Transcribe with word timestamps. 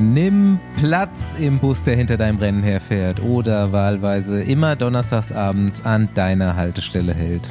Nimm 0.00 0.58
Platz 0.78 1.36
im 1.38 1.58
Bus, 1.58 1.84
der 1.84 1.94
hinter 1.94 2.16
deinem 2.16 2.38
Rennen 2.38 2.62
herfährt 2.62 3.22
oder 3.22 3.70
wahlweise 3.70 4.42
immer 4.42 4.74
donnerstags 4.74 5.30
abends 5.30 5.84
an 5.84 6.08
deiner 6.14 6.56
Haltestelle 6.56 7.12
hält. 7.12 7.50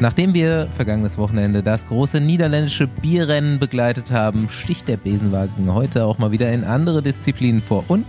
Nachdem 0.00 0.32
wir 0.32 0.68
vergangenes 0.74 1.18
Wochenende 1.18 1.62
das 1.62 1.86
große 1.86 2.18
niederländische 2.18 2.86
Bierrennen 2.86 3.58
begleitet 3.58 4.10
haben, 4.10 4.48
sticht 4.48 4.88
der 4.88 4.96
Besenwagen 4.96 5.74
heute 5.74 6.06
auch 6.06 6.16
mal 6.16 6.32
wieder 6.32 6.50
in 6.50 6.64
andere 6.64 7.02
Disziplinen 7.02 7.60
vor 7.60 7.84
und 7.88 8.06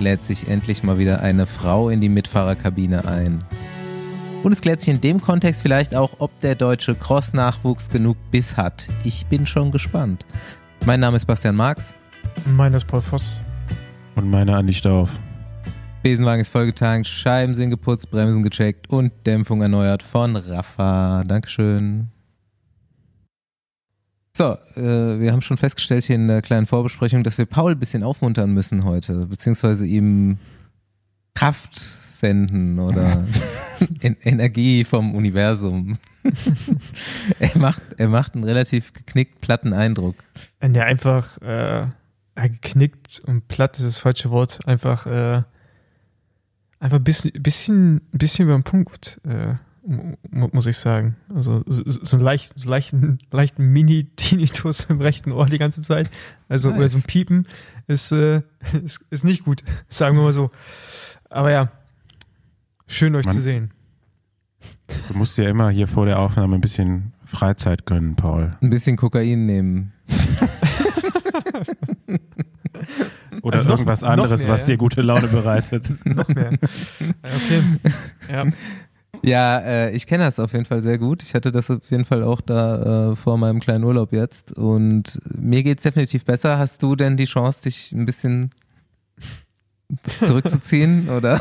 lädt 0.00 0.24
sich 0.24 0.48
endlich 0.48 0.82
mal 0.82 0.98
wieder 0.98 1.22
eine 1.22 1.46
Frau 1.46 1.90
in 1.90 2.00
die 2.00 2.08
Mitfahrerkabine 2.08 3.06
ein. 3.06 3.38
Und 4.42 4.50
es 4.50 4.60
klärt 4.60 4.80
sich 4.80 4.92
in 4.92 5.00
dem 5.00 5.22
Kontext 5.22 5.62
vielleicht 5.62 5.94
auch, 5.94 6.14
ob 6.18 6.40
der 6.40 6.56
deutsche 6.56 6.96
Cross-Nachwuchs 6.96 7.90
genug 7.90 8.16
Biss 8.32 8.56
hat. 8.56 8.88
Ich 9.04 9.26
bin 9.26 9.46
schon 9.46 9.70
gespannt. 9.70 10.26
Mein 10.84 10.98
Name 10.98 11.16
ist 11.16 11.26
Bastian 11.26 11.54
Marx. 11.54 11.94
Mein 12.46 12.72
ist 12.72 12.86
Paul 12.86 13.00
Voss. 13.00 13.42
Und 14.14 14.30
meine 14.30 14.56
Andi 14.56 14.74
Stauf. 14.74 15.18
Besenwagen 16.02 16.40
ist 16.40 16.48
vollgetankt, 16.48 17.06
Scheiben 17.06 17.54
sind 17.54 17.70
geputzt, 17.70 18.10
Bremsen 18.10 18.42
gecheckt 18.42 18.88
und 18.90 19.12
Dämpfung 19.26 19.62
erneuert 19.62 20.02
von 20.02 20.36
Rafa. 20.36 21.24
Dankeschön. 21.24 22.08
So, 24.36 24.56
äh, 24.76 25.20
wir 25.20 25.32
haben 25.32 25.42
schon 25.42 25.56
festgestellt 25.56 26.04
hier 26.04 26.16
in 26.16 26.28
der 26.28 26.42
kleinen 26.42 26.66
Vorbesprechung, 26.66 27.24
dass 27.24 27.38
wir 27.38 27.46
Paul 27.46 27.72
ein 27.72 27.78
bisschen 27.78 28.04
aufmuntern 28.04 28.54
müssen 28.54 28.84
heute, 28.84 29.26
beziehungsweise 29.26 29.84
ihm 29.84 30.38
Kraft 31.34 31.78
senden 31.78 32.78
oder 32.78 33.24
en 34.00 34.16
Energie 34.22 34.84
vom 34.84 35.14
Universum. 35.14 35.98
er, 37.38 37.58
macht, 37.58 37.82
er 37.96 38.08
macht 38.08 38.34
einen 38.34 38.44
relativ 38.44 38.92
geknickt 38.92 39.40
platten 39.40 39.72
Eindruck. 39.72 40.16
Wenn 40.60 40.74
der 40.74 40.84
einfach 40.84 41.40
äh, 41.42 41.86
geknickt 42.46 43.20
und 43.26 43.48
platt 43.48 43.78
ist 43.78 43.86
das 43.86 43.98
falsche 43.98 44.30
Wort, 44.30 44.60
einfach 44.66 45.06
äh, 45.06 45.42
einfach 46.80 46.98
ein 46.98 47.04
bisschen, 47.04 47.32
bisschen, 47.42 48.00
bisschen 48.12 48.44
über 48.46 48.54
den 48.54 48.62
Punkt, 48.62 49.20
äh, 49.24 49.54
muss 50.30 50.66
ich 50.66 50.76
sagen. 50.76 51.16
Also 51.34 51.62
so, 51.66 51.82
so 51.86 52.16
einen 52.16 52.24
leicht, 52.24 52.52
so 52.58 52.68
leichten, 52.68 53.18
leichten 53.30 53.72
Mini-Tinnitus 53.72 54.84
im 54.88 55.00
rechten 55.00 55.32
Ohr 55.32 55.46
die 55.46 55.58
ganze 55.58 55.82
Zeit. 55.82 56.10
Also 56.48 56.70
nice. 56.70 56.78
oder 56.78 56.88
so 56.88 56.98
ein 56.98 57.04
Piepen 57.04 57.48
ist, 57.86 58.12
äh, 58.12 58.42
ist, 58.84 59.04
ist 59.10 59.24
nicht 59.24 59.44
gut, 59.44 59.64
sagen 59.88 60.16
wir 60.16 60.22
mal 60.22 60.32
so. 60.32 60.50
Aber 61.30 61.50
ja, 61.50 61.72
schön 62.86 63.14
euch 63.14 63.26
Man, 63.26 63.34
zu 63.34 63.40
sehen. 63.40 63.72
Du 65.08 65.14
musst 65.14 65.36
ja 65.38 65.48
immer 65.48 65.70
hier 65.70 65.86
vor 65.88 66.06
der 66.06 66.18
Aufnahme 66.18 66.56
ein 66.56 66.60
bisschen 66.60 67.12
Freizeit 67.24 67.84
gönnen, 67.84 68.16
Paul. 68.16 68.56
Ein 68.62 68.70
bisschen 68.70 68.96
Kokain 68.96 69.46
nehmen. 69.46 69.92
Oder 73.42 73.58
also 73.58 73.70
irgendwas 73.70 74.02
noch, 74.02 74.08
anderes, 74.08 74.40
noch 74.40 74.48
mehr, 74.48 74.54
was 74.54 74.66
dir 74.66 74.76
gute 74.76 75.02
Laune 75.02 75.28
bereitet. 75.28 75.92
noch 76.04 76.28
mehr. 76.28 76.50
Okay. 77.22 77.62
Ja. 78.30 78.44
Ja, 79.22 79.58
äh, 79.58 79.90
ich 79.90 80.06
kenne 80.06 80.24
das 80.24 80.38
auf 80.38 80.52
jeden 80.52 80.64
Fall 80.64 80.82
sehr 80.82 80.98
gut. 80.98 81.22
Ich 81.22 81.34
hatte 81.34 81.50
das 81.50 81.70
auf 81.70 81.90
jeden 81.90 82.04
Fall 82.04 82.22
auch 82.22 82.40
da 82.40 83.12
äh, 83.12 83.16
vor 83.16 83.38
meinem 83.38 83.60
kleinen 83.60 83.84
Urlaub 83.84 84.12
jetzt. 84.12 84.52
Und 84.52 85.20
mir 85.36 85.62
geht 85.62 85.78
es 85.78 85.82
definitiv 85.82 86.24
besser. 86.24 86.58
Hast 86.58 86.82
du 86.82 86.94
denn 86.94 87.16
die 87.16 87.24
Chance, 87.24 87.62
dich 87.62 87.92
ein 87.92 88.06
bisschen 88.06 88.50
zurückzuziehen? 90.22 91.08
oder? 91.16 91.40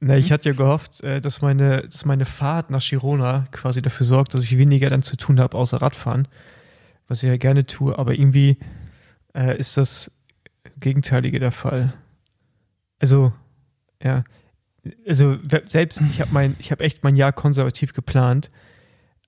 Na, 0.00 0.16
ich 0.16 0.32
hatte 0.32 0.48
ja 0.48 0.54
gehofft, 0.54 1.04
äh, 1.04 1.20
dass 1.20 1.42
meine, 1.42 1.82
dass 1.82 2.04
meine 2.04 2.24
Fahrt 2.24 2.70
nach 2.70 2.82
Girona 2.82 3.44
quasi 3.52 3.82
dafür 3.82 4.06
sorgt, 4.06 4.34
dass 4.34 4.42
ich 4.42 4.56
weniger 4.56 4.88
dann 4.90 5.02
zu 5.02 5.16
tun 5.16 5.38
habe, 5.38 5.56
außer 5.56 5.80
Radfahren. 5.80 6.26
Was 7.06 7.22
ich 7.22 7.28
ja 7.28 7.36
gerne 7.36 7.66
tue. 7.66 7.98
Aber 7.98 8.14
irgendwie 8.14 8.56
äh, 9.34 9.58
ist 9.58 9.76
das 9.76 10.10
Gegenteilige 10.80 11.38
der 11.38 11.52
Fall. 11.52 11.92
Also, 12.98 13.32
ja. 14.02 14.24
Also, 15.06 15.36
selbst, 15.68 16.00
ich 16.00 16.20
habe 16.20 16.30
mein, 16.32 16.56
ich 16.58 16.70
habe 16.70 16.84
echt 16.84 17.04
mein 17.04 17.16
Jahr 17.16 17.32
konservativ 17.32 17.92
geplant, 17.92 18.50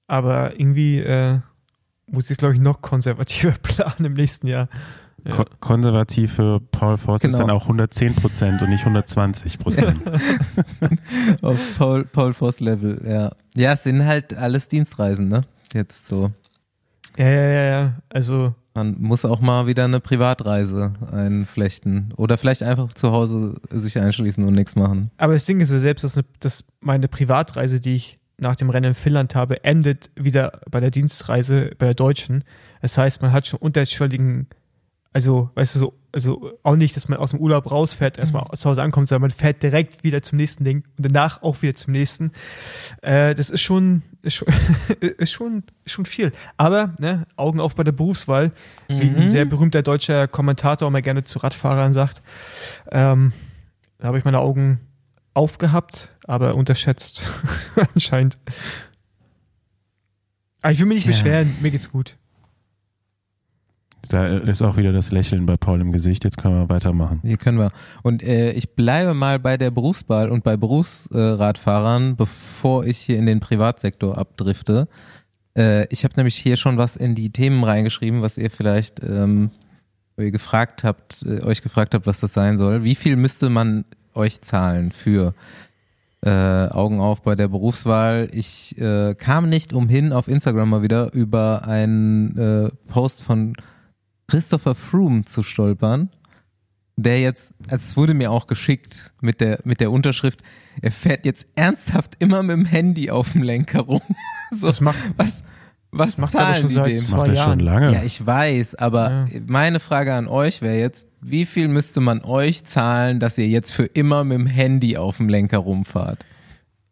aber 0.07 0.59
irgendwie 0.59 0.99
äh, 0.99 1.41
muss 2.07 2.25
ich 2.25 2.33
es, 2.33 2.37
glaube 2.39 2.55
ich, 2.55 2.61
noch 2.61 2.81
konservativer 2.81 3.53
planen 3.63 4.07
im 4.07 4.15
nächsten 4.15 4.47
Jahr. 4.47 4.69
Ja. 5.25 5.33
Ko 5.33 5.45
konservativ 5.61 6.35
für 6.35 6.61
Paul 6.61 6.97
Voss 6.97 7.23
genau. 7.23 7.35
ist 7.35 7.41
dann 7.41 7.51
auch 7.51 7.63
110 7.63 8.15
Prozent 8.17 8.61
und 8.61 8.71
nicht 8.71 8.81
120 8.81 9.59
Prozent. 9.59 10.01
Auf 11.43 11.59
Paul, 11.79 12.05
Paul 12.05 12.33
Voss 12.33 12.61
Level, 12.61 13.01
ja. 13.07 13.31
Ja, 13.55 13.75
es 13.75 13.85
sind 13.85 14.05
halt 14.05 14.35
alles 14.35 14.69
Dienstreisen, 14.69 15.29
ne? 15.29 15.43
Jetzt 15.73 16.07
so. 16.07 16.33
Ja, 17.17 17.29
ja, 17.29 17.49
ja, 17.49 17.63
ja. 17.63 17.93
Also 18.09 18.55
man 18.75 18.97
muss 19.01 19.25
auch 19.25 19.41
mal 19.41 19.67
wieder 19.67 19.85
eine 19.85 20.01
Privatreise 20.01 20.95
einflechten 21.11 22.13
oder 22.17 22.39
vielleicht 22.39 22.63
einfach 22.63 22.93
zu 22.95 23.13
Hause 23.13 23.57
sich 23.71 23.99
einschließen 23.99 24.45
und 24.45 24.55
nichts 24.55 24.77
machen. 24.77 25.11
Aber 25.19 25.33
das 25.33 25.45
Ding 25.45 25.61
ist 25.61 25.73
ja 25.73 25.79
selbst, 25.79 26.05
dass, 26.05 26.17
eine, 26.17 26.27
dass 26.41 26.65
meine 26.81 27.09
Privatreise, 27.09 27.81
die 27.81 27.97
ich 27.97 28.19
nach 28.39 28.57
dem 28.57 28.71
Rennen 28.71 28.89
in 28.89 28.95
Finnland 28.95 29.35
habe, 29.35 29.63
endet 29.65 30.11
wieder 30.17 30.61
bei 30.71 30.81
der 30.81 30.91
Dienstreise 30.91 31.73
bei 31.79 31.87
der 31.87 31.95
Deutschen. 31.95 32.45
Das 32.81 32.99
heißt, 32.99 33.23
man 33.23 33.33
hat 33.33 33.47
schon 33.47 33.61
unterschwelligen 33.61 34.49
also, 35.13 35.51
weißt 35.55 35.75
du, 35.75 35.79
so, 35.79 35.95
also 36.13 36.59
auch 36.63 36.77
nicht, 36.77 36.95
dass 36.95 37.09
man 37.09 37.19
aus 37.19 37.31
dem 37.31 37.41
Urlaub 37.41 37.71
rausfährt, 37.71 38.19
erstmal 38.19 38.45
mhm. 38.45 38.57
zu 38.57 38.69
Hause 38.69 38.83
ankommt, 38.83 39.09
sondern 39.09 39.23
man 39.23 39.31
fährt 39.31 39.63
direkt 39.63 40.05
wieder 40.05 40.23
zum 40.23 40.37
nächsten 40.37 40.65
Ding 40.65 40.85
und 40.97 41.07
danach 41.07 41.43
auch 41.43 41.63
wieder 41.63 41.75
zum 41.75 41.93
nächsten. 41.93 42.33
Äh, 43.01 43.35
das 43.35 43.51
ist 43.51 43.63
schon, 43.63 44.03
ist 44.21 44.35
schon, 44.35 44.49
ist 45.01 45.33
schon, 45.33 45.65
schon 45.87 46.05
viel. 46.05 46.33
Aber, 46.57 46.95
ne, 46.99 47.27
Augen 47.37 47.61
auf 47.61 47.75
bei 47.75 47.85
der 47.85 47.93
Berufswahl, 47.93 48.53
mhm. 48.89 49.01
wie 49.01 49.09
ein 49.09 49.21
mhm. 49.23 49.29
sehr 49.29 49.45
berühmter 49.47 49.83
deutscher 49.83 50.29
Kommentator 50.29 50.89
immer 50.89 51.03
gerne 51.03 51.25
zu 51.25 51.39
Radfahrern 51.39 51.93
sagt. 51.93 52.23
Ähm, 52.91 53.33
da 53.99 54.09
habe 54.09 54.19
ich 54.19 54.25
meine 54.25 54.39
Augen 54.39 54.81
aufgehabt, 55.35 56.15
aber 56.27 56.55
unterschätzt 56.55 57.25
anscheinend. 57.95 58.37
Aber 60.61 60.73
ich 60.73 60.79
will 60.79 60.87
mich 60.87 61.07
nicht 61.07 61.19
Tja. 61.19 61.25
beschweren, 61.25 61.57
mir 61.61 61.71
geht's 61.71 61.91
gut. 61.91 62.17
Da 64.09 64.27
ist 64.27 64.63
auch 64.63 64.77
wieder 64.77 64.93
das 64.93 65.13
Lächeln 65.13 65.47
bei 65.47 65.57
Paul 65.57 65.81
im 65.81 65.93
Gesicht. 65.93 66.25
Jetzt 66.25 66.39
können 66.39 66.55
wir 66.55 66.69
weitermachen. 66.69 67.21
Hier 67.23 67.37
können 67.37 67.59
wir. 67.59 67.71
Und 68.03 68.23
äh, 68.23 68.53
ich 68.53 68.75
bleibe 68.75 69.15
mal 69.15 69.39
bei 69.39 69.57
der 69.57 69.71
Berufswahl 69.71 70.31
und 70.31 70.45
bei 70.45 70.57
Berufsradfahrern, 70.57 72.17
bevor 72.17 72.85
ich 72.85 72.99
hier 72.99 73.19
in 73.19 73.27
den 73.27 73.41
Privatsektor 73.41 74.19
abdrifte. 74.19 74.89
Äh, 75.57 75.87
ich 75.89 76.05
habe 76.05 76.15
nämlich 76.17 76.37
hier 76.37 76.57
schon 76.57 76.77
was 76.79 76.97
in 76.97 77.15
die 77.15 77.31
Themen 77.31 77.63
reingeschrieben, 77.65 78.23
was 78.23 78.39
ihr 78.39 78.51
vielleicht 78.51 79.03
ähm, 79.03 79.51
ihr 80.17 80.31
gefragt 80.31 80.85
habt, 80.85 81.23
äh, 81.23 81.43
euch 81.43 81.63
gefragt 81.63 81.95
habt, 81.95 82.07
was 82.07 82.21
das 82.21 82.33
sein 82.33 82.59
soll. 82.59 82.85
Wie 82.85 82.95
viel 82.95 83.17
müsste 83.17 83.51
man 83.51 83.85
euch 84.15 84.43
zahlen 84.43 84.93
für 84.93 85.35
äh, 86.25 86.69
Augen 86.69 87.01
auf 87.01 87.23
bei 87.23 87.35
der 87.35 87.49
Berufswahl. 87.49 88.29
Ich 88.33 88.79
äh, 88.79 89.15
kam 89.15 89.49
nicht 89.49 89.73
umhin, 89.73 90.13
auf 90.13 90.29
Instagram 90.29 90.71
mal 90.71 90.83
wieder 90.83 91.13
über 91.13 91.67
einen 91.67 92.39
äh, 92.39 92.69
Post 92.89 93.23
von 93.23 93.55
Christopher 94.29 94.75
Froome 94.75 95.25
zu 95.25 95.43
stolpern, 95.43 96.11
der 96.97 97.21
jetzt, 97.21 97.53
also 97.65 97.77
es 97.77 97.97
wurde 97.97 98.15
mir 98.15 98.31
auch 98.31 98.47
geschickt 98.47 99.13
mit 99.21 99.41
der, 99.41 99.61
mit 99.65 99.81
der 99.81 99.91
Unterschrift, 99.91 100.43
er 100.81 100.93
fährt 100.93 101.25
jetzt 101.25 101.49
ernsthaft 101.55 102.15
immer 102.19 102.43
mit 102.43 102.57
dem 102.57 102.65
Handy 102.65 103.11
auf 103.11 103.33
dem 103.33 103.43
Lenker 103.43 103.81
rum. 103.81 104.03
so, 104.55 104.67
das 104.67 104.81
macht, 104.81 104.99
was, 105.17 105.43
was 105.91 106.17
das 106.17 106.31
zahlen 106.31 106.69
die 106.69 106.75
dem? 106.75 106.97
Das 106.97 107.11
macht 107.11 107.29
er 107.29 107.37
schon 107.37 107.61
lange. 107.61 107.93
Ja, 107.93 108.03
ich 108.03 108.25
weiß, 108.25 108.77
aber 108.77 109.27
ja. 109.33 109.41
meine 109.47 109.81
Frage 109.81 110.15
an 110.15 110.27
euch 110.29 110.63
wäre 110.63 110.79
jetzt, 110.79 111.07
wie 111.21 111.45
viel 111.47 111.69
müsste 111.69 112.01
man 112.01 112.23
euch 112.23 112.65
zahlen, 112.65 113.21
dass 113.21 113.39
ihr 113.39 113.49
jetzt 113.49 113.73
für 113.73 113.85
immer 113.85 114.25
mit 114.25 114.39
dem 114.39 114.47
Handy 114.47 114.97
auf 114.97 115.19
dem 115.19 115.29
Lenker 115.29 115.59
rumfahrt? 115.59 116.25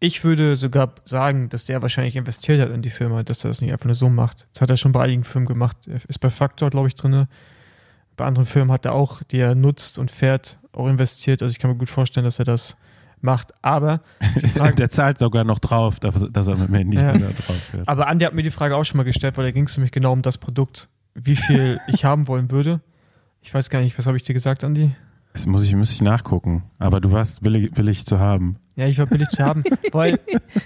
Ich 0.03 0.25
würde 0.25 0.56
sogar 0.56 0.94
sagen, 1.05 1.50
dass 1.50 1.66
der 1.66 1.83
wahrscheinlich 1.83 2.16
investiert 2.16 2.61
hat 2.61 2.71
in 2.71 2.81
die 2.81 2.91
Firma, 2.91 3.22
dass 3.22 3.44
er 3.44 3.49
das 3.49 3.61
nicht 3.61 3.71
einfach 3.71 3.84
nur 3.84 3.94
so 3.94 4.09
macht. 4.09 4.49
Das 4.53 4.62
hat 4.62 4.71
er 4.71 4.78
schon 4.78 4.93
bei 4.93 5.05
einigen 5.05 5.25
Firmen 5.25 5.47
gemacht. 5.47 5.77
Er 5.87 6.00
ist 6.09 6.21
bei 6.21 6.31
Factor, 6.31 6.71
glaube 6.71 6.88
ich, 6.88 6.94
drin. 6.94 7.27
Bei 8.16 8.25
anderen 8.25 8.47
Firmen 8.47 8.72
hat 8.72 8.87
er 8.87 8.94
auch, 8.94 9.22
die 9.22 9.38
er 9.38 9.55
nutzt 9.55 9.99
und 9.99 10.11
fährt, 10.11 10.58
auch 10.73 10.88
investiert. 10.88 11.43
Also 11.43 11.52
ich 11.52 11.58
kann 11.58 11.70
mir 11.70 11.76
gut 11.76 11.91
vorstellen, 11.91 12.25
dass 12.25 12.38
er 12.38 12.47
das 12.47 12.79
macht. 13.20 13.52
Aber 13.62 14.00
Frage, 14.55 14.75
der 14.75 14.91
zahlt 14.91 15.19
sogar 15.19 15.44
noch 15.44 15.58
drauf, 15.58 16.00
dass 16.00 16.49
er 16.49 16.56
mit 16.56 16.69
dem 16.69 16.75
Handy 16.75 16.97
ja. 16.97 17.12
drauf 17.12 17.69
fährt. 17.70 17.87
Aber 17.87 18.08
Andi 18.08 18.25
hat 18.25 18.35
mir 18.35 18.43
die 18.43 18.50
Frage 18.50 18.76
auch 18.76 18.85
schon 18.85 18.97
mal 18.97 19.05
gestellt, 19.05 19.37
weil 19.37 19.44
da 19.44 19.50
ging 19.50 19.64
es 19.64 19.76
nämlich 19.76 19.93
genau 19.93 20.12
um 20.12 20.23
das 20.23 20.38
Produkt, 20.38 20.88
wie 21.14 21.37
viel 21.37 21.79
ich 21.88 22.05
haben 22.06 22.26
wollen 22.26 22.50
würde. 22.50 22.81
Ich 23.43 23.52
weiß 23.52 23.70
gar 23.70 23.81
nicht, 23.81 23.97
was 23.99 24.06
habe 24.06 24.17
ich 24.17 24.23
dir 24.23 24.35
gesagt, 24.35 24.64
Andi? 24.64 24.93
Das 25.32 25.47
muss 25.47 25.64
ich, 25.64 25.75
muss 25.75 25.93
ich 25.93 26.02
nachgucken. 26.02 26.64
Aber 26.79 27.00
du 27.00 27.12
warst 27.12 27.43
billig, 27.43 27.70
billig 27.73 28.05
zu 28.05 28.19
haben. 28.19 28.56
Ja, 28.81 28.87
ich 28.87 28.99
war 28.99 29.05
billig 29.05 29.29
zu 29.29 29.44
haben, 29.44 29.62
weil, 29.93 30.19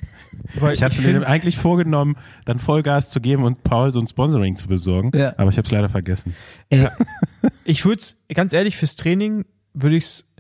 weil 0.61 0.73
ich 0.73 0.85
hatte 0.85 1.03
mir 1.03 1.27
eigentlich 1.27 1.59
vorgenommen, 1.59 2.17
dann 2.45 2.61
Vollgas 2.61 3.11
zu 3.11 3.21
geben 3.21 3.43
und 3.43 3.65
Paul 3.65 3.91
so 3.91 3.99
ein 3.99 4.07
Sponsoring 4.07 4.55
zu 4.55 4.69
besorgen. 4.69 5.11
Ja. 5.17 5.35
Aber 5.37 5.51
ich 5.51 5.57
habe 5.57 5.67
es 5.67 5.73
leider 5.73 5.89
vergessen. 5.89 6.37
Ja. 6.73 6.93
ich 7.65 7.85
würde 7.85 8.01
es, 8.01 8.17
ganz 8.33 8.53
ehrlich, 8.53 8.77
fürs 8.77 8.95
Training 8.95 9.47
würde 9.73 9.97
ich 9.97 10.05
es, 10.05 10.33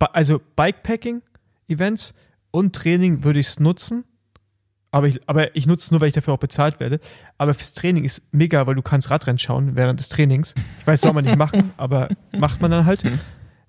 also 0.00 0.40
Bikepacking-Events 0.56 2.14
und 2.50 2.74
Training 2.74 3.22
würde 3.22 3.38
ich 3.38 3.46
es 3.46 3.60
nutzen. 3.60 4.02
Aber 4.90 5.06
ich, 5.06 5.20
aber 5.28 5.54
ich 5.54 5.68
nutze 5.68 5.84
es 5.84 5.90
nur, 5.92 6.00
weil 6.00 6.08
ich 6.08 6.14
dafür 6.14 6.34
auch 6.34 6.38
bezahlt 6.38 6.80
werde. 6.80 6.98
Aber 7.38 7.54
fürs 7.54 7.72
Training 7.72 8.02
ist 8.02 8.34
mega, 8.34 8.66
weil 8.66 8.74
du 8.74 8.82
kannst 8.82 9.10
Radrennen 9.10 9.38
schauen 9.38 9.76
während 9.76 10.00
des 10.00 10.08
Trainings. 10.08 10.54
Ich 10.80 10.86
weiß, 10.88 11.02
soll 11.02 11.12
man 11.12 11.24
nicht 11.24 11.38
machen, 11.38 11.70
aber 11.76 12.08
macht 12.36 12.60
man 12.60 12.72
dann 12.72 12.84
halt. 12.84 13.04
Mhm. 13.04 13.20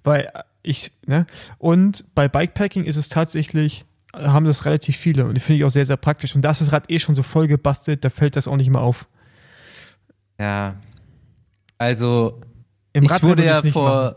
Weil 0.04 0.32
ich, 0.63 0.92
ne? 1.06 1.25
Und 1.60 2.06
bei 2.15 2.27
Bikepacking 2.27 2.86
ist 2.86 2.95
es 2.95 3.10
tatsächlich, 3.10 3.86
haben 4.13 4.45
das 4.45 4.65
relativ 4.65 4.98
viele 4.98 5.25
und 5.25 5.36
die 5.36 5.42
finde 5.42 5.60
ich 5.60 5.65
auch 5.65 5.69
sehr, 5.69 5.86
sehr 5.86 5.98
praktisch. 5.98 6.36
Und 6.36 6.42
da 6.42 6.51
ist 6.51 6.62
das 6.62 6.71
Rad 6.71 6.89
eh 6.89 7.00
schon 7.00 7.15
so 7.15 7.24
voll 7.24 7.48
gebastelt, 7.48 8.04
da 8.04 8.10
fällt 8.10 8.36
das 8.36 8.48
auch 8.48 8.57
nicht 8.57 8.69
mehr 8.69 8.81
auf. 8.81 9.07
Ja. 10.39 10.75
Also, 11.77 12.42
Im 12.94 13.04
ich 13.04 13.24
wurde 13.24 13.45
ja 13.45 13.62
vor, 13.62 14.15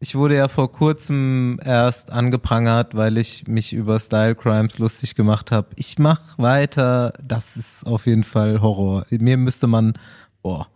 ich 0.00 0.14
wurde 0.14 0.36
ja 0.36 0.48
vor 0.48 0.72
kurzem 0.72 1.60
erst 1.64 2.10
angeprangert, 2.10 2.96
weil 2.96 3.18
ich 3.18 3.46
mich 3.46 3.72
über 3.72 4.00
Style 4.00 4.34
Crimes 4.34 4.78
lustig 4.78 5.14
gemacht 5.14 5.52
habe. 5.52 5.68
Ich 5.76 5.98
mach 5.98 6.38
weiter. 6.38 7.12
Das 7.22 7.56
ist 7.56 7.86
auf 7.86 8.06
jeden 8.06 8.24
Fall 8.24 8.60
Horror. 8.60 9.04
Mir 9.10 9.36
müsste 9.36 9.66
man, 9.66 9.94
boah, 10.42 10.68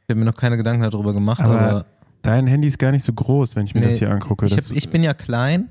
ich 0.00 0.08
habe 0.08 0.20
mir 0.20 0.24
noch 0.24 0.36
keine 0.36 0.56
Gedanken 0.56 0.82
darüber 0.82 1.12
gemacht, 1.12 1.40
aber, 1.40 1.60
aber 1.60 1.86
dein 2.22 2.46
Handy 2.46 2.68
ist 2.68 2.78
gar 2.78 2.92
nicht 2.92 3.04
so 3.04 3.12
groß, 3.12 3.56
wenn 3.56 3.64
ich 3.64 3.74
mir 3.74 3.80
nee, 3.80 3.88
das 3.88 3.98
hier 3.98 4.10
angucke. 4.10 4.46
Ich, 4.46 4.52
hab, 4.52 4.70
ich 4.70 4.88
bin 4.90 5.02
ja 5.02 5.14
klein, 5.14 5.68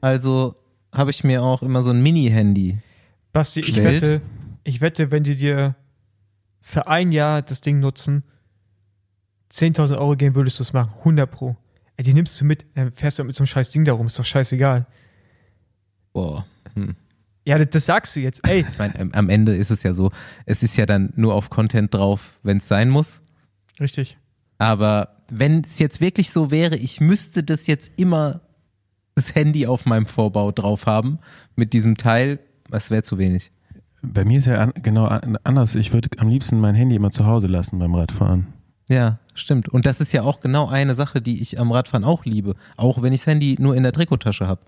also 0.00 0.56
habe 0.92 1.10
ich 1.10 1.24
mir 1.24 1.42
auch 1.42 1.62
immer 1.62 1.82
so 1.82 1.90
ein 1.90 2.02
Mini-Handy. 2.02 2.78
Basti, 3.32 3.60
ich 3.60 3.82
wette, 3.82 4.20
ich 4.64 4.80
wette, 4.80 5.10
wenn 5.10 5.24
die 5.24 5.36
dir 5.36 5.74
für 6.60 6.86
ein 6.86 7.12
Jahr 7.12 7.42
das 7.42 7.60
Ding 7.60 7.80
nutzen, 7.80 8.24
10.000 9.50 9.98
Euro 9.98 10.16
gehen, 10.16 10.34
würdest 10.34 10.58
du 10.58 10.62
es 10.62 10.72
machen. 10.72 10.92
100 11.00 11.30
Pro. 11.30 11.56
Ey, 11.96 12.04
die 12.04 12.14
nimmst 12.14 12.40
du 12.40 12.44
mit, 12.44 12.64
dann 12.74 12.92
fährst 12.92 13.18
du 13.18 13.24
mit 13.24 13.34
so 13.34 13.42
einem 13.42 13.48
scheiß 13.48 13.70
Ding 13.70 13.84
darum, 13.84 14.06
ist 14.06 14.18
doch 14.18 14.24
scheißegal. 14.24 14.86
Boah. 16.12 16.46
Hm. 16.74 16.96
Ja, 17.44 17.58
das, 17.58 17.70
das, 17.70 17.86
sagst 17.86 18.14
du 18.16 18.20
jetzt, 18.20 18.46
ey. 18.48 18.60
Ich 18.60 18.78
meine, 18.78 19.12
am 19.14 19.28
Ende 19.28 19.54
ist 19.54 19.70
es 19.70 19.82
ja 19.82 19.94
so, 19.94 20.10
es 20.46 20.62
ist 20.62 20.76
ja 20.76 20.86
dann 20.86 21.12
nur 21.16 21.34
auf 21.34 21.50
Content 21.50 21.92
drauf, 21.92 22.38
wenn 22.42 22.58
es 22.58 22.68
sein 22.68 22.88
muss. 22.88 23.20
Richtig. 23.80 24.16
Aber 24.62 25.08
wenn 25.28 25.62
es 25.62 25.80
jetzt 25.80 26.00
wirklich 26.00 26.30
so 26.30 26.52
wäre, 26.52 26.76
ich 26.76 27.00
müsste 27.00 27.42
das 27.42 27.66
jetzt 27.66 27.90
immer 27.96 28.42
das 29.16 29.34
Handy 29.34 29.66
auf 29.66 29.86
meinem 29.86 30.06
Vorbau 30.06 30.52
drauf 30.52 30.86
haben 30.86 31.18
mit 31.56 31.72
diesem 31.72 31.96
Teil, 31.96 32.38
das 32.70 32.88
wäre 32.88 33.02
zu 33.02 33.18
wenig. 33.18 33.50
Bei 34.02 34.24
mir 34.24 34.38
ist 34.38 34.46
ja 34.46 34.60
an, 34.60 34.72
genau 34.80 35.06
anders. 35.06 35.74
Ich 35.74 35.92
würde 35.92 36.10
am 36.18 36.28
liebsten 36.28 36.60
mein 36.60 36.76
Handy 36.76 36.94
immer 36.94 37.10
zu 37.10 37.26
Hause 37.26 37.48
lassen 37.48 37.80
beim 37.80 37.92
Radfahren. 37.92 38.52
Ja, 38.88 39.18
stimmt. 39.34 39.68
Und 39.68 39.84
das 39.84 40.00
ist 40.00 40.12
ja 40.12 40.22
auch 40.22 40.40
genau 40.40 40.68
eine 40.68 40.94
Sache, 40.94 41.20
die 41.20 41.42
ich 41.42 41.58
am 41.58 41.72
Radfahren 41.72 42.04
auch 42.04 42.24
liebe. 42.24 42.54
Auch 42.76 43.02
wenn 43.02 43.12
ich 43.12 43.22
das 43.22 43.26
Handy 43.26 43.56
nur 43.58 43.74
in 43.74 43.82
der 43.82 43.90
Trikottasche 43.90 44.46
habe. 44.46 44.60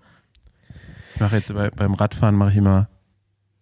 Ich 1.14 1.20
mache 1.20 1.36
jetzt 1.36 1.54
bei, 1.54 1.70
beim 1.70 1.94
Radfahren 1.94 2.34
mache 2.34 2.50
ich 2.50 2.56
immer 2.56 2.88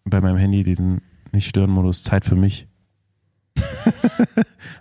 bei 0.06 0.22
meinem 0.22 0.38
Handy 0.38 0.64
diesen 0.64 1.02
Nicht-Stören-Modus 1.32 2.04
Zeit 2.04 2.24
für 2.24 2.36
mich. 2.36 2.68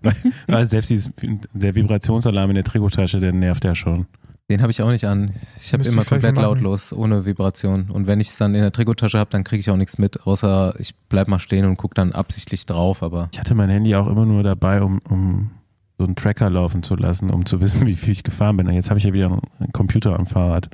Weil, 0.02 0.16
weil, 0.48 0.70
selbst 0.70 0.90
dieses, 0.90 1.12
der 1.54 1.76
Vibrationsalarm 1.76 2.52
in 2.52 2.56
der 2.56 2.64
Trikottasche, 2.64 3.20
der 3.20 3.34
nervt 3.34 3.64
ja 3.64 3.76
schon. 3.76 4.08
Den 4.50 4.62
habe 4.62 4.72
ich 4.72 4.82
auch 4.82 4.90
nicht 4.90 5.06
an. 5.06 5.32
Ich 5.62 5.72
habe 5.72 5.84
immer 5.86 6.04
komplett 6.04 6.36
lautlos, 6.36 6.92
ohne 6.92 7.26
Vibration. 7.26 7.90
Und 7.90 8.06
wenn 8.08 8.20
ich 8.20 8.30
es 8.30 8.38
dann 8.38 8.54
in 8.54 8.62
der 8.62 8.74
Trikottasche 8.74 9.18
habe, 9.18 9.30
dann 9.30 9.46
kriege 9.46 9.62
ich 9.62 9.70
auch 9.70 9.78
nichts 9.78 9.98
mit, 9.98 10.28
außer 10.28 10.76
ich 10.78 10.94
bleib 11.08 11.30
mal 11.30 11.40
stehen 11.40 11.64
und 11.64 11.78
gucke 11.78 11.94
dann 11.94 12.12
absichtlich 12.12 12.66
drauf. 12.66 13.02
Aber 13.02 13.30
ich 13.32 13.40
hatte 13.40 13.56
mein 13.56 13.70
Handy 13.70 13.96
auch 13.96 14.08
immer 14.08 14.26
nur 14.26 14.44
dabei, 14.44 14.82
um, 14.82 15.00
um 15.08 15.52
so 15.98 16.04
einen 16.04 16.16
Tracker 16.16 16.50
laufen 16.50 16.84
zu 16.84 16.96
lassen, 16.96 17.30
um 17.30 17.46
zu 17.46 17.62
wissen, 17.62 17.86
wie 17.88 17.96
viel 17.96 18.12
ich 18.12 18.24
gefahren 18.24 18.58
bin. 18.58 18.70
Jetzt 18.70 18.90
habe 18.90 18.98
ich 18.98 19.06
ja 19.06 19.14
wieder 19.14 19.40
einen 19.60 19.72
Computer 19.72 20.20
am 20.20 20.26
Fahrrad. 20.26 20.70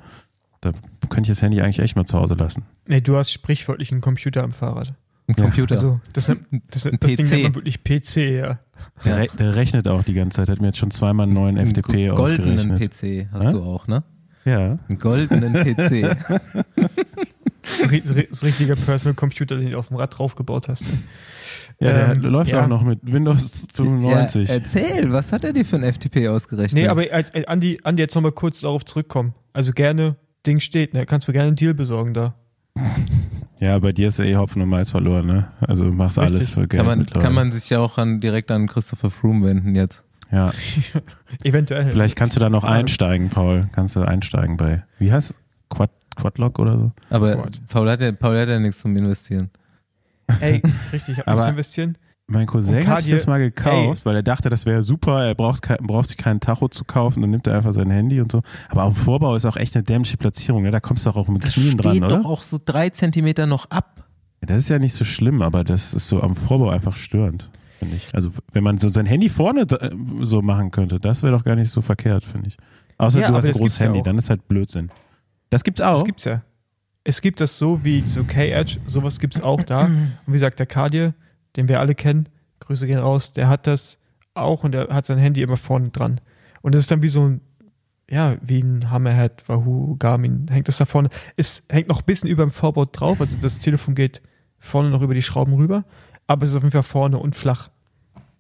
Da 0.62 0.72
könnte 1.10 1.30
ich 1.30 1.38
das 1.38 1.44
Handy 1.44 1.62
eigentlich 1.62 1.80
echt 1.80 1.96
mal 1.96 2.06
zu 2.06 2.18
Hause 2.18 2.34
lassen. 2.34 2.66
Nee, 2.88 3.02
du 3.02 3.16
hast 3.16 3.32
sprichwörtlich 3.32 3.92
einen 3.92 4.02
Computer 4.02 4.44
am 4.44 4.54
Fahrrad. 4.54 4.96
Ein 5.28 5.36
Computer. 5.36 5.76
Also, 5.76 6.00
das, 6.14 6.28
das, 6.28 6.38
das, 6.70 6.88
ein 6.88 6.98
das 7.00 7.12
PC. 7.12 7.18
Ding 7.18 7.30
nennt 7.30 7.44
man 7.44 7.56
wirklich 7.56 7.84
PC, 7.84 8.16
ja. 8.18 8.60
Der, 9.04 9.18
re 9.18 9.28
der, 9.38 9.56
rechnet 9.56 9.88
auch 9.88 10.04
die 10.04 10.14
ganze 10.14 10.38
Zeit, 10.38 10.50
hat 10.50 10.62
mir 10.62 10.68
jetzt 10.68 10.78
schon 10.78 10.92
zweimal 10.92 11.26
einen 11.26 11.34
neuen 11.34 11.58
FTP 11.58 11.94
einen 11.94 12.12
ausgerechnet. 12.12 12.68
goldenen 12.70 13.26
PC 13.28 13.28
hast 13.34 13.44
ja? 13.46 13.52
du 13.52 13.64
auch, 13.64 13.88
ne? 13.88 14.04
Ja. 14.46 14.80
Einen 14.88 14.98
goldenen 14.98 15.54
PC. 15.54 16.16
das 18.32 18.44
richtige 18.44 18.76
Personal 18.78 19.16
Computer, 19.16 19.58
den 19.58 19.72
du 19.72 19.78
auf 19.78 19.90
dem 19.90 19.98
Rad 19.98 20.18
draufgebaut 20.18 20.70
hast. 20.70 20.86
Ja, 21.82 21.92
der 21.92 22.12
ähm, 22.14 22.22
läuft 22.22 22.52
ja. 22.52 22.64
auch 22.64 22.68
noch 22.68 22.84
mit 22.84 23.00
Windows 23.04 23.68
95. 23.74 24.48
Ja, 24.48 24.56
erzähl, 24.56 25.12
was 25.12 25.34
hat 25.34 25.44
er 25.44 25.52
dir 25.52 25.66
für 25.66 25.76
ein 25.76 25.94
FTP 25.94 26.30
ausgerechnet? 26.30 26.82
Nee, 26.82 26.88
aber 26.88 27.04
als, 27.12 27.32
äh, 27.32 27.46
Andi, 27.46 27.80
Andi, 27.84 28.02
jetzt 28.02 28.16
nochmal 28.16 28.32
kurz 28.32 28.62
darauf 28.62 28.86
zurückkommen. 28.86 29.34
Also 29.52 29.74
gerne, 29.74 30.16
Ding 30.46 30.62
steht, 30.62 30.94
ne? 30.94 31.06
Kannst 31.06 31.28
du 31.28 31.34
gerne 31.34 31.48
einen 31.48 31.56
Deal 31.58 31.74
besorgen 31.74 32.14
da. 32.14 32.36
Ja, 33.60 33.80
bei 33.80 33.92
dir 33.92 34.10
ist 34.10 34.20
ja 34.20 34.26
eh 34.26 34.36
Hopfen 34.36 34.62
und 34.62 34.70
Malz 34.70 34.92
verloren, 34.92 35.26
ne? 35.26 35.48
Also 35.62 35.86
machst 35.86 36.18
Richtig. 36.18 36.38
alles 36.38 36.50
für 36.50 36.68
Geld. 36.68 36.72
Kann 36.72 36.86
man, 36.86 37.06
kann 37.06 37.34
man 37.34 37.52
sich 37.52 37.70
ja 37.70 37.80
auch 37.80 37.98
an, 37.98 38.20
direkt 38.20 38.52
an 38.52 38.68
Christopher 38.68 39.10
Froome 39.10 39.48
wenden 39.48 39.76
jetzt. 39.76 40.04
Ja. 40.32 40.52
Eventuell. 41.44 41.92
Vielleicht 41.92 42.16
kannst 42.16 42.36
du 42.36 42.40
da 42.40 42.50
noch 42.50 42.64
einsteigen, 42.64 43.30
Paul. 43.30 43.70
Kannst 43.72 43.96
du 43.96 44.02
einsteigen 44.02 44.58
bei, 44.58 44.84
wie 45.00 45.12
heißt 45.12 45.40
Quad, 45.70 45.92
Quadlock 46.16 46.60
oder 46.60 46.78
so? 46.78 46.92
Aber 47.10 47.48
Paul 47.70 47.90
hat, 47.90 48.02
ja, 48.02 48.12
Paul 48.12 48.40
hat 48.40 48.50
ja 48.50 48.60
nichts 48.60 48.82
zum 48.82 48.96
Investieren. 48.96 49.50
Ey, 50.40 50.62
richtig, 50.92 51.18
ich 51.18 51.26
hab 51.26 51.34
nichts 51.36 51.50
investieren. 51.50 51.98
Mein 52.30 52.46
Cousin 52.46 52.86
hat 52.86 53.04
sich 53.04 53.12
das 53.12 53.26
mal 53.26 53.40
gekauft, 53.40 54.02
ey. 54.02 54.06
weil 54.06 54.16
er 54.18 54.24
dachte, 54.24 54.50
das 54.50 54.66
wäre 54.66 54.84
super, 54.84 55.24
er 55.24 55.34
braucht, 55.34 55.66
braucht 55.80 56.08
sich 56.08 56.18
keinen 56.18 56.42
Tacho 56.42 56.68
zu 56.68 56.84
kaufen 56.84 57.24
und 57.24 57.30
nimmt 57.30 57.48
er 57.48 57.56
einfach 57.56 57.74
sein 57.74 57.90
Handy 57.90 58.20
und 58.20 58.34
so. 58.34 58.42
Aber 58.68 58.84
am 58.84 58.96
Vorbau 58.96 59.34
ist 59.36 59.46
auch 59.46 59.56
echt 59.56 59.76
eine 59.76 59.84
dämliche 59.84 60.18
Platzierung, 60.18 60.64
ne? 60.64 60.72
da 60.72 60.82
kommst 60.82 61.06
du 61.06 61.12
auch 61.12 61.30
mit 61.30 61.46
das 61.46 61.54
Knien 61.54 61.78
dran, 61.78 61.98
oder? 62.00 62.10
Das 62.10 62.24
doch 62.24 62.30
auch 62.30 62.44
so 62.44 62.60
drei 62.64 62.90
Zentimeter 62.90 63.46
noch 63.46 63.70
ab. 63.72 64.04
Das 64.42 64.58
ist 64.58 64.70
ja 64.70 64.78
nicht 64.78 64.94
so 64.94 65.06
schlimm, 65.06 65.42
aber 65.42 65.64
das 65.64 65.94
ist 65.94 66.10
so 66.10 66.22
am 66.22 66.36
Vorbau 66.36 66.70
einfach 66.70 66.98
störend, 66.98 67.50
finde 67.80 67.96
ich. 67.96 68.14
Also 68.14 68.32
wenn 68.52 68.64
man 68.64 68.78
so 68.78 68.90
sein 68.90 69.06
Handy 69.06 69.30
vorne 69.30 69.62
äh, 69.62 69.92
so 70.22 70.42
machen 70.42 70.72
könnte, 70.72 71.00
das 71.00 71.24
wäre 71.24 71.32
doch 71.32 71.46
gar 71.46 71.56
nicht 71.56 71.72
so 71.72 71.82
verkehrt, 71.82 72.26
finde 72.26 72.50
ich. 72.50 72.58
Außer 72.98 73.22
ja, 73.22 73.30
du 73.30 73.36
hast 73.36 73.48
ein 73.48 73.54
großes 73.54 73.80
Handy, 73.80 74.00
ja 74.00 74.04
dann 74.04 74.18
ist 74.18 74.30
halt 74.30 74.50
Blödsinn. 74.50 74.92
Das 75.50 75.64
gibt's 75.64 75.80
auch. 75.80 75.94
Das 75.94 76.04
gibt's 76.04 76.26
ja. 76.26 76.42
Es 77.06 77.22
gibt 77.22 77.40
das 77.40 77.58
so 77.58 77.80
wie 77.86 78.02
so 78.02 78.26
K-Edge, 78.26 78.80
sowas 78.86 79.18
gibt's 79.20 79.40
auch 79.40 79.64
da. 79.64 79.86
Und 79.86 80.12
wie 80.26 80.34
gesagt, 80.34 80.60
der 80.60 80.66
Cardier, 80.66 81.14
den 81.58 81.68
wir 81.68 81.80
alle 81.80 81.96
kennen, 81.96 82.30
Grüße 82.60 82.88
gehen 82.88 83.00
raus, 83.00 83.34
der 83.34 83.50
hat 83.50 83.68
das 83.68 84.00
auch 84.34 84.64
und 84.64 84.72
der 84.72 84.88
hat 84.90 85.06
sein 85.06 85.18
Handy 85.18 85.42
immer 85.42 85.58
vorne 85.58 85.90
dran. 85.90 86.22
Und 86.62 86.76
das 86.76 86.82
ist 86.82 86.92
dann 86.92 87.02
wie 87.02 87.10
so 87.10 87.28
ein, 87.28 87.42
ja, 88.10 88.38
wie 88.42 88.60
ein 88.60 88.90
Hammerhead, 88.90 89.48
Wahoo, 89.50 89.96
Garmin, 89.98 90.48
hängt 90.50 90.68
das 90.68 90.78
da 90.78 90.86
vorne. 90.86 91.10
Es 91.36 91.64
hängt 91.70 91.90
noch 91.90 92.00
ein 92.00 92.06
bisschen 92.06 92.30
über 92.30 92.44
dem 92.44 92.52
Vorbau 92.52 92.86
drauf, 92.86 93.20
also 93.20 93.38
das 93.38 93.60
Telefon 93.60 93.96
geht 93.96 94.22
vorne 94.60 94.90
noch 94.90 95.02
über 95.02 95.14
die 95.14 95.22
Schrauben 95.22 95.54
rüber, 95.54 95.84
aber 96.28 96.44
es 96.44 96.50
ist 96.52 96.56
auf 96.56 96.64
jeden 96.64 96.72
Fall 96.72 96.84
vorne 96.84 97.18
und 97.18 97.36
flach. 97.36 97.70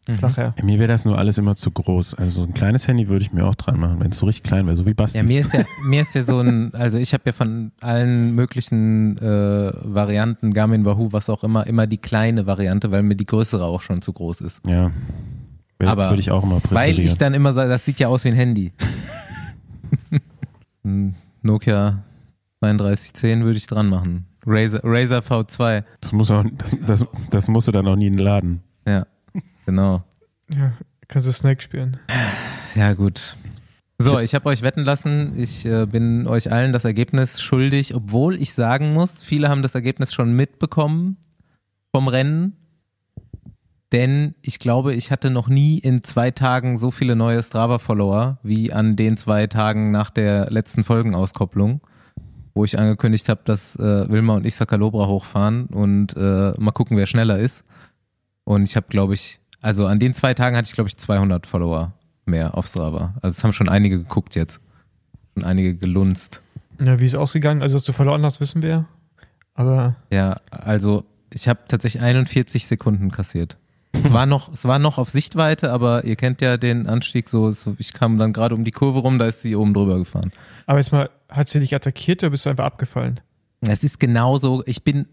Mhm. 0.07 0.13
Flach, 0.15 0.53
Mir 0.63 0.79
wäre 0.79 0.87
das 0.87 1.05
nur 1.05 1.17
alles 1.17 1.37
immer 1.37 1.55
zu 1.55 1.71
groß. 1.71 2.13
Also 2.13 2.41
so 2.41 2.47
ein 2.47 2.53
kleines 2.53 2.87
Handy 2.87 3.07
würde 3.07 3.23
ich 3.23 3.33
mir 3.33 3.45
auch 3.45 3.55
dran 3.55 3.79
machen, 3.79 3.99
wenn 3.99 4.11
es 4.11 4.17
so 4.17 4.25
richtig 4.25 4.43
klein 4.43 4.65
wäre, 4.65 4.75
so 4.75 4.85
wie 4.85 4.93
Basti. 4.93 5.17
Ja, 5.17 5.23
mir 5.23 5.41
ist 5.41 5.53
ja, 5.53 5.65
mir 5.87 6.01
ist 6.01 6.15
ja 6.15 6.23
so 6.23 6.39
ein, 6.39 6.73
also 6.73 6.97
ich 6.97 7.13
habe 7.13 7.23
ja 7.25 7.33
von 7.33 7.71
allen 7.81 8.33
möglichen 8.33 9.17
äh, 9.17 9.71
Varianten, 9.83 10.53
Garmin, 10.53 10.85
Wahoo, 10.85 11.11
was 11.11 11.29
auch 11.29 11.43
immer, 11.43 11.67
immer 11.67 11.87
die 11.87 11.97
kleine 11.97 12.47
Variante, 12.47 12.91
weil 12.91 13.03
mir 13.03 13.15
die 13.15 13.25
größere 13.25 13.65
auch 13.65 13.81
schon 13.81 14.01
zu 14.01 14.13
groß 14.13 14.41
ist. 14.41 14.61
Ja. 14.67 14.91
Will, 15.79 15.87
Aber 15.87 16.09
würde 16.09 16.21
ich 16.21 16.31
auch 16.31 16.43
immer 16.43 16.59
Weil 16.71 16.97
ich 16.97 17.17
dann 17.17 17.33
immer 17.33 17.53
sage, 17.53 17.69
das 17.69 17.85
sieht 17.85 17.99
ja 17.99 18.07
aus 18.07 18.23
wie 18.23 18.29
ein 18.29 18.35
Handy. 18.35 18.71
Nokia 21.41 22.03
3210 22.61 23.43
würde 23.43 23.57
ich 23.57 23.67
dran 23.67 23.87
machen. 23.87 24.25
Razer, 24.45 24.79
Razer 24.83 25.19
V2. 25.19 25.83
Das 26.01 26.13
muss 26.13 26.31
auch, 26.31 26.43
das, 26.57 26.75
das, 26.85 27.05
das 27.29 27.47
musst 27.49 27.67
du 27.67 27.71
dann 27.71 27.87
auch 27.87 27.95
nie 27.95 28.09
laden. 28.09 28.63
Genau. 29.67 30.01
Ja, 30.49 30.71
kannst 31.09 31.27
du 31.27 31.31
Snake 31.33 31.61
spielen. 31.61 31.97
Ja, 32.73 32.93
gut. 32.93 33.35
So, 33.99 34.19
ich 34.19 34.33
habe 34.33 34.45
euch 34.45 34.61
wetten 34.61 34.83
lassen. 34.83 35.33
Ich 35.37 35.65
äh, 35.65 35.85
bin 35.85 36.25
euch 36.25 36.51
allen 36.51 36.71
das 36.71 36.85
Ergebnis 36.85 37.41
schuldig, 37.41 37.93
obwohl 37.93 38.41
ich 38.41 38.53
sagen 38.53 38.93
muss, 38.93 39.21
viele 39.21 39.49
haben 39.49 39.63
das 39.63 39.75
Ergebnis 39.75 40.13
schon 40.13 40.33
mitbekommen 40.33 41.17
vom 41.91 42.07
Rennen. 42.07 42.55
Denn 43.91 44.35
ich 44.41 44.59
glaube, 44.59 44.93
ich 44.93 45.11
hatte 45.11 45.31
noch 45.31 45.49
nie 45.49 45.79
in 45.79 46.01
zwei 46.01 46.31
Tagen 46.31 46.77
so 46.77 46.89
viele 46.89 47.15
neue 47.17 47.43
Strava-Follower 47.43 48.39
wie 48.43 48.71
an 48.71 48.95
den 48.95 49.17
zwei 49.17 49.47
Tagen 49.47 49.91
nach 49.91 50.11
der 50.11 50.49
letzten 50.49 50.85
Folgenauskopplung, 50.85 51.81
wo 52.53 52.63
ich 52.63 52.79
angekündigt 52.79 53.27
habe, 53.27 53.41
dass 53.43 53.75
äh, 53.75 54.09
Wilma 54.09 54.35
und 54.35 54.45
ich 54.45 54.55
Sakalobra 54.55 55.07
hochfahren 55.07 55.65
und 55.65 56.15
äh, 56.15 56.53
mal 56.57 56.71
gucken, 56.71 56.95
wer 56.95 57.07
schneller 57.07 57.39
ist. 57.39 57.65
Und 58.43 58.63
ich 58.63 58.77
habe, 58.77 58.87
glaube 58.87 59.13
ich, 59.13 59.41
also 59.61 59.85
an 59.85 59.99
den 59.99 60.13
zwei 60.13 60.33
Tagen 60.33 60.55
hatte 60.55 60.67
ich, 60.67 60.75
glaube 60.75 60.89
ich, 60.89 60.97
200 60.97 61.45
Follower 61.45 61.93
mehr 62.25 62.55
auf 62.57 62.67
Strava. 62.67 63.15
Also 63.21 63.35
es 63.35 63.43
haben 63.43 63.53
schon 63.53 63.69
einige 63.69 63.99
geguckt 63.99 64.35
jetzt. 64.35 64.61
Schon 65.33 65.43
einige 65.43 65.75
gelunzt. 65.75 66.43
Ja, 66.79 66.99
wie 66.99 67.05
ist 67.05 67.15
ausgegangen? 67.15 67.61
Also, 67.61 67.75
dass 67.75 67.83
du 67.83 67.91
verloren 67.91 68.23
hast, 68.23 68.39
wissen 68.39 68.61
wir. 68.61 68.85
Aber. 69.55 69.95
Ja, 70.11 70.37
also 70.51 71.05
ich 71.33 71.47
habe 71.47 71.61
tatsächlich 71.67 72.03
41 72.03 72.67
Sekunden 72.67 73.11
kassiert. 73.11 73.57
Es 73.93 74.13
war 74.13 74.25
noch, 74.25 74.53
es 74.53 74.65
war 74.65 74.79
noch 74.79 74.97
auf 74.97 75.09
Sichtweite, 75.09 75.71
aber 75.71 76.03
ihr 76.03 76.15
kennt 76.15 76.41
ja 76.41 76.57
den 76.57 76.87
Anstieg 76.87 77.29
so, 77.29 77.51
ich 77.77 77.93
kam 77.93 78.17
dann 78.17 78.31
gerade 78.31 78.53
um 78.53 78.63
die 78.63 78.71
Kurve 78.71 78.99
rum, 78.99 79.17
da 79.17 79.25
ist 79.25 79.41
sie 79.41 79.55
oben 79.55 79.73
drüber 79.73 79.97
gefahren. 79.97 80.31
Aber 80.65 80.77
jetzt 80.77 80.91
mal, 80.91 81.09
hat 81.29 81.49
sie 81.49 81.59
dich 81.59 81.73
attackiert 81.73 82.21
oder 82.23 82.29
bist 82.29 82.45
du 82.45 82.49
einfach 82.49 82.65
abgefallen? 82.65 83.19
Es 83.61 83.83
ist 83.83 83.99
genauso, 83.99 84.61
ich 84.65 84.83
bin, 84.83 85.07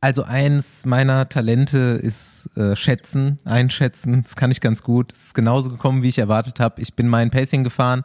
Also 0.00 0.22
eins 0.22 0.86
meiner 0.86 1.28
Talente 1.28 1.78
ist 2.00 2.56
äh, 2.56 2.76
schätzen, 2.76 3.38
einschätzen. 3.44 4.22
Das 4.22 4.36
kann 4.36 4.52
ich 4.52 4.60
ganz 4.60 4.84
gut. 4.84 5.12
Es 5.12 5.26
ist 5.26 5.34
genauso 5.34 5.70
gekommen, 5.70 6.02
wie 6.02 6.08
ich 6.08 6.18
erwartet 6.18 6.60
habe. 6.60 6.80
Ich 6.80 6.94
bin 6.94 7.08
mein 7.08 7.30
Pacing 7.30 7.64
gefahren, 7.64 8.04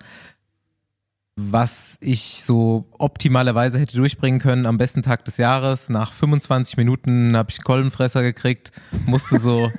was 1.36 1.98
ich 2.02 2.44
so 2.44 2.86
optimalerweise 2.98 3.80
hätte 3.80 3.98
durchbringen 3.98 4.40
können 4.40 4.66
am 4.66 4.80
besten 4.80 5.04
Tag 5.04 5.26
des 5.26 5.38
Jahres. 5.38 5.90
Nach 5.90 6.14
25 6.14 6.78
Minuten 6.78 7.36
habe 7.38 7.52
ich 7.52 7.64
Kolbenfresser 7.64 8.24
gekriegt, 8.24 8.72
musste 9.06 9.40
so 9.40 9.72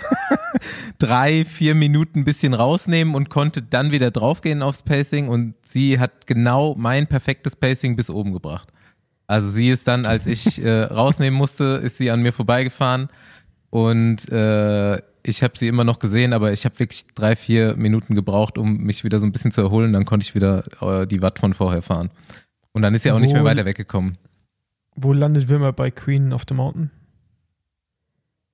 drei, 0.99 1.45
vier 1.45 1.75
Minuten 1.75 2.21
ein 2.21 2.25
bisschen 2.25 2.55
rausnehmen 2.55 3.17
und 3.17 3.29
konnte 3.29 3.63
dann 3.63 3.91
wieder 3.91 4.13
draufgehen 4.13 4.63
aufs 4.63 4.83
Pacing 4.83 5.29
und 5.29 5.55
sie 5.65 5.99
hat 5.99 6.27
genau 6.27 6.77
mein 6.77 7.09
perfektes 7.09 7.57
Pacing 7.57 7.97
bis 7.97 8.11
oben 8.11 8.33
gebracht. 8.33 8.74
Also 9.27 9.49
sie 9.49 9.71
ist 9.71 9.89
dann, 9.89 10.07
als 10.07 10.27
ich 10.27 10.63
äh, 10.63 10.83
rausnehmen 10.83 11.37
musste, 11.37 11.65
ist 11.83 11.99
sie 11.99 12.11
an 12.11 12.21
mir 12.21 12.33
vorbeigefahren 12.33 13.09
und 13.71 14.31
äh, 14.31 14.99
ich 15.27 15.43
habe 15.43 15.57
sie 15.57 15.69
immer 15.69 15.85
noch 15.85 15.99
gesehen, 15.99 16.33
aber 16.33 16.53
ich 16.53 16.65
habe 16.65 16.79
wirklich 16.79 17.07
drei, 17.15 17.35
vier 17.35 17.77
Minuten 17.77 18.15
gebraucht, 18.15 18.59
um 18.59 18.77
mich 18.79 19.05
wieder 19.05 19.19
so 19.19 19.27
ein 19.27 19.33
bisschen 19.33 19.53
zu 19.53 19.63
erholen. 19.63 19.93
Dann 19.93 20.05
konnte 20.05 20.25
ich 20.25 20.35
wieder 20.35 20.63
äh, 20.81 21.07
die 21.07 21.23
Watt 21.23 21.39
von 21.39 21.55
vorher 21.55 21.83
fahren. 21.83 22.11
Und 22.73 22.83
dann 22.83 22.95
ist 22.95 23.03
sie 23.03 23.11
auch 23.11 23.17
wo, 23.17 23.21
nicht 23.21 23.33
mehr 23.33 23.45
weiter 23.45 23.65
weggekommen. 23.65 24.19
Wo 24.95 25.13
landet 25.13 25.49
Wilmer 25.49 25.73
bei 25.73 25.91
Queen 25.91 26.33
of 26.33 26.43
the 26.47 26.55
Mountain? 26.55 26.91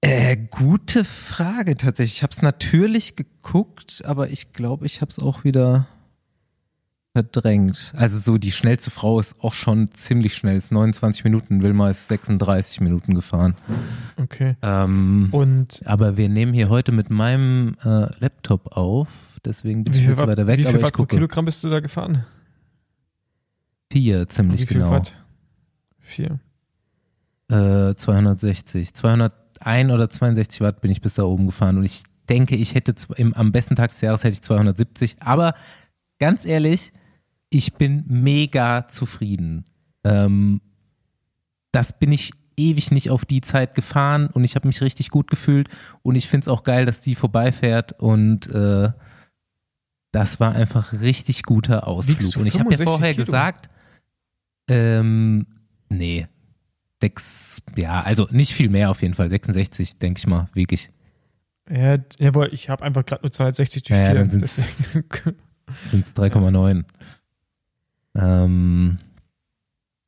Äh, 0.01 0.37
gute 0.37 1.05
Frage 1.05 1.77
tatsächlich. 1.77 2.17
Ich 2.17 2.23
habe 2.23 2.33
es 2.33 2.41
natürlich 2.41 3.17
geguckt, 3.17 4.03
aber 4.07 4.31
ich 4.31 4.53
glaube, 4.53 4.87
ich 4.87 5.01
habe 5.03 5.11
es 5.11 5.19
auch 5.19 5.45
wieder 5.45 5.89
verdrängt. 7.13 7.93
Also 7.97 8.19
so 8.19 8.39
die 8.39 8.53
schnellste 8.53 8.91
Frau 8.91 9.19
ist 9.19 9.35
auch 9.41 9.55
schon 9.55 9.89
ziemlich 9.89 10.35
schnell. 10.35 10.57
Ist 10.57 10.71
29 10.71 11.25
Minuten. 11.25 11.63
Wilma 11.63 11.91
ist 11.91 12.09
36 12.09 12.81
Minuten 12.81 13.15
gefahren. 13.15 13.55
Okay. 14.17 14.57
Ähm, 14.63 15.29
Und 15.33 15.83
aber 15.85 16.17
wir 16.17 16.29
nehmen 16.29 16.53
hier 16.53 16.69
heute 16.69 16.93
mit 16.93 17.11
meinem 17.11 17.77
äh, 17.85 18.07
Laptop 18.21 18.77
auf. 18.77 19.09
Deswegen 19.45 19.85
bin 19.85 19.93
ich 19.95 20.03
ein 20.03 20.09
bisschen 20.09 20.27
weiter 20.29 20.47
weg. 20.47 20.59
Wie 20.59 20.65
viel 20.65 20.75
aber 20.75 20.83
Watt 20.83 20.89
ich 20.91 20.95
gucke. 20.95 21.17
Kilogramm 21.17 21.47
bist 21.47 21.65
du 21.65 21.71
da 21.71 21.81
gefahren? 21.81 22.25
Vier, 23.91 24.29
ziemlich 24.29 24.63
wie 24.63 24.67
viel 24.67 24.79
genau. 24.79 24.93
Watt? 24.93 25.15
Vier. 25.99 26.39
Äh, 27.49 27.95
260. 27.97 28.95
201 28.95 29.91
oder 29.91 30.09
62 30.09 30.61
Watt 30.61 30.81
bin 30.81 30.93
ich 30.93 31.01
bis 31.01 31.15
da 31.15 31.25
oben 31.25 31.47
gefahren. 31.47 31.79
Und 31.79 31.85
ich 31.85 32.05
denke, 32.29 32.55
ich 32.55 32.77
hätte 32.77 32.95
im, 33.17 33.35
am 33.35 33.51
besten 33.51 33.75
Tag 33.75 33.91
des 33.91 34.01
Jahres 34.01 34.23
hätte 34.23 34.35
ich 34.35 34.43
270. 34.43 35.17
Aber 35.21 35.55
ganz 36.21 36.45
ehrlich, 36.45 36.93
ich 37.51 37.75
bin 37.75 38.05
mega 38.07 38.89
zufrieden. 38.89 39.65
Ähm, 40.05 40.61
das 41.73 41.99
bin 41.99 42.13
ich 42.13 42.33
ewig 42.57 42.91
nicht 42.91 43.11
auf 43.11 43.25
die 43.25 43.41
Zeit 43.41 43.75
gefahren 43.75 44.29
und 44.29 44.45
ich 44.45 44.55
habe 44.55 44.67
mich 44.69 44.81
richtig 44.83 45.11
gut 45.11 45.31
gefühlt 45.31 45.69
und 46.03 46.15
ich 46.15 46.29
finde 46.29 46.45
es 46.45 46.49
auch 46.49 46.63
geil, 46.63 46.87
dass 46.87 47.01
die 47.01 47.15
vorbeifährt 47.15 47.99
und 48.01 48.49
äh, 48.49 48.91
das 50.13 50.41
war 50.41 50.55
einfach 50.55 50.93
richtig 51.01 51.45
guter 51.45 51.87
Ausflug. 51.87 52.37
Und 52.37 52.47
ich 52.47 52.59
habe 52.59 52.71
ja 52.73 52.77
65 52.77 52.85
vorher 52.85 53.13
Kilo? 53.15 53.25
gesagt, 53.25 53.71
ähm, 54.69 55.47
nee, 55.89 56.27
sechs, 57.01 57.63
ja, 57.77 58.01
also 58.03 58.27
nicht 58.31 58.53
viel 58.53 58.69
mehr 58.69 58.91
auf 58.91 59.03
jeden 59.03 59.15
Fall, 59.15 59.31
66, 59.31 59.99
denke 59.99 60.19
ich 60.19 60.27
mal, 60.27 60.49
wiege 60.53 60.75
ich. 60.75 60.91
Ja, 61.71 61.99
jawohl, 62.19 62.51
ich 62.53 62.69
habe 62.69 62.83
einfach 62.85 63.07
gerade 63.07 63.23
nur 63.23 63.31
260 63.31 63.85
durch 63.85 63.97
Ja, 63.97 64.05
ja, 64.05 64.11
vier. 64.11 64.19
dann 64.19 64.31
sind 64.31 64.43
es 64.43 64.65
3,9. 66.17 66.85
Ähm, 68.17 68.99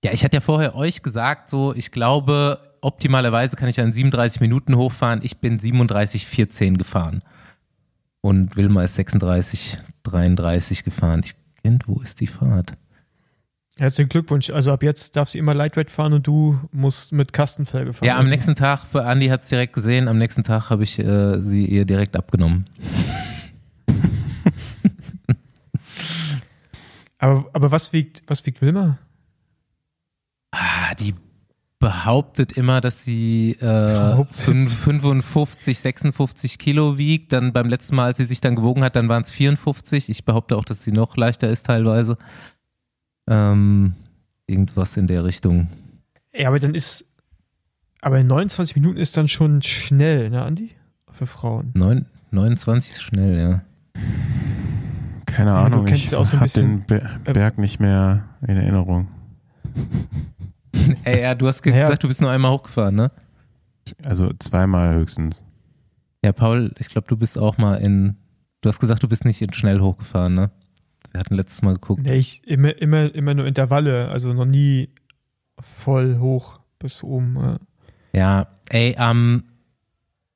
ja, 0.05 0.13
ich 0.13 0.25
hatte 0.25 0.37
ja 0.37 0.41
vorher 0.41 0.75
euch 0.75 1.03
gesagt, 1.03 1.49
so, 1.49 1.75
ich 1.75 1.91
glaube, 1.93 2.59
optimalerweise 2.81 3.57
kann 3.57 3.69
ich 3.69 3.81
an 3.81 3.93
37 3.93 4.41
Minuten 4.41 4.77
hochfahren. 4.77 5.21
Ich 5.23 5.39
bin 5.39 5.59
37,14 5.59 6.77
gefahren. 6.77 7.23
Und 8.21 8.57
Wilma 8.57 8.83
ist 8.85 8.95
36, 8.97 9.77
33 10.05 10.85
gefahren. 10.85 11.23
Ich, 11.25 11.35
wo 11.87 12.01
ist 12.01 12.21
die 12.21 12.27
Fahrt? 12.27 12.75
Herzlichen 13.79 14.11
Glückwunsch. 14.11 14.51
Also 14.51 14.71
ab 14.71 14.83
jetzt 14.83 15.17
darf 15.17 15.29
sie 15.29 15.39
immer 15.39 15.55
Lightweight 15.55 15.91
fahren 15.91 16.13
und 16.13 16.27
du 16.27 16.59
musst 16.73 17.13
mit 17.13 17.33
Kastenfelge 17.33 17.93
fahren. 17.93 18.07
Ja, 18.07 18.19
am 18.19 18.29
nächsten 18.29 18.55
Tag, 18.55 18.81
für 18.85 19.07
Andi 19.07 19.29
hat 19.29 19.43
es 19.43 19.49
direkt 19.49 19.73
gesehen, 19.73 20.09
am 20.09 20.19
nächsten 20.19 20.45
Tag 20.45 20.69
habe 20.69 20.83
ich 20.83 20.99
äh, 20.99 21.41
sie 21.41 21.65
ihr 21.65 21.85
direkt 21.85 22.17
abgenommen. 22.17 22.67
Aber, 27.23 27.49
aber 27.53 27.71
was 27.71 27.93
wiegt, 27.93 28.23
was 28.27 28.45
wiegt 28.47 28.61
Wilma? 28.61 28.99
Ah, 30.51 30.93
die 30.99 31.15
behauptet 31.79 32.53
immer, 32.53 32.81
dass 32.81 33.05
sie 33.05 33.53
äh, 33.53 33.57
Behauptet. 33.61 34.37
fünf- 34.37 34.77
55, 34.77 35.79
56 35.79 36.59
Kilo 36.59 36.99
wiegt. 36.99 37.33
Dann 37.33 37.53
beim 37.53 37.69
letzten 37.69 37.95
Mal, 37.97 38.07
als 38.07 38.19
sie 38.19 38.25
sich 38.25 38.41
dann 38.41 38.57
gewogen 38.57 38.83
hat, 38.83 38.97
dann 38.97 39.09
waren 39.09 39.23
es 39.23 39.31
54. 39.31 40.09
Ich 40.11 40.25
behaupte 40.25 40.57
auch, 40.57 40.65
dass 40.65 40.83
sie 40.83 40.91
noch 40.91 41.17
leichter 41.17 41.49
ist 41.49 41.67
teilweise. 41.67 42.19
Ähm, 43.29 43.95
irgendwas 44.49 44.97
in 44.97 45.07
der 45.07 45.25
Richtung. 45.25 45.69
Ja, 46.35 46.49
aber 46.49 46.59
dann 46.59 46.75
ist. 46.75 47.05
Aber 48.01 48.19
in 48.19 48.27
29 48.27 48.75
Minuten 48.75 48.97
ist 48.99 49.17
dann 49.17 49.29
schon 49.29 49.63
schnell, 49.63 50.29
ne, 50.31 50.43
Andi? 50.43 50.71
Für 51.13 51.27
Frauen. 51.27 51.71
Neun, 51.75 52.07
29 52.33 52.93
ist 52.93 53.03
schnell, 53.03 53.39
ja. 53.39 53.63
Keine 55.33 55.51
Ja, 55.51 55.61
du 55.61 55.67
Ahnung, 55.67 55.85
kennst 55.87 56.05
ich 56.05 56.11
ja 56.11 56.19
auch 56.19 56.25
so 56.27 56.37
ein 56.37 56.43
bisschen- 56.43 56.87
den 56.87 57.01
Be 57.25 57.33
Berg 57.33 57.59
nicht 57.59 57.81
mehr 57.81 58.25
in 58.47 58.57
Erinnerung. 58.57 59.09
Ey, 61.05 61.23
ja, 61.23 61.35
du 61.35 61.47
hast 61.47 61.63
gesagt, 61.63 62.03
du 62.03 62.09
bist 62.09 62.21
nur 62.21 62.31
einmal 62.31 62.51
hochgefahren, 62.53 62.95
ne? 62.95 63.11
Also 64.05 64.33
zweimal 64.39 64.95
höchstens. 64.95 65.45
Ja, 66.25 66.33
Paul, 66.33 66.73
ich 66.79 66.89
glaube, 66.89 67.09
du 67.09 67.17
bist 67.17 67.39
auch 67.39 67.59
mal 67.59 67.77
in. 67.77 68.17
Du 68.61 68.69
hast 68.69 68.79
gesagt, 68.79 69.03
du 69.03 69.09
bist 69.09 69.25
nicht 69.25 69.43
in 69.43 69.53
schnell 69.53 69.81
hochgefahren, 69.81 70.35
ne? 70.35 70.51
Wir 71.11 71.21
hatten 71.21 71.35
letztes 71.35 71.63
Mal 71.63 71.75
geguckt. 71.75 72.03
Nee, 72.05 72.15
ich 72.17 72.47
immer, 72.47 72.77
immer, 72.81 73.15
immer 73.15 73.35
nur 73.35 73.47
Intervalle, 73.47 74.09
also 74.09 74.33
noch 74.33 74.45
nie 74.45 74.89
voll 75.61 76.19
hoch 76.19 76.61
bis 76.79 77.03
oben. 77.03 77.37
Ja. 77.37 77.59
Ja, 78.15 78.47
ey, 78.71 78.97
am, 78.97 79.43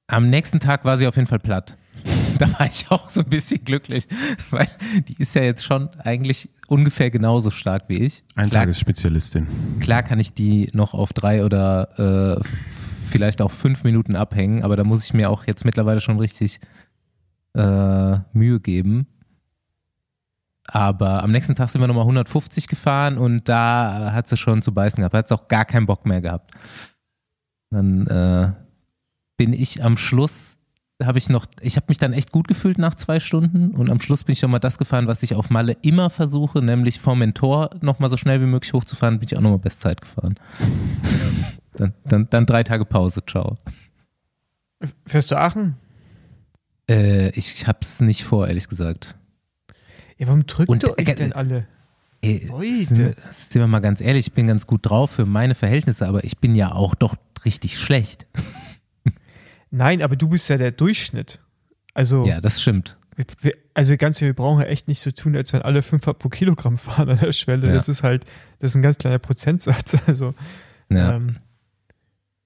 am 0.06 0.28
nächsten 0.28 0.60
Tag 0.60 0.84
war 0.84 0.98
sie 0.98 1.06
auf 1.06 1.16
jeden 1.16 1.28
Fall 1.28 1.38
platt. 1.38 1.76
Da 2.38 2.52
war 2.58 2.66
ich 2.66 2.90
auch 2.90 3.08
so 3.10 3.20
ein 3.20 3.28
bisschen 3.28 3.64
glücklich, 3.64 4.06
weil 4.50 4.68
die 5.08 5.16
ist 5.18 5.34
ja 5.34 5.42
jetzt 5.42 5.64
schon 5.64 5.88
eigentlich 5.98 6.50
ungefähr 6.68 7.10
genauso 7.10 7.50
stark 7.50 7.84
wie 7.88 7.98
ich. 7.98 8.24
Klar, 8.28 8.44
Eintagesspezialistin. 8.44 9.46
klar 9.80 10.02
kann 10.02 10.18
ich 10.18 10.34
die 10.34 10.68
noch 10.72 10.94
auf 10.94 11.12
drei 11.12 11.44
oder 11.44 12.38
äh, 12.38 12.48
vielleicht 13.06 13.40
auch 13.40 13.50
fünf 13.50 13.84
Minuten 13.84 14.16
abhängen, 14.16 14.62
aber 14.62 14.76
da 14.76 14.84
muss 14.84 15.04
ich 15.04 15.14
mir 15.14 15.30
auch 15.30 15.46
jetzt 15.46 15.64
mittlerweile 15.64 16.00
schon 16.00 16.18
richtig 16.18 16.60
äh, 17.54 18.18
Mühe 18.32 18.60
geben. 18.60 19.06
Aber 20.68 21.22
am 21.22 21.30
nächsten 21.30 21.54
Tag 21.54 21.70
sind 21.70 21.80
wir 21.80 21.86
nochmal 21.86 22.04
150 22.04 22.66
gefahren 22.66 23.18
und 23.18 23.48
da 23.48 24.12
hat 24.12 24.28
sie 24.28 24.36
schon 24.36 24.62
zu 24.62 24.74
beißen 24.74 24.96
gehabt. 24.96 25.14
Da 25.14 25.18
hat 25.18 25.28
sie 25.28 25.34
auch 25.34 25.48
gar 25.48 25.64
keinen 25.64 25.86
Bock 25.86 26.06
mehr 26.06 26.20
gehabt. 26.20 26.52
Dann 27.70 28.06
äh, 28.06 28.52
bin 29.36 29.52
ich 29.52 29.84
am 29.84 29.96
Schluss, 29.96 30.55
habe 31.02 31.18
ich 31.18 31.28
noch, 31.28 31.46
ich 31.60 31.76
habe 31.76 31.86
mich 31.88 31.98
dann 31.98 32.12
echt 32.12 32.32
gut 32.32 32.48
gefühlt 32.48 32.78
nach 32.78 32.94
zwei 32.94 33.20
Stunden 33.20 33.72
und 33.72 33.90
am 33.90 34.00
Schluss 34.00 34.24
bin 34.24 34.32
ich 34.32 34.42
nochmal 34.42 34.60
das 34.60 34.78
gefahren, 34.78 35.06
was 35.06 35.22
ich 35.22 35.34
auf 35.34 35.50
Malle 35.50 35.76
immer 35.82 36.08
versuche, 36.08 36.62
nämlich 36.62 37.00
vom 37.00 37.18
Mentor 37.18 37.70
nochmal 37.82 38.08
so 38.08 38.16
schnell 38.16 38.40
wie 38.40 38.46
möglich 38.46 38.72
hochzufahren, 38.72 39.18
bin 39.18 39.28
ich 39.30 39.36
auch 39.36 39.42
nochmal 39.42 39.58
Bestzeit 39.58 40.00
gefahren. 40.00 40.36
dann, 41.74 41.92
dann, 42.04 42.28
dann 42.30 42.46
drei 42.46 42.62
Tage 42.62 42.86
Pause, 42.86 43.22
ciao. 43.26 43.56
Fährst 45.06 45.30
du 45.30 45.36
Aachen? 45.36 45.76
Äh, 46.88 47.30
ich 47.30 47.66
hab's 47.66 48.00
nicht 48.00 48.24
vor, 48.24 48.48
ehrlich 48.48 48.68
gesagt. 48.68 49.16
Ja, 50.18 50.28
warum 50.28 50.46
drückt 50.46 50.68
Und, 50.68 50.82
ihr 50.82 50.98
euch 50.98 51.08
äh, 51.08 51.14
denn 51.14 51.32
alle? 51.32 51.66
Ey, 52.22 52.46
Leute. 52.48 52.84
sind, 52.84 52.98
wir, 52.98 53.14
sind 53.30 53.60
wir 53.60 53.66
mal 53.66 53.80
ganz 53.80 54.00
ehrlich, 54.00 54.28
ich 54.28 54.32
bin 54.32 54.46
ganz 54.46 54.66
gut 54.66 54.88
drauf 54.88 55.10
für 55.10 55.26
meine 55.26 55.54
Verhältnisse, 55.54 56.08
aber 56.08 56.24
ich 56.24 56.38
bin 56.38 56.54
ja 56.54 56.72
auch 56.72 56.94
doch 56.94 57.16
richtig 57.44 57.78
schlecht. 57.78 58.26
Nein, 59.76 60.02
aber 60.02 60.16
du 60.16 60.28
bist 60.28 60.48
ja 60.48 60.56
der 60.56 60.72
Durchschnitt. 60.72 61.38
Also, 61.92 62.24
Ja, 62.24 62.40
das 62.40 62.62
stimmt. 62.62 62.96
wir, 63.40 63.52
also 63.74 63.96
ganz 63.96 64.20
wir 64.20 64.32
brauchen 64.34 64.60
ja 64.62 64.66
echt 64.68 64.88
nicht 64.88 65.00
so 65.00 65.10
tun, 65.10 65.36
als 65.36 65.52
wenn 65.52 65.62
alle 65.62 65.82
5 65.82 66.06
Watt 66.06 66.18
pro 66.18 66.28
Kilogramm 66.30 66.78
fahren 66.78 67.10
an 67.10 67.18
der 67.18 67.32
Schwelle. 67.32 67.66
Ja. 67.68 67.74
Das 67.74 67.88
ist 67.88 68.02
halt, 68.02 68.24
das 68.58 68.72
ist 68.72 68.76
ein 68.76 68.82
ganz 68.82 68.98
kleiner 68.98 69.18
Prozentsatz. 69.18 69.96
Also, 70.06 70.34
Ja. 70.90 71.16
ähm, 71.16 71.36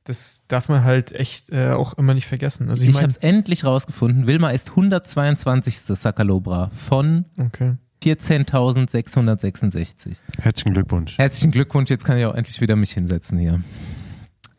das 0.05 0.43
darf 0.49 0.69
man 0.69 0.83
halt 0.83 1.13
echt 1.13 1.51
äh, 1.51 1.71
auch 1.71 1.95
immer 1.95 2.15
nicht 2.15 2.27
vergessen. 2.27 2.69
Also, 2.69 2.83
ich, 2.83 2.89
ich 2.89 2.95
meine, 2.95 3.05
habe 3.05 3.13
es 3.13 3.19
endlich 3.19 3.65
rausgefunden. 3.65 4.27
Wilma 4.27 4.51
ist 4.51 4.71
122. 4.71 5.77
Sakalobra 5.77 6.69
von 6.71 7.27
okay. 7.39 7.75
14.666. 8.03 10.17
Herzlichen 10.41 10.73
Glückwunsch. 10.73 11.17
Herzlichen 11.19 11.53
Glückwunsch, 11.53 11.91
jetzt 11.91 12.05
kann 12.05 12.19
ich 12.19 12.25
auch 12.25 12.35
endlich 12.35 12.61
wieder 12.61 12.75
mich 12.77 12.93
hinsetzen 12.93 13.39
hier. 13.39 13.61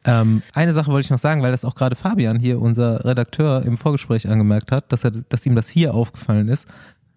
Ähm, 0.04 0.42
eine 0.54 0.74
Sache 0.74 0.92
wollte 0.92 1.06
ich 1.06 1.12
noch 1.12 1.20
sagen, 1.20 1.44
weil 1.44 1.52
das 1.52 1.66
auch 1.66 1.76
gerade 1.76 1.96
Fabian 1.96 2.40
hier, 2.40 2.60
unser 2.60 3.06
Redakteur, 3.06 3.64
im 3.64 3.78
Vorgespräch 3.78 4.28
angemerkt 4.28 4.72
hat, 4.72 4.92
dass, 4.92 5.04
er, 5.04 5.12
dass 5.12 5.46
ihm 5.46 5.56
das 5.56 5.70
hier 5.70 5.94
aufgefallen 5.94 6.48
ist, 6.48 6.68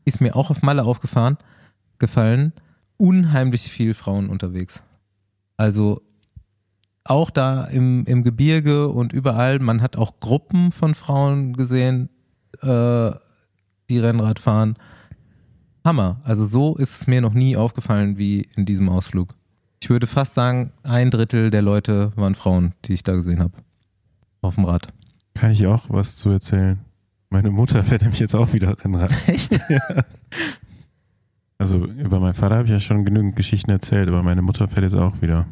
ist 0.04 0.20
mir 0.20 0.36
auch 0.36 0.50
auf 0.50 0.62
Malle 0.62 0.84
aufgefahren, 0.84 1.38
gefallen, 1.98 2.52
unheimlich 2.96 3.62
viel 3.62 3.94
Frauen 3.94 4.28
unterwegs. 4.28 4.82
Also 5.56 6.02
auch 7.04 7.30
da 7.30 7.64
im, 7.64 8.04
im 8.06 8.22
Gebirge 8.22 8.88
und 8.88 9.12
überall, 9.12 9.58
man 9.58 9.80
hat 9.80 9.96
auch 9.96 10.20
Gruppen 10.20 10.72
von 10.72 10.94
Frauen 10.94 11.54
gesehen, 11.54 12.08
äh, 12.62 13.12
die 13.88 13.98
Rennrad 13.98 14.40
fahren. 14.40 14.76
Hammer. 15.84 16.20
Also 16.24 16.46
so 16.46 16.76
ist 16.76 17.00
es 17.00 17.06
mir 17.06 17.20
noch 17.20 17.34
nie 17.34 17.56
aufgefallen 17.56 18.16
wie 18.16 18.48
in 18.56 18.64
diesem 18.64 18.88
Ausflug. 18.88 19.34
Ich 19.84 19.90
würde 19.90 20.06
fast 20.06 20.32
sagen, 20.32 20.72
ein 20.82 21.10
Drittel 21.10 21.50
der 21.50 21.60
Leute 21.60 22.10
waren 22.16 22.34
Frauen, 22.34 22.72
die 22.86 22.94
ich 22.94 23.02
da 23.02 23.12
gesehen 23.12 23.38
habe. 23.40 23.52
Auf 24.40 24.54
dem 24.54 24.64
Rad. 24.64 24.88
Kann 25.34 25.50
ich 25.50 25.66
auch 25.66 25.82
was 25.90 26.16
zu 26.16 26.30
erzählen? 26.30 26.78
Meine 27.28 27.50
Mutter 27.50 27.82
fährt 27.84 28.00
nämlich 28.00 28.18
jetzt 28.18 28.34
auch 28.34 28.54
wieder 28.54 28.82
Rennrad. 28.82 29.10
Echt? 29.28 29.60
ja. 29.68 29.80
Also 31.58 31.84
über 31.84 32.18
meinen 32.18 32.32
Vater 32.32 32.54
habe 32.54 32.64
ich 32.64 32.70
ja 32.70 32.80
schon 32.80 33.04
genügend 33.04 33.36
Geschichten 33.36 33.70
erzählt, 33.70 34.08
aber 34.08 34.22
meine 34.22 34.40
Mutter 34.40 34.68
fährt 34.68 34.84
jetzt 34.84 34.94
auch 34.96 35.20
wieder. 35.20 35.44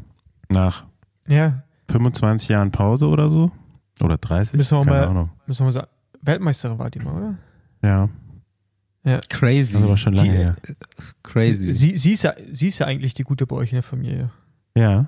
Nach 0.48 0.84
Ja, 1.28 1.62
25 1.90 2.48
Jahren 2.48 2.70
Pause 2.70 3.08
oder 3.08 3.28
so? 3.28 3.50
Oder 4.02 4.16
30? 4.16 4.56
Müssen 4.56 4.78
wir 4.78 4.84
Keine 4.86 4.96
mal- 4.98 5.08
Ahnung. 5.08 5.30
müssen 5.46 5.60
wir 5.60 5.64
mal 5.66 5.72
sagen. 5.72 5.88
Weltmeisterin 6.22 6.78
war 6.78 6.88
die 6.90 7.00
mal, 7.00 7.12
oder? 7.14 7.34
Ja, 7.82 8.08
Crazy. 9.28 9.72
das 9.72 9.80
ist 9.80 9.86
aber 9.86 9.96
schon 9.96 10.14
lange 10.14 10.30
Die- 10.30 10.36
her. 10.36 10.56
Crazy. 11.22 11.70
Sie, 11.72 11.96
sie, 11.96 12.12
ist 12.12 12.22
ja, 12.24 12.34
sie 12.52 12.68
ist 12.68 12.78
ja 12.78 12.86
eigentlich 12.86 13.14
die 13.14 13.24
Gute 13.24 13.46
bei 13.46 13.56
euch 13.56 13.70
in 13.72 13.76
der 13.76 13.82
Familie. 13.82 14.30
Ja. 14.76 15.06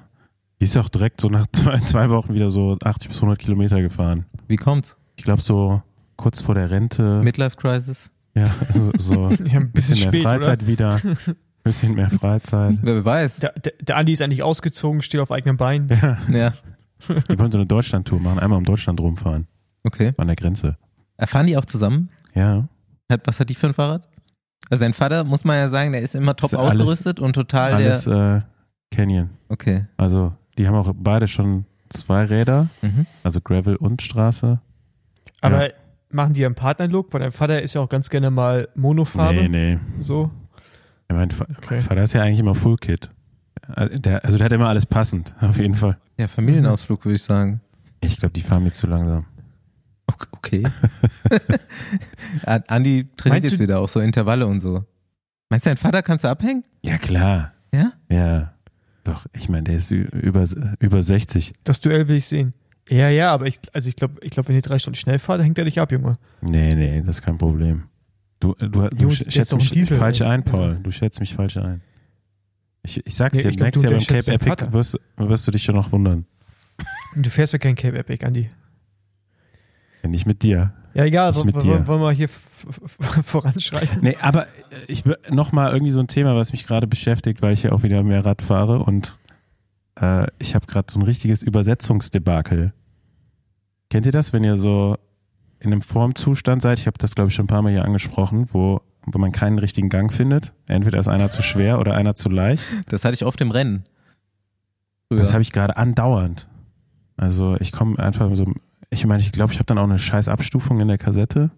Die 0.61 0.65
ist 0.65 0.77
auch 0.77 0.89
direkt 0.89 1.21
so 1.21 1.29
nach 1.29 1.47
zwei, 1.53 1.79
zwei 1.81 2.11
Wochen 2.11 2.35
wieder 2.35 2.51
so 2.51 2.77
80 2.83 3.09
bis 3.09 3.19
100 3.19 3.39
Kilometer 3.39 3.81
gefahren. 3.81 4.27
Wie 4.49 4.57
kommt's? 4.57 4.97
Ich 5.17 5.25
glaube 5.25 5.43
so 5.43 5.83
kurz 6.17 6.41
vor 6.41 6.55
der 6.55 6.71
Rente. 6.71 7.21
Midlife 7.23 7.57
Crisis? 7.57 8.11
ja, 8.35 8.49
so, 8.71 8.91
so 8.99 9.27
ein 9.29 9.47
Ja, 9.47 9.61
ein 9.61 9.71
bisschen, 9.71 9.73
bisschen 9.73 9.97
mehr 9.97 10.09
spät, 10.09 10.23
Freizeit 10.25 10.67
wieder. 10.67 11.01
bisschen 11.65 11.95
mehr 11.95 12.11
Freizeit. 12.11 12.79
Wer 12.83 13.05
weiß. 13.05 13.39
oder? 13.39 13.53
Der, 13.53 13.61
der, 13.63 13.73
der 13.85 13.97
Andi 13.97 14.13
ist 14.13 14.23
eigentlich 14.23 14.43
ausgezogen, 14.43 15.03
steht 15.03 15.21
auf 15.21 15.31
eigenen 15.31 15.57
Beinen. 15.57 15.89
Ja, 15.89 16.19
Ja, 16.31 16.53
die 17.29 17.39
wollen 17.39 17.53
so 17.53 17.59
eine 17.59 17.67
Deutschlandtour 17.67 18.19
machen, 18.21 18.39
einmal 18.41 18.59
um 18.59 18.65
Deutschland 18.65 18.99
rumfahren. 19.01 19.47
okay. 19.85 20.13
An 20.17 20.27
der 20.27 20.37
Grenze. 20.37 20.77
Erfahren 21.17 21.47
die 21.47 21.57
auch 21.57 21.65
zusammen? 21.65 22.11
Ja. 22.35 22.69
Hat, 23.15 23.27
was 23.27 23.41
hat 23.41 23.49
die 23.49 23.55
für 23.55 23.69
ein 23.69 23.73
Fahrrad? 23.73 24.07
Also 24.71 24.81
sein 24.81 24.93
Vater, 24.95 25.25
muss 25.25 25.45
man 25.45 25.57
ja 25.57 25.69
sagen, 25.69 25.93
der 25.93 26.03
ist 26.03 26.15
immer 26.15 26.35
top 26.37 26.53
Ist 26.53 26.59
alles- 26.59 26.77
ausgerüstet 26.77 27.21
und 27.21 27.33
total 27.35 27.75
Alles 27.75 28.05
der. 28.05 28.45
äh, 28.93 28.95
Canyon. 28.95 29.31
Okay. 29.49 29.87
Also, 29.97 30.33
die 30.59 30.67
haben 30.67 30.75
auch 30.75 30.93
beide 30.97 31.27
schon 31.29 31.65
zwei 31.91 32.25
Räder, 32.25 32.69
Mhm. 32.83 33.07
also 33.23 33.41
Gravel 33.41 33.77
und 33.77 34.03
Straße. 34.03 34.61
Aber 35.41 35.69
machen 36.11 36.33
die 36.33 36.45
einen 36.47 36.55
Partnerlook? 36.55 37.13
Weil 37.13 37.21
dein 37.21 37.33
Vater 37.33 37.61
ist 37.63 37.75
ja 37.75 37.81
auch 37.83 37.89
ganz 37.89 38.09
gerne 38.09 38.31
mal 38.31 38.69
Monofarbe. 38.75 39.49
Nee, 39.49 39.49
nee. 39.49 39.79
So. 40.01 40.31
Ja, 41.11 41.17
Mein, 41.17 41.31
Fa- 41.31 41.47
Okay. 41.59 41.67
mein 41.75 41.81
Vater 41.81 42.03
ist 42.05 42.13
ja 42.15 42.23
eigentlich 42.23 42.41
immer 42.41 42.55
Full 42.55 42.77
Kit. 42.77 43.11
Also 43.69 43.97
der, 43.99 44.25
also 44.25 44.39
der 44.39 44.47
hat 44.47 44.53
immer 44.53 44.69
alles 44.69 44.87
passend, 44.87 45.35
auf 45.41 45.59
jeden 45.59 45.75
Fall. 45.75 45.99
Ja, 46.19 46.29
Familienausflug 46.29 47.05
würde 47.05 47.17
ich 47.17 47.23
sagen. 47.23 47.61
Ich 48.01 48.19
glaube, 48.19 48.33
die 48.33 48.43
fahren 48.43 48.63
mir 48.63 48.73
zu 48.73 48.87
langsam. 48.87 49.27
Okay. 50.33 50.63
An- 52.45 52.65
Andi 52.69 53.09
trainiert 53.17 53.43
Meinst 53.43 53.51
jetzt 53.53 53.61
wieder 53.61 53.81
auch 53.81 53.89
so 53.89 54.01
Intervalle 54.01 54.47
und 54.47 54.61
so. 54.61 54.85
Meinst 55.51 55.67
du, 55.67 55.71
dein 55.71 55.77
Vater 55.77 56.03
kannst 56.03 56.25
du 56.25 56.29
abhängen? 56.29 56.63
Ja, 56.83 56.99
klar. 56.99 57.53
Ja? 57.73 57.93
Ja. 58.11 58.55
Doch, 59.05 59.27
ich 59.35 59.49
meine, 59.49 59.65
der 59.65 59.77
ist 59.77 59.91
über, 59.91 60.45
über 60.81 61.03
60. 61.03 61.55
Das 61.65 61.81
Duell 61.81 62.09
will 62.09 62.17
ich 62.17 62.27
sehen. 62.27 62.55
Ja, 62.89 63.09
ja, 63.09 63.33
aber 63.33 63.47
ich, 63.47 63.59
also 63.73 63.89
ich 63.89 63.97
glaube, 63.97 64.15
ich 64.23 64.31
glaub, 64.33 64.49
wenn 64.49 64.57
ihr 64.57 64.63
drei 64.63 64.79
Stunden 64.79 64.97
schnell 64.99 65.19
fahrt, 65.19 65.43
hängt 65.43 65.59
er 65.59 65.65
dich 65.65 65.81
ab, 65.81 65.91
Junge. 65.93 66.19
Nee, 66.43 66.75
nee, 66.75 67.01
das 67.05 67.17
ist 67.17 67.23
kein 67.23 67.39
Problem. 67.39 67.85
Du, 68.41 68.55
du, 68.55 68.69
du 68.69 68.89
Jungs, 68.97 69.25
schätzt 69.29 69.53
ein 69.53 69.59
mich 69.59 69.71
Diesel, 69.71 69.97
falsch 69.97 70.21
ey. 70.21 70.27
ein, 70.27 70.43
Paul. 70.45 70.63
Also- 70.71 70.81
Du 70.83 70.91
schätzt 70.91 71.21
mich 71.21 71.35
falsch 71.35 71.57
ein. 71.57 71.81
Ich, 72.83 73.01
ich 73.07 73.15
sag's 73.15 73.37
Nee, 73.39 73.45
dir, 73.45 73.49
ich 73.51 73.57
glaub, 73.57 73.67
nächstes 73.67 73.83
du 73.83 73.89
Jahr 73.89 73.99
beim 73.99 74.41
Cape 74.47 74.53
Epic 74.53 74.73
wirst, 74.73 75.01
wirst 75.17 75.47
du 75.47 75.51
dich 75.53 75.63
schon 75.63 75.75
noch 75.75 75.93
wundern. 75.93 76.27
Du 77.17 77.31
fährst 77.31 77.55
ja 77.55 77.59
kein 77.59 77.75
Cape 77.77 77.97
Epic, 77.97 78.25
Andi. 78.27 78.51
Ja, 80.05 80.09
nicht 80.11 80.27
mit 80.27 80.43
dir. 80.43 80.73
Ja, 80.95 81.05
egal, 81.05 81.35
wollen 81.35 81.47
mit 81.47 81.57
wir- 81.57 81.63
dir. 81.79 81.87
wollen 81.89 82.01
wir 82.03 82.13
hier 82.13 82.29
voranschreiten? 83.25 83.99
Nee, 84.03 84.17
aber 84.21 84.43
äh, 84.47 84.49
ich 84.87 85.05
will 85.07 85.17
noch 85.31 85.51
mal 85.51 85.73
irgendwie 85.73 85.91
so 85.93 86.01
ein 86.01 86.07
Thema, 86.09 86.37
was 86.37 86.53
mich 86.53 86.67
gerade 86.67 86.87
beschäftigt, 86.87 87.43
weil 87.43 87.53
ich 87.53 87.65
ja 87.65 87.73
auch 87.73 87.83
wieder 87.83 88.03
mehr 88.03 88.25
Rad 88.25 88.43
fahre 88.43 88.79
und 88.81 89.19
äh, 90.01 90.27
ich 90.39 90.55
habe 90.55 90.67
gerade 90.67 90.87
so 90.93 90.99
ein 90.99 91.03
richtiges 91.03 91.43
Übersetzungsdebakel. 91.43 92.73
Kennt 93.91 94.07
ihr 94.07 94.13
das, 94.13 94.33
wenn 94.33 94.45
ihr 94.45 94.57
so 94.57 94.97
in 95.59 95.73
einem 95.73 95.83
Formzustand 95.83 96.63
seid? 96.63 96.79
Ich 96.79 96.87
habe 96.87 96.99
das 96.99 97.15
glaube 97.15 97.29
ich 97.31 97.35
schon 97.35 97.45
ein 97.45 97.49
paar 97.49 97.63
Mal 97.63 97.73
hier 97.73 97.85
angesprochen, 97.85 98.49
wo 98.53 98.81
wo 99.07 99.19
man 99.19 99.33
keinen 99.33 99.59
richtigen 99.59 99.91
Gang 99.91 100.11
findet. 100.13 100.55
Entweder 100.67 100.99
ist 100.99 101.09
einer 101.09 101.29
zu 101.29 101.43
schwer 101.43 101.79
oder 101.79 101.95
einer 101.95 102.15
zu 102.15 102.31
leicht. 102.31 102.65
Das 102.89 103.05
hatte 103.05 103.15
ich 103.15 103.25
oft 103.27 103.39
im 103.43 103.51
Rennen. 103.51 103.85
Früher. 105.09 105.19
Das 105.21 105.33
habe 105.35 105.43
ich 105.43 105.53
gerade 105.53 105.77
andauernd. 105.77 106.49
Also 107.19 107.57
ich 107.61 107.71
komme 107.71 107.99
einfach 107.99 108.35
so, 108.35 108.51
ich 108.91 109.05
meine, 109.07 109.21
ich 109.21 109.33
glaube, 109.33 109.53
ich 109.53 109.59
habe 109.59 109.67
dann 109.67 109.79
auch 109.79 109.85
eine 109.85 109.99
scheiß 109.99 110.29
Abstufung 110.29 110.81
in 110.81 110.89
der 110.89 110.99
Kassette. 110.99 111.51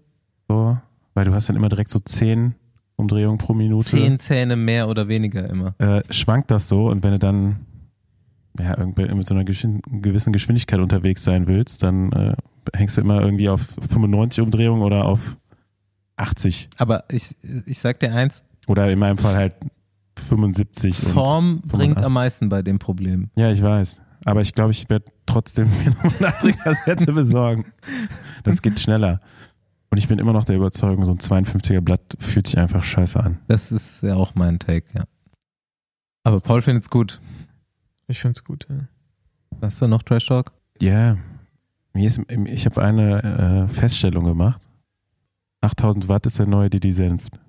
So, 0.48 0.76
weil 1.14 1.24
du 1.24 1.34
hast 1.34 1.48
dann 1.48 1.56
immer 1.56 1.68
direkt 1.68 1.90
so 1.90 1.98
zehn 1.98 2.54
Umdrehungen 2.96 3.38
pro 3.38 3.54
Minute. 3.54 3.86
Zehn 3.86 4.18
Zähne 4.18 4.56
mehr 4.56 4.88
oder 4.88 5.08
weniger 5.08 5.48
immer. 5.48 5.74
Äh, 5.78 6.02
schwankt 6.10 6.50
das 6.50 6.68
so 6.68 6.88
und 6.88 7.04
wenn 7.04 7.12
du 7.12 7.18
dann 7.18 7.66
ja, 8.58 8.76
mit 8.86 9.26
so 9.26 9.34
einer 9.34 9.44
gewissen 9.44 10.32
Geschwindigkeit 10.32 10.80
unterwegs 10.80 11.22
sein 11.22 11.46
willst, 11.46 11.82
dann 11.82 12.12
äh, 12.12 12.34
hängst 12.74 12.96
du 12.96 13.02
immer 13.02 13.20
irgendwie 13.20 13.48
auf 13.48 13.76
95 13.90 14.42
Umdrehungen 14.42 14.82
oder 14.82 15.04
auf 15.04 15.36
80. 16.16 16.70
Aber 16.78 17.04
ich, 17.10 17.36
ich 17.66 17.78
sag 17.78 18.00
dir 18.00 18.14
eins, 18.14 18.44
Oder 18.66 18.90
in 18.90 18.98
meinem 18.98 19.18
Fall 19.18 19.34
halt 19.34 19.54
75. 20.26 21.04
Und, 21.04 21.12
Form 21.12 21.60
bringt 21.60 21.98
85. 21.98 22.06
am 22.06 22.12
meisten 22.12 22.48
bei 22.48 22.62
dem 22.62 22.78
Problem. 22.78 23.30
ja, 23.36 23.50
ich 23.50 23.62
weiß. 23.62 24.00
Aber 24.24 24.40
ich 24.40 24.54
glaube, 24.54 24.72
ich 24.72 24.88
werde 24.88 25.04
trotzdem 25.26 25.68
mir 25.84 25.90
noch 25.90 26.18
eine 26.18 26.34
andere 26.34 26.52
Kassette 26.52 27.12
besorgen. 27.12 27.64
Das 28.44 28.62
geht 28.62 28.80
schneller. 28.80 29.20
Und 29.90 29.98
ich 29.98 30.08
bin 30.08 30.18
immer 30.18 30.32
noch 30.32 30.44
der 30.44 30.56
Überzeugung, 30.56 31.04
so 31.04 31.12
ein 31.12 31.18
52er 31.18 31.80
Blatt 31.80 32.00
fühlt 32.18 32.46
sich 32.46 32.58
einfach 32.58 32.82
scheiße 32.82 33.18
an. 33.22 33.38
Das 33.48 33.72
ist 33.72 34.02
ja 34.02 34.14
auch 34.14 34.34
mein 34.34 34.58
Take, 34.58 34.86
ja. 34.94 35.04
Aber 36.24 36.40
Paul 36.40 36.62
findet's 36.62 36.90
gut. 36.90 37.20
Ich 38.08 38.20
find's 38.20 38.42
gut. 38.42 38.66
Ja. 38.68 38.88
Hast 39.62 39.80
du 39.80 39.86
noch 39.86 40.02
Trash 40.02 40.26
Talk? 40.26 40.52
Ja, 40.80 41.16
mir 41.92 42.06
ist, 42.06 42.20
ich 42.28 42.66
habe 42.66 42.82
eine 42.82 43.66
äh, 43.68 43.68
Feststellung 43.72 44.24
gemacht. 44.24 44.60
8000 45.62 46.08
Watt 46.08 46.26
ist 46.26 46.38
der 46.38 46.46
neue 46.46 46.68
Didi 46.68 46.92
Senft. 46.92 47.40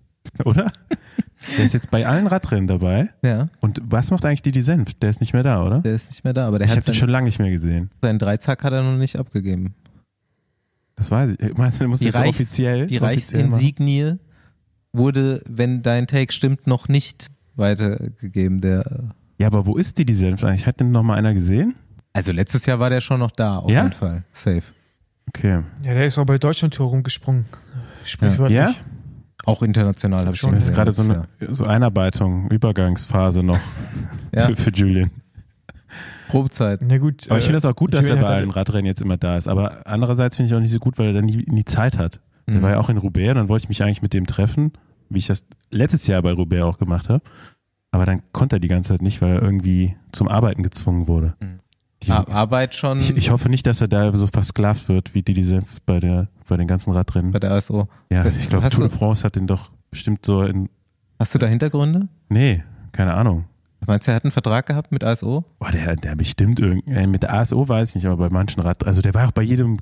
Oder? 0.45 0.71
Der 1.57 1.65
ist 1.65 1.73
jetzt 1.73 1.91
bei 1.91 2.05
allen 2.07 2.25
Radrennen 2.27 2.67
dabei. 2.67 3.09
Ja, 3.23 3.49
Und 3.59 3.79
was 3.83 4.09
macht 4.11 4.25
eigentlich 4.25 4.41
Didi 4.41 4.61
Senft? 4.61 5.01
Der 5.03 5.09
ist 5.09 5.21
nicht 5.21 5.33
mehr 5.33 5.43
da, 5.43 5.63
oder? 5.63 5.79
der 5.81 5.93
ist 5.93 6.09
nicht 6.09 6.23
mehr 6.23 6.33
da, 6.33 6.47
aber 6.47 6.57
der 6.59 6.65
ich 6.65 6.71
hat 6.71 6.77
habe 6.77 6.85
den 6.85 6.95
schon 6.95 7.09
lange 7.09 7.25
nicht 7.25 7.39
mehr 7.39 7.51
gesehen. 7.51 7.91
seinen 8.01 8.17
Dreizack 8.19 8.63
hat 8.63 8.73
er 8.73 8.81
noch 8.83 8.97
nicht 8.97 9.17
abgegeben. 9.17 9.75
Das 10.95 11.11
weiß 11.11 11.35
ich. 11.39 11.57
Meinst 11.57 11.77
du, 11.77 11.79
der 11.79 11.87
muss 11.89 11.99
Die 11.99 12.05
jetzt 12.05 12.17
Reichs- 12.17 12.29
offiziell. 12.29 12.87
Die 12.87 12.99
offiziell 13.01 13.43
machen? 13.43 13.53
Reichsinsignie 13.53 14.15
wurde, 14.93 15.43
wenn 15.47 15.83
dein 15.83 16.07
Take 16.07 16.33
stimmt, 16.33 16.65
noch 16.65 16.87
nicht 16.87 17.27
weitergegeben. 17.55 18.61
Der, 18.61 19.13
Ja, 19.37 19.45
aber 19.47 19.65
wo 19.67 19.77
ist 19.77 19.97
Didi 19.99 20.13
Senft 20.13 20.43
eigentlich? 20.43 20.65
Hat 20.65 20.79
denn 20.79 20.89
noch 20.91 21.03
mal 21.03 21.15
einer 21.15 21.33
gesehen? 21.33 21.75
also 22.13 22.31
letztes 22.31 22.65
Jahr 22.65 22.79
war 22.79 22.89
der 22.89 22.99
schon 22.99 23.19
noch 23.19 23.29
da, 23.29 23.57
auf 23.59 23.69
Ja? 23.69 23.83
jeden 23.83 23.93
Fall. 23.93 24.23
Safe. 24.31 24.63
Okay. 25.27 25.61
ja, 25.83 25.93
der 25.93 26.05
ist 26.07 26.17
auch 26.17 26.25
bei 26.25 26.33
der 26.33 26.39
Deutschland-Tour 26.39 26.87
rumgesprungen. 26.87 27.45
Sprichwörtlich. 28.03 28.57
Ja? 28.57 28.73
Auch 29.47 29.63
international 29.63 30.25
habe 30.25 30.33
ich 30.35 30.39
Schon, 30.39 30.53
Das 30.53 30.65
ist 30.65 30.73
gerade 30.75 30.91
so 30.91 31.01
eine 31.03 31.27
so 31.49 31.63
Einarbeitung, 31.63 32.49
Übergangsphase 32.51 33.41
noch 33.43 33.57
Ja. 34.35 34.45
für, 34.47 34.55
für 34.55 34.71
Julian. 34.71 35.09
Probezeit. 36.27 36.81
Na 36.81 36.97
gut. 36.97 37.25
Aber 37.29 37.37
ich 37.39 37.45
äh, 37.45 37.47
finde 37.47 37.57
das 37.57 37.65
auch 37.65 37.75
gut, 37.75 37.93
dass 37.93 38.05
er 38.07 38.17
bei 38.17 38.25
allen 38.27 38.49
Radrennen 38.49 38.85
jetzt 38.85 39.01
immer 39.01 39.17
da 39.17 39.37
ist. 39.37 39.47
Aber 39.47 39.87
andererseits 39.87 40.35
finde 40.35 40.47
ich 40.49 40.55
auch 40.55 40.59
nicht 40.59 40.71
so 40.71 40.79
gut, 40.79 40.97
weil 40.99 41.07
er 41.07 41.13
dann 41.13 41.25
nie, 41.25 41.45
nie 41.47 41.65
Zeit 41.65 41.97
hat. 41.97 42.19
Der 42.47 42.57
Mhm. 42.57 42.61
war 42.61 42.71
ja 42.71 42.79
auch 42.79 42.89
in 42.89 42.97
Roubaix, 42.97 43.33
dann 43.33 43.49
wollte 43.49 43.63
ich 43.65 43.69
mich 43.69 43.83
eigentlich 43.83 44.01
mit 44.01 44.13
dem 44.13 44.25
treffen, 44.25 44.71
wie 45.09 45.19
ich 45.19 45.27
das 45.27 45.45
letztes 45.71 46.07
Jahr 46.07 46.21
bei 46.21 46.31
Roubaix 46.33 46.63
auch 46.63 46.77
gemacht 46.77 47.09
habe. 47.09 47.21
Aber 47.91 48.05
dann 48.05 48.21
konnte 48.33 48.57
er 48.57 48.59
die 48.59 48.67
ganze 48.67 48.89
Zeit 48.89 49.01
nicht, 49.01 49.21
weil 49.21 49.35
er 49.37 49.41
irgendwie 49.41 49.95
zum 50.11 50.27
Arbeiten 50.27 50.63
gezwungen 50.63 51.07
wurde. 51.07 51.35
Mhm. 51.39 51.59
Die, 52.03 52.11
Ar- 52.11 52.27
Arbeit 52.29 52.75
schon 52.75 52.99
ich, 52.99 53.15
ich 53.15 53.31
hoffe 53.31 53.49
nicht, 53.49 53.65
dass 53.65 53.81
er 53.81 53.87
da 53.87 54.11
so 54.15 54.27
versklavt 54.27 54.87
wird, 54.89 55.13
wie 55.15 55.23
Didi 55.23 55.43
Senf 55.43 55.81
bei, 55.85 55.99
der, 55.99 56.27
bei 56.47 56.57
den 56.57 56.67
ganzen 56.67 56.91
Radrennen. 56.93 57.31
bei 57.31 57.39
der 57.39 57.51
ASO. 57.51 57.87
Ja, 58.11 58.25
ich 58.25 58.49
glaube, 58.49 58.69
Tour 58.69 58.87
de 58.87 58.97
France 58.97 59.23
hat 59.23 59.35
den 59.35 59.47
doch 59.47 59.71
bestimmt 59.91 60.25
so 60.25 60.43
in. 60.43 60.69
Hast 61.19 61.33
du 61.35 61.39
da 61.39 61.47
Hintergründe? 61.47 62.07
Nee, 62.29 62.63
keine 62.91 63.13
Ahnung. 63.13 63.45
Meinst 63.85 64.07
du, 64.07 64.11
er 64.11 64.15
hat 64.15 64.23
einen 64.25 64.31
Vertrag 64.31 64.65
gehabt 64.65 64.91
mit 64.91 65.03
ASO? 65.03 65.45
Boah, 65.59 65.71
der, 65.71 65.95
der 65.95 66.15
bestimmt 66.15 66.59
irgendwie. 66.59 66.91
äh, 66.91 67.07
Mit 67.07 67.23
der 67.23 67.33
ASO 67.33 67.67
weiß 67.69 67.89
ich 67.89 67.95
nicht, 67.95 68.05
aber 68.05 68.17
bei 68.17 68.29
manchen 68.29 68.61
Rad. 68.61 68.85
Also 68.85 69.01
der 69.01 69.13
war 69.13 69.27
auch 69.27 69.31
bei 69.31 69.43
jedem 69.43 69.77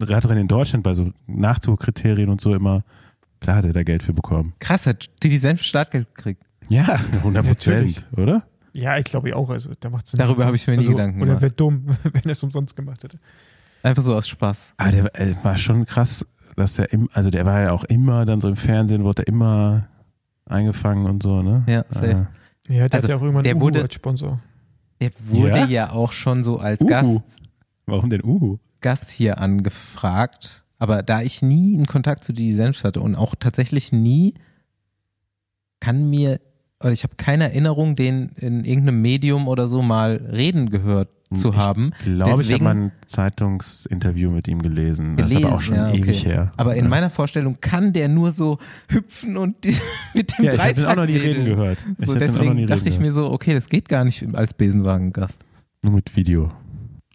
Radrennen 0.00 0.42
in 0.42 0.48
Deutschland, 0.48 0.84
bei 0.84 0.94
so 0.94 1.10
Nachtourkriterien 1.26 2.28
und 2.30 2.40
so 2.40 2.54
immer. 2.54 2.82
Klar 3.40 3.56
hat 3.56 3.64
er 3.64 3.72
da 3.72 3.82
Geld 3.82 4.02
für 4.02 4.12
bekommen. 4.12 4.54
Krass, 4.60 4.86
hat 4.86 5.10
die 5.22 5.28
die 5.28 5.38
Senf 5.38 5.62
Startgeld 5.62 6.14
gekriegt. 6.14 6.42
Ja, 6.68 6.84
100 7.18 7.44
Natürlich. 7.44 7.96
Prozent, 7.96 8.18
oder? 8.18 8.44
Ja, 8.72 8.96
ich 8.96 9.04
glaube 9.04 9.36
auch. 9.36 9.50
Also, 9.50 9.70
da 9.78 9.90
macht's 9.90 10.12
Darüber 10.12 10.46
habe 10.46 10.56
ich 10.56 10.66
mir 10.66 10.76
nie 10.78 10.86
Gedanken 10.86 11.18
Oder 11.20 11.26
gemacht. 11.26 11.42
wäre 11.42 11.52
dumm, 11.52 11.86
wenn 12.04 12.22
er 12.24 12.30
es 12.30 12.42
umsonst 12.42 12.74
gemacht 12.74 13.02
hätte. 13.04 13.18
Einfach 13.82 14.02
so 14.02 14.14
aus 14.14 14.28
Spaß. 14.28 14.74
Aber 14.76 14.90
der 14.92 15.20
äh, 15.20 15.34
war 15.42 15.58
schon 15.58 15.84
krass, 15.86 16.26
dass 16.56 16.74
der 16.74 16.92
im, 16.92 17.08
also 17.12 17.30
der 17.30 17.44
war 17.46 17.60
ja 17.60 17.72
auch 17.72 17.84
immer 17.84 18.24
dann 18.24 18.40
so 18.40 18.48
im 18.48 18.56
Fernsehen, 18.56 19.04
wurde 19.04 19.22
er 19.22 19.28
immer 19.28 19.88
eingefangen 20.46 21.06
und 21.06 21.22
so, 21.22 21.42
ne? 21.42 21.64
Ja, 21.68 21.84
safe. 21.90 22.26
Ja, 22.68 22.86
der 22.88 22.94
Also, 22.94 22.96
hat 22.96 23.08
ja 23.08 23.16
auch 23.16 23.22
irgendwann 23.22 23.42
der 23.44 23.56
Uhu 23.56 23.60
wurde- 23.62 23.82
als 23.82 23.94
Sponsor. 23.94 24.40
Der 25.00 25.10
wurde 25.28 25.48
ja, 25.58 25.66
ja 25.66 25.90
auch 25.92 26.12
schon 26.12 26.44
so 26.44 26.58
als 26.58 26.80
Uhu. 26.82 26.88
Gast. 26.88 27.20
Warum 27.86 28.08
denn 28.10 28.22
Uhu? 28.24 28.58
Gast 28.80 29.10
hier 29.10 29.38
angefragt. 29.38 30.62
Aber 30.78 31.02
da 31.02 31.22
ich 31.22 31.42
nie 31.42 31.76
einen 31.76 31.86
Kontakt 31.86 32.22
zu 32.24 32.32
Didi 32.32 32.52
Senf 32.52 32.84
hatte 32.84 33.00
und 33.00 33.14
auch 33.16 33.34
tatsächlich 33.36 33.92
nie 33.92 34.34
kann 35.80 36.08
mir, 36.10 36.40
oder 36.80 36.92
ich 36.92 37.02
habe 37.04 37.14
keine 37.16 37.44
Erinnerung, 37.44 37.96
den 37.96 38.30
in 38.36 38.64
irgendeinem 38.64 39.00
Medium 39.02 39.48
oder 39.48 39.66
so 39.66 39.82
mal 39.82 40.16
reden 40.32 40.70
gehört 40.70 41.08
zu 41.34 41.56
haben. 41.56 41.92
Ich 41.98 42.04
glaube, 42.04 42.42
ich 42.42 42.52
habe 42.52 42.64
mal 42.64 42.76
ein 42.76 42.92
Zeitungsinterview 43.06 44.30
mit 44.30 44.48
ihm 44.48 44.62
gelesen. 44.62 45.16
Das 45.16 45.30
ist 45.30 45.36
aber 45.36 45.54
auch 45.54 45.60
schon 45.60 45.76
ja, 45.76 45.88
okay. 45.88 45.98
ewig 45.98 46.24
her. 46.24 46.52
Aber 46.56 46.74
in 46.76 46.84
ja. 46.84 46.90
meiner 46.90 47.10
Vorstellung 47.10 47.58
kann 47.60 47.92
der 47.92 48.08
nur 48.08 48.30
so 48.30 48.58
hüpfen 48.88 49.36
und 49.36 49.64
die, 49.64 49.74
mit 50.14 50.36
dem 50.38 50.44
ja, 50.44 50.54
ich 50.54 50.58
habe 50.60 50.72
Dreizack 50.74 50.90
auch 50.90 50.96
noch 50.96 51.06
nie 51.06 51.16
reden 51.16 51.44
gehört. 51.44 51.78
So, 51.98 52.14
deswegen 52.14 52.66
dachte 52.66 52.88
ich 52.88 52.98
mir 52.98 53.12
so, 53.12 53.30
okay, 53.30 53.54
das 53.54 53.68
geht 53.68 53.88
gar 53.88 54.04
nicht 54.04 54.34
als 54.34 54.54
Besenwagen-Gast. 54.54 55.44
Nur 55.82 55.94
mit 55.94 56.16
Video. 56.16 56.52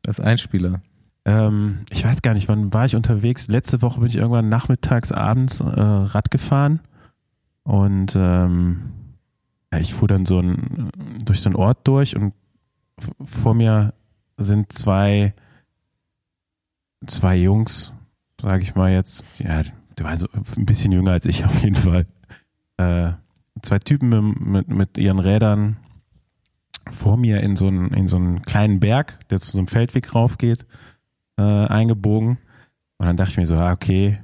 Als 0.05 0.19
Einspieler. 0.19 0.81
Ähm, 1.25 1.79
ich 1.89 2.05
weiß 2.05 2.21
gar 2.21 2.33
nicht, 2.33 2.47
wann 2.47 2.73
war 2.73 2.85
ich 2.85 2.95
unterwegs? 2.95 3.47
Letzte 3.49 3.81
Woche 3.81 3.99
bin 3.99 4.09
ich 4.09 4.15
irgendwann 4.15 4.47
nachmittags, 4.47 5.11
abends 5.11 5.59
äh, 5.59 5.65
Rad 5.65 6.31
gefahren 6.31 6.79
und 7.63 8.13
ähm, 8.15 8.93
ich 9.77 9.93
fuhr 9.93 10.07
dann 10.07 10.25
so 10.25 10.39
ein, 10.39 10.89
durch 11.25 11.41
so 11.41 11.49
einen 11.49 11.57
Ort 11.57 11.85
durch 11.85 12.15
und 12.15 12.33
vor 13.21 13.53
mir 13.53 13.93
sind 14.37 14.71
zwei, 14.71 15.33
zwei 17.05 17.35
Jungs, 17.37 17.93
sage 18.41 18.63
ich 18.63 18.75
mal 18.75 18.91
jetzt, 18.91 19.23
ja, 19.39 19.63
die 19.97 20.03
waren 20.03 20.19
so 20.19 20.27
ein 20.33 20.65
bisschen 20.65 20.91
jünger 20.91 21.11
als 21.11 21.25
ich 21.25 21.45
auf 21.45 21.63
jeden 21.63 21.75
Fall. 21.75 22.05
Äh, 22.77 23.13
zwei 23.61 23.79
Typen 23.79 24.09
mit, 24.09 24.39
mit, 24.39 24.67
mit 24.67 24.97
ihren 24.97 25.19
Rädern 25.19 25.77
vor 26.91 27.17
mir 27.17 27.41
in 27.41 27.55
so 27.55 27.67
einen, 27.67 27.89
in 27.89 28.07
so 28.07 28.17
einen 28.17 28.43
kleinen 28.43 28.79
Berg, 28.79 29.19
der 29.29 29.39
zu 29.39 29.51
so 29.51 29.57
einem 29.57 29.67
Feldweg 29.67 30.13
raufgeht, 30.15 30.65
äh, 31.37 31.41
eingebogen. 31.41 32.37
Und 32.97 33.05
dann 33.05 33.17
dachte 33.17 33.31
ich 33.31 33.37
mir 33.37 33.45
so, 33.45 33.55
ah, 33.55 33.73
okay, 33.73 34.19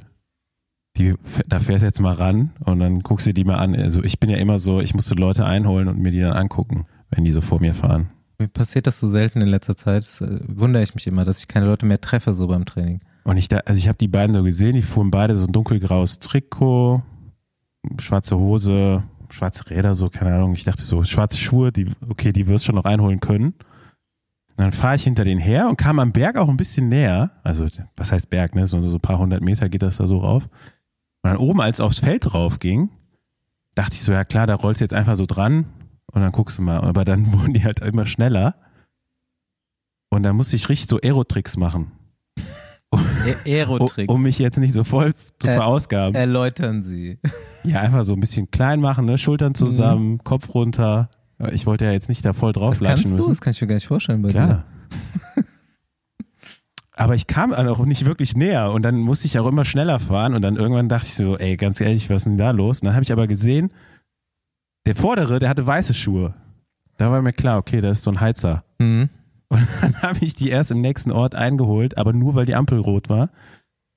die, 0.97 1.15
da 1.47 1.59
fährst 1.59 1.81
du 1.81 1.87
jetzt 1.87 1.99
mal 1.99 2.13
ran 2.13 2.51
und 2.59 2.79
dann 2.79 2.99
guckst 2.99 3.25
du 3.25 3.33
die 3.33 3.43
mal 3.43 3.57
an. 3.57 3.75
Also 3.75 4.03
ich 4.03 4.19
bin 4.19 4.29
ja 4.29 4.37
immer 4.37 4.59
so, 4.59 4.79
ich 4.79 4.93
musste 4.93 5.15
Leute 5.15 5.45
einholen 5.45 5.87
und 5.87 5.99
mir 5.99 6.11
die 6.11 6.21
dann 6.21 6.33
angucken, 6.33 6.85
wenn 7.09 7.23
die 7.23 7.31
so 7.31 7.41
vor 7.41 7.59
mir 7.59 7.73
fahren. 7.73 8.09
Mir 8.43 8.49
passiert 8.49 8.87
das 8.87 8.99
so 8.99 9.07
selten 9.07 9.41
in 9.41 9.47
letzter 9.47 9.77
Zeit. 9.77 10.03
Das, 10.03 10.19
äh, 10.19 10.41
wundere 10.47 10.83
ich 10.83 10.95
mich 10.95 11.07
immer, 11.07 11.23
dass 11.23 11.39
ich 11.39 11.47
keine 11.47 11.65
Leute 11.65 11.85
mehr 11.85 12.01
treffe 12.01 12.33
so 12.33 12.47
beim 12.47 12.65
Training. 12.65 12.99
Und 13.23 13.37
ich 13.37 13.47
da, 13.47 13.59
also 13.59 13.77
ich 13.77 13.87
habe 13.87 13.97
die 13.97 14.09
beiden 14.09 14.35
so 14.35 14.43
gesehen, 14.43 14.75
die 14.75 14.81
fuhren 14.81 15.11
beide 15.11 15.37
so 15.37 15.45
ein 15.45 15.53
dunkelgraues 15.53 16.19
Trikot, 16.19 17.01
schwarze 18.01 18.37
Hose, 18.37 19.03
schwarze 19.29 19.69
Räder, 19.69 19.95
so, 19.95 20.09
keine 20.09 20.35
Ahnung. 20.35 20.55
Ich 20.55 20.65
dachte 20.65 20.83
so, 20.83 21.05
schwarze 21.05 21.37
Schuhe, 21.37 21.71
die, 21.71 21.89
okay, 22.09 22.33
die 22.33 22.47
wirst 22.47 22.65
du 22.65 22.67
schon 22.67 22.75
noch 22.75 22.83
einholen 22.83 23.21
können. 23.21 23.53
Und 24.55 24.57
dann 24.57 24.71
fahre 24.73 24.95
ich 24.95 25.03
hinter 25.03 25.23
denen 25.23 25.39
her 25.39 25.69
und 25.69 25.77
kam 25.77 25.99
am 25.99 26.11
Berg 26.11 26.35
auch 26.35 26.49
ein 26.49 26.57
bisschen 26.57 26.89
näher. 26.89 27.31
Also, 27.43 27.67
was 27.95 28.11
heißt 28.11 28.29
Berg, 28.29 28.55
ne? 28.55 28.67
So, 28.67 28.85
so 28.89 28.97
ein 28.97 29.01
paar 29.01 29.19
hundert 29.19 29.41
Meter 29.41 29.69
geht 29.69 29.83
das 29.83 29.97
da 29.97 30.05
so 30.05 30.17
rauf. 30.17 30.49
Und 31.21 31.29
dann 31.29 31.37
oben, 31.37 31.61
als 31.61 31.79
aufs 31.79 31.99
Feld 31.99 32.25
drauf 32.25 32.59
ging, 32.59 32.89
dachte 33.73 33.93
ich 33.93 34.01
so, 34.01 34.11
ja 34.11 34.25
klar, 34.25 34.47
da 34.47 34.55
rollst 34.55 34.81
du 34.81 34.83
jetzt 34.83 34.93
einfach 34.93 35.15
so 35.15 35.25
dran 35.25 35.65
und 36.13 36.21
dann 36.21 36.31
guckst 36.31 36.57
du 36.57 36.61
mal. 36.61 36.81
Aber 36.81 37.05
dann 37.05 37.31
wurden 37.39 37.53
die 37.53 37.63
halt 37.63 37.79
immer 37.79 38.05
schneller. 38.05 38.55
Und 40.09 40.23
dann 40.23 40.35
musste 40.35 40.55
ich 40.55 40.69
richtig 40.69 40.87
so 40.89 40.99
Aerotricks 41.01 41.57
machen. 41.57 41.91
Aerotricks. 43.45 44.13
Um 44.13 44.21
mich 44.21 44.37
jetzt 44.37 44.59
nicht 44.59 44.73
so 44.73 44.83
voll 44.83 45.13
zu 45.39 45.47
Äh, 45.47 45.55
verausgaben. 45.55 46.13
Erläutern 46.15 46.83
Sie. 46.83 47.19
ja, 47.63 47.81
einfach 47.81 48.03
so 48.03 48.13
ein 48.13 48.19
bisschen 48.19 48.51
klein 48.51 48.79
machen, 48.79 49.05
ne? 49.05 49.17
Schultern 49.17 49.55
zusammen, 49.55 50.19
Kopf 50.23 50.53
runter. 50.53 51.09
Ich 51.51 51.65
wollte 51.65 51.85
ja 51.85 51.91
jetzt 51.91 52.09
nicht 52.09 52.23
da 52.23 52.33
voll 52.33 52.53
drauf 52.53 52.77
Das 52.77 52.79
kannst 52.79 53.03
latschen 53.03 53.11
du, 53.11 53.17
müssen. 53.17 53.31
das 53.31 53.41
kann 53.41 53.51
ich 53.51 53.61
mir 53.61 53.67
gar 53.67 53.75
nicht 53.75 53.87
vorstellen 53.87 54.21
bei 54.21 54.29
Klar. 54.29 54.65
Aber 56.95 57.15
ich 57.15 57.25
kam 57.25 57.51
auch 57.53 57.85
nicht 57.85 58.05
wirklich 58.05 58.37
näher 58.37 58.71
und 58.71 58.83
dann 58.83 58.97
musste 58.99 59.25
ich 59.25 59.39
auch 59.39 59.47
immer 59.47 59.65
schneller 59.65 59.99
fahren 59.99 60.35
und 60.35 60.43
dann 60.43 60.55
irgendwann 60.57 60.89
dachte 60.89 61.07
ich 61.07 61.15
so, 61.15 61.37
ey, 61.39 61.57
ganz 61.57 61.81
ehrlich, 61.81 62.09
was 62.11 62.17
ist 62.17 62.25
denn 62.25 62.37
da 62.37 62.51
los? 62.51 62.81
Und 62.81 62.85
dann 62.85 62.93
habe 62.93 63.03
ich 63.03 63.11
aber 63.11 63.25
gesehen, 63.25 63.71
der 64.85 64.95
vordere, 64.95 65.39
der 65.39 65.49
hatte 65.49 65.65
weiße 65.65 65.93
Schuhe. 65.93 66.33
Da 66.97 67.11
war 67.11 67.21
mir 67.21 67.33
klar, 67.33 67.57
okay, 67.57 67.81
das 67.81 67.99
ist 67.99 68.03
so 68.03 68.11
ein 68.11 68.21
Heizer. 68.21 68.63
Mhm. 68.79 69.09
Und 69.49 69.67
dann 69.81 70.01
habe 70.01 70.19
ich 70.21 70.35
die 70.35 70.49
erst 70.49 70.71
im 70.71 70.81
nächsten 70.81 71.11
Ort 71.11 71.35
eingeholt, 71.35 71.97
aber 71.97 72.13
nur 72.13 72.35
weil 72.35 72.45
die 72.45 72.55
Ampel 72.55 72.79
rot 72.79 73.09
war. 73.09 73.29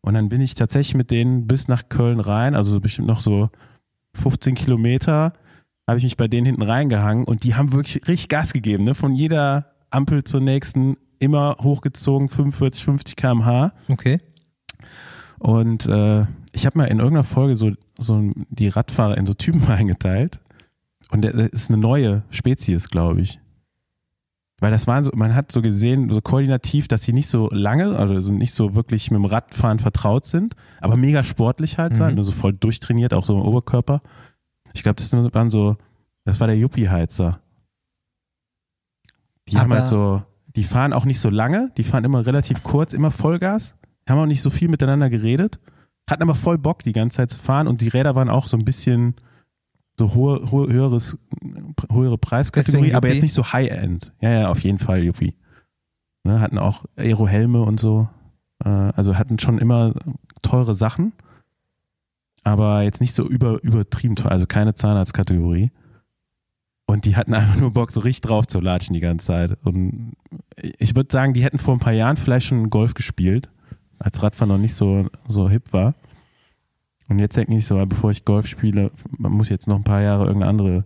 Und 0.02 0.14
dann 0.14 0.28
bin 0.28 0.40
ich 0.40 0.54
tatsächlich 0.54 0.94
mit 0.94 1.10
denen 1.10 1.46
bis 1.46 1.68
nach 1.68 1.88
Köln 1.88 2.20
rein, 2.20 2.54
also 2.54 2.80
bestimmt 2.80 3.08
noch 3.08 3.20
so 3.20 3.50
15 4.14 4.54
Kilometer, 4.54 5.32
habe 5.88 5.98
ich 5.98 6.04
mich 6.04 6.16
bei 6.16 6.28
denen 6.28 6.46
hinten 6.46 6.62
reingehangen 6.62 7.24
und 7.24 7.44
die 7.44 7.54
haben 7.54 7.72
wirklich 7.72 8.06
richtig 8.08 8.28
Gas 8.28 8.52
gegeben, 8.52 8.84
ne? 8.84 8.94
Von 8.94 9.12
jeder 9.12 9.72
Ampel 9.90 10.24
zur 10.24 10.40
nächsten 10.40 10.96
immer 11.18 11.56
hochgezogen, 11.60 12.28
45, 12.28 12.84
50 12.84 13.16
km/h. 13.16 13.72
Okay. 13.88 14.18
Und 15.38 15.86
äh, 15.86 16.26
ich 16.52 16.66
habe 16.66 16.78
mal 16.78 16.86
in 16.86 16.98
irgendeiner 16.98 17.24
Folge 17.24 17.56
so, 17.56 17.72
so 17.98 18.32
die 18.50 18.68
Radfahrer 18.68 19.16
in 19.16 19.26
so 19.26 19.34
Typen 19.34 19.64
eingeteilt. 19.68 20.40
Und 21.16 21.22
der, 21.22 21.32
das 21.32 21.48
ist 21.48 21.70
eine 21.70 21.78
neue 21.78 22.24
Spezies, 22.30 22.90
glaube 22.90 23.22
ich. 23.22 23.40
Weil 24.60 24.70
das 24.70 24.86
waren 24.86 25.02
so, 25.02 25.10
man 25.14 25.34
hat 25.34 25.50
so 25.50 25.62
gesehen, 25.62 26.10
so 26.10 26.20
koordinativ, 26.20 26.88
dass 26.88 27.02
sie 27.02 27.12
nicht 27.14 27.28
so 27.28 27.48
lange, 27.50 27.96
also 27.96 28.32
nicht 28.34 28.52
so 28.52 28.74
wirklich 28.74 29.10
mit 29.10 29.18
dem 29.18 29.24
Radfahren 29.24 29.78
vertraut 29.78 30.24
sind, 30.26 30.54
aber 30.80 30.96
mega 30.96 31.24
sportlich 31.24 31.78
halt 31.78 31.92
Mhm. 31.92 31.96
sein, 31.96 32.14
nur 32.16 32.24
so 32.24 32.32
voll 32.32 32.52
durchtrainiert, 32.52 33.14
auch 33.14 33.24
so 33.24 33.34
im 33.34 33.42
Oberkörper. 33.42 34.02
Ich 34.74 34.82
glaube, 34.82 34.96
das 34.96 35.12
waren 35.12 35.50
so, 35.50 35.76
das 36.24 36.38
war 36.40 36.46
der 36.48 36.58
Yuppie-Heizer. 36.58 37.40
Die 39.48 39.56
haben 39.58 39.70
Aber- 39.72 39.76
halt 39.80 39.86
so, 39.86 40.22
die 40.54 40.64
fahren 40.64 40.92
auch 40.92 41.04
nicht 41.06 41.20
so 41.20 41.30
lange, 41.30 41.70
die 41.76 41.84
fahren 41.84 42.04
immer 42.04 42.24
relativ 42.26 42.62
kurz, 42.62 42.92
immer 42.92 43.10
Vollgas, 43.10 43.74
haben 44.08 44.18
auch 44.18 44.26
nicht 44.26 44.42
so 44.42 44.50
viel 44.50 44.68
miteinander 44.68 45.10
geredet, 45.10 45.58
hatten 46.10 46.22
aber 46.22 46.34
voll 46.34 46.58
Bock, 46.58 46.82
die 46.82 46.92
ganze 46.92 47.16
Zeit 47.18 47.30
zu 47.30 47.38
fahren 47.38 47.66
und 47.68 47.80
die 47.80 47.88
Räder 47.88 48.14
waren 48.14 48.28
auch 48.30 48.46
so 48.46 48.56
ein 48.56 48.64
bisschen 48.64 49.16
so 49.98 50.14
hohe, 50.14 50.50
hohe, 50.50 50.72
höheres, 50.72 51.18
höhere 51.90 52.18
Preiskategorie, 52.18 52.94
aber 52.94 53.08
jetzt 53.08 53.22
nicht 53.22 53.32
so 53.32 53.52
High-End. 53.52 54.12
Ja, 54.20 54.30
ja, 54.30 54.48
auf 54.48 54.60
jeden 54.60 54.78
Fall 54.78 55.02
Yuppie. 55.02 55.34
Ne, 56.24 56.40
hatten 56.40 56.58
auch 56.58 56.84
Aero-Helme 56.96 57.62
und 57.62 57.80
so. 57.80 58.08
Äh, 58.64 58.68
also 58.68 59.16
hatten 59.16 59.38
schon 59.38 59.58
immer 59.58 59.94
teure 60.42 60.74
Sachen, 60.74 61.12
aber 62.42 62.82
jetzt 62.82 63.00
nicht 63.00 63.14
so 63.14 63.26
über, 63.26 63.62
übertrieben 63.62 64.16
teuer, 64.16 64.32
also 64.32 64.46
keine 64.46 64.74
Zahnarztkategorie. 64.74 65.70
Und 66.86 67.04
die 67.04 67.16
hatten 67.16 67.34
einfach 67.34 67.56
nur 67.56 67.72
Bock, 67.72 67.90
so 67.90 68.00
richtig 68.00 68.28
drauf 68.28 68.46
zu 68.46 68.60
latschen 68.60 68.94
die 68.94 69.00
ganze 69.00 69.26
Zeit. 69.26 69.58
Und 69.64 70.12
ich 70.56 70.94
würde 70.94 71.10
sagen, 71.10 71.34
die 71.34 71.42
hätten 71.42 71.58
vor 71.58 71.74
ein 71.74 71.80
paar 71.80 71.92
Jahren 71.92 72.16
vielleicht 72.16 72.46
schon 72.46 72.70
Golf 72.70 72.94
gespielt, 72.94 73.50
als 73.98 74.22
Radfahren 74.22 74.48
noch 74.48 74.58
nicht 74.58 74.74
so, 74.74 75.08
so 75.26 75.48
hip 75.48 75.72
war. 75.72 75.94
Und 77.08 77.18
jetzt 77.18 77.36
denke 77.36 77.54
ich 77.54 77.66
so, 77.66 77.84
bevor 77.86 78.10
ich 78.10 78.24
Golf 78.24 78.46
spiele, 78.46 78.90
man 79.16 79.32
muss 79.32 79.48
jetzt 79.48 79.68
noch 79.68 79.76
ein 79.76 79.84
paar 79.84 80.00
Jahre 80.02 80.24
irgendeine 80.26 80.50
andere 80.50 80.84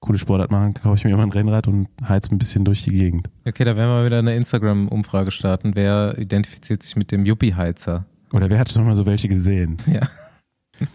coole 0.00 0.18
Sportart 0.18 0.50
machen, 0.50 0.72
kaufe 0.72 0.94
ich 0.96 1.04
mir 1.04 1.10
immer 1.10 1.22
ein 1.22 1.32
Rennrad 1.32 1.68
und 1.68 1.88
heiz 2.08 2.30
ein 2.30 2.38
bisschen 2.38 2.64
durch 2.64 2.82
die 2.84 2.90
Gegend. 2.92 3.28
Okay, 3.46 3.64
da 3.64 3.76
werden 3.76 3.90
wir 3.90 4.06
wieder 4.06 4.18
eine 4.20 4.34
Instagram-Umfrage 4.34 5.30
starten. 5.30 5.72
Wer 5.74 6.16
identifiziert 6.18 6.82
sich 6.82 6.96
mit 6.96 7.12
dem 7.12 7.26
Yuppie-Heizer? 7.26 8.06
Oder 8.32 8.48
wer 8.48 8.58
hat 8.58 8.70
schon 8.70 8.84
mal 8.86 8.94
so 8.94 9.04
welche 9.06 9.28
gesehen? 9.28 9.76
Ja. 9.86 10.00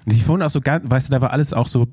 Die 0.07 0.19
fuhren 0.19 0.41
auch 0.41 0.49
so 0.49 0.61
ganz, 0.61 0.89
weißt 0.89 1.09
du, 1.09 1.11
da 1.11 1.21
war 1.21 1.31
alles 1.31 1.53
auch 1.53 1.67
so, 1.67 1.85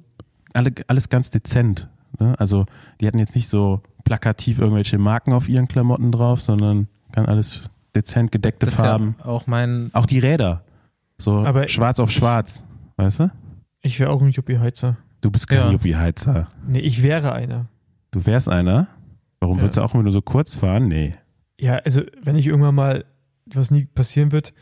alle, 0.54 0.72
alles 0.86 1.10
ganz 1.10 1.30
dezent. 1.30 1.90
Ne? 2.18 2.34
Also 2.38 2.64
die 3.00 3.06
hatten 3.06 3.18
jetzt 3.18 3.34
nicht 3.34 3.50
so 3.50 3.82
plakativ 4.04 4.58
irgendwelche 4.60 4.96
Marken 4.96 5.34
auf 5.34 5.46
ihren 5.46 5.68
Klamotten 5.68 6.10
drauf, 6.10 6.40
sondern 6.40 6.88
kann 7.12 7.26
alles 7.26 7.68
dezent 7.94 8.32
gedeckte 8.32 8.64
Das 8.64 8.76
Farben. 8.76 9.16
ja 9.18 9.26
auch 9.26 9.46
mein. 9.46 9.90
Auch 9.92 10.06
die 10.06 10.20
Räder. 10.20 10.64
So 11.22 11.44
Aber- 11.46 11.68
schwarz 11.68 12.00
auf 12.00 12.10
schwarz. 12.10 12.64
Weißt 12.96 13.20
du? 13.20 13.30
Ich 13.80 13.98
wäre 14.00 14.10
auch 14.10 14.20
ein 14.20 14.30
Yuppie-Heizer. 14.30 14.96
Du 15.20 15.30
bist 15.30 15.46
kein 15.48 15.58
Ja. 15.58 15.70
Yuppie-Heizer. 15.70 16.48
Nee, 16.66 16.80
ich 16.80 17.02
wäre 17.02 17.32
einer. 17.32 17.66
Du 18.10 18.26
wärst 18.26 18.48
einer. 18.48 18.88
Warum 19.40 19.58
Ja. 19.58 19.62
würdest 19.62 19.76
du 19.78 19.82
auch 19.82 19.94
immer 19.94 20.02
nur 20.02 20.12
so 20.12 20.20
kurz 20.22 20.56
fahren? 20.56 20.88
Nee. 20.88 21.14
Ja, 21.60 21.76
also 21.76 22.02
wenn 22.22 22.34
ich 22.36 22.46
irgendwann 22.46 22.74
mal, 22.74 23.04
was 23.46 23.70
nie 23.70 23.84
passieren 23.84 24.32
wird, 24.32 24.52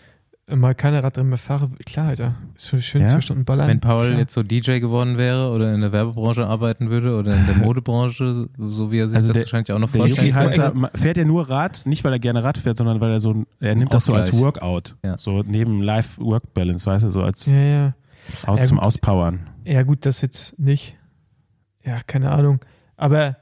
mal 0.56 0.74
keine 0.74 1.02
Radrennen 1.02 1.28
mehr 1.30 1.38
fahre, 1.38 1.70
klar, 1.86 2.08
Alter. 2.08 2.34
Ist 2.54 2.68
schon 2.68 2.80
schön 2.80 3.02
Ja? 3.02 3.08
zwei 3.08 3.20
Stunden 3.20 3.44
ballern. 3.44 3.68
Wenn 3.68 3.80
Paul 3.80 4.04
klar. 4.04 4.18
jetzt 4.18 4.32
so 4.34 4.42
DJ 4.42 4.78
geworden 4.80 5.16
wäre 5.18 5.50
oder 5.50 5.74
in 5.74 5.80
der 5.80 5.92
Werbebranche 5.92 6.46
arbeiten 6.46 6.90
würde 6.90 7.16
oder 7.16 7.34
in 7.36 7.46
der 7.46 7.56
Modebranche, 7.64 8.46
so 8.58 8.90
wie 8.92 8.98
er 8.98 9.08
sich 9.08 9.16
Also 9.16 9.28
das 9.28 9.34
der- 9.34 9.42
wahrscheinlich 9.44 9.72
auch 9.72 9.78
noch 9.78 9.90
Der 9.92 10.00
vorstellt. 10.00 10.74
Ma- 10.74 10.90
fährt 10.94 11.16
ja 11.16 11.24
nur 11.24 11.48
Rad, 11.48 11.82
nicht 11.86 12.04
weil 12.04 12.12
er 12.12 12.18
gerne 12.18 12.42
Rad 12.44 12.58
fährt, 12.58 12.76
sondern 12.76 13.00
weil 13.00 13.12
er 13.12 13.20
so, 13.20 13.44
er 13.60 13.74
nimmt 13.74 13.92
das 13.94 14.04
so 14.04 14.14
als. 14.14 14.32
Workout. 14.38 14.96
Ja. 15.04 15.16
So 15.18 15.42
neben 15.46 15.82
Life-Work-Balance, 15.82 16.86
weißt 16.86 17.04
du, 17.04 17.10
so 17.10 17.22
als 17.22 17.46
Ja, 17.46 17.56
ja. 17.56 17.94
aus 18.46 18.60
Ja, 18.60 18.66
zum 18.66 18.78
gut. 18.78 18.86
Auspowern. 18.86 19.40
Ja, 19.64 19.82
gut, 19.82 20.06
das 20.06 20.20
jetzt 20.20 20.58
nicht. 20.58 20.96
Ja, 21.84 22.00
keine 22.06 22.30
Ahnung. 22.30 22.60
Aber 22.96 23.36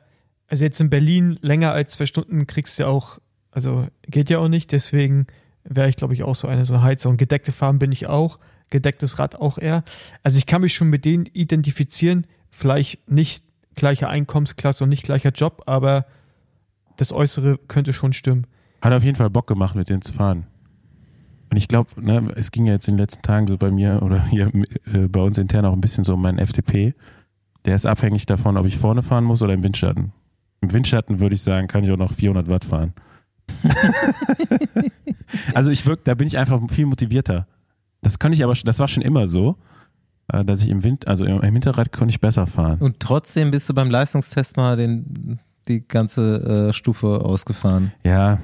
also 0.47 0.64
jetzt 0.64 0.81
in 0.81 0.88
Berlin 0.90 1.38
länger 1.42 1.73
als 1.73 1.92
zwei 1.94 2.07
Stunden 2.07 2.47
kriegst 2.47 2.79
du 2.79 2.85
ja 2.85 2.88
auch, 2.88 3.18
also 3.51 3.87
geht 4.03 4.31
ja 4.31 4.38
auch 4.38 4.49
nicht, 4.49 4.73
deswegen 4.73 5.27
wäre 5.69 5.89
ich, 5.89 5.97
glaube 5.97 6.15
ich, 6.15 6.23
auch 6.23 6.35
so 6.35 6.49
eine 6.49 6.65
so 6.65 6.75
eine 6.75 6.83
Heizer. 6.83 7.09
Und 7.09 7.17
gedeckte 7.17 7.53
Farben 7.53 7.79
bin 7.79 7.93
ich 7.93 8.07
auch, 8.07 8.39
gedecktes 8.71 9.19
Rad 9.19 9.37
auch 9.37 9.59
eher. 9.59 9.85
Also 10.23 10.39
ich 10.39 10.47
kann 10.47 10.63
mich 10.63 10.75
schon 10.75 10.89
mit 10.89 11.05
denen 11.05 11.27
identifizieren, 11.27 12.27
vielleicht 12.51 13.09
nicht 13.11 13.45
gleiche 13.75 14.09
Einkommensklasse 14.09 14.85
und 14.85 14.91
nicht 14.91 15.05
gleicher 15.05 15.31
Job, 15.31 15.63
aber 15.67 16.07
das 16.97 17.13
Äußere 17.13 17.59
könnte 17.69 17.93
schon 17.93 18.13
stimmen. 18.13 18.47
Hat 18.83 18.93
auf 18.93 19.05
jeden 19.05 19.17
Fall 19.17 19.31
Bock 19.31 19.47
gemacht, 19.47 19.75
mit 19.75 19.89
denen 19.89 20.03
zu 20.03 20.13
fahren. 20.13 20.47
Und 21.51 21.57
ich 21.57 21.69
glaube, 21.69 21.91
ne, 22.01 22.33
es 22.37 22.51
ging 22.51 22.67
ja 22.67 22.75
jetzt 22.75 22.89
in 22.89 22.95
den 22.95 23.01
letzten 23.01 23.23
Tagen 23.23 23.47
so 23.47 23.57
bei 23.57 23.71
mir 23.71 24.03
oder 24.03 24.25
hier 24.27 24.53
äh, 24.93 25.09
bei 25.09 25.21
uns 25.21 25.39
intern 25.39 25.65
auch 25.65 25.73
ein 25.73 25.81
bisschen 25.81 26.05
so 26.05 26.15
um 26.15 26.23
meinen 26.23 26.39
FDP. 26.39 26.95
Der 27.65 27.75
ist 27.75 27.87
abhängig 27.87 28.27
davon, 28.27 28.57
ob 28.57 28.67
ich 28.67 28.77
vorne 28.77 29.03
fahren 29.03 29.25
muss 29.25 29.43
oder 29.43 29.55
im 29.55 29.63
Windschatten. 29.63 30.13
Im 30.61 30.73
Windschatten 30.73 31.21
würde 31.21 31.35
ich 31.35 31.43
sagen, 31.43 31.69
kann 31.69 31.85
ich 31.85 31.91
auch 31.91 31.97
noch 31.97 32.13
400 32.13 32.49
Watt 32.49 32.65
fahren. 32.65 32.93
also 35.55 35.71
ich 35.71 35.87
wirke, 35.87 36.03
da 36.05 36.15
bin 36.15 36.27
ich 36.27 36.39
einfach 36.39 36.61
viel 36.71 36.87
motivierter. 36.87 37.47
Das 38.03 38.19
kann 38.19 38.33
ich 38.33 38.45
aber, 38.45 38.55
das 38.55 38.79
war 38.79 38.89
schon 38.89 39.03
immer 39.03 39.29
so, 39.29 39.57
äh, 40.33 40.45
dass 40.45 40.63
ich 40.63 40.69
im 40.69 40.85
Wind, 40.85 41.09
also 41.09 41.25
im 41.25 41.41
Hinterrad 41.41 41.93
konnte 41.93 42.11
ich 42.11 42.21
besser 42.21 42.47
fahren. 42.47 42.79
Und 42.79 43.01
trotzdem 43.01 43.51
bist 43.51 43.69
du 43.69 43.75
beim 43.75 43.91
Leistungstest 43.91 44.57
mal 44.57 44.77
den, 44.77 45.41
die 45.67 45.87
ganze 45.87 46.69
äh, 46.69 46.73
Stufe 46.73 47.21
ausgefahren. 47.25 47.93
Ja. 48.05 48.39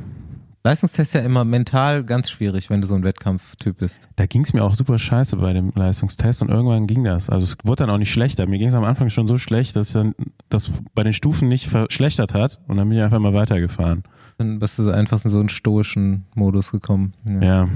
Leistungstest 0.66 1.10
ist 1.10 1.14
ja 1.14 1.20
immer 1.20 1.44
mental 1.44 2.04
ganz 2.04 2.30
schwierig, 2.30 2.70
wenn 2.70 2.80
du 2.80 2.86
so 2.86 2.94
ein 2.94 3.04
Wettkampftyp 3.04 3.76
bist. 3.76 4.08
Da 4.16 4.24
ging 4.24 4.44
es 4.44 4.54
mir 4.54 4.64
auch 4.64 4.74
super 4.74 4.98
scheiße 4.98 5.36
bei 5.36 5.52
dem 5.52 5.72
Leistungstest 5.74 6.40
und 6.40 6.48
irgendwann 6.48 6.86
ging 6.86 7.04
das. 7.04 7.28
Also 7.28 7.44
es 7.44 7.56
wurde 7.64 7.82
dann 7.82 7.90
auch 7.90 7.98
nicht 7.98 8.10
schlechter. 8.10 8.46
Mir 8.46 8.58
ging 8.58 8.68
es 8.68 8.74
am 8.74 8.84
Anfang 8.84 9.10
schon 9.10 9.26
so 9.26 9.36
schlecht, 9.36 9.76
dass 9.76 9.92
dann 9.92 10.14
das 10.48 10.70
bei 10.94 11.02
den 11.02 11.12
Stufen 11.12 11.48
nicht 11.48 11.68
verschlechtert 11.68 12.32
hat 12.32 12.60
und 12.66 12.78
dann 12.78 12.88
bin 12.88 12.96
ich 12.96 13.04
einfach 13.04 13.18
mal 13.18 13.34
weitergefahren. 13.34 14.04
Dann 14.38 14.58
bist 14.58 14.78
du 14.78 14.90
einfach 14.90 15.24
in 15.24 15.30
so 15.30 15.40
einen 15.40 15.48
stoischen 15.48 16.24
Modus 16.34 16.72
gekommen. 16.72 17.14
Ja. 17.24 17.42
ja. 17.42 17.68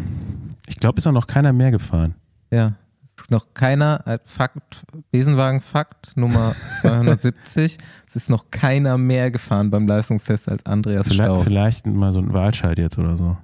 Ich 0.66 0.78
glaube, 0.78 0.98
ist 0.98 1.06
auch 1.06 1.12
noch 1.12 1.26
keiner 1.26 1.52
mehr 1.52 1.70
gefahren. 1.70 2.14
Ja 2.50 2.74
ist 3.20 3.30
noch 3.30 3.46
keiner, 3.54 4.06
äh, 4.06 4.18
Fakt, 4.24 4.82
Besenwagen-Fakt 5.10 6.16
Nummer 6.16 6.54
270, 6.80 7.78
es 8.06 8.16
ist 8.16 8.30
noch 8.30 8.50
keiner 8.50 8.98
mehr 8.98 9.30
gefahren 9.30 9.70
beim 9.70 9.86
Leistungstest 9.86 10.48
als 10.48 10.64
Andreas 10.66 11.08
vielleicht, 11.08 11.24
Staub. 11.24 11.44
Vielleicht 11.44 11.86
mal 11.86 12.12
so 12.12 12.20
ein 12.20 12.32
Wahlscheid 12.32 12.78
jetzt 12.78 12.98
oder 12.98 13.16
so. 13.16 13.36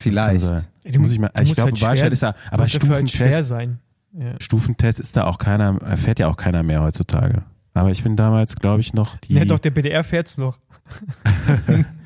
Vielleicht. 0.00 0.44
Ja, 0.44 0.98
muss 0.98 1.12
ich 1.12 1.18
mal, 1.18 1.30
ich 1.42 1.54
glaube, 1.54 1.72
halt 1.72 1.82
Wahlscheid 1.82 2.12
ist 2.12 2.22
da, 2.22 2.34
aber 2.50 2.62
halt 2.62 2.72
Stufentest, 2.72 3.50
halt 3.50 3.70
ja. 4.12 4.34
Stufentest 4.40 5.00
ist 5.00 5.16
da 5.16 5.26
auch 5.26 5.38
keiner, 5.38 5.78
fährt 5.96 6.18
ja 6.18 6.28
auch 6.28 6.36
keiner 6.36 6.62
mehr 6.62 6.82
heutzutage. 6.82 7.42
Aber 7.74 7.90
ich 7.90 8.02
bin 8.02 8.16
damals, 8.16 8.56
glaube 8.56 8.80
ich, 8.80 8.94
noch 8.94 9.16
die. 9.18 9.34
Ja, 9.34 9.44
doch, 9.44 9.58
der 9.58 9.70
BDR 9.70 10.02
fährt's 10.02 10.38
noch. 10.38 10.58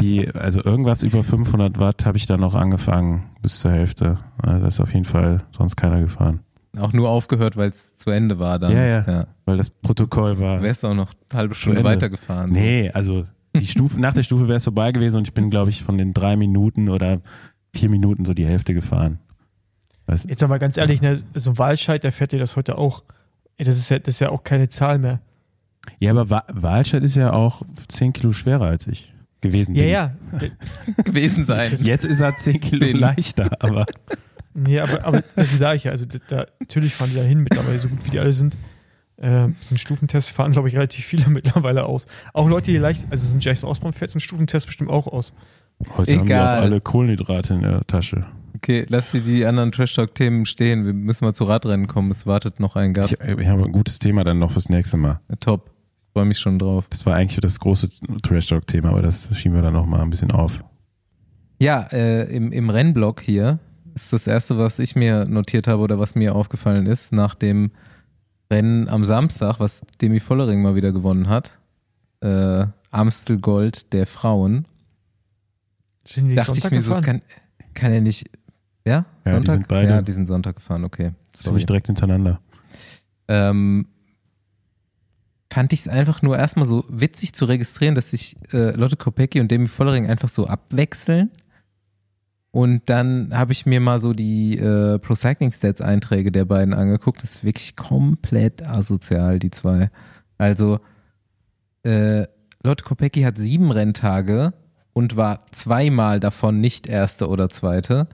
die, 0.00 0.28
also 0.30 0.62
irgendwas 0.64 1.02
über 1.02 1.22
500 1.22 1.78
Watt 1.78 2.06
habe 2.06 2.16
ich 2.16 2.26
dann 2.26 2.40
noch 2.40 2.54
angefangen 2.54 3.30
bis 3.42 3.60
zur 3.60 3.70
Hälfte. 3.70 4.18
Das 4.42 4.74
ist 4.74 4.80
auf 4.80 4.92
jeden 4.92 5.04
Fall 5.04 5.44
sonst 5.50 5.76
keiner 5.76 6.00
gefahren. 6.00 6.40
Auch 6.78 6.92
nur 6.92 7.08
aufgehört, 7.08 7.56
weil 7.56 7.70
es 7.70 7.94
zu 7.96 8.10
Ende 8.10 8.38
war 8.38 8.58
dann. 8.58 8.72
Ja, 8.72 8.84
ja, 8.84 9.04
ja. 9.06 9.26
Weil 9.44 9.56
das 9.56 9.70
Protokoll 9.70 10.40
war. 10.40 10.58
Du 10.58 10.64
wärst 10.64 10.84
auch 10.84 10.94
noch 10.94 11.12
eine 11.30 11.38
halbe 11.38 11.54
Stunde 11.54 11.84
weitergefahren. 11.84 12.50
Nee, 12.50 12.90
also 12.92 13.26
die 13.54 13.66
Stufe, 13.66 14.00
nach 14.00 14.12
der 14.12 14.24
Stufe 14.24 14.48
wäre 14.48 14.56
es 14.56 14.64
vorbei 14.64 14.90
gewesen 14.90 15.18
und 15.18 15.28
ich 15.28 15.34
bin, 15.34 15.50
glaube 15.50 15.70
ich, 15.70 15.84
von 15.84 15.96
den 15.96 16.12
drei 16.12 16.34
Minuten 16.36 16.88
oder 16.88 17.20
vier 17.72 17.90
Minuten 17.90 18.24
so 18.24 18.34
die 18.34 18.46
Hälfte 18.46 18.74
gefahren. 18.74 19.20
Weißt, 20.06 20.28
Jetzt 20.28 20.42
aber 20.42 20.58
ganz 20.58 20.76
ehrlich, 20.76 21.00
ne, 21.00 21.22
so 21.34 21.50
ein 21.50 21.58
Wahlscheid, 21.58 22.02
der 22.02 22.12
fährt 22.12 22.32
dir 22.32 22.38
das 22.38 22.56
heute 22.56 22.76
auch. 22.76 23.04
Das 23.56 23.78
ist 23.78 23.88
ja, 23.90 24.00
das 24.00 24.14
ist 24.14 24.20
ja 24.20 24.30
auch 24.30 24.42
keine 24.42 24.68
Zahl 24.68 24.98
mehr. 24.98 25.20
Ja, 26.00 26.10
aber 26.10 26.44
Wahlscheid 26.52 27.04
ist 27.04 27.14
ja 27.14 27.32
auch 27.32 27.62
zehn 27.88 28.12
Kilo 28.12 28.32
schwerer 28.32 28.66
als 28.66 28.88
ich 28.88 29.13
gewesen 29.44 29.74
ja, 29.74 29.82
bin. 29.82 29.90
Ja, 29.90 30.48
ja. 30.96 31.02
gewesen 31.04 31.44
sein. 31.44 31.72
Jetzt 31.76 32.04
ist 32.04 32.20
er 32.20 32.34
10 32.36 32.60
Kilo 32.60 32.86
bin. 32.86 32.98
leichter, 32.98 33.50
aber. 33.60 33.86
Nee, 34.56 34.78
aber, 34.78 35.04
aber 35.04 35.24
das 35.34 35.58
sage 35.58 35.78
ich 35.78 35.84
ja. 35.84 35.90
Also 35.90 36.06
da, 36.28 36.46
natürlich 36.60 36.94
fahren 36.94 37.10
die 37.10 37.16
da 37.16 37.22
hin 37.22 37.40
mittlerweile, 37.40 37.76
so 37.76 37.88
gut 37.88 38.06
wie 38.06 38.10
die 38.10 38.20
alle 38.20 38.32
sind. 38.32 38.56
Äh, 39.16 39.48
so 39.60 39.74
ein 39.74 39.76
Stufentest 39.76 40.30
fahren, 40.30 40.52
glaube 40.52 40.68
ich, 40.68 40.76
relativ 40.76 41.04
viele 41.04 41.26
mittlerweile 41.28 41.86
aus. 41.86 42.06
Auch 42.32 42.48
Leute, 42.48 42.70
die 42.70 42.76
leicht, 42.76 43.08
also 43.10 43.26
so 43.26 43.36
ein 43.36 43.40
Jason 43.40 43.68
Osborne 43.68 43.92
fährt 43.92 44.12
so 44.12 44.18
ein 44.18 44.20
Stufentest 44.20 44.66
bestimmt 44.66 44.90
auch 44.90 45.08
aus. 45.08 45.34
Heute 45.96 46.12
Egal. 46.12 46.20
haben 46.20 46.28
wir 46.28 46.42
auch 46.42 46.62
alle 46.62 46.80
Kohlenhydrate 46.80 47.54
in 47.54 47.62
der 47.62 47.84
Tasche. 47.88 48.26
Okay, 48.54 48.86
lass 48.88 49.10
dir 49.10 49.22
die 49.22 49.44
anderen 49.44 49.72
Trash-Talk-Themen 49.72 50.46
stehen. 50.46 50.86
Wir 50.86 50.94
müssen 50.94 51.24
mal 51.24 51.34
zu 51.34 51.42
Radrennen 51.42 51.88
kommen. 51.88 52.12
Es 52.12 52.24
wartet 52.24 52.60
noch 52.60 52.76
ein 52.76 52.94
Gast. 52.94 53.12
Ich, 53.12 53.20
ich 53.20 53.48
habe 53.48 53.64
ein 53.64 53.72
gutes 53.72 53.98
Thema 53.98 54.22
dann 54.22 54.38
noch 54.38 54.52
fürs 54.52 54.68
nächste 54.68 54.98
Mal. 54.98 55.20
top 55.40 55.73
freue 56.14 56.24
mich 56.26 56.38
schon 56.38 56.58
drauf. 56.58 56.86
Das 56.90 57.04
war 57.06 57.16
eigentlich 57.16 57.40
das 57.40 57.58
große 57.58 57.88
Trash-Talk-Thema, 58.22 58.90
aber 58.90 59.02
das 59.02 59.36
schieben 59.36 59.56
wir 59.56 59.62
dann 59.62 59.72
noch 59.72 59.84
mal 59.84 60.00
ein 60.00 60.10
bisschen 60.10 60.30
auf. 60.30 60.64
Ja, 61.60 61.88
äh, 61.92 62.24
im, 62.34 62.52
im 62.52 62.70
Rennblock 62.70 63.20
hier 63.20 63.58
ist 63.94 64.12
das 64.12 64.26
erste, 64.26 64.56
was 64.56 64.78
ich 64.78 64.94
mir 64.94 65.24
notiert 65.24 65.66
habe 65.66 65.82
oder 65.82 65.98
was 65.98 66.14
mir 66.14 66.34
aufgefallen 66.34 66.86
ist, 66.86 67.12
nach 67.12 67.34
dem 67.34 67.72
Rennen 68.50 68.88
am 68.88 69.04
Samstag, 69.04 69.58
was 69.58 69.82
Demi 70.00 70.20
Vollering 70.20 70.62
mal 70.62 70.76
wieder 70.76 70.92
gewonnen 70.92 71.28
hat. 71.28 71.58
Äh, 72.20 72.66
Amstel 72.90 73.40
Gold 73.40 73.92
der 73.92 74.06
Frauen. 74.06 74.66
Sind 76.06 76.28
die 76.28 76.36
Dachte 76.36 76.52
Sonntag 76.52 76.72
ich 76.72 76.78
mir, 76.78 76.82
so, 76.82 77.00
kann, 77.00 77.22
kann 77.74 77.92
er 77.92 78.00
nicht. 78.00 78.30
Ja? 78.84 79.04
ja 79.24 79.32
Sonntag? 79.32 79.42
Die 79.42 79.50
sind 79.50 79.68
beide. 79.68 79.88
Ja, 79.88 80.02
die 80.02 80.12
sind 80.12 80.26
Sonntag 80.26 80.56
gefahren, 80.56 80.84
okay. 80.84 81.10
Ziemlich 81.32 81.66
direkt 81.66 81.88
hintereinander. 81.88 82.40
Ähm, 83.26 83.86
fand 85.54 85.72
ich 85.72 85.82
es 85.82 85.88
einfach 85.88 86.20
nur 86.20 86.36
erstmal 86.36 86.66
so 86.66 86.84
witzig 86.88 87.32
zu 87.32 87.44
registrieren, 87.44 87.94
dass 87.94 88.10
sich 88.10 88.34
äh, 88.52 88.72
Lotte 88.72 88.96
Kopecki 88.96 89.38
und 89.40 89.52
Demi 89.52 89.68
Vollering 89.68 90.08
einfach 90.08 90.28
so 90.28 90.48
abwechseln. 90.48 91.30
Und 92.50 92.82
dann 92.86 93.30
habe 93.32 93.52
ich 93.52 93.64
mir 93.64 93.78
mal 93.78 94.00
so 94.00 94.12
die 94.14 94.58
äh, 94.58 94.98
Pro 94.98 95.14
Cycling 95.14 95.52
Stats 95.52 95.80
Einträge 95.80 96.32
der 96.32 96.44
beiden 96.44 96.74
angeguckt. 96.74 97.22
Das 97.22 97.36
ist 97.36 97.44
wirklich 97.44 97.76
komplett 97.76 98.66
asozial, 98.66 99.38
die 99.38 99.52
zwei. 99.52 99.90
Also 100.38 100.80
äh, 101.84 102.26
Lotte 102.64 102.82
Kopecki 102.82 103.22
hat 103.22 103.38
sieben 103.38 103.70
Renntage 103.70 104.54
und 104.92 105.16
war 105.16 105.38
zweimal 105.52 106.18
davon 106.18 106.60
nicht 106.60 106.88
erste 106.88 107.28
oder 107.28 107.48
zweite. 107.48 108.08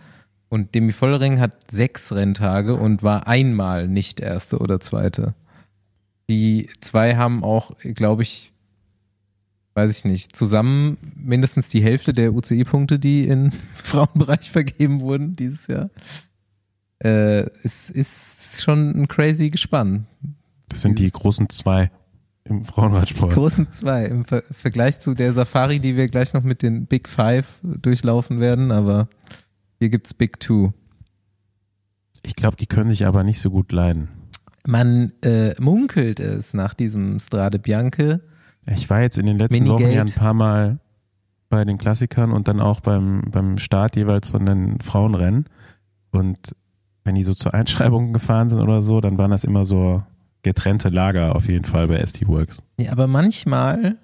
Und 0.50 0.74
Demi 0.74 0.92
Vollering 0.92 1.40
hat 1.40 1.70
sechs 1.70 2.12
Renntage 2.12 2.74
und 2.74 3.02
war 3.02 3.26
einmal 3.28 3.88
nicht 3.88 4.20
erste 4.20 4.58
oder 4.58 4.78
zweite. 4.78 5.34
Die 6.30 6.70
zwei 6.78 7.16
haben 7.16 7.42
auch, 7.42 7.72
glaube 7.80 8.22
ich, 8.22 8.52
weiß 9.74 9.90
ich 9.90 10.04
nicht, 10.04 10.36
zusammen 10.36 10.96
mindestens 11.16 11.66
die 11.66 11.82
Hälfte 11.82 12.12
der 12.12 12.32
UCI-Punkte, 12.32 13.00
die 13.00 13.26
im 13.26 13.50
Frauenbereich 13.74 14.48
vergeben 14.48 15.00
wurden 15.00 15.34
dieses 15.34 15.66
Jahr. 15.66 15.90
Äh, 17.00 17.50
es 17.64 17.90
ist 17.90 18.62
schon 18.62 18.90
ein 18.90 19.08
crazy 19.08 19.50
Gespann. 19.50 20.06
Das 20.68 20.82
sind 20.82 21.00
die 21.00 21.10
großen 21.10 21.48
zwei 21.48 21.90
im 22.44 22.64
Frauenradsport. 22.64 23.32
Die 23.32 23.34
großen 23.34 23.72
zwei 23.72 24.04
im 24.04 24.24
Ver 24.24 24.44
Vergleich 24.52 25.00
zu 25.00 25.14
der 25.14 25.32
Safari, 25.32 25.80
die 25.80 25.96
wir 25.96 26.06
gleich 26.06 26.32
noch 26.32 26.44
mit 26.44 26.62
den 26.62 26.86
Big 26.86 27.08
Five 27.08 27.58
durchlaufen 27.64 28.38
werden, 28.38 28.70
aber 28.70 29.08
hier 29.80 29.88
gibt's 29.88 30.14
Big 30.14 30.38
Two. 30.38 30.72
Ich 32.22 32.36
glaube, 32.36 32.56
die 32.56 32.66
können 32.66 32.90
sich 32.90 33.04
aber 33.04 33.24
nicht 33.24 33.40
so 33.40 33.50
gut 33.50 33.72
leiden. 33.72 34.19
Man 34.66 35.12
äh, 35.22 35.54
munkelt 35.60 36.20
es 36.20 36.54
nach 36.54 36.74
diesem 36.74 37.18
Strade 37.20 37.58
Bianche. 37.58 38.20
Ich 38.66 38.90
war 38.90 39.00
jetzt 39.00 39.18
in 39.18 39.26
den 39.26 39.38
letzten 39.38 39.64
Minigate. 39.64 39.84
Wochen 39.84 39.92
ja 39.92 40.02
ein 40.02 40.12
paar 40.12 40.34
Mal 40.34 40.78
bei 41.48 41.64
den 41.64 41.78
Klassikern 41.78 42.30
und 42.30 42.48
dann 42.48 42.60
auch 42.60 42.80
beim, 42.80 43.22
beim 43.30 43.58
Start 43.58 43.96
jeweils 43.96 44.28
von 44.28 44.46
den 44.46 44.80
Frauenrennen. 44.80 45.46
Und 46.12 46.54
wenn 47.04 47.14
die 47.14 47.24
so 47.24 47.34
zur 47.34 47.54
Einschreibung 47.54 48.12
gefahren 48.12 48.48
sind 48.48 48.60
oder 48.60 48.82
so, 48.82 49.00
dann 49.00 49.18
waren 49.18 49.30
das 49.30 49.44
immer 49.44 49.64
so 49.64 50.02
getrennte 50.42 50.88
Lager 50.88 51.34
auf 51.34 51.48
jeden 51.48 51.64
Fall 51.64 51.88
bei 51.88 52.04
ST 52.04 52.26
Works. 52.28 52.62
Ja, 52.78 52.92
aber 52.92 53.06
manchmal 53.06 53.96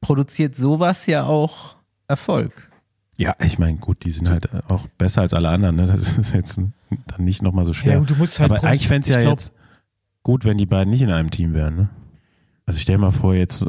produziert 0.00 0.56
sowas 0.56 1.06
ja 1.06 1.24
auch 1.24 1.76
Erfolg. 2.08 2.70
Ja, 3.16 3.34
ich 3.40 3.58
meine, 3.58 3.78
gut, 3.78 4.04
die 4.04 4.10
sind 4.10 4.28
halt 4.28 4.48
auch 4.68 4.86
besser 4.98 5.22
als 5.22 5.32
alle 5.34 5.48
anderen. 5.50 5.76
Ne? 5.76 5.86
Das 5.86 6.18
ist 6.18 6.32
jetzt 6.32 6.56
dann 6.58 6.74
nicht 7.18 7.42
nochmal 7.42 7.64
so 7.64 7.72
schwer. 7.72 7.94
Ja, 7.94 8.00
du 8.00 8.14
musst 8.16 8.40
halt 8.40 8.50
aber 8.50 8.64
eigentlich 8.64 8.88
fände 8.88 9.02
es 9.02 9.08
ja 9.08 9.20
glaub, 9.20 9.32
jetzt 9.32 9.52
gut, 10.22 10.44
wenn 10.44 10.58
die 10.58 10.66
beiden 10.66 10.90
nicht 10.90 11.02
in 11.02 11.10
einem 11.10 11.30
Team 11.30 11.54
wären. 11.54 11.76
Ne? 11.76 11.90
Also 12.66 12.76
ich 12.76 12.82
stell 12.82 12.98
mal 12.98 13.10
vor, 13.10 13.34
jetzt 13.34 13.62
äh, 13.62 13.66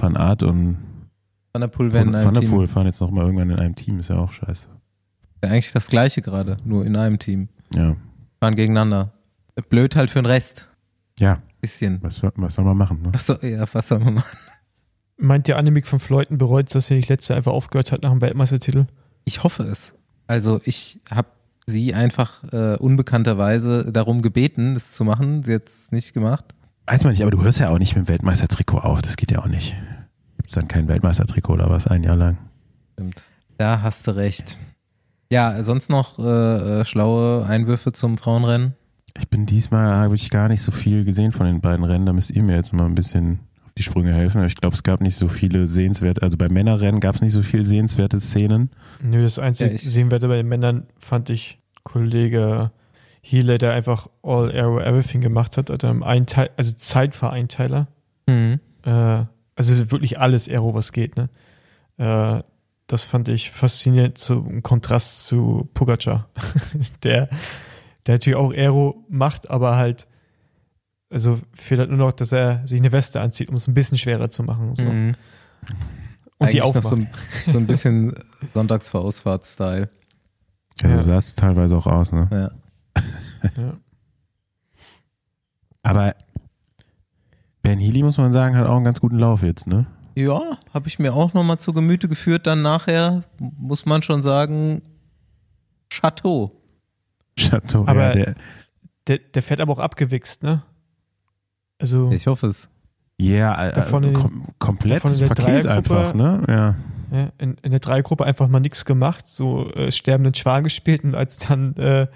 Van 0.00 0.16
Art 0.16 0.42
und 0.42 0.78
Van 1.52 1.60
der 1.60 1.68
Poel 1.68 1.92
wären 1.92 2.08
in 2.08 2.14
einem 2.14 2.24
Van 2.24 2.34
der 2.34 2.48
Poel 2.48 2.66
fahren 2.66 2.86
jetzt 2.86 3.00
noch 3.00 3.10
mal 3.10 3.24
irgendwann 3.24 3.50
in 3.50 3.58
einem 3.58 3.76
Team, 3.76 3.98
ist 3.98 4.08
ja 4.08 4.16
auch 4.16 4.32
scheiße. 4.32 4.68
Ja, 5.44 5.50
eigentlich 5.50 5.72
das 5.72 5.88
gleiche 5.88 6.22
gerade, 6.22 6.56
nur 6.64 6.86
in 6.86 6.96
einem 6.96 7.18
Team. 7.18 7.48
Ja. 7.74 7.96
Fahren 8.40 8.54
gegeneinander. 8.54 9.12
Blöd 9.68 9.96
halt 9.96 10.10
für 10.10 10.20
den 10.20 10.26
Rest. 10.26 10.70
Ja. 11.18 11.42
Bisschen. 11.60 11.98
Was, 12.02 12.22
was 12.22 12.54
soll 12.54 12.64
man 12.64 12.76
machen, 12.76 13.02
ne? 13.02 13.12
Ach 13.14 13.20
so, 13.20 13.34
ja, 13.42 13.66
was 13.72 13.88
soll 13.88 13.98
man 13.98 14.14
machen? 14.14 14.38
Meint 15.18 15.46
der 15.46 15.58
Annemiek 15.58 15.86
von 15.86 15.98
Fleuten 15.98 16.38
bereut, 16.38 16.74
dass 16.74 16.86
sie 16.86 16.94
nicht 16.94 17.08
letzte 17.08 17.34
einfach 17.34 17.52
aufgehört 17.52 17.92
hat 17.92 18.02
nach 18.02 18.10
dem 18.10 18.20
Weltmeistertitel? 18.20 18.86
Ich 19.24 19.44
hoffe 19.44 19.62
es. 19.64 19.94
Also 20.26 20.60
ich 20.64 21.00
habe 21.10 21.28
sie 21.66 21.94
einfach 21.94 22.42
äh, 22.52 22.76
unbekannterweise 22.76 23.92
darum 23.92 24.22
gebeten, 24.22 24.74
das 24.74 24.92
zu 24.92 25.04
machen. 25.04 25.42
Sie 25.42 25.54
hat 25.54 25.68
es 25.68 25.92
nicht 25.92 26.12
gemacht. 26.12 26.44
Weiß 26.86 27.04
man 27.04 27.12
nicht, 27.12 27.22
aber 27.22 27.30
du 27.30 27.42
hörst 27.42 27.60
ja 27.60 27.70
auch 27.70 27.78
nicht 27.78 27.96
mit 27.96 28.06
dem 28.06 28.08
Weltmeistertrikot 28.08 28.78
auf. 28.78 29.02
Das 29.02 29.16
geht 29.16 29.30
ja 29.30 29.38
auch 29.40 29.46
nicht. 29.46 29.74
Gibt 30.36 30.48
es 30.48 30.54
dann 30.54 30.68
kein 30.68 30.88
Weltmeistertrikot 30.88 31.54
oder 31.54 31.70
was 31.70 31.86
ein 31.86 32.02
Jahr 32.02 32.16
lang? 32.16 32.38
Stimmt. 32.94 33.30
Da 33.58 33.82
hast 33.82 34.06
du 34.06 34.16
recht. 34.16 34.58
Ja, 35.32 35.62
sonst 35.62 35.88
noch 35.88 36.18
äh, 36.18 36.80
äh, 36.80 36.84
schlaue 36.84 37.46
Einwürfe 37.46 37.92
zum 37.92 38.18
Frauenrennen? 38.18 38.74
Ich 39.16 39.28
bin 39.28 39.46
diesmal, 39.46 39.92
habe 39.92 40.14
ich 40.14 40.30
gar 40.30 40.48
nicht 40.48 40.62
so 40.62 40.72
viel 40.72 41.04
gesehen 41.04 41.32
von 41.32 41.46
den 41.46 41.60
beiden 41.60 41.84
Rennen. 41.84 42.06
Da 42.06 42.12
müsst 42.12 42.30
ihr 42.30 42.42
mir 42.42 42.56
jetzt 42.56 42.72
mal 42.72 42.86
ein 42.86 42.94
bisschen 42.94 43.40
die 43.78 43.82
Sprünge 43.82 44.12
helfen. 44.12 44.44
Ich 44.44 44.56
glaube, 44.56 44.74
es 44.74 44.82
gab 44.82 45.00
nicht 45.00 45.16
so 45.16 45.28
viele 45.28 45.66
sehenswerte, 45.66 46.22
also 46.22 46.36
bei 46.36 46.48
Männerrennen 46.48 47.00
gab 47.00 47.14
es 47.14 47.22
nicht 47.22 47.32
so 47.32 47.42
viele 47.42 47.64
sehenswerte 47.64 48.20
Szenen. 48.20 48.70
Nö, 49.02 49.22
das 49.22 49.38
einzige 49.38 49.72
ja, 49.72 49.78
Sehenswerte 49.78 50.28
bei 50.28 50.36
den 50.36 50.48
Männern 50.48 50.86
fand 50.98 51.30
ich 51.30 51.58
Kollege 51.82 52.70
Healer, 53.22 53.58
der 53.58 53.72
einfach 53.72 54.08
All 54.22 54.50
Arrow 54.54 54.80
Everything 54.80 55.20
gemacht 55.20 55.56
hat, 55.56 55.70
hat 55.70 55.84
einen 55.84 56.26
Teil, 56.26 56.50
also 56.56 56.72
Zeitvereinteiler. 56.74 57.88
Mhm. 58.26 58.60
Äh, 58.84 59.24
also 59.54 59.90
wirklich 59.90 60.18
alles 60.18 60.48
Aero, 60.48 60.74
was 60.74 60.92
geht, 60.92 61.16
ne? 61.16 61.28
Äh, 61.98 62.42
das 62.88 63.04
fand 63.04 63.28
ich 63.28 63.50
faszinierend 63.50 64.18
zum 64.18 64.62
Kontrast 64.62 65.24
zu 65.24 65.68
Pogacar, 65.72 66.28
der, 67.04 67.28
der 68.06 68.14
natürlich 68.14 68.36
auch 68.36 68.52
Aero 68.52 69.04
macht, 69.08 69.48
aber 69.50 69.76
halt 69.76 70.08
also 71.12 71.38
fehlt 71.54 71.80
halt 71.80 71.90
nur 71.90 71.98
noch, 71.98 72.12
dass 72.12 72.32
er 72.32 72.66
sich 72.66 72.80
eine 72.80 72.92
Weste 72.92 73.20
anzieht, 73.20 73.48
um 73.48 73.54
es 73.54 73.68
ein 73.68 73.74
bisschen 73.74 73.98
schwerer 73.98 74.30
zu 74.30 74.42
machen. 74.42 74.74
So. 74.74 74.84
Mhm. 74.84 75.14
Und 76.38 76.46
Eigentlich 76.46 76.54
die 76.54 76.62
aufmacht. 76.62 76.84
Noch 76.84 76.90
so, 76.90 76.96
ein, 76.96 77.08
so 77.52 77.58
ein 77.58 77.66
bisschen 77.66 78.14
Sonntagsvorausfahrt-Style. 78.54 79.88
Also 80.82 80.96
ja. 80.96 81.02
sah 81.02 81.16
es 81.16 81.34
teilweise 81.34 81.76
auch 81.76 81.86
aus, 81.86 82.12
ne? 82.12 82.28
Ja. 82.30 83.02
ja. 83.62 83.76
Aber 85.82 86.14
Ben 87.62 87.78
Healy, 87.78 88.02
muss 88.02 88.18
man 88.18 88.32
sagen, 88.32 88.56
hat 88.56 88.66
auch 88.66 88.76
einen 88.76 88.84
ganz 88.84 89.00
guten 89.00 89.18
Lauf 89.18 89.42
jetzt, 89.42 89.66
ne? 89.66 89.86
Ja, 90.14 90.58
habe 90.74 90.88
ich 90.88 90.98
mir 90.98 91.14
auch 91.14 91.32
nochmal 91.32 91.58
zu 91.58 91.72
Gemüte 91.72 92.08
geführt. 92.08 92.46
Dann 92.46 92.62
nachher 92.62 93.22
muss 93.38 93.86
man 93.86 94.02
schon 94.02 94.22
sagen, 94.22 94.82
Chateau. 95.90 96.60
Chateau, 97.38 97.86
aber 97.86 98.02
ja, 98.02 98.10
der, 98.10 98.34
der, 99.06 99.18
der 99.18 99.42
fährt 99.42 99.60
aber 99.60 99.72
auch 99.72 99.78
abgewichst, 99.78 100.42
ne? 100.42 100.62
Also 101.82 102.10
ich 102.12 102.26
hoffe 102.28 102.46
es. 102.46 102.68
Ja, 103.18 103.58
yeah, 103.58 103.68
äh, 103.70 104.12
kom 104.12 104.46
komplettes 104.58 105.20
Paket 105.20 105.66
einfach, 105.66 106.14
ne? 106.14 106.42
Ja. 106.48 106.76
ja 107.10 107.32
in, 107.38 107.56
in, 107.62 107.70
der 107.72 107.80
Dreiergruppe 107.80 108.24
einfach 108.24 108.48
mal 108.48 108.60
nichts 108.60 108.84
gemacht, 108.84 109.26
so 109.26 109.68
äh, 109.72 109.92
sterbenden 109.92 110.34
Schwan 110.34 110.64
gespielt 110.64 111.04
und 111.04 111.14
als 111.14 111.38
dann 111.38 111.76
äh, 111.76 112.06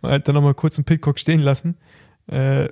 dann 0.02 0.34
nochmal 0.34 0.54
kurz 0.54 0.78
einen 0.78 0.84
Pitcock 0.84 1.18
stehen 1.18 1.40
lassen. 1.40 1.76
Äh, 2.28 2.68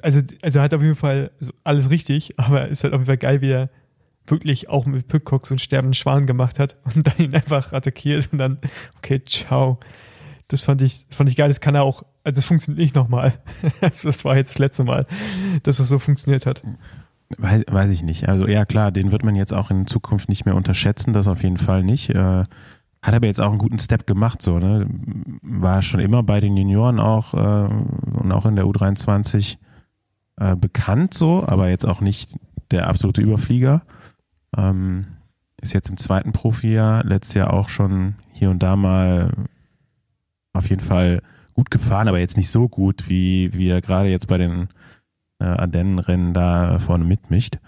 also, 0.00 0.20
also 0.40 0.60
hat 0.60 0.72
auf 0.74 0.82
jeden 0.82 0.94
Fall 0.94 1.30
alles 1.62 1.90
richtig, 1.90 2.34
aber 2.38 2.68
ist 2.68 2.84
halt 2.84 2.94
auf 2.94 3.00
jeden 3.00 3.06
Fall 3.06 3.18
geil, 3.18 3.40
wie 3.40 3.50
er 3.50 3.70
wirklich 4.26 4.68
auch 4.68 4.86
mit 4.86 5.08
Pitcock 5.08 5.46
so 5.46 5.54
einen 5.54 5.58
sterbenden 5.58 5.94
Schwan 5.94 6.26
gemacht 6.26 6.58
hat 6.58 6.76
und 6.94 7.06
dann 7.06 7.18
ihn 7.18 7.34
einfach 7.34 7.72
attackiert 7.72 8.30
und 8.32 8.38
dann, 8.38 8.58
okay, 8.98 9.22
ciao. 9.24 9.78
Das 10.52 10.62
fand 10.62 10.82
ich, 10.82 11.06
fand 11.10 11.30
ich 11.30 11.36
geil. 11.36 11.48
Das 11.48 11.60
kann 11.60 11.74
er 11.74 11.82
auch, 11.82 12.02
also 12.24 12.36
das 12.36 12.44
funktioniert 12.44 12.78
nicht 12.78 12.94
nochmal. 12.94 13.34
Also 13.80 14.08
das 14.08 14.24
war 14.24 14.36
jetzt 14.36 14.50
das 14.50 14.58
letzte 14.58 14.84
Mal, 14.84 15.06
dass 15.62 15.78
das 15.78 15.88
so 15.88 15.98
funktioniert 15.98 16.46
hat. 16.46 16.62
Weiß, 17.38 17.64
weiß 17.70 17.90
ich 17.90 18.02
nicht. 18.02 18.28
Also 18.28 18.46
ja 18.46 18.64
klar, 18.64 18.92
den 18.92 19.12
wird 19.12 19.24
man 19.24 19.34
jetzt 19.34 19.54
auch 19.54 19.70
in 19.70 19.86
Zukunft 19.86 20.28
nicht 20.28 20.44
mehr 20.44 20.54
unterschätzen, 20.54 21.12
das 21.12 21.28
auf 21.28 21.42
jeden 21.42 21.56
Fall 21.56 21.82
nicht. 21.82 22.10
Äh, 22.10 22.44
hat 23.02 23.14
aber 23.14 23.26
jetzt 23.26 23.40
auch 23.40 23.50
einen 23.50 23.58
guten 23.58 23.78
Step 23.78 24.06
gemacht, 24.06 24.42
so, 24.42 24.58
ne? 24.58 24.86
War 25.42 25.82
schon 25.82 26.00
immer 26.00 26.22
bei 26.22 26.40
den 26.40 26.56
Junioren 26.56 27.00
auch 27.00 27.34
äh, 27.34 27.68
und 28.18 28.30
auch 28.30 28.46
in 28.46 28.54
der 28.54 28.66
U23 28.66 29.56
äh, 30.36 30.54
bekannt 30.54 31.14
so, 31.14 31.44
aber 31.46 31.68
jetzt 31.68 31.86
auch 31.86 32.00
nicht 32.00 32.36
der 32.70 32.88
absolute 32.88 33.22
Überflieger. 33.22 33.82
Ähm, 34.56 35.06
ist 35.60 35.72
jetzt 35.72 35.90
im 35.90 35.96
zweiten 35.96 36.32
Profijahr, 36.32 37.04
letztes 37.04 37.34
Jahr 37.34 37.52
auch 37.52 37.68
schon 37.68 38.16
hier 38.32 38.50
und 38.50 38.62
da 38.62 38.76
mal 38.76 39.32
auf 40.52 40.68
jeden 40.68 40.82
Fall 40.82 41.22
gut 41.54 41.70
gefahren, 41.70 42.08
aber 42.08 42.18
jetzt 42.18 42.36
nicht 42.36 42.50
so 42.50 42.68
gut, 42.68 43.08
wie, 43.08 43.52
wie 43.54 43.68
er 43.68 43.80
gerade 43.80 44.08
jetzt 44.08 44.28
bei 44.28 44.38
den 44.38 44.68
äh, 45.38 45.44
Ardennenrennen 45.44 46.32
da 46.32 46.78
vorne 46.78 47.04
mitmischt. 47.04 47.58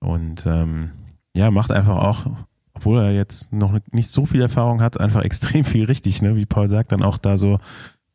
Und 0.00 0.46
ähm, 0.46 0.90
ja, 1.34 1.50
macht 1.50 1.70
einfach 1.70 1.96
auch, 1.96 2.26
obwohl 2.72 3.00
er 3.00 3.12
jetzt 3.12 3.52
noch 3.52 3.78
nicht 3.92 4.08
so 4.08 4.26
viel 4.26 4.40
Erfahrung 4.40 4.80
hat, 4.80 4.98
einfach 4.98 5.22
extrem 5.24 5.64
viel 5.64 5.84
richtig, 5.84 6.22
ne? 6.22 6.36
Wie 6.36 6.46
Paul 6.46 6.68
sagt, 6.68 6.92
dann 6.92 7.02
auch 7.02 7.18
da 7.18 7.36
so 7.36 7.58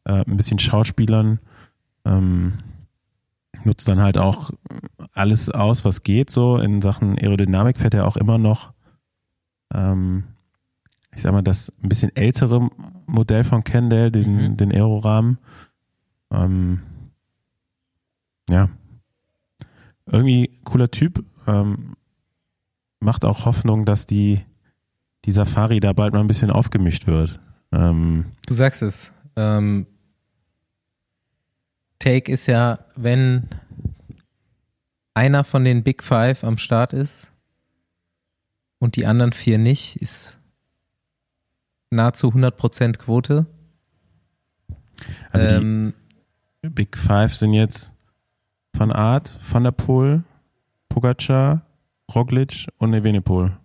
äh, 0.06 0.24
ein 0.26 0.38
bisschen 0.38 0.60
Schauspielern, 0.60 1.40
ähm, 2.06 2.54
nutzt 3.64 3.88
dann 3.88 4.00
halt 4.02 4.18
auch 4.18 4.52
alles 5.14 5.50
aus, 5.50 5.86
was 5.86 6.04
geht, 6.04 6.30
so 6.30 6.58
in 6.58 6.82
Sachen 6.82 7.18
Aerodynamik 7.18 7.80
fährt 7.80 7.94
er 7.94 8.08
auch 8.08 8.18
immer 8.18 8.38
noch 8.38 8.74
ähm, 9.74 10.26
ich 11.16 11.22
sag 11.22 11.32
mal, 11.32 11.42
das 11.42 11.72
ein 11.82 11.90
bisschen 11.90 12.16
ältere 12.16 12.70
Modell 13.08 13.44
von 13.44 13.64
Kendall, 13.64 14.12
den, 14.12 14.52
mhm. 14.52 14.58
den 14.58 14.72
Aerorahmen. 14.72 15.38
Ähm, 16.32 16.82
ja. 18.50 18.70
Irgendwie 20.06 20.60
cooler 20.64 20.92
Typ. 20.92 21.24
Ähm, 21.48 21.96
macht 23.00 23.26
auch 23.26 23.46
Hoffnung, 23.46 23.86
dass 23.86 24.06
die, 24.06 24.42
die 25.26 25.32
Safari 25.32 25.80
da 25.80 25.94
bald 25.94 26.14
mal 26.14 26.20
ein 26.20 26.28
bisschen 26.28 26.52
aufgemischt 26.52 27.08
wird. 27.08 27.40
Ähm, 27.72 28.26
du 28.48 28.54
sagst 28.54 28.82
es. 28.82 29.12
Ähm, 29.36 29.88
Take 32.00 32.32
ist 32.32 32.48
ja, 32.48 32.80
wenn 32.96 33.50
einer 35.14 35.44
von 35.44 35.64
den 35.64 35.84
Big 35.84 36.04
Five 36.04 36.44
am 36.44 36.58
Start 36.58 36.94
ist 36.94 37.32
und 38.80 38.96
die 38.98 39.06
anderen 39.06 39.32
vier 39.32 39.58
nicht, 39.58 39.96
ist 39.98 40.40
nahezu 41.90 42.28
100% 42.30 42.98
Quote. 42.98 43.46
Also 45.32 45.48
ähm, 45.48 45.94
die 46.64 46.70
Big 46.70 46.98
Five 46.98 47.36
sind 47.36 47.54
jetzt 47.54 47.92
Van 48.74 48.92
Art, 48.92 49.32
Van 49.52 49.64
der 49.64 49.72
Poel, 49.72 50.24
Pogacar, 50.90 51.66
Roglic 52.14 52.68
und 52.78 52.94
Evenepoel. 52.94 53.58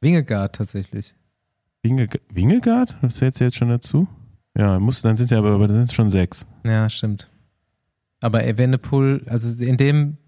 Wingegaard 0.00 0.56
tatsächlich. 0.56 1.14
Winge, 1.82 2.08
Wingegaard? 2.30 2.96
Das 3.02 3.16
zählt 3.16 3.38
jetzt 3.40 3.56
schon 3.56 3.68
dazu? 3.68 4.08
Ja, 4.56 4.78
muss, 4.78 5.02
dann 5.02 5.16
sind 5.16 5.26
es 5.26 5.30
ja 5.30 5.38
aber, 5.38 5.52
aber 5.52 5.66
dann 5.66 5.76
sind 5.76 5.84
es 5.84 5.92
schon 5.92 6.08
sechs. 6.08 6.46
Ja, 6.64 6.88
stimmt. 6.90 7.30
Aber 8.20 8.44
Evenepoel, 8.44 9.24
also 9.26 9.62
in 9.62 9.76
dem 9.76 10.18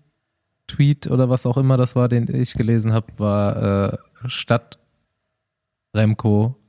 Tweet 0.69 1.09
oder 1.09 1.29
was 1.29 1.47
auch 1.47 1.57
immer 1.57 1.77
das 1.77 1.97
war, 1.97 2.09
den 2.09 2.33
ich 2.33 2.55
gelesen 2.55 2.93
habe, 2.93 3.13
war 3.17 3.93
äh, 3.93 3.99
statt 4.27 4.79
Remco 5.95 6.60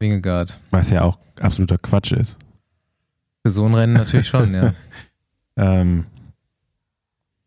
Wingegaard. 0.00 0.60
Was 0.70 0.90
ja 0.90 1.02
auch 1.02 1.18
absoluter 1.40 1.78
Quatsch 1.78 2.12
ist. 2.12 2.36
Für 3.44 3.50
so 3.50 3.64
ein 3.66 3.74
Rennen 3.74 3.92
natürlich 3.94 4.28
schon, 4.28 4.54
ja. 4.54 4.72
ähm, 5.56 6.06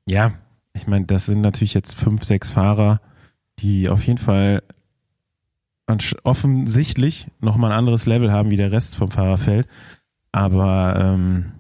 ja, 0.08 0.34
ich 0.74 0.88
meine, 0.88 1.06
das 1.06 1.26
sind 1.26 1.42
natürlich 1.42 1.74
jetzt 1.74 1.96
fünf, 1.98 2.24
sechs 2.24 2.50
Fahrer, 2.50 3.02
die 3.60 3.90
auf 3.90 4.06
jeden 4.06 4.20
Fall 4.20 4.64
offensichtlich 6.24 7.28
nochmal 7.42 7.72
ein 7.72 7.78
anderes 7.78 8.06
Level 8.06 8.32
haben 8.32 8.50
wie 8.50 8.58
der 8.58 8.72
Rest 8.72 8.96
vom 8.96 9.12
Fahrerfeld. 9.12 9.68
Aber 10.32 10.96
ähm, 10.98 11.52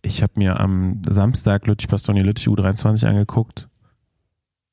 ich 0.00 0.22
habe 0.22 0.32
mir 0.36 0.58
am 0.60 1.02
Samstag 1.06 1.66
Lüttich 1.66 1.88
Bastogne 1.88 2.22
Lüttich 2.22 2.48
U23 2.48 3.06
angeguckt 3.06 3.68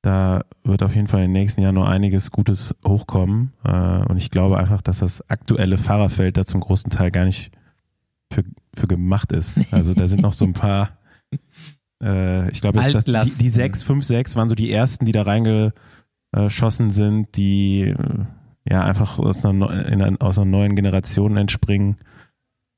da 0.03 0.43
wird 0.65 0.83
auf 0.83 0.95
jeden 0.95 1.07
Fall 1.07 1.23
im 1.23 1.31
nächsten 1.31 1.61
Jahr 1.61 1.71
noch 1.71 1.87
einiges 1.87 2.29
Gutes 2.29 2.75
hochkommen. 2.85 3.53
Äh, 3.63 4.03
und 4.05 4.17
ich 4.17 4.29
glaube 4.29 4.57
einfach, 4.57 4.81
dass 4.81 4.99
das 4.99 5.27
aktuelle 5.29 5.77
Fahrerfeld 5.77 6.35
da 6.35 6.45
zum 6.45 6.59
großen 6.59 6.91
Teil 6.91 7.09
gar 7.09 7.23
nicht 7.23 7.51
für, 8.31 8.43
für 8.75 8.87
gemacht 8.87 9.31
ist. 9.31 9.57
Also 9.71 9.93
da 9.93 10.07
sind 10.07 10.21
noch 10.21 10.33
so 10.33 10.43
ein 10.43 10.51
paar, 10.51 10.97
äh, 12.03 12.51
ich 12.51 12.59
glaube, 12.59 12.81
jetzt 12.81 13.07
die, 13.07 13.43
die 13.43 13.49
6, 13.49 13.83
5, 13.83 14.03
6 14.03 14.35
waren 14.35 14.49
so 14.49 14.55
die 14.55 14.71
ersten, 14.71 15.05
die 15.05 15.13
da 15.13 15.21
reingeschossen 15.23 16.91
sind, 16.91 17.37
die 17.37 17.83
äh, 17.83 18.25
ja 18.69 18.83
einfach 18.83 19.19
aus 19.19 19.45
einer, 19.45 19.69
einer, 19.69 20.17
aus 20.19 20.37
einer 20.37 20.51
neuen 20.51 20.75
Generation 20.75 21.37
entspringen. 21.37 21.95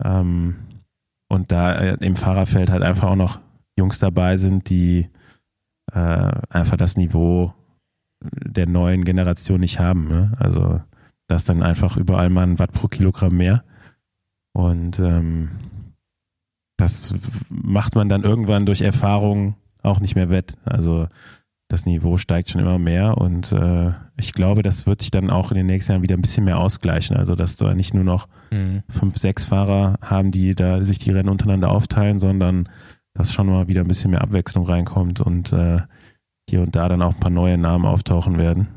Ähm, 0.04 0.58
und 1.28 1.52
da 1.52 1.74
im 1.74 2.16
Fahrerfeld 2.16 2.70
halt 2.70 2.84
einfach 2.84 3.10
auch 3.10 3.16
noch 3.16 3.40
Jungs 3.80 3.98
dabei 3.98 4.38
sind, 4.38 4.70
die 4.70 5.10
äh, 5.96 6.32
einfach 6.50 6.78
das 6.78 6.98
Niveau 6.98 7.54
der 8.22 8.68
neuen 8.68 9.06
Generation 9.06 9.60
nicht 9.60 9.80
haben. 9.80 10.08
Ne? 10.08 10.34
Also 10.38 10.82
da 11.28 11.36
ist 11.36 11.50
dann 11.50 11.64
einfach 11.64 11.98
überall 11.98 12.30
mal 12.30 12.44
ein 12.44 12.60
Watt 12.60 12.74
pro 12.74 12.88
Kilogramm 12.88 13.38
mehr. 13.38 13.64
Und 14.54 15.00
ähm, 15.00 15.52
das 16.78 17.16
macht 17.50 17.96
man 17.96 18.10
dann 18.10 18.24
irgendwann 18.24 18.66
durch 18.66 18.82
Erfahrung 18.82 19.56
auch 19.82 20.00
nicht 20.00 20.16
mehr 20.16 20.30
wett. 20.30 20.58
Also 20.66 21.08
das 21.68 21.86
Niveau 21.86 22.18
steigt 22.18 22.50
schon 22.50 22.62
immer 22.62 22.78
mehr 22.78 23.18
und 23.18 23.52
äh, 23.52 23.92
ich 24.18 24.34
glaube, 24.34 24.62
das 24.62 24.86
wird 24.86 25.02
sich 25.02 25.10
dann 25.10 25.32
auch 25.32 25.52
in 25.52 25.58
den 25.58 25.66
nächsten 25.66 25.94
Jahren 25.94 26.04
wieder 26.04 26.16
ein 26.16 26.22
bisschen 26.22 26.46
mehr 26.46 26.60
ausgleichen. 26.60 27.18
Also 27.18 27.36
dass 27.36 27.58
da 27.58 27.74
nicht 27.74 27.94
nur 27.94 28.04
noch 28.04 28.28
mhm. 28.52 28.84
fünf, 28.88 29.18
sechs 29.18 29.46
Fahrer 29.46 29.96
haben, 30.02 30.32
die 30.32 30.54
da 30.54 30.84
sich 30.84 31.00
die 31.00 31.12
Rennen 31.12 31.30
untereinander 31.30 31.72
aufteilen, 31.72 32.20
sondern 32.20 32.70
dass 33.16 33.34
schon 33.34 33.48
mal 33.48 33.68
wieder 33.68 33.82
ein 33.82 33.88
bisschen 33.88 34.12
mehr 34.12 34.22
Abwechslung 34.22 34.66
reinkommt 34.66 35.22
und 35.22 35.52
äh, 35.52 35.82
hier 36.48 36.62
und 36.62 36.76
da 36.76 36.88
dann 36.88 37.02
auch 37.02 37.16
ein 37.16 37.20
paar 37.20 37.32
neue 37.32 37.58
Namen 37.58 37.86
auftauchen 37.86 38.38
werden. 38.38 38.68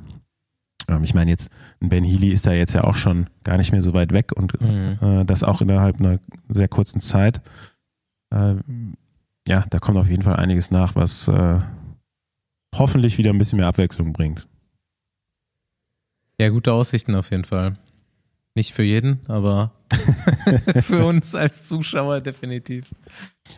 Ähm, 0.88 1.04
ich 1.04 1.12
meine 1.12 1.30
jetzt, 1.30 1.50
ein 1.80 1.90
Ben 1.90 2.04
Healy 2.04 2.30
ist 2.30 2.46
da 2.46 2.52
jetzt 2.52 2.72
ja 2.72 2.84
auch 2.84 2.96
schon 2.96 3.28
gar 3.44 3.58
nicht 3.58 3.72
mehr 3.72 3.82
so 3.82 3.92
weit 3.92 4.12
weg 4.12 4.32
und 4.34 4.58
mhm. 4.60 4.98
äh, 5.02 5.24
das 5.24 5.42
auch 5.42 5.60
innerhalb 5.60 6.00
einer 6.00 6.20
sehr 6.48 6.68
kurzen 6.68 7.00
Zeit. 7.00 7.42
Äh, 8.30 8.54
ja, 9.46 9.64
da 9.68 9.78
kommt 9.80 9.98
auf 9.98 10.08
jeden 10.08 10.22
Fall 10.22 10.36
einiges 10.36 10.70
nach, 10.70 10.94
was 10.94 11.28
äh, 11.28 11.60
hoffentlich 12.74 13.18
wieder 13.18 13.30
ein 13.30 13.38
bisschen 13.38 13.58
mehr 13.58 13.66
Abwechslung 13.66 14.12
bringt. 14.12 14.48
Ja, 16.40 16.48
gute 16.50 16.72
Aussichten 16.72 17.16
auf 17.16 17.30
jeden 17.32 17.44
Fall. 17.44 17.76
Nicht 18.58 18.74
für 18.74 18.82
jeden, 18.82 19.20
aber 19.28 19.70
für 20.82 21.06
uns 21.06 21.36
als 21.36 21.64
Zuschauer 21.64 22.20
definitiv. 22.20 22.92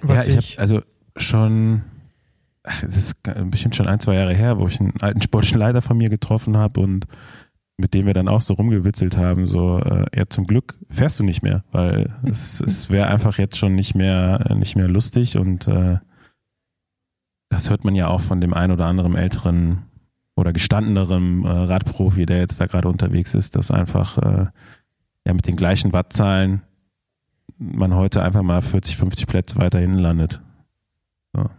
Was 0.02 0.26
ja, 0.26 0.32
ich, 0.32 0.38
ich 0.38 0.52
habe 0.52 0.60
also 0.60 0.82
schon, 1.16 1.84
es 2.86 2.98
ist 2.98 3.16
bestimmt 3.46 3.76
schon 3.76 3.86
ein, 3.86 3.98
zwei 4.00 4.16
Jahre 4.16 4.34
her, 4.34 4.58
wo 4.58 4.66
ich 4.66 4.78
einen 4.78 4.92
alten 5.00 5.22
sportlichen 5.22 5.58
Leiter 5.58 5.80
von 5.80 5.96
mir 5.96 6.10
getroffen 6.10 6.58
habe 6.58 6.80
und 6.80 7.06
mit 7.78 7.94
dem 7.94 8.04
wir 8.04 8.12
dann 8.12 8.28
auch 8.28 8.42
so 8.42 8.52
rumgewitzelt 8.52 9.16
haben, 9.16 9.46
so, 9.46 9.78
äh, 9.78 10.04
ja, 10.14 10.28
zum 10.28 10.46
Glück 10.46 10.76
fährst 10.90 11.18
du 11.18 11.24
nicht 11.24 11.42
mehr, 11.42 11.64
weil 11.72 12.14
es, 12.24 12.60
es 12.60 12.90
wäre 12.90 13.06
einfach 13.06 13.38
jetzt 13.38 13.56
schon 13.56 13.74
nicht 13.74 13.94
mehr, 13.94 14.54
nicht 14.54 14.76
mehr 14.76 14.86
lustig 14.86 15.38
und 15.38 15.66
äh, 15.66 15.96
das 17.48 17.70
hört 17.70 17.86
man 17.86 17.94
ja 17.94 18.08
auch 18.08 18.20
von 18.20 18.42
dem 18.42 18.52
ein 18.52 18.70
oder 18.70 18.84
anderen 18.84 19.16
älteren 19.16 19.86
oder 20.36 20.52
gestandeneren 20.52 21.42
äh, 21.46 21.48
Radprofi, 21.48 22.26
der 22.26 22.40
jetzt 22.40 22.60
da 22.60 22.66
gerade 22.66 22.88
unterwegs 22.88 23.32
ist, 23.32 23.56
dass 23.56 23.70
einfach 23.70 24.18
äh, 24.18 24.46
ja 25.26 25.34
mit 25.34 25.46
den 25.46 25.56
gleichen 25.56 25.92
Wattzahlen 25.92 26.62
man 27.60 27.94
heute 27.94 28.22
einfach 28.22 28.42
mal 28.42 28.62
40, 28.62 28.96
50 28.96 29.26
Plätze 29.26 29.56
weiterhin 29.58 29.94
landet. 29.94 30.40
So. 31.34 31.50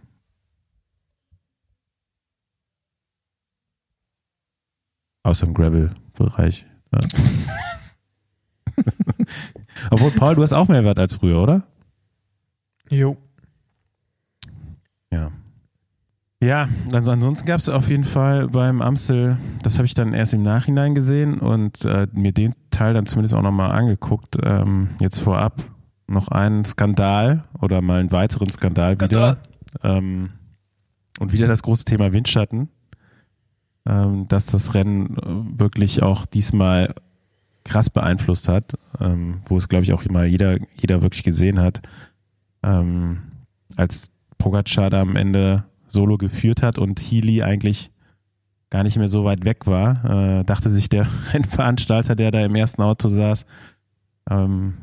Außer 5.22 5.46
im 5.46 5.54
Gravel-Bereich. 5.54 6.66
Ja. 6.92 6.98
Obwohl, 9.90 10.10
Paul, 10.10 10.34
du 10.34 10.42
hast 10.42 10.52
auch 10.52 10.68
mehr 10.68 10.84
Wert 10.84 10.98
als 10.98 11.14
früher, 11.14 11.40
oder? 11.40 11.62
Jo. 12.90 13.16
Ja. 15.12 15.30
Ja, 16.42 16.68
also 16.92 17.12
ansonsten 17.12 17.46
gab 17.46 17.60
es 17.60 17.68
auf 17.68 17.88
jeden 17.88 18.02
Fall 18.02 18.48
beim 18.48 18.82
Amstel, 18.82 19.38
das 19.62 19.78
habe 19.78 19.86
ich 19.86 19.94
dann 19.94 20.12
erst 20.12 20.34
im 20.34 20.42
Nachhinein 20.42 20.96
gesehen 20.96 21.38
und 21.38 21.84
äh, 21.84 22.08
mir 22.12 22.32
den 22.32 22.56
Teil 22.82 22.94
dann 22.94 23.06
zumindest 23.06 23.34
auch 23.34 23.42
nochmal 23.42 23.70
angeguckt. 23.70 24.36
Ähm, 24.42 24.90
jetzt 24.98 25.18
vorab 25.18 25.62
noch 26.08 26.28
einen 26.28 26.64
Skandal 26.64 27.44
oder 27.60 27.80
mal 27.80 28.00
einen 28.00 28.10
weiteren 28.10 28.48
Skandal 28.48 29.00
wieder. 29.00 29.38
Ähm, 29.84 30.30
und 31.20 31.32
wieder 31.32 31.46
das 31.46 31.62
große 31.62 31.84
Thema 31.84 32.12
Windschatten, 32.12 32.70
ähm, 33.86 34.26
dass 34.26 34.46
das 34.46 34.74
Rennen 34.74 35.16
äh, 35.16 35.60
wirklich 35.60 36.02
auch 36.02 36.26
diesmal 36.26 36.94
krass 37.64 37.88
beeinflusst 37.88 38.48
hat, 38.48 38.72
ähm, 38.98 39.42
wo 39.44 39.56
es 39.56 39.68
glaube 39.68 39.84
ich 39.84 39.92
auch 39.92 40.04
mal 40.06 40.26
jeder, 40.26 40.58
jeder 40.74 41.02
wirklich 41.02 41.22
gesehen 41.22 41.60
hat, 41.60 41.82
ähm, 42.64 43.22
als 43.76 44.10
Pogacar 44.38 44.90
da 44.90 45.00
am 45.00 45.14
Ende 45.14 45.64
solo 45.86 46.18
geführt 46.18 46.64
hat 46.64 46.78
und 46.78 46.98
Healy 46.98 47.44
eigentlich 47.44 47.91
gar 48.72 48.84
nicht 48.84 48.96
mehr 48.96 49.08
so 49.08 49.24
weit 49.24 49.44
weg 49.44 49.66
war, 49.66 50.40
äh, 50.40 50.44
dachte 50.44 50.70
sich 50.70 50.88
der 50.88 51.06
Rennveranstalter, 51.32 52.16
der 52.16 52.30
da 52.30 52.40
im 52.40 52.54
ersten 52.54 52.80
Auto 52.80 53.08
saß, 53.08 53.44
ähm, 54.30 54.74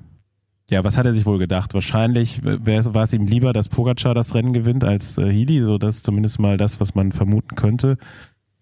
ja, 0.69 0.83
was 0.83 0.95
hat 0.95 1.07
er 1.07 1.13
sich 1.13 1.25
wohl 1.25 1.39
gedacht? 1.39 1.73
Wahrscheinlich 1.73 2.43
war 2.43 3.03
es 3.03 3.13
ihm 3.13 3.25
lieber, 3.25 3.51
dass 3.51 3.67
Pogacar 3.67 4.13
das 4.13 4.35
Rennen 4.35 4.53
gewinnt 4.53 4.83
als 4.83 5.17
äh, 5.17 5.25
Healy, 5.25 5.63
so 5.63 5.79
das 5.79 5.97
ist 5.97 6.05
zumindest 6.05 6.39
mal 6.39 6.57
das, 6.57 6.79
was 6.79 6.93
man 6.93 7.11
vermuten 7.11 7.55
könnte. 7.55 7.97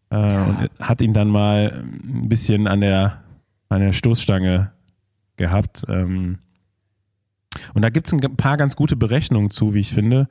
Äh, 0.09 0.15
ja. 0.15 0.43
Und 0.45 0.69
hat 0.79 1.01
ihn 1.01 1.11
dann 1.11 1.27
mal 1.27 1.83
ein 1.83 2.29
bisschen 2.29 2.65
an 2.65 2.79
der, 2.79 3.21
an 3.67 3.81
der 3.81 3.91
Stoßstange 3.91 4.71
gehabt. 5.35 5.83
Ähm, 5.89 6.37
und 7.73 7.81
da 7.81 7.89
gibt 7.89 8.07
es 8.07 8.13
ein 8.13 8.37
paar 8.37 8.55
ganz 8.55 8.77
gute 8.77 8.95
Berechnungen 8.95 9.49
zu, 9.49 9.73
wie 9.73 9.79
ich 9.79 9.91
finde. 9.93 10.29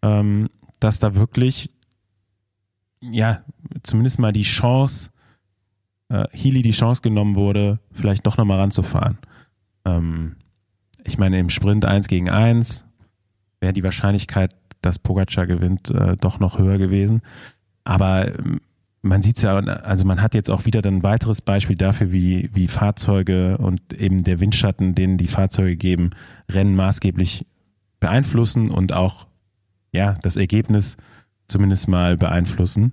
Ähm, 0.00 0.48
dass 0.78 0.98
da 0.98 1.14
wirklich, 1.14 1.68
ja, 3.00 3.42
zumindest 3.82 4.18
mal 4.18 4.32
die 4.32 4.42
Chance, 4.42 5.10
äh, 6.08 6.26
Healy 6.32 6.62
die 6.62 6.72
Chance 6.72 7.02
genommen 7.02 7.36
wurde, 7.36 7.78
vielleicht 7.92 8.26
doch 8.26 8.36
nochmal 8.36 8.60
ranzufahren. 8.60 9.18
Ähm, 9.84 10.36
ich 11.04 11.18
meine, 11.18 11.38
im 11.38 11.50
Sprint 11.50 11.84
1 11.84 12.08
gegen 12.08 12.28
1 12.28 12.84
wäre 13.60 13.72
die 13.72 13.84
Wahrscheinlichkeit, 13.84 14.54
dass 14.82 14.98
Pogacar 14.98 15.46
gewinnt, 15.46 15.90
äh, 15.90 16.16
doch 16.16 16.40
noch 16.40 16.58
höher 16.58 16.78
gewesen. 16.78 17.22
Aber 17.84 18.28
ähm, 18.38 18.60
man 19.02 19.22
sieht 19.22 19.38
es 19.38 19.44
ja, 19.44 19.56
also 19.56 20.04
man 20.04 20.20
hat 20.20 20.34
jetzt 20.34 20.50
auch 20.50 20.66
wieder 20.66 20.84
ein 20.84 21.02
weiteres 21.02 21.40
Beispiel 21.40 21.76
dafür, 21.76 22.12
wie, 22.12 22.50
wie 22.52 22.68
Fahrzeuge 22.68 23.56
und 23.56 23.94
eben 23.94 24.24
der 24.24 24.40
Windschatten, 24.40 24.94
den 24.94 25.16
die 25.16 25.28
Fahrzeuge 25.28 25.76
geben, 25.76 26.10
Rennen 26.50 26.76
maßgeblich 26.76 27.46
beeinflussen 27.98 28.70
und 28.70 28.92
auch 28.92 29.26
ja, 29.92 30.14
das 30.22 30.36
Ergebnis 30.36 30.96
zumindest 31.50 31.88
mal 31.88 32.16
beeinflussen. 32.16 32.92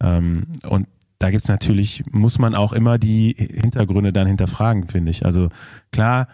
Ähm, 0.00 0.46
und 0.68 0.86
da 1.18 1.30
gibt's 1.30 1.48
natürlich, 1.48 2.04
muss 2.10 2.38
man 2.38 2.54
auch 2.54 2.72
immer 2.72 2.98
die 2.98 3.34
Hintergründe 3.38 4.12
dann 4.12 4.26
hinterfragen, 4.26 4.88
finde 4.88 5.10
ich. 5.10 5.24
Also 5.24 5.50
klar, 5.92 6.28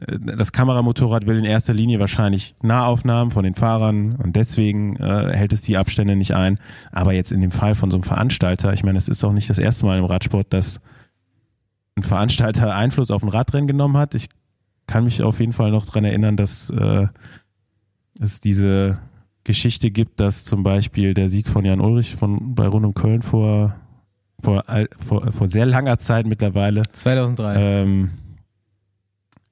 äh, 0.00 0.18
das 0.18 0.52
Kameramotorrad 0.52 1.26
will 1.26 1.38
in 1.38 1.44
erster 1.44 1.72
Linie 1.72 1.98
wahrscheinlich 2.00 2.54
Nahaufnahmen 2.62 3.30
von 3.30 3.44
den 3.44 3.54
Fahrern 3.54 4.16
und 4.16 4.36
deswegen 4.36 4.96
äh, 4.96 5.32
hält 5.34 5.52
es 5.52 5.62
die 5.62 5.78
Abstände 5.78 6.16
nicht 6.16 6.34
ein. 6.34 6.58
Aber 6.92 7.14
jetzt 7.14 7.32
in 7.32 7.40
dem 7.40 7.50
Fall 7.50 7.74
von 7.74 7.90
so 7.90 7.96
einem 7.96 8.04
Veranstalter, 8.04 8.72
ich 8.72 8.84
meine, 8.84 8.98
es 8.98 9.08
ist 9.08 9.24
auch 9.24 9.32
nicht 9.32 9.48
das 9.48 9.58
erste 9.58 9.86
Mal 9.86 9.98
im 9.98 10.04
Radsport, 10.04 10.52
dass 10.52 10.80
ein 11.96 12.02
Veranstalter 12.02 12.74
Einfluss 12.74 13.10
auf 13.10 13.22
ein 13.22 13.30
Radrennen 13.30 13.66
genommen 13.66 13.96
hat. 13.96 14.14
Ich 14.14 14.28
kann 14.86 15.04
mich 15.04 15.22
auf 15.22 15.40
jeden 15.40 15.52
Fall 15.52 15.70
noch 15.70 15.86
dran 15.86 16.04
erinnern, 16.04 16.36
dass 16.36 16.68
äh, 16.68 17.06
es 18.20 18.40
diese 18.40 18.98
Geschichte 19.46 19.90
gibt, 19.90 20.20
dass 20.20 20.44
zum 20.44 20.62
Beispiel 20.62 21.14
der 21.14 21.28
Sieg 21.28 21.48
von 21.48 21.64
Jan 21.64 21.80
Ulrich 21.80 22.16
von, 22.16 22.54
bei 22.54 22.66
Rund 22.66 22.84
um 22.84 22.94
Köln 22.94 23.22
vor, 23.22 23.76
vor, 24.42 24.64
vor, 24.98 25.32
vor 25.32 25.48
sehr 25.48 25.66
langer 25.66 25.98
Zeit 25.98 26.26
mittlerweile. 26.26 26.82
2003. 26.92 27.54
Ähm, 27.56 28.10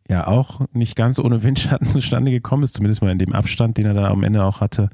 ja, 0.08 0.26
auch 0.26 0.60
nicht 0.72 0.96
ganz 0.96 1.18
ohne 1.18 1.42
Windschatten 1.42 1.86
zustande 1.90 2.30
gekommen 2.30 2.64
ist, 2.64 2.74
zumindest 2.74 3.02
mal 3.02 3.10
in 3.10 3.18
dem 3.18 3.32
Abstand, 3.32 3.78
den 3.78 3.86
er 3.86 3.94
dann 3.94 4.04
am 4.04 4.22
Ende 4.22 4.44
auch 4.44 4.60
hatte. 4.60 4.90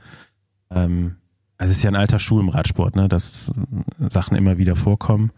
Ähm, 0.70 1.16
also 1.58 1.72
es 1.72 1.78
ist 1.78 1.82
ja 1.82 1.90
ein 1.90 1.96
alter 1.96 2.18
Schuh 2.18 2.40
im 2.40 2.48
Radsport, 2.48 2.94
ne, 2.94 3.08
dass 3.08 3.52
Sachen 3.98 4.36
immer 4.36 4.58
wieder 4.58 4.76
vorkommen. 4.76 5.32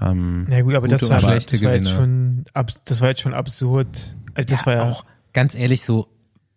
Ähm, 0.00 0.46
ja 0.50 0.62
gut, 0.62 0.74
aber 0.74 0.88
das 0.88 1.08
war, 1.08 1.18
aber, 1.18 1.34
das, 1.34 1.62
war 1.62 1.74
jetzt 1.74 1.90
schon, 1.90 2.44
das 2.84 3.00
war 3.00 3.08
jetzt 3.08 3.20
schon 3.20 3.34
absurd. 3.34 4.16
Also 4.34 4.46
das 4.48 4.60
ja, 4.60 4.66
war 4.66 4.74
ja 4.74 4.90
auch 4.90 5.04
ganz 5.32 5.54
ehrlich 5.54 5.84
so. 5.84 6.08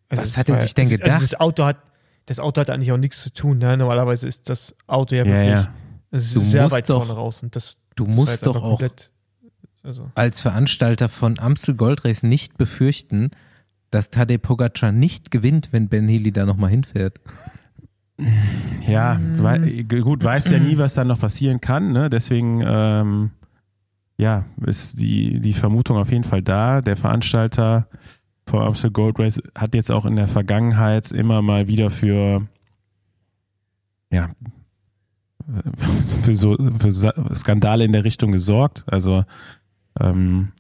Also 0.10 0.24
was 0.24 0.38
hat 0.38 0.50
er 0.50 0.60
sich 0.60 0.74
denn 0.74 0.86
also, 0.86 0.96
gedacht? 0.96 1.12
Also 1.12 1.26
das 1.26 1.40
Auto 1.40 1.66
hat 1.66 1.78
das 2.28 2.40
Auto 2.40 2.62
hat 2.62 2.70
eigentlich 2.70 2.92
auch 2.92 2.98
nichts 2.98 3.24
zu 3.24 3.34
tun. 3.34 3.58
Ne? 3.58 3.78
Normalerweise 3.78 4.28
ist 4.28 4.50
das 4.50 4.76
Auto 4.86 5.16
ja 5.16 5.26
wirklich 5.26 5.48
ja, 5.48 5.62
ja. 5.62 5.74
Sehr 6.12 6.70
weit 6.72 6.90
doch, 6.90 7.06
vorne 7.06 7.14
raus. 7.14 7.42
Und 7.42 7.56
das, 7.56 7.80
du 7.96 8.06
das 8.06 8.16
musst 8.16 8.46
doch 8.46 8.62
auch 8.62 8.82
also. 9.84 10.12
als 10.14 10.42
Veranstalter 10.42 11.10
von 11.10 11.40
Amstel 11.40 11.76
Gold 11.76 12.06
Race 12.06 12.24
nicht 12.24 12.58
befürchten, 12.58 13.32
dass 13.92 14.10
Tadej 14.10 14.40
Pogacar 14.40 14.92
nicht 14.92 15.32
gewinnt, 15.32 15.70
wenn 15.72 15.88
Ben 15.88 16.08
Healy 16.08 16.32
da 16.32 16.46
nochmal 16.46 16.70
hinfährt. 16.70 17.20
Ja, 18.88 19.20
wei 19.36 19.84
gut, 19.84 20.24
weiß 20.24 20.50
ja 20.50 20.58
nie, 20.58 20.80
was 20.80 20.96
da 20.96 21.04
noch 21.04 21.20
passieren 21.20 21.62
kann. 21.62 21.92
Ne? 21.92 22.10
Deswegen, 22.10 22.64
ähm, 22.66 23.30
ja, 24.18 24.46
ist 24.66 25.00
die, 25.00 25.40
die 25.40 25.54
Vermutung 25.54 25.98
auf 25.98 26.10
jeden 26.10 26.24
Fall 26.24 26.42
da. 26.42 26.82
Der 26.82 26.96
Veranstalter 26.96 27.88
vor 28.48 28.66
Amstel 28.66 28.92
Gold 28.92 29.20
Race 29.20 29.42
hat 29.56 29.76
jetzt 29.76 29.92
auch 29.92 30.06
in 30.06 30.16
der 30.16 30.28
Vergangenheit 30.28 31.12
immer 31.12 31.42
mal 31.42 31.68
wieder 31.68 31.90
für 31.90 32.48
ja 34.12 34.30
für 36.22 36.36
so 36.36 36.58
für 36.80 36.92
Skandale 37.36 37.86
in 37.86 37.94
der 37.94 38.04
Richtung 38.04 38.32
gesorgt. 38.32 38.84
Also 38.88 39.24
ähm, 40.00 40.52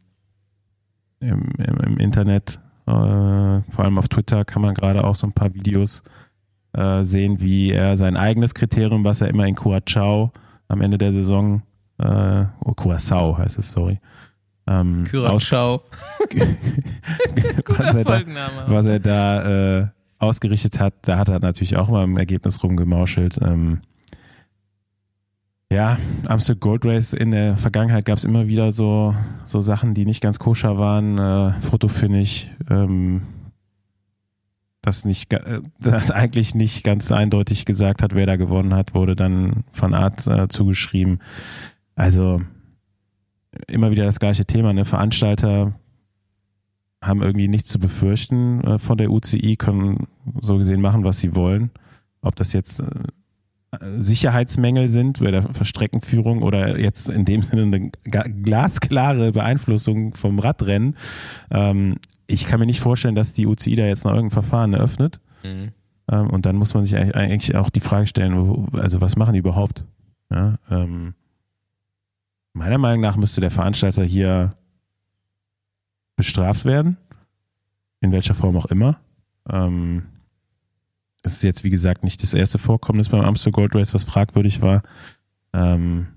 im, 1.19 1.49
im, 1.57 1.77
im, 1.77 1.97
Internet, 1.97 2.59
äh, 2.85 2.91
vor 2.91 3.79
allem 3.79 3.97
auf 3.97 4.07
Twitter, 4.07 4.45
kann 4.45 4.61
man 4.61 4.75
gerade 4.75 5.03
auch 5.03 5.15
so 5.15 5.27
ein 5.27 5.33
paar 5.33 5.53
Videos 5.53 6.03
äh, 6.73 7.03
sehen, 7.03 7.41
wie 7.41 7.71
er 7.71 7.97
sein 7.97 8.17
eigenes 8.17 8.53
Kriterium, 8.53 9.03
was 9.03 9.21
er 9.21 9.29
immer 9.29 9.45
in 9.47 9.55
Curacao 9.55 10.31
am 10.67 10.81
Ende 10.81 10.97
der 10.97 11.13
Saison, 11.13 11.63
äh, 11.97 12.45
oh, 12.63 12.73
Curacao 12.73 13.37
heißt 13.37 13.57
es, 13.57 13.71
sorry, 13.71 13.99
ähm, 14.67 15.05
Curacao. 15.09 15.83
was, 17.67 17.95
er 17.95 18.03
da, 18.03 18.21
was 18.67 18.85
er 18.85 18.99
da 18.99 19.79
äh, 19.79 19.87
ausgerichtet 20.19 20.79
hat, 20.79 20.93
da 21.03 21.17
hat 21.17 21.29
er 21.29 21.39
natürlich 21.39 21.77
auch 21.77 21.89
mal 21.89 22.03
im 22.03 22.17
Ergebnis 22.17 22.63
rumgemauschelt. 22.63 23.39
Ähm, 23.41 23.81
ja, 25.71 25.97
Amsterdam 26.27 26.59
Gold 26.61 26.85
Race 26.85 27.13
in 27.13 27.31
der 27.31 27.57
Vergangenheit 27.57 28.05
gab 28.05 28.17
es 28.17 28.23
immer 28.23 28.47
wieder 28.47 28.71
so, 28.71 29.13
so 29.43 29.59
Sachen, 29.59 29.93
die 29.93 30.05
nicht 30.05 30.21
ganz 30.21 30.39
koscher 30.39 30.77
waren. 30.77 31.17
Äh, 31.17 31.61
Fotofinish, 31.61 32.49
ähm, 32.69 33.23
das 34.81 35.03
nicht, 35.03 35.33
äh, 35.33 35.61
das 35.79 36.09
eigentlich 36.09 36.55
nicht 36.55 36.85
ganz 36.85 37.11
eindeutig 37.11 37.65
gesagt 37.65 38.01
hat, 38.01 38.15
wer 38.15 38.25
da 38.25 38.37
gewonnen 38.37 38.73
hat, 38.73 38.93
wurde 38.95 39.15
dann 39.15 39.65
von 39.73 39.93
Art 39.93 40.25
äh, 40.25 40.47
zugeschrieben. 40.47 41.19
Also 41.95 42.41
immer 43.67 43.91
wieder 43.91 44.05
das 44.05 44.19
gleiche 44.19 44.45
Thema. 44.45 44.73
Ne? 44.73 44.85
Veranstalter 44.85 45.73
haben 47.01 47.21
irgendwie 47.21 47.47
nichts 47.47 47.69
zu 47.69 47.79
befürchten 47.79 48.61
äh, 48.61 48.79
von 48.79 48.97
der 48.97 49.11
UCI, 49.11 49.55
können 49.55 50.07
so 50.41 50.57
gesehen 50.57 50.81
machen, 50.81 51.03
was 51.03 51.19
sie 51.19 51.35
wollen. 51.35 51.71
ob 52.21 52.35
das 52.35 52.53
jetzt 52.53 52.81
äh, 52.81 52.85
Sicherheitsmängel 53.97 54.89
sind 54.89 55.19
bei 55.19 55.31
der 55.31 55.41
Verstreckenführung 55.41 56.41
oder 56.41 56.79
jetzt 56.79 57.09
in 57.09 57.25
dem 57.25 57.43
Sinne 57.43 57.63
eine 57.63 57.91
glasklare 58.43 59.33
Beeinflussung 59.33 60.13
vom 60.15 60.39
Radrennen. 60.39 60.95
Ähm, 61.51 61.97
ich 62.27 62.45
kann 62.45 62.59
mir 62.59 62.65
nicht 62.65 62.79
vorstellen, 62.79 63.15
dass 63.15 63.33
die 63.33 63.45
UCI 63.45 63.75
da 63.75 63.85
jetzt 63.85 64.05
noch 64.05 64.11
irgendein 64.11 64.31
Verfahren 64.31 64.73
eröffnet. 64.73 65.19
Mhm. 65.43 65.71
Ähm, 66.09 66.29
und 66.29 66.45
dann 66.45 66.55
muss 66.55 66.73
man 66.73 66.83
sich 66.83 66.95
eigentlich 66.95 67.55
auch 67.55 67.69
die 67.69 67.79
Frage 67.79 68.07
stellen, 68.07 68.67
also 68.73 69.01
was 69.01 69.15
machen 69.15 69.33
die 69.33 69.39
überhaupt? 69.39 69.85
Ja, 70.29 70.57
ähm, 70.69 71.13
meiner 72.57 72.77
Meinung 72.77 73.01
nach 73.01 73.15
müsste 73.15 73.41
der 73.41 73.51
Veranstalter 73.51 74.03
hier 74.03 74.55
bestraft 76.15 76.65
werden, 76.65 76.97
in 78.01 78.11
welcher 78.11 78.33
Form 78.33 78.57
auch 78.57 78.65
immer. 78.65 78.99
Ähm, 79.49 80.03
es 81.23 81.33
ist 81.33 81.43
jetzt, 81.43 81.63
wie 81.63 81.69
gesagt, 81.69 82.03
nicht 82.03 82.21
das 82.23 82.33
erste 82.33 82.57
Vorkommnis 82.57 83.09
beim 83.09 83.21
Amstel 83.21 83.51
Gold 83.51 83.75
Race, 83.75 83.93
was 83.93 84.03
fragwürdig 84.03 84.61
war. 84.61 84.83
Ähm, 85.53 86.07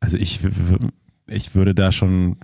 also 0.00 0.16
ich, 0.16 0.40
ich 1.26 1.54
würde 1.54 1.74
da 1.74 1.90
schon 1.92 2.36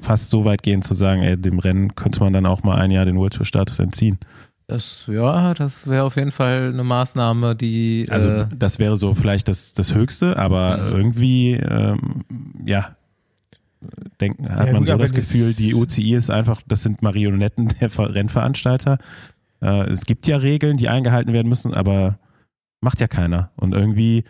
fast 0.00 0.30
so 0.30 0.44
weit 0.44 0.62
gehen 0.62 0.82
zu 0.82 0.94
sagen, 0.94 1.22
ey, 1.22 1.36
dem 1.36 1.58
Rennen 1.58 1.94
könnte 1.94 2.20
man 2.20 2.32
dann 2.32 2.46
auch 2.46 2.62
mal 2.62 2.78
ein 2.78 2.90
Jahr 2.90 3.04
den 3.04 3.16
World 3.16 3.34
Tour 3.34 3.46
Status 3.46 3.78
entziehen. 3.78 4.18
Das, 4.66 5.04
ja, 5.06 5.54
das 5.54 5.86
wäre 5.86 6.04
auf 6.04 6.16
jeden 6.16 6.32
Fall 6.32 6.70
eine 6.72 6.84
Maßnahme, 6.84 7.54
die. 7.54 8.06
Also, 8.10 8.30
äh, 8.30 8.46
das 8.56 8.78
wäre 8.78 8.96
so 8.96 9.14
vielleicht 9.14 9.48
das, 9.48 9.74
das 9.74 9.94
Höchste, 9.94 10.36
aber 10.36 10.78
mhm. 10.78 10.96
irgendwie, 10.96 11.52
ähm, 11.52 12.24
ja, 12.64 12.96
denken, 14.20 14.48
hat 14.48 14.66
ja, 14.66 14.72
man 14.72 14.82
gut, 14.82 14.88
so 14.88 14.96
das 14.96 15.12
Gefühl, 15.12 15.52
die 15.54 15.74
UCI 15.74 16.14
ist 16.14 16.30
einfach, 16.30 16.62
das 16.66 16.82
sind 16.82 17.02
Marionetten 17.02 17.72
der 17.80 17.90
Rennveranstalter. 17.98 18.98
Äh, 19.60 19.90
es 19.90 20.06
gibt 20.06 20.26
ja 20.26 20.36
Regeln, 20.36 20.76
die 20.76 20.88
eingehalten 20.88 21.32
werden 21.32 21.48
müssen, 21.48 21.74
aber 21.74 22.18
macht 22.80 23.00
ja 23.00 23.08
keiner. 23.08 23.50
Und 23.56 23.74
irgendwie, 23.74 24.24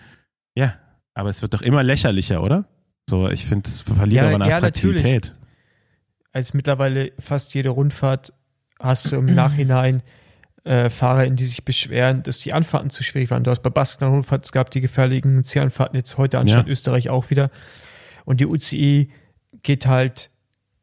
ja, 0.55 0.75
aber 1.15 1.29
es 1.29 1.43
wird 1.43 1.55
doch 1.55 1.63
immer 1.63 1.83
lächerlicher, 1.83 2.43
oder? 2.43 2.67
So, 3.09 3.29
ich 3.29 3.47
finde, 3.47 3.69
es 3.69 3.81
verliert 3.81 4.23
ja, 4.23 4.29
aber 4.29 4.45
an 4.45 4.51
ja, 4.51 4.57
Attraktivität. 4.57 5.27
Natürlich. 5.27 5.43
Als 6.33 6.55
mittlerweile 6.55 7.13
fast 7.19 7.55
jede 7.55 7.71
Rundfahrt 7.71 8.33
hast 8.79 9.13
du 9.13 9.17
im 9.17 9.27
Nachhinein 9.35 10.03
äh, 10.65 10.91
Fahrer, 10.91 11.29
die 11.29 11.45
sich 11.45 11.65
beschweren, 11.65 12.23
dass 12.23 12.39
die 12.39 12.53
Anfahrten 12.53 12.91
zu 12.91 13.03
schwierig 13.03 13.31
waren. 13.31 13.45
Du 13.45 13.51
hast 13.51 13.63
bei 13.63 13.71
Basken 13.71 14.07
Rundfahrt, 14.07 14.45
es 14.45 14.53
gab 14.53 14.71
die 14.71 14.81
gefährlichen 14.81 15.43
Zielanfahrten 15.45 15.97
jetzt 15.97 16.19
heute 16.19 16.39
anstatt 16.39 16.67
ja. 16.67 16.73
Österreich 16.73 17.11
auch 17.11 17.31
wieder. 17.31 17.51
Und 18.25 18.41
die 18.41 18.47
UCI 18.47 19.11
geht 19.63 19.87
halt 19.87 20.31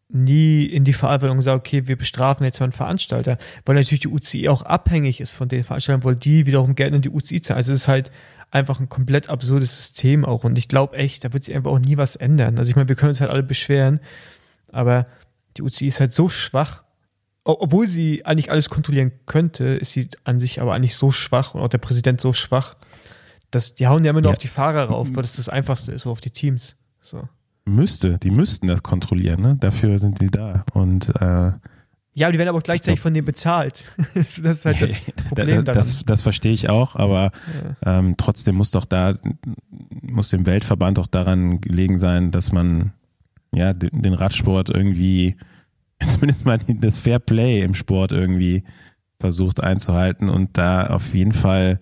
nie 0.09 0.65
in 0.65 0.83
die 0.83 0.93
Verantwortung 0.93 1.37
und 1.37 1.43
sagt, 1.43 1.67
okay, 1.67 1.87
wir 1.87 1.95
bestrafen 1.95 2.43
jetzt 2.43 2.59
mal 2.59 2.65
einen 2.65 2.73
Veranstalter, 2.73 3.37
weil 3.65 3.75
natürlich 3.75 4.01
die 4.01 4.07
UCI 4.07 4.49
auch 4.49 4.63
abhängig 4.63 5.21
ist 5.21 5.31
von 5.31 5.47
den 5.47 5.63
Veranstaltern, 5.63 6.03
weil 6.03 6.15
die 6.15 6.45
wiederum 6.45 6.75
Geld 6.75 6.93
in 6.95 7.01
die 7.01 7.09
UCI 7.09 7.41
zahlen. 7.41 7.57
Also 7.57 7.73
es 7.73 7.81
ist 7.81 7.87
halt 7.87 8.11
einfach 8.51 8.79
ein 8.79 8.89
komplett 8.89 9.29
absurdes 9.29 9.77
System 9.77 10.25
auch 10.25 10.43
und 10.43 10.57
ich 10.57 10.67
glaube 10.67 10.97
echt, 10.97 11.23
da 11.23 11.31
wird 11.31 11.43
sich 11.43 11.55
einfach 11.55 11.71
auch 11.71 11.79
nie 11.79 11.97
was 11.97 12.15
ändern. 12.15 12.57
Also 12.57 12.71
ich 12.71 12.75
meine, 12.75 12.89
wir 12.89 12.95
können 12.95 13.09
uns 13.09 13.21
halt 13.21 13.29
alle 13.29 13.43
beschweren, 13.43 13.99
aber 14.71 15.05
die 15.57 15.61
UCI 15.61 15.87
ist 15.87 15.99
halt 15.99 16.13
so 16.13 16.27
schwach, 16.27 16.83
obwohl 17.59 17.87
sie 17.87 18.25
eigentlich 18.25 18.51
alles 18.51 18.69
kontrollieren 18.69 19.11
könnte, 19.25 19.65
ist 19.65 19.91
sie 19.91 20.09
an 20.23 20.39
sich 20.39 20.61
aber 20.61 20.73
eigentlich 20.73 20.95
so 20.95 21.11
schwach 21.11 21.55
und 21.55 21.61
auch 21.61 21.69
der 21.69 21.77
Präsident 21.77 22.21
so 22.21 22.33
schwach, 22.33 22.75
dass 23.51 23.75
die 23.75 23.87
hauen 23.87 24.03
ja 24.03 24.11
immer 24.11 24.21
nur 24.21 24.31
ja. 24.31 24.35
auf 24.35 24.39
die 24.39 24.47
Fahrer 24.47 24.85
rauf, 24.85 25.07
weil 25.13 25.23
das 25.23 25.37
das 25.37 25.49
Einfachste 25.49 25.91
ist, 25.91 26.03
so 26.03 26.11
auf 26.11 26.21
die 26.21 26.31
Teams. 26.31 26.75
So 27.01 27.27
müsste, 27.69 28.17
die 28.17 28.31
müssten 28.31 28.67
das 28.67 28.83
kontrollieren, 28.83 29.41
ne? 29.41 29.57
Dafür 29.59 29.99
sind 29.99 30.19
die 30.21 30.29
da. 30.29 30.65
Und 30.73 31.09
äh, 31.21 31.51
ja, 32.13 32.27
aber 32.27 32.31
die 32.33 32.39
werden 32.39 32.49
aber 32.49 32.57
auch 32.57 32.63
gleichzeitig 32.63 32.97
glaub, 32.97 33.03
von 33.03 33.13
denen 33.13 33.25
bezahlt. 33.25 33.83
das 34.13 34.37
ist 34.37 34.65
halt 34.65 34.81
das 34.81 34.91
Problem 35.27 35.63
da, 35.63 35.71
das, 35.71 36.03
das 36.03 36.21
verstehe 36.21 36.51
ich 36.51 36.69
auch, 36.69 36.95
aber 36.95 37.31
ja. 37.85 37.99
ähm, 37.99 38.15
trotzdem 38.17 38.55
muss 38.55 38.71
doch 38.71 38.85
da, 38.85 39.13
muss 40.01 40.29
dem 40.29 40.45
Weltverband 40.45 40.97
doch 40.97 41.07
daran 41.07 41.61
gelegen 41.61 41.97
sein, 41.97 42.31
dass 42.31 42.51
man 42.51 42.93
ja 43.53 43.73
den 43.73 44.13
Radsport 44.13 44.69
irgendwie, 44.69 45.37
zumindest 46.07 46.45
mal 46.45 46.57
das 46.57 46.97
Fair 46.97 47.19
Play 47.19 47.61
im 47.61 47.73
Sport 47.73 48.11
irgendwie 48.11 48.63
versucht 49.19 49.63
einzuhalten 49.63 50.29
und 50.29 50.57
da 50.57 50.87
auf 50.87 51.13
jeden 51.13 51.33
Fall 51.33 51.79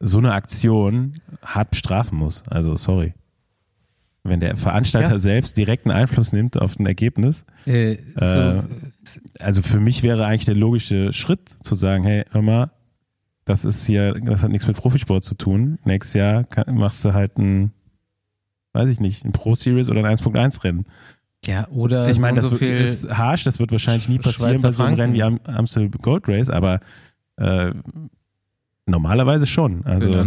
so 0.00 0.18
eine 0.18 0.32
Aktion 0.32 1.14
hart 1.42 1.70
bestrafen 1.70 2.18
muss. 2.18 2.42
Also 2.48 2.76
sorry. 2.76 3.14
Wenn 4.22 4.40
der 4.40 4.56
Veranstalter 4.56 5.12
ja. 5.12 5.18
selbst 5.18 5.56
direkten 5.56 5.90
Einfluss 5.90 6.32
nimmt 6.32 6.60
auf 6.60 6.78
ein 6.78 6.86
Ergebnis. 6.86 7.46
Äh, 7.66 7.96
so. 8.14 8.20
äh, 8.20 8.62
also 9.38 9.62
für 9.62 9.80
mich 9.80 10.02
wäre 10.02 10.26
eigentlich 10.26 10.44
der 10.44 10.56
logische 10.56 11.12
Schritt 11.12 11.56
zu 11.62 11.74
sagen, 11.74 12.04
hey, 12.04 12.24
hör 12.30 12.42
mal, 12.42 12.70
das 13.44 13.64
ist 13.64 13.86
hier, 13.86 14.14
das 14.14 14.42
hat 14.42 14.50
nichts 14.50 14.66
mit 14.66 14.76
Profisport 14.76 15.24
zu 15.24 15.34
tun. 15.34 15.78
Nächstes 15.84 16.14
Jahr 16.14 16.44
kann, 16.44 16.74
machst 16.74 17.04
du 17.04 17.14
halt 17.14 17.38
ein, 17.38 17.72
weiß 18.74 18.90
ich 18.90 19.00
nicht, 19.00 19.24
ein 19.24 19.32
Pro 19.32 19.54
Series 19.54 19.88
oder 19.88 20.04
ein 20.04 20.16
1.1 20.16 20.64
Rennen. 20.64 20.86
Ja, 21.46 21.66
oder 21.68 22.10
ich 22.10 22.18
meine, 22.18 22.40
das 22.40 22.50
so 22.50 22.60
wird, 22.60 22.80
ist 22.80 23.08
harsch, 23.08 23.44
das 23.44 23.60
wird 23.60 23.72
wahrscheinlich 23.72 24.08
nie 24.08 24.18
passieren 24.18 24.60
Schweizer 24.60 24.68
bei 24.68 24.72
so 24.72 24.82
einem 24.82 24.96
Rennen 24.96 25.14
wie 25.14 25.22
am 25.22 25.40
Amstel 25.44 25.88
Gold 25.88 26.28
Race, 26.28 26.50
aber 26.50 26.80
äh, 27.36 27.72
normalerweise 28.86 29.46
schon. 29.46 29.84
Also 29.86 30.26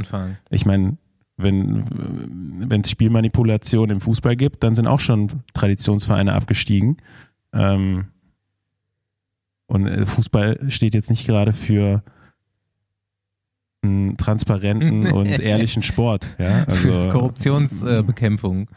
ich 0.50 0.66
meine, 0.66 0.98
wenn 1.38 2.82
es 2.82 2.90
Spielmanipulation 2.90 3.90
im 3.90 4.02
Fußball 4.02 4.36
gibt, 4.36 4.64
dann 4.64 4.76
sind 4.76 4.88
auch 4.88 5.00
schon 5.00 5.44
Traditionsvereine 5.54 6.34
abgestiegen. 6.34 6.98
Ähm, 7.54 8.06
und 9.68 9.88
äh, 9.88 10.06
Fußball 10.06 10.70
steht 10.70 10.94
jetzt 10.94 11.10
nicht 11.10 11.26
gerade 11.26 11.54
für 11.54 12.04
einen 13.84 14.18
transparenten 14.18 15.12
und 15.12 15.28
ehrlichen 15.28 15.84
Sport. 15.84 16.26
Ja? 16.40 16.64
Also, 16.66 17.10
Korruptionsbekämpfung. 17.10 18.64
Äh, 18.64 18.76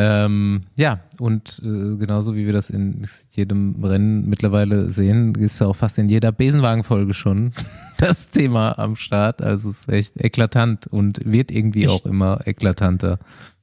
ähm, 0.00 0.60
ja, 0.76 1.00
und 1.18 1.60
äh, 1.64 1.96
genauso 1.96 2.36
wie 2.36 2.46
wir 2.46 2.52
das 2.52 2.70
in 2.70 3.04
jedem 3.30 3.84
Rennen 3.84 4.28
mittlerweile 4.28 4.90
sehen, 4.90 5.34
ist 5.34 5.60
ja 5.60 5.66
auch 5.66 5.74
fast 5.74 5.98
in 5.98 6.08
jeder 6.08 6.30
Besenwagenfolge 6.30 7.14
schon 7.14 7.52
das 7.98 8.30
Thema 8.30 8.78
am 8.78 8.94
Start. 8.94 9.42
Also 9.42 9.70
es 9.70 9.80
ist 9.80 9.88
echt 9.88 10.20
eklatant 10.20 10.86
und 10.86 11.20
wird 11.24 11.50
irgendwie 11.50 11.82
ich, 11.82 11.88
auch 11.88 12.06
immer 12.06 12.46
eklatanter. 12.46 13.18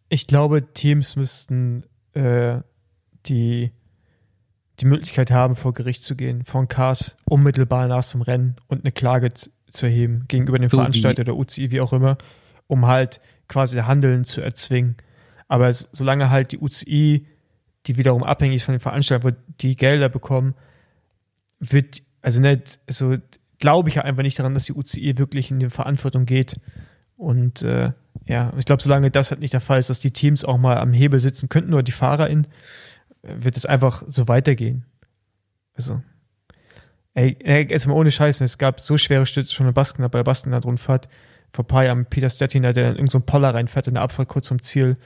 Ich 0.10 0.28
glaube, 0.28 0.74
Teams 0.74 1.16
müssten 1.16 1.84
äh, 2.16 2.58
die, 3.28 3.72
die 4.82 4.86
Möglichkeit 4.86 5.32
haben, 5.32 5.56
vor 5.56 5.74
Gericht 5.74 6.04
zu 6.04 6.18
gehen, 6.18 6.44
von 6.44 6.68
Cars 6.68 7.16
unmittelbar 7.24 7.88
nach 7.88 8.06
dem 8.12 8.22
Rennen 8.22 8.58
und 8.68 8.84
eine 8.84 8.92
Klage 8.92 9.34
zu, 9.34 9.52
zu 9.70 9.86
erheben 9.86 10.26
gegenüber 10.28 10.60
dem 10.60 10.70
so 10.70 10.80
Veranstalter 10.80 11.24
der 11.24 11.38
UCI, 11.38 11.72
wie 11.72 11.80
auch 11.80 11.94
immer, 11.94 12.18
um 12.68 12.88
halt 12.88 13.22
quasi 13.48 13.78
Handeln 13.78 14.26
zu 14.26 14.42
erzwingen. 14.42 14.98
Aber 15.48 15.70
es, 15.70 15.88
solange 15.92 16.30
halt 16.30 16.52
die 16.52 16.60
UCI, 16.60 17.28
die 17.86 17.98
wiederum 17.98 18.24
abhängig 18.24 18.64
von 18.64 18.74
den 18.74 18.80
Veranstaltern, 18.80 19.36
die 19.62 19.76
Gelder 19.76 20.10
bekommen, 20.10 20.56
wird, 21.60 22.02
also 22.22 22.42
nicht, 22.42 22.80
so 22.88 23.18
glaube 23.60 23.90
ich 23.90 23.96
ja 23.96 24.02
einfach 24.04 24.24
nicht 24.24 24.40
daran, 24.40 24.54
dass 24.54 24.66
die 24.66 24.74
UCI 24.74 25.18
wirklich 25.18 25.52
in 25.52 25.60
die 25.60 25.70
Verantwortung 25.70 26.26
geht. 26.26 26.60
Und 27.18 27.62
äh, 27.62 27.92
ja, 28.26 28.54
ich 28.58 28.66
glaube, 28.66 28.82
solange 28.82 29.12
das 29.12 29.32
halt 29.32 29.40
nicht 29.40 29.54
der 29.54 29.62
Fall 29.62 29.80
ist, 29.80 29.90
dass 29.90 30.00
die 30.00 30.12
Teams 30.12 30.44
auch 30.44 30.58
mal 30.58 30.78
am 30.78 30.94
Hebel 30.94 31.20
sitzen 31.20 31.50
könnten 31.50 31.74
oder 31.74 31.84
die 31.84 31.92
FahrerInnen, 31.92 32.48
wird 33.22 33.58
es 33.58 33.66
einfach 33.66 34.04
so 34.08 34.28
weitergehen. 34.28 34.86
Also, 35.74 36.02
ey, 37.14 37.38
jetzt 37.70 37.88
mal 37.88 37.94
ohne 37.94 38.12
Scheiße, 38.12 38.44
es 38.44 38.58
gab 38.58 38.80
so 38.80 38.98
schwere 38.98 39.26
Stütze 39.26 39.54
schon 39.54 39.66
bei 39.66 39.72
Basken, 39.72 40.04
bei 40.04 40.20
der 40.20 40.24
Baskenrad-Rundfahrt 40.24 41.08
vor 41.54 41.64
ein 41.64 41.68
paar 41.68 41.86
Jahren 41.86 42.06
Peter 42.06 42.30
Stettiner, 42.30 42.74
der 42.74 42.84
in 42.84 42.96
irgendeinen 42.96 43.10
so 43.10 43.20
Poller 43.22 43.54
reinfährt 43.54 43.88
in 43.88 43.94
der 43.96 44.04
Abfahrt 44.04 44.28
kurz 44.28 44.48
zum 44.48 44.62
Ziel 44.62 44.98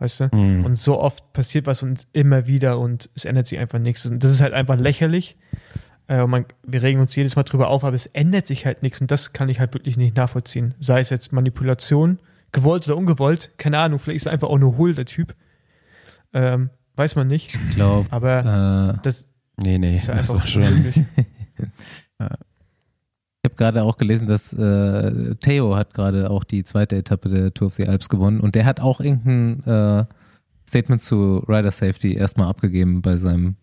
weißt 0.00 0.20
du? 0.20 0.36
Mhm. 0.36 0.64
Und 0.64 0.74
so 0.74 0.98
oft 0.98 1.32
passiert 1.32 1.66
was 1.66 1.82
und 1.82 2.06
immer 2.12 2.46
wieder 2.46 2.78
und 2.78 3.08
es 3.14 3.24
ändert 3.24 3.46
sich 3.46 3.58
einfach 3.58 3.78
nichts. 3.78 4.06
Und 4.06 4.24
das 4.24 4.32
ist 4.32 4.40
halt 4.40 4.54
einfach 4.54 4.78
lächerlich. 4.78 5.36
Äh, 6.08 6.26
man, 6.26 6.46
wir 6.64 6.82
regen 6.82 7.00
uns 7.00 7.14
jedes 7.14 7.36
Mal 7.36 7.44
drüber 7.44 7.68
auf, 7.68 7.84
aber 7.84 7.94
es 7.94 8.06
ändert 8.06 8.46
sich 8.46 8.66
halt 8.66 8.82
nichts 8.82 9.00
und 9.00 9.10
das 9.10 9.32
kann 9.32 9.48
ich 9.48 9.60
halt 9.60 9.72
wirklich 9.74 9.96
nicht 9.96 10.16
nachvollziehen. 10.16 10.74
Sei 10.80 11.00
es 11.00 11.10
jetzt 11.10 11.32
Manipulation, 11.32 12.18
gewollt 12.50 12.88
oder 12.88 12.96
ungewollt, 12.96 13.52
keine 13.58 13.78
Ahnung, 13.78 14.00
vielleicht 14.00 14.16
ist 14.16 14.26
er 14.26 14.32
einfach 14.32 14.48
auch 14.48 14.58
nur 14.58 14.76
Hull, 14.76 14.94
der 14.94 15.04
Typ. 15.04 15.36
Ähm, 16.32 16.70
weiß 16.96 17.14
man 17.16 17.28
nicht. 17.28 17.54
Ich 17.54 17.74
glaube. 17.74 18.06
Aber 18.10 18.94
äh, 18.96 19.02
das. 19.02 19.28
Nee, 19.56 19.78
nee, 19.78 19.94
ist 19.94 20.08
ja 20.08 20.14
das 20.14 20.30
war 20.30 20.46
schon. 20.46 20.64
Ich 23.42 23.50
habe 23.50 23.56
gerade 23.56 23.82
auch 23.84 23.96
gelesen, 23.96 24.28
dass 24.28 24.52
äh, 24.52 25.34
Theo 25.36 25.74
hat 25.74 25.94
gerade 25.94 26.30
auch 26.30 26.44
die 26.44 26.62
zweite 26.62 26.96
Etappe 26.96 27.30
der 27.30 27.54
Tour 27.54 27.68
of 27.68 27.74
the 27.74 27.88
Alps 27.88 28.10
gewonnen 28.10 28.38
und 28.38 28.54
der 28.54 28.66
hat 28.66 28.80
auch 28.80 29.00
irgendein 29.00 29.64
äh, 29.64 30.04
Statement 30.68 31.02
zu 31.02 31.38
Rider 31.48 31.70
Safety 31.70 32.14
erstmal 32.14 32.48
abgegeben 32.48 33.00
bei 33.00 33.16
seinem 33.16 33.56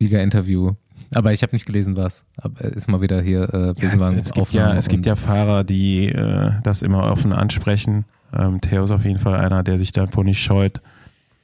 Siegerinterview. 0.00 0.72
Aber 1.12 1.34
ich 1.34 1.42
habe 1.42 1.54
nicht 1.54 1.66
gelesen, 1.66 1.98
was. 1.98 2.24
Aber 2.38 2.62
ist 2.62 2.88
mal 2.88 3.02
wieder 3.02 3.20
hier 3.20 3.42
äh, 3.52 3.74
Besenwagen 3.78 4.16
ja, 4.16 4.22
es 4.22 4.32
gibt 4.32 4.52
ja, 4.52 4.74
es 4.74 4.88
gibt 4.88 5.04
ja 5.04 5.16
Fahrer, 5.16 5.62
die 5.62 6.06
äh, 6.06 6.52
das 6.62 6.80
immer 6.80 7.12
offen 7.12 7.34
ansprechen. 7.34 8.06
Ähm, 8.32 8.62
Theo 8.62 8.84
ist 8.84 8.90
auf 8.90 9.04
jeden 9.04 9.18
Fall 9.18 9.38
einer, 9.38 9.62
der 9.64 9.78
sich 9.78 9.92
davor 9.92 10.24
nicht 10.24 10.42
scheut, 10.42 10.80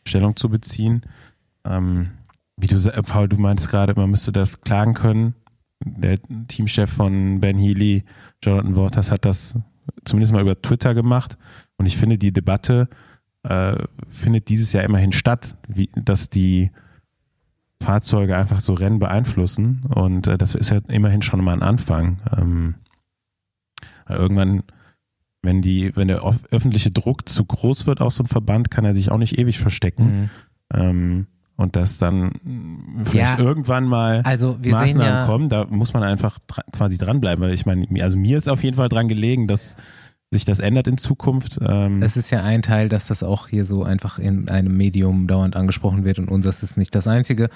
Stellung 0.07 0.35
zu 0.35 0.49
beziehen. 0.49 1.03
Ähm, 1.65 2.13
wie 2.57 2.69
du, 2.69 2.77
Paul, 3.03 3.29
du 3.29 3.37
meinst 3.37 3.69
gerade, 3.69 3.95
man 3.95 4.11
müsste 4.11 4.33
das 4.33 4.63
klagen 4.63 4.95
können 4.95 5.35
der 5.85 6.19
Teamchef 6.49 6.91
von 6.91 7.41
Ben 7.41 7.59
Healy, 7.59 8.05
Jonathan 8.43 8.77
Waters, 8.77 9.11
hat 9.11 9.25
das 9.25 9.59
zumindest 10.05 10.33
mal 10.33 10.43
über 10.43 10.61
Twitter 10.61 10.95
gemacht. 10.95 11.37
Und 11.77 11.87
ich 11.87 11.97
finde, 11.97 12.19
die 12.19 12.33
Debatte 12.33 12.89
äh, 13.43 13.77
findet 14.09 14.49
dieses 14.49 14.73
Jahr 14.73 14.85
immerhin 14.85 15.13
statt, 15.13 15.57
wie, 15.69 15.91
dass 15.95 16.31
die 16.31 16.71
Fahrzeuge 17.83 18.37
einfach 18.37 18.61
so 18.61 18.75
Rennen 18.75 18.99
beeinflussen. 18.99 19.83
Und 19.95 20.27
äh, 20.27 20.39
das 20.39 20.55
ist 20.55 20.71
ja 20.71 20.79
immerhin 20.89 21.23
schon 21.23 21.43
mal 21.43 21.55
ein 21.55 21.63
Anfang. 21.63 22.21
Ähm, 22.37 22.75
irgendwann, 24.09 24.63
wenn 25.43 25.63
die, 25.63 25.95
wenn 25.97 26.09
der 26.09 26.23
öffentliche 26.51 26.91
Druck 26.91 27.29
zu 27.29 27.45
groß 27.45 27.87
wird 27.87 28.01
auf 28.01 28.13
so 28.13 28.23
ein 28.23 28.29
Verband, 28.29 28.71
kann 28.71 28.85
er 28.85 28.95
sich 28.95 29.11
auch 29.11 29.19
nicht 29.19 29.39
ewig 29.39 29.59
verstecken. 29.59 30.05
Mhm. 30.05 30.31
Ähm, 30.73 31.27
und 31.57 31.77
dass 31.77 31.99
dann 31.99 32.33
vielleicht 33.05 33.39
ja, 33.39 33.45
irgendwann 33.45 33.85
mal 33.85 34.23
also 34.25 34.59
Maßnahmen 34.65 35.01
ja, 35.01 35.27
kommen, 35.27 35.49
da 35.49 35.67
muss 35.67 35.93
man 35.93 36.03
einfach 36.03 36.39
dra 36.47 36.63
quasi 36.73 36.99
dranbleiben, 36.99 37.45
weil 37.45 37.53
ich 37.53 37.67
meine, 37.67 37.87
also 38.03 38.17
mir 38.17 38.37
ist 38.37 38.49
auf 38.49 38.65
jeden 38.65 38.77
Fall 38.77 38.89
dran 38.89 39.09
gelegen, 39.09 39.47
dass 39.47 39.77
sich 40.33 40.45
das 40.45 40.59
ändert 40.59 40.89
in 40.89 40.97
Zukunft. 40.97 41.61
Ähm 41.65 42.03
es 42.03 42.17
ist 42.17 42.31
ja 42.31 42.43
ein 42.43 42.63
Teil, 42.63 42.89
dass 42.89 43.07
das 43.07 43.23
auch 43.23 43.49
hier 43.49 43.67
so 43.67 43.85
einfach 43.85 44.19
in 44.19 44.49
einem 44.49 44.77
Medium 44.77 45.27
dauernd 45.27 45.57
angesprochen 45.57 46.05
wird 46.05 46.19
und 46.19 46.29
unseres 46.29 46.63
ist 46.63 46.77
nicht 46.77 46.95
das 46.95 47.07
einzige. 47.07 47.51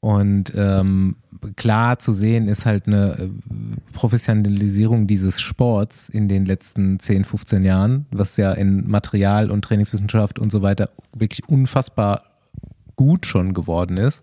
Und 0.00 0.52
ähm, 0.56 1.16
klar 1.54 2.00
zu 2.00 2.12
sehen 2.12 2.48
ist 2.48 2.66
halt 2.66 2.88
eine 2.88 3.18
äh, 3.18 3.28
Professionalisierung 3.92 5.06
dieses 5.06 5.40
Sports 5.40 6.08
in 6.08 6.26
den 6.26 6.44
letzten 6.44 6.98
10, 6.98 7.24
15 7.24 7.62
Jahren, 7.62 8.06
was 8.10 8.36
ja 8.36 8.52
in 8.52 8.88
Material 8.88 9.52
und 9.52 9.62
Trainingswissenschaft 9.62 10.40
und 10.40 10.50
so 10.50 10.60
weiter 10.60 10.90
wirklich 11.14 11.48
unfassbar 11.48 12.22
gut 13.02 13.26
schon 13.26 13.54
geworden 13.54 13.96
ist. 13.96 14.22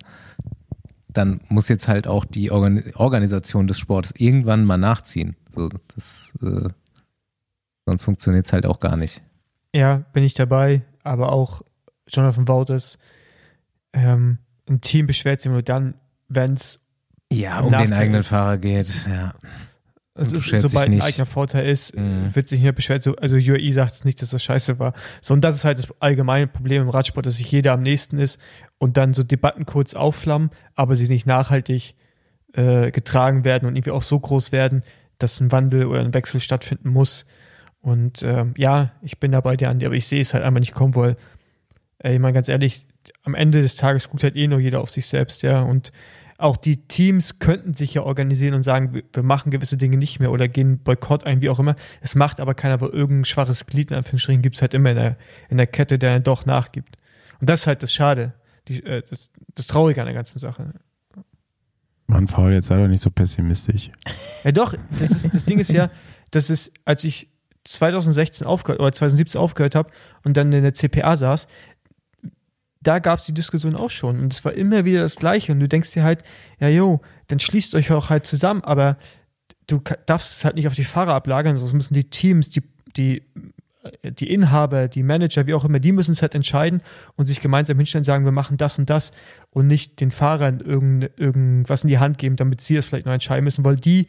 Dann 1.09 1.39
muss 1.49 1.67
jetzt 1.69 1.87
halt 1.87 2.07
auch 2.07 2.23
die 2.23 2.51
Organ 2.51 2.83
Organisation 2.95 3.67
des 3.67 3.79
Sports 3.79 4.13
irgendwann 4.17 4.63
mal 4.63 4.77
nachziehen. 4.77 5.35
So, 5.51 5.69
das 5.95 6.33
äh, 6.41 6.69
Sonst 7.89 8.03
funktioniert 8.03 8.45
es 8.45 8.53
halt 8.53 8.67
auch 8.67 8.79
gar 8.79 8.97
nicht. 8.97 9.23
Ja, 9.73 10.03
bin 10.13 10.23
ich 10.23 10.35
dabei, 10.35 10.83
aber 11.03 11.31
auch 11.31 11.63
Jonathan 12.07 12.47
Wouters, 12.47 12.99
ähm, 13.93 14.37
ein 14.69 14.79
Team 14.79 15.07
beschwert 15.07 15.41
sich 15.41 15.51
nur 15.51 15.63
dann, 15.63 15.95
wenn 16.27 16.53
es 16.53 16.85
ja, 17.31 17.61
um 17.61 17.71
den 17.71 17.91
eigenen. 17.93 18.21
Fahrer 18.21 18.59
geht, 18.59 19.07
ja. 19.07 19.33
Also 20.19 20.37
sobald 20.37 20.89
ein 20.89 21.01
eigener 21.01 21.25
Vorteil 21.25 21.67
ist, 21.67 21.95
mhm. 21.95 22.33
wird 22.33 22.47
sich 22.47 22.59
nicht 22.59 22.65
mehr 22.65 22.73
beschwert. 22.73 23.07
also 23.21 23.35
UAE 23.35 23.71
sagt 23.71 23.93
es 23.93 24.05
nicht, 24.05 24.21
dass 24.21 24.31
das 24.31 24.43
scheiße 24.43 24.79
war. 24.79 24.93
So, 25.21 25.33
und 25.33 25.41
das 25.41 25.55
ist 25.55 25.65
halt 25.65 25.77
das 25.77 25.87
allgemeine 25.99 26.47
Problem 26.47 26.83
im 26.83 26.89
Radsport, 26.89 27.25
dass 27.25 27.37
sich 27.37 27.51
jeder 27.51 27.73
am 27.73 27.81
nächsten 27.81 28.19
ist 28.19 28.39
und 28.77 28.97
dann 28.97 29.13
so 29.13 29.23
Debatten 29.23 29.65
kurz 29.65 29.93
aufflammen, 29.93 30.49
aber 30.75 30.95
sie 30.95 31.07
nicht 31.07 31.25
nachhaltig 31.25 31.95
äh, 32.53 32.91
getragen 32.91 33.45
werden 33.45 33.67
und 33.67 33.75
irgendwie 33.75 33.91
auch 33.91 34.03
so 34.03 34.19
groß 34.19 34.51
werden, 34.51 34.83
dass 35.19 35.39
ein 35.39 35.51
Wandel 35.51 35.85
oder 35.85 35.99
ein 35.99 36.13
Wechsel 36.13 36.39
stattfinden 36.39 36.89
muss. 36.89 37.25
Und 37.81 38.23
äh, 38.23 38.45
ja, 38.57 38.91
ich 39.01 39.19
bin 39.19 39.31
dabei 39.31 39.55
dir, 39.55 39.69
Andi, 39.69 39.85
aber 39.85 39.95
ich 39.95 40.07
sehe 40.07 40.21
es 40.21 40.33
halt 40.33 40.43
einfach 40.43 40.59
nicht 40.59 40.73
kommen, 40.73 40.95
weil, 40.95 41.15
ey, 41.99 42.15
ich 42.15 42.19
meine 42.19 42.33
ganz 42.33 42.49
ehrlich, 42.49 42.85
am 43.23 43.35
Ende 43.35 43.61
des 43.61 43.75
Tages 43.75 44.09
guckt 44.09 44.23
halt 44.23 44.35
eh 44.35 44.47
nur 44.47 44.59
jeder 44.59 44.81
auf 44.81 44.89
sich 44.89 45.05
selbst, 45.05 45.43
ja. 45.43 45.61
Und 45.61 45.91
auch 46.39 46.55
die 46.55 46.77
Teams 46.87 47.39
könnten 47.39 47.73
sich 47.73 47.93
ja 47.93 48.03
organisieren 48.03 48.53
und 48.53 48.63
sagen, 48.63 49.03
wir 49.11 49.23
machen 49.23 49.51
gewisse 49.51 49.75
Dinge 49.75 49.97
nicht 49.97 50.19
mehr 50.19 50.31
oder 50.31 50.47
gehen 50.47 50.79
Boykott 50.79 51.25
ein, 51.25 51.41
wie 51.41 51.49
auch 51.49 51.59
immer. 51.59 51.75
Es 52.01 52.15
macht 52.15 52.39
aber 52.39 52.53
keiner, 52.53 52.79
weil 52.79 52.89
irgendein 52.89 53.25
schwaches 53.25 53.65
Glied 53.67 53.91
in 53.91 53.97
Anführungsstrichen 53.97 54.41
gibt 54.41 54.55
es 54.55 54.61
halt 54.61 54.73
immer 54.73 54.91
in 54.91 54.95
der, 54.95 55.17
in 55.49 55.57
der 55.57 55.67
Kette, 55.67 55.99
der 55.99 56.13
dann 56.13 56.23
doch 56.23 56.45
nachgibt. 56.45 56.97
Und 57.41 57.49
das 57.49 57.61
ist 57.61 57.67
halt 57.67 57.83
das 57.83 57.91
Schade, 57.91 58.33
die, 58.69 58.83
äh, 58.83 59.03
das, 59.09 59.31
das 59.53 59.67
Traurige 59.67 60.01
an 60.01 60.05
der 60.05 60.15
ganzen 60.15 60.39
Sache. 60.39 60.73
Mann, 62.07 62.25
Paul, 62.25 62.53
jetzt 62.53 62.67
sei 62.67 62.77
doch 62.77 62.87
nicht 62.87 63.01
so 63.01 63.11
pessimistisch. 63.11 63.91
Ja, 64.45 64.53
doch, 64.53 64.73
das, 64.97 65.11
ist, 65.11 65.33
das 65.33 65.43
Ding 65.43 65.59
ist 65.59 65.73
ja, 65.73 65.91
das 66.31 66.49
ist, 66.49 66.71
als 66.85 67.03
ich 67.03 67.29
2016 67.65 68.47
aufgehört 68.47 68.79
oder 68.79 68.93
2017 68.93 69.39
aufgehört 69.39 69.75
habe 69.75 69.91
und 70.23 70.37
dann 70.37 70.53
in 70.53 70.63
der 70.63 70.73
CPA 70.73 71.17
saß, 71.17 71.47
da 72.81 72.99
gab 72.99 73.19
es 73.19 73.25
die 73.25 73.33
Diskussion 73.33 73.75
auch 73.75 73.89
schon 73.89 74.19
und 74.19 74.33
es 74.33 74.43
war 74.45 74.53
immer 74.53 74.85
wieder 74.85 75.01
das 75.01 75.17
Gleiche 75.17 75.51
und 75.51 75.59
du 75.59 75.67
denkst 75.67 75.91
dir 75.91 76.03
halt, 76.03 76.23
ja 76.59 76.69
jo, 76.69 77.01
dann 77.27 77.39
schließt 77.39 77.75
euch 77.75 77.91
auch 77.91 78.09
halt 78.09 78.25
zusammen, 78.25 78.63
aber 78.63 78.97
du 79.67 79.81
darfst 80.05 80.37
es 80.37 80.45
halt 80.45 80.55
nicht 80.55 80.67
auf 80.67 80.75
die 80.75 80.83
Fahrer 80.83 81.13
ablagern, 81.13 81.57
sonst 81.57 81.73
müssen 81.73 81.93
die 81.93 82.09
Teams, 82.09 82.49
die, 82.49 82.63
die, 82.95 83.23
die 84.03 84.33
Inhaber, 84.33 84.87
die 84.87 85.03
Manager, 85.03 85.45
wie 85.45 85.53
auch 85.53 85.65
immer, 85.65 85.79
die 85.79 85.91
müssen 85.91 86.11
es 86.11 86.21
halt 86.21 86.35
entscheiden 86.35 86.81
und 87.15 87.25
sich 87.25 87.41
gemeinsam 87.41 87.77
hinstellen 87.77 88.01
und 88.01 88.05
sagen, 88.05 88.25
wir 88.25 88.31
machen 88.31 88.57
das 88.57 88.79
und 88.79 88.89
das 88.89 89.11
und 89.51 89.67
nicht 89.67 89.99
den 89.99 90.11
Fahrern 90.11 90.61
irgend, 90.61 91.11
irgendwas 91.17 91.83
in 91.83 91.89
die 91.89 91.99
Hand 91.99 92.17
geben, 92.17 92.37
damit 92.37 92.61
sie 92.61 92.77
es 92.77 92.85
vielleicht 92.85 93.05
noch 93.05 93.13
entscheiden 93.13 93.43
müssen, 93.43 93.65
weil 93.65 93.75
die 93.75 94.07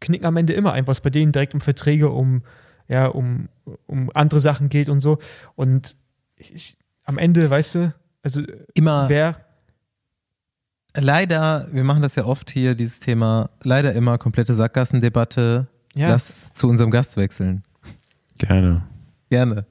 knicken 0.00 0.26
am 0.26 0.36
Ende 0.36 0.52
immer 0.52 0.72
ein, 0.72 0.86
was 0.86 1.00
bei 1.00 1.10
denen 1.10 1.32
direkt 1.32 1.54
um 1.54 1.60
Verträge, 1.60 2.10
um 2.10 2.42
ja, 2.88 3.06
um, 3.06 3.48
um 3.86 4.10
andere 4.14 4.40
Sachen 4.40 4.70
geht 4.70 4.88
und 4.88 5.00
so. 5.00 5.18
Und 5.54 5.94
ich, 6.36 6.78
am 7.04 7.18
Ende, 7.18 7.48
weißt 7.48 7.74
du, 7.76 7.94
also 8.22 8.42
immer 8.74 9.08
wer. 9.08 9.44
Leider, 10.96 11.68
wir 11.70 11.84
machen 11.84 12.02
das 12.02 12.16
ja 12.16 12.24
oft 12.24 12.50
hier, 12.50 12.74
dieses 12.74 12.98
Thema, 12.98 13.50
leider 13.62 13.92
immer 13.92 14.18
komplette 14.18 14.54
Sackgassendebatte. 14.54 15.68
Ja. 15.94 16.08
Lass 16.08 16.52
zu 16.52 16.68
unserem 16.68 16.90
Gast 16.90 17.16
wechseln. 17.16 17.62
Gerne. 18.38 18.82
Gerne. 19.30 19.66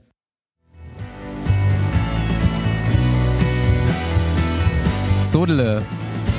Sodele, 5.30 5.82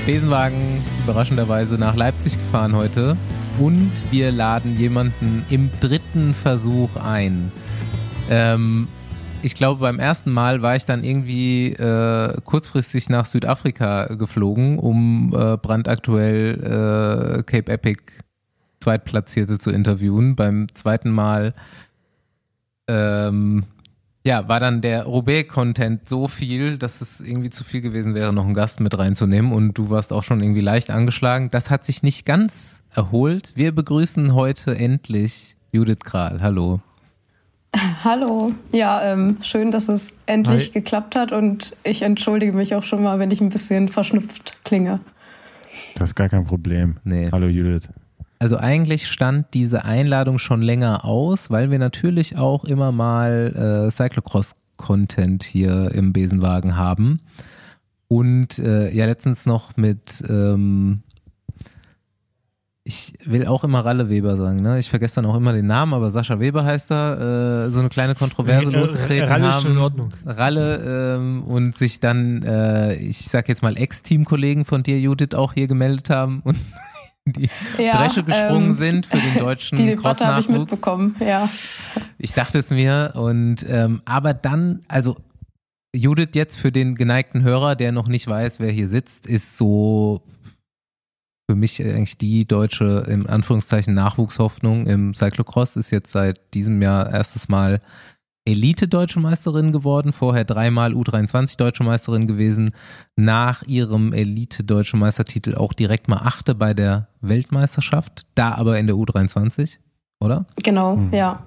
Besenwagen 0.07 0.83
überraschenderweise 1.05 1.77
nach 1.77 1.95
Leipzig 1.95 2.35
gefahren 2.35 2.75
heute 2.75 3.17
und 3.59 3.93
wir 4.11 4.33
laden 4.33 4.79
jemanden 4.79 5.45
im 5.51 5.71
dritten 5.81 6.33
Versuch 6.33 6.97
ein. 6.97 7.53
Ähm, 8.31 8.89
ich 9.43 9.55
glaube, 9.55 9.80
beim 9.80 9.99
ersten 9.99 10.32
Mal 10.32 10.62
war 10.62 10.76
ich 10.76 10.84
dann 10.84 11.05
irgendwie 11.05 11.72
äh, 11.72 12.41
kurzfristig 12.45 13.09
nach 13.09 13.26
Südafrika 13.26 14.14
geflogen, 14.14 14.78
um 14.78 15.34
äh, 15.34 15.57
brandaktuell 15.57 16.55
äh, 16.55 17.43
Cape 17.45 17.72
Epic 17.72 18.03
Zweitplatzierte 18.80 19.59
zu 19.59 19.70
interviewen. 19.70 20.36
Beim 20.36 20.68
zweiten 20.74 21.11
Mal 21.11 21.55
ähm, 22.89 23.64
ja, 24.24 24.49
war 24.49 24.61
dann 24.61 24.80
der 24.80 25.05
Roubaix-Content 25.05 26.09
so 26.09 26.28
viel, 26.28 26.76
dass 26.76 27.01
es 27.01 27.20
irgendwie 27.20 27.51
zu 27.51 27.64
viel 27.64 27.80
gewesen 27.80 28.14
wäre, 28.14 28.32
noch 28.32 28.45
einen 28.45 28.55
Gast 28.55 28.80
mit 28.80 28.97
reinzunehmen. 28.99 29.53
Und 29.53 29.74
du 29.74 29.91
warst 29.91 30.12
auch 30.12 30.22
schon 30.22 30.43
irgendwie 30.43 30.61
leicht 30.61 30.91
angeschlagen. 30.91 31.49
Das 31.51 31.70
hat 31.70 31.84
sich 31.84 32.03
nicht 32.03 32.26
ganz 32.26 32.82
erholt. 32.91 33.53
Wir 33.57 33.72
begrüßen 33.72 34.34
heute 34.34 34.76
endlich 34.76 35.57
Judith 35.72 36.01
Kral. 36.05 36.41
Hallo. 36.41 36.80
Hallo. 38.05 38.53
Ja, 38.73 39.12
ähm, 39.12 39.39
schön, 39.43 39.71
dass 39.71 39.89
es 39.89 40.21
endlich 40.27 40.66
Hi. 40.66 40.71
geklappt 40.71 41.16
hat 41.16 41.33
und 41.33 41.77
ich 41.85 42.03
entschuldige 42.03 42.53
mich 42.53 42.75
auch 42.75 42.83
schon 42.83 43.03
mal, 43.03 43.19
wenn 43.19 43.31
ich 43.31 43.41
ein 43.41 43.51
bisschen 43.51 43.89
verschnupft 43.89 44.64
klinge. 44.64 45.01
Das 45.97 46.11
ist 46.11 46.14
gar 46.14 46.29
kein 46.29 46.45
Problem. 46.45 46.97
Nee. 47.05 47.29
Hallo 47.33 47.47
Judith. 47.49 47.89
Also 48.39 48.57
eigentlich 48.57 49.09
stand 49.09 49.47
diese 49.53 49.85
Einladung 49.85 50.39
schon 50.39 50.62
länger 50.62 51.05
aus, 51.05 51.51
weil 51.51 51.71
wir 51.71 51.79
natürlich 51.79 52.39
auch 52.39 52.64
immer 52.64 52.93
mal 52.93 53.87
äh, 53.89 53.91
Cyclocross-Content 53.91 55.43
hier 55.43 55.91
im 55.93 56.12
Besenwagen 56.12 56.77
haben. 56.77 57.21
Und 58.07 58.59
äh, 58.59 58.91
ja, 58.91 59.07
letztens 59.07 59.45
noch 59.45 59.77
mit, 59.77 60.25
ähm, 60.29 61.03
ich 62.89 63.12
will 63.26 63.47
auch 63.47 63.64
immer 63.64 63.84
Ralle 63.84 64.09
Weber 64.09 64.39
sagen, 64.39 64.62
ne? 64.62 64.78
Ich 64.78 64.89
vergesse 64.89 65.16
dann 65.16 65.26
auch 65.26 65.34
immer 65.34 65.53
den 65.53 65.66
Namen, 65.66 65.93
aber 65.93 66.11
Sascha 66.11 66.41
Weber 66.41 66.64
heißt 66.64 66.91
er, 66.91 67.66
äh, 67.66 67.70
so 67.70 67.80
eine 67.80 67.91
kleine 67.91 68.14
Kontroverse 68.14 68.70
äh, 68.72 68.78
losgetreten 68.78 69.28
Ralle 69.28 69.45
haben. 69.45 69.51
Ist 69.51 69.62
schon 69.62 69.72
in 69.72 69.78
Ordnung. 69.78 70.09
Ralle 70.24 71.16
ähm, 71.16 71.43
und 71.45 71.76
sich 71.76 72.01
dann, 72.01 72.43
äh, 72.43 72.95
ich 72.95 73.18
sag 73.18 73.47
jetzt 73.51 73.62
mal 73.62 73.76
Ex-Teamkollegen 73.76 74.64
von 74.64 74.84
dir, 74.84 74.99
Judith, 74.99 75.34
auch 75.34 75.53
hier 75.53 75.68
gemeldet 75.68 76.09
haben 76.09 76.41
und 76.45 76.57
die 77.26 77.51
ja, 77.78 77.99
Bresche 77.99 78.22
gesprungen 78.22 78.70
ähm, 78.70 78.74
sind 78.74 79.05
für 79.05 79.18
den 79.18 79.45
deutschen 79.45 79.76
Die 79.76 79.84
Debatte 79.84 80.26
habe 80.26 80.41
ich 80.41 80.49
mitbekommen, 80.49 81.14
ja. 81.20 81.47
Ich 82.16 82.32
dachte 82.32 82.59
es 82.59 82.70
mir 82.70 83.12
und 83.16 83.66
ähm, 83.68 84.01
aber 84.07 84.32
dann, 84.32 84.80
also 84.89 85.18
Judith 85.95 86.30
jetzt 86.32 86.57
für 86.59 86.72
den 86.72 86.95
geneigten 86.95 87.43
Hörer, 87.43 87.76
der 87.76 87.93
noch 87.93 88.09
nicht 88.09 88.26
weiß, 88.26 88.61
wer 88.61 88.70
hier 88.70 88.89
sitzt, 88.89 89.26
ist 89.26 89.59
so 89.59 90.22
für 91.51 91.57
mich 91.57 91.83
eigentlich 91.83 92.19
die 92.19 92.47
deutsche, 92.47 93.07
im 93.09 93.27
Anführungszeichen, 93.27 93.95
Nachwuchshoffnung 93.95 94.87
im 94.87 95.15
Cyclocross, 95.15 95.77
ist 95.77 95.91
jetzt 95.91 96.13
seit 96.13 96.53
diesem 96.53 96.83
Jahr 96.83 97.11
erstes 97.11 97.49
Mal 97.49 97.81
Elite-Deutsche 98.45 99.21
Meisterin 99.21 99.73
geworden, 99.73 100.13
vorher 100.13 100.45
dreimal 100.45 100.93
U23-Deutsche 100.93 101.85
Meisterin 101.85 102.27
gewesen, 102.27 102.73
nach 103.17 103.63
ihrem 103.63 104.13
Elite-Deutsche 104.13 104.97
Meistertitel 104.97 105.55
auch 105.55 105.73
direkt 105.73 106.09
mal 106.09 106.19
Achte 106.19 106.55
bei 106.55 106.75
der 106.75 107.09
Weltmeisterschaft, 107.23 108.27
da 108.35 108.55
aber 108.55 108.79
in 108.79 108.87
der 108.87 108.97
U23, 108.97 109.79
oder? 110.21 110.47
Genau, 110.63 110.97
mhm. 110.97 111.15
ja. 111.15 111.45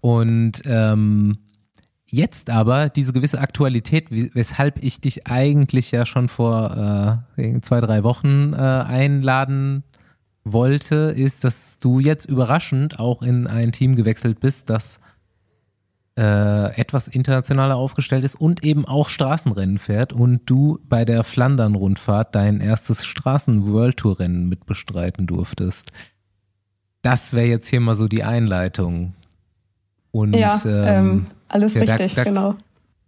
Und 0.00 0.62
ähm, 0.64 1.38
jetzt 2.12 2.50
aber 2.50 2.90
diese 2.90 3.12
gewisse 3.12 3.40
Aktualität, 3.40 4.06
weshalb 4.10 4.82
ich 4.84 5.00
dich 5.00 5.26
eigentlich 5.26 5.90
ja 5.90 6.06
schon 6.06 6.28
vor 6.28 7.24
äh, 7.36 7.60
zwei, 7.62 7.80
drei 7.80 8.04
Wochen 8.04 8.52
äh, 8.52 8.56
einladen 8.56 9.82
wollte, 10.44 11.14
ist, 11.16 11.42
dass 11.44 11.78
du 11.78 12.00
jetzt 12.00 12.26
überraschend 12.26 13.00
auch 13.00 13.22
in 13.22 13.46
ein 13.46 13.72
Team 13.72 13.96
gewechselt 13.96 14.40
bist, 14.40 14.68
das 14.68 15.00
äh, 16.18 16.78
etwas 16.78 17.08
internationaler 17.08 17.76
aufgestellt 17.76 18.24
ist 18.24 18.34
und 18.34 18.62
eben 18.62 18.84
auch 18.84 19.08
Straßenrennen 19.08 19.78
fährt 19.78 20.12
und 20.12 20.42
du 20.44 20.78
bei 20.86 21.06
der 21.06 21.24
Flandern-Rundfahrt 21.24 22.34
dein 22.34 22.60
erstes 22.60 23.06
Straßen-World-Tour-Rennen 23.06 24.50
mitbestreiten 24.50 25.26
durftest. 25.26 25.92
Das 27.00 27.32
wäre 27.32 27.46
jetzt 27.46 27.68
hier 27.68 27.80
mal 27.80 27.96
so 27.96 28.08
die 28.08 28.22
Einleitung. 28.22 29.14
Und, 30.12 30.34
ja, 30.34 30.58
ähm, 30.64 30.72
ähm, 30.86 31.24
alles 31.48 31.74
ja, 31.74 31.82
richtig, 31.82 32.14
da, 32.14 32.22
da, 32.22 32.30
genau. 32.30 32.54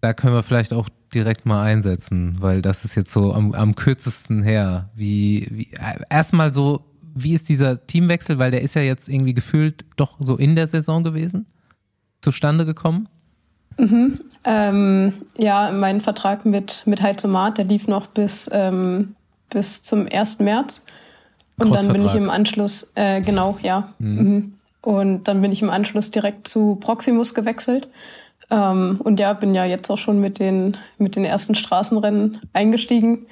Da 0.01 0.13
können 0.13 0.35
wir 0.35 0.43
vielleicht 0.43 0.73
auch 0.73 0.89
direkt 1.15 1.47
mal 1.47 1.63
einsetzen, 1.63 2.37
weil 2.41 2.61
das 2.61 2.85
ist 2.85 2.95
jetzt 2.95 3.13
so 3.13 3.33
am, 3.33 3.53
am 3.53 3.75
kürzesten 3.75 4.43
her. 4.43 4.91
Wie, 4.95 5.49
wie 5.51 5.73
äh, 5.73 6.01
erstmal 6.11 6.53
so, 6.53 6.85
wie 7.15 7.35
ist 7.35 7.49
dieser 7.49 7.87
Teamwechsel, 7.87 8.39
weil 8.39 8.51
der 8.51 8.63
ist 8.63 8.75
ja 8.75 8.83
jetzt 8.83 9.09
irgendwie 9.09 9.35
gefühlt 9.35 9.85
doch 9.97 10.17
so 10.19 10.37
in 10.37 10.57
der 10.57 10.67
Saison 10.67 11.05
gewesen, 11.05 11.47
zustande 12.21 12.67
gekommen? 12.67 13.09
Mhm. 13.79 14.21
Ähm, 14.45 15.13
ja, 15.39 15.71
mein 15.73 16.01
Vertrag 16.01 16.45
mit, 16.45 16.83
mit 16.87 17.03
Heizomat, 17.03 17.59
der 17.59 17.65
lief 17.65 17.87
noch 17.87 18.07
bis, 18.07 18.49
ähm, 18.53 19.15
bis 19.51 19.83
zum 19.83 20.07
1. 20.11 20.41
März. 20.41 20.85
Und 21.59 21.73
dann 21.73 21.93
bin 21.93 22.05
ich 22.05 22.15
im 22.15 22.31
Anschluss, 22.31 22.93
äh, 22.95 23.21
genau, 23.21 23.59
ja. 23.63 23.95
Mhm. 23.99 24.15
Mhm. 24.15 24.53
Und 24.85 25.25
dann 25.25 25.41
bin 25.41 25.51
ich 25.51 25.63
im 25.63 25.71
Anschluss 25.71 26.11
direkt 26.11 26.47
zu 26.47 26.77
Proximus 26.77 27.33
gewechselt. 27.33 27.89
Ähm, 28.51 29.01
und 29.03 29.19
ja, 29.19 29.33
bin 29.33 29.55
ja 29.55 29.65
jetzt 29.65 29.91
auch 29.91 29.97
schon 29.97 30.21
mit 30.21 30.39
den, 30.39 30.77
mit 30.99 31.17
den 31.17 31.25
ersten 31.25 31.55
Straßenrennen 31.55 32.43
eingestiegen. 32.53 33.27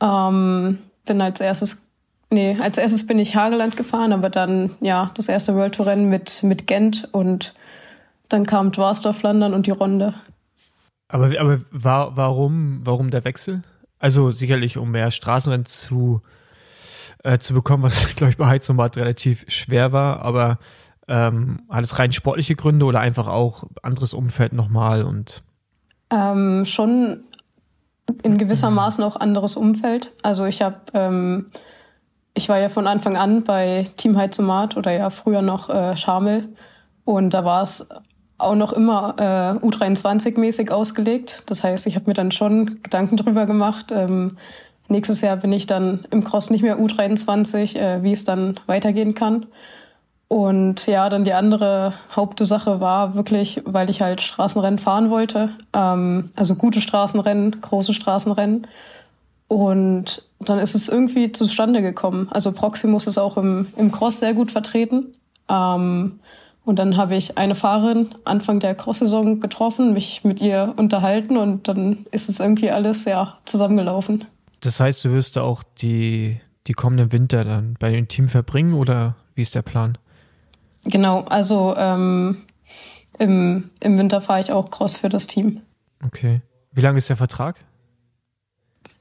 Ähm, 0.00 0.78
bin 1.06 1.20
als 1.20 1.40
erstes, 1.40 1.86
nee, 2.30 2.56
als 2.60 2.78
erstes 2.78 3.06
bin 3.06 3.20
ich 3.20 3.36
Hageland 3.36 3.76
gefahren, 3.76 4.12
aber 4.12 4.28
dann, 4.28 4.70
ja, 4.80 5.12
das 5.14 5.28
erste 5.28 5.54
World 5.54 5.76
Tour 5.76 5.86
Rennen 5.86 6.08
mit, 6.08 6.42
mit 6.42 6.66
Gent 6.66 7.08
und 7.12 7.54
dann 8.28 8.44
kam 8.44 8.72
Dwarsdorf 8.72 9.18
Flandern 9.18 9.54
und 9.54 9.68
die 9.68 9.72
Runde. 9.72 10.14
Aber, 11.06 11.26
aber 11.38 11.60
war, 11.70 12.16
warum, 12.16 12.80
warum 12.82 13.10
der 13.10 13.24
Wechsel? 13.24 13.62
Also 14.00 14.32
sicherlich, 14.32 14.78
um 14.78 14.90
mehr 14.90 15.12
Straßenrennen 15.12 15.66
zu, 15.66 16.22
äh, 17.22 17.38
zu 17.38 17.54
bekommen, 17.54 17.82
was, 17.82 18.14
glaube 18.16 18.30
ich, 18.30 18.36
bei 18.36 18.46
Heiznomat 18.46 18.96
relativ 18.96 19.44
schwer 19.48 19.92
war, 19.92 20.22
aber 20.22 20.58
ähm, 21.08 21.62
hat 21.68 21.84
es 21.84 21.98
rein 21.98 22.12
sportliche 22.12 22.54
Gründe 22.54 22.86
oder 22.86 23.00
einfach 23.00 23.26
auch 23.26 23.64
anderes 23.82 24.14
Umfeld 24.14 24.52
nochmal 24.52 25.02
und 25.02 25.42
ähm, 26.10 26.64
schon 26.64 27.24
in 28.22 28.38
gewisser 28.38 28.70
Maßen 28.70 29.02
auch 29.02 29.16
anderes 29.16 29.56
Umfeld. 29.56 30.12
Also 30.22 30.44
ich 30.44 30.62
habe, 30.62 30.76
ähm, 30.94 31.46
ich 32.34 32.48
war 32.48 32.58
ja 32.58 32.68
von 32.68 32.86
Anfang 32.86 33.16
an 33.16 33.42
bei 33.42 33.84
Team 33.96 34.16
Heizomat 34.16 34.76
oder 34.76 34.92
ja 34.92 35.10
früher 35.10 35.42
noch 35.42 35.70
äh, 35.70 35.96
Schamel 35.96 36.50
und 37.04 37.34
da 37.34 37.44
war 37.44 37.62
es 37.62 37.88
auch 38.38 38.54
noch 38.54 38.72
immer 38.72 39.14
äh, 39.18 39.64
U23-mäßig 39.64 40.70
ausgelegt. 40.70 41.50
Das 41.50 41.62
heißt, 41.62 41.86
ich 41.86 41.94
habe 41.94 42.06
mir 42.08 42.14
dann 42.14 42.32
schon 42.32 42.82
Gedanken 42.82 43.16
drüber 43.16 43.46
gemacht. 43.46 43.92
Ähm, 43.92 44.36
nächstes 44.88 45.20
Jahr 45.20 45.36
bin 45.36 45.52
ich 45.52 45.66
dann 45.66 46.04
im 46.10 46.24
Cross 46.24 46.50
nicht 46.50 46.62
mehr 46.62 46.78
U23, 46.78 47.76
äh, 47.76 48.02
wie 48.02 48.12
es 48.12 48.24
dann 48.24 48.60
weitergehen 48.66 49.14
kann. 49.14 49.46
Und 50.28 50.86
ja, 50.86 51.10
dann 51.10 51.24
die 51.24 51.34
andere 51.34 51.92
Hauptursache 52.16 52.80
war 52.80 53.14
wirklich, 53.14 53.60
weil 53.66 53.90
ich 53.90 54.00
halt 54.00 54.22
Straßenrennen 54.22 54.78
fahren 54.78 55.10
wollte. 55.10 55.50
Ähm, 55.74 56.30
also 56.36 56.54
gute 56.54 56.80
Straßenrennen, 56.80 57.60
große 57.60 57.92
Straßenrennen. 57.92 58.66
Und 59.48 60.22
dann 60.40 60.58
ist 60.58 60.74
es 60.74 60.88
irgendwie 60.88 61.32
zustande 61.32 61.82
gekommen. 61.82 62.28
Also 62.30 62.52
Proximus 62.52 63.06
ist 63.06 63.18
auch 63.18 63.36
im, 63.36 63.66
im 63.76 63.92
Cross 63.92 64.20
sehr 64.20 64.32
gut 64.32 64.50
vertreten. 64.50 65.14
Ähm, 65.50 66.20
und 66.64 66.78
dann 66.78 66.96
habe 66.96 67.16
ich 67.16 67.36
eine 67.36 67.54
Fahrerin 67.54 68.14
Anfang 68.24 68.60
der 68.60 68.74
Cross-Saison 68.74 69.40
getroffen, 69.40 69.92
mich 69.92 70.24
mit 70.24 70.40
ihr 70.40 70.72
unterhalten 70.76 71.36
und 71.36 71.68
dann 71.68 72.06
ist 72.12 72.28
es 72.28 72.40
irgendwie 72.40 72.70
alles 72.70 73.04
ja 73.04 73.34
zusammengelaufen. 73.44 74.24
Das 74.62 74.80
heißt, 74.80 75.04
du 75.04 75.12
wirst 75.12 75.36
da 75.36 75.42
auch 75.42 75.62
die, 75.62 76.40
die 76.66 76.72
kommenden 76.72 77.12
Winter 77.12 77.44
dann 77.44 77.74
bei 77.78 77.90
dem 77.90 78.08
Team 78.08 78.28
verbringen 78.28 78.74
oder 78.74 79.16
wie 79.34 79.42
ist 79.42 79.54
der 79.54 79.62
Plan? 79.62 79.98
Genau, 80.84 81.22
also 81.22 81.74
ähm, 81.76 82.38
im, 83.18 83.70
im 83.80 83.98
Winter 83.98 84.20
fahre 84.20 84.40
ich 84.40 84.52
auch 84.52 84.70
Cross 84.70 84.96
für 84.96 85.08
das 85.08 85.26
Team. 85.26 85.60
Okay. 86.04 86.40
Wie 86.72 86.80
lange 86.80 86.98
ist 86.98 87.08
der 87.08 87.16
Vertrag? 87.16 87.60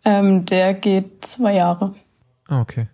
Ähm, 0.03 0.45
der 0.45 0.74
geht 0.74 1.24
zwei 1.24 1.55
Jahre. 1.55 1.93
Ah, 2.47 2.62
okay. 2.62 2.88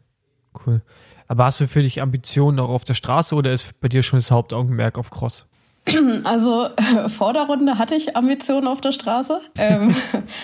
Cool. 0.65 0.81
Aber 1.27 1.45
hast 1.45 1.59
du 1.59 1.67
für 1.67 1.81
dich 1.81 2.01
Ambitionen 2.01 2.59
auch 2.59 2.69
auf 2.69 2.83
der 2.83 2.93
Straße 2.93 3.35
oder 3.35 3.51
ist 3.51 3.79
bei 3.79 3.89
dir 3.89 4.03
schon 4.03 4.19
das 4.19 4.31
Hauptaugenmerk 4.31 4.97
auf 4.97 5.09
Cross? 5.09 5.46
Also 6.23 6.65
äh, 6.65 7.09
vor 7.09 7.33
der 7.33 7.43
Runde 7.43 7.77
hatte 7.77 7.95
ich 7.95 8.15
Ambitionen 8.15 8.67
auf 8.67 8.81
der 8.81 8.91
Straße. 8.91 9.41
Ähm, 9.57 9.95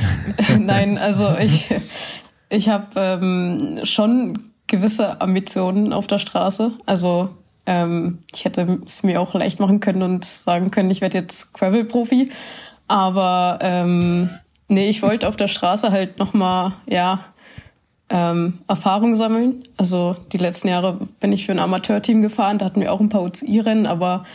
Nein, 0.59 0.97
also 0.97 1.35
ich, 1.37 1.69
ich 2.49 2.69
habe 2.69 2.87
ähm, 2.95 3.79
schon 3.83 4.37
gewisse 4.67 5.21
Ambitionen 5.21 5.93
auf 5.93 6.07
der 6.07 6.17
Straße. 6.17 6.71
Also 6.85 7.29
ähm, 7.65 8.19
ich 8.33 8.45
hätte 8.45 8.79
es 8.85 9.03
mir 9.03 9.21
auch 9.21 9.33
leicht 9.33 9.59
machen 9.59 9.79
können 9.79 10.01
und 10.03 10.25
sagen 10.25 10.71
können, 10.71 10.89
ich 10.89 11.01
werde 11.01 11.17
jetzt 11.17 11.53
Gravel-Profi. 11.53 12.29
Aber 12.87 13.59
ähm, 13.61 14.29
nee, 14.67 14.89
ich 14.89 15.01
wollte 15.01 15.27
auf 15.27 15.35
der 15.35 15.47
Straße 15.47 15.91
halt 15.91 16.19
nochmal, 16.19 16.73
ja, 16.85 17.25
ähm, 18.09 18.59
Erfahrung 18.67 19.15
sammeln. 19.15 19.63
Also 19.77 20.15
die 20.31 20.37
letzten 20.37 20.67
Jahre 20.67 20.99
bin 21.19 21.31
ich 21.31 21.45
für 21.45 21.53
ein 21.53 21.59
Amateurteam 21.59 22.21
gefahren, 22.21 22.57
da 22.57 22.65
hatten 22.65 22.81
wir 22.81 22.91
auch 22.91 22.99
ein 22.99 23.09
paar 23.09 23.23
UCI-Rennen, 23.23 23.87
aber 23.87 24.25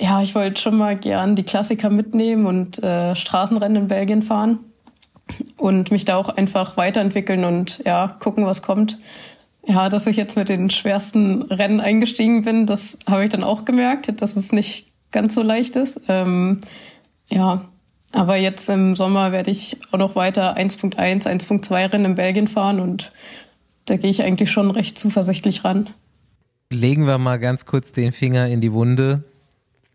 ja, 0.00 0.22
ich 0.22 0.34
wollte 0.34 0.60
schon 0.60 0.76
mal 0.76 0.96
gern 0.96 1.34
die 1.34 1.42
Klassiker 1.42 1.90
mitnehmen 1.90 2.46
und 2.46 2.82
äh, 2.82 3.16
Straßenrennen 3.16 3.82
in 3.82 3.88
Belgien 3.88 4.22
fahren 4.22 4.60
und 5.56 5.90
mich 5.90 6.04
da 6.04 6.16
auch 6.16 6.28
einfach 6.28 6.76
weiterentwickeln 6.76 7.44
und 7.44 7.80
ja, 7.84 8.16
gucken, 8.20 8.46
was 8.46 8.62
kommt. 8.62 8.98
Ja, 9.66 9.88
dass 9.88 10.06
ich 10.06 10.16
jetzt 10.16 10.36
mit 10.36 10.48
den 10.48 10.70
schwersten 10.70 11.42
Rennen 11.42 11.80
eingestiegen 11.80 12.44
bin, 12.44 12.64
das 12.64 12.98
habe 13.06 13.24
ich 13.24 13.30
dann 13.30 13.42
auch 13.44 13.64
gemerkt, 13.64 14.22
dass 14.22 14.36
es 14.36 14.52
nicht 14.52 14.86
ganz 15.10 15.34
so 15.34 15.42
leicht 15.42 15.76
ist. 15.76 16.00
Ähm, 16.08 16.60
ja, 17.28 17.64
aber 18.12 18.36
jetzt 18.36 18.68
im 18.70 18.96
Sommer 18.96 19.32
werde 19.32 19.50
ich 19.50 19.76
auch 19.90 19.98
noch 19.98 20.16
weiter 20.16 20.56
1.1, 20.56 21.26
1.2 21.26 21.92
Rennen 21.92 22.04
in 22.06 22.14
Belgien 22.14 22.48
fahren 22.48 22.80
und 22.80 23.12
da 23.84 23.96
gehe 23.96 24.10
ich 24.10 24.22
eigentlich 24.22 24.50
schon 24.50 24.70
recht 24.70 24.98
zuversichtlich 24.98 25.64
ran. 25.64 25.90
Legen 26.70 27.06
wir 27.06 27.18
mal 27.18 27.38
ganz 27.38 27.66
kurz 27.66 27.92
den 27.92 28.12
Finger 28.12 28.46
in 28.46 28.60
die 28.60 28.72
Wunde. 28.72 29.24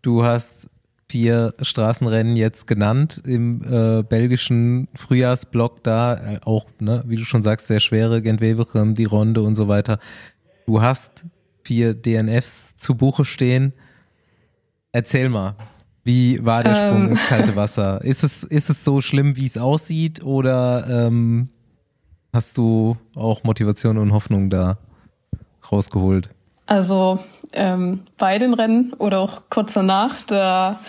Du 0.04 0.22
hast 0.22 0.68
vier 1.08 1.54
Straßenrennen 1.62 2.36
jetzt 2.36 2.66
genannt 2.66 3.22
im 3.24 3.62
äh, 3.64 4.02
belgischen 4.02 4.86
Frühjahrsblock 4.94 5.82
da, 5.82 6.16
äh, 6.16 6.40
auch, 6.44 6.66
ne, 6.78 7.02
wie 7.06 7.16
du 7.16 7.24
schon 7.24 7.40
sagst, 7.40 7.68
sehr 7.68 7.80
schwere, 7.80 8.20
Gent-Wevelgem, 8.20 8.94
die 8.94 9.06
Ronde 9.06 9.40
und 9.40 9.56
so 9.56 9.66
weiter. 9.66 9.98
Du 10.66 10.82
hast 10.82 11.24
vier 11.62 11.94
DNFs 11.94 12.76
zu 12.76 12.96
Buche 12.96 13.24
stehen. 13.24 13.72
Erzähl 14.92 15.30
mal, 15.30 15.56
wie 16.02 16.44
war 16.44 16.62
der 16.62 16.74
Sprung 16.74 17.04
ähm. 17.04 17.08
ins 17.12 17.26
kalte 17.26 17.56
Wasser? 17.56 18.04
Ist 18.04 18.24
es, 18.24 18.44
ist 18.44 18.68
es 18.68 18.84
so 18.84 19.00
schlimm, 19.00 19.36
wie 19.36 19.46
es 19.46 19.56
aussieht 19.56 20.22
oder 20.22 20.86
ähm, 21.06 21.48
hast 22.30 22.58
du 22.58 22.98
auch 23.14 23.42
Motivation 23.42 23.96
und 23.96 24.12
Hoffnung 24.12 24.50
da 24.50 24.76
rausgeholt? 25.72 26.28
Also 26.66 27.18
ähm, 27.52 28.00
bei 28.18 28.38
den 28.38 28.54
Rennen 28.54 28.92
oder 28.94 29.20
auch 29.20 29.42
kurz 29.50 29.74
danach, 29.74 30.22
da, 30.26 30.80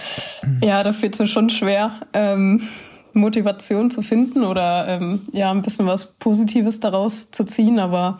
ja, 0.62 0.84
da 0.84 0.94
fehlt 0.94 1.20
es 1.20 1.30
schon 1.30 1.50
schwer, 1.50 2.00
ähm, 2.14 2.62
Motivation 3.14 3.92
zu 3.92 4.02
finden 4.02 4.44
oder 4.44 4.88
ähm, 4.88 5.22
ja, 5.32 5.52
ein 5.52 5.62
bisschen 5.62 5.86
was 5.86 6.14
Positives 6.14 6.80
daraus 6.80 7.32
zu 7.32 7.46
ziehen. 7.46 7.80
Aber 7.80 8.20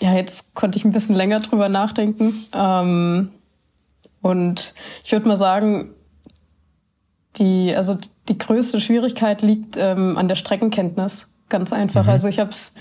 ja, 0.00 0.14
jetzt 0.14 0.54
konnte 0.54 0.78
ich 0.78 0.84
ein 0.84 0.92
bisschen 0.92 1.14
länger 1.14 1.40
drüber 1.40 1.68
nachdenken. 1.68 2.34
Ähm, 2.52 3.30
und 4.20 4.74
ich 5.04 5.12
würde 5.12 5.26
mal 5.28 5.36
sagen, 5.36 5.94
die, 7.36 7.74
also 7.74 7.98
die 8.28 8.38
größte 8.38 8.80
Schwierigkeit 8.80 9.42
liegt 9.42 9.76
ähm, 9.76 10.16
an 10.16 10.28
der 10.28 10.36
Streckenkenntnis. 10.36 11.34
Ganz 11.48 11.72
einfach. 11.72 12.04
Mhm. 12.04 12.10
Also 12.10 12.28
ich 12.28 12.38
habe 12.38 12.50
es 12.50 12.74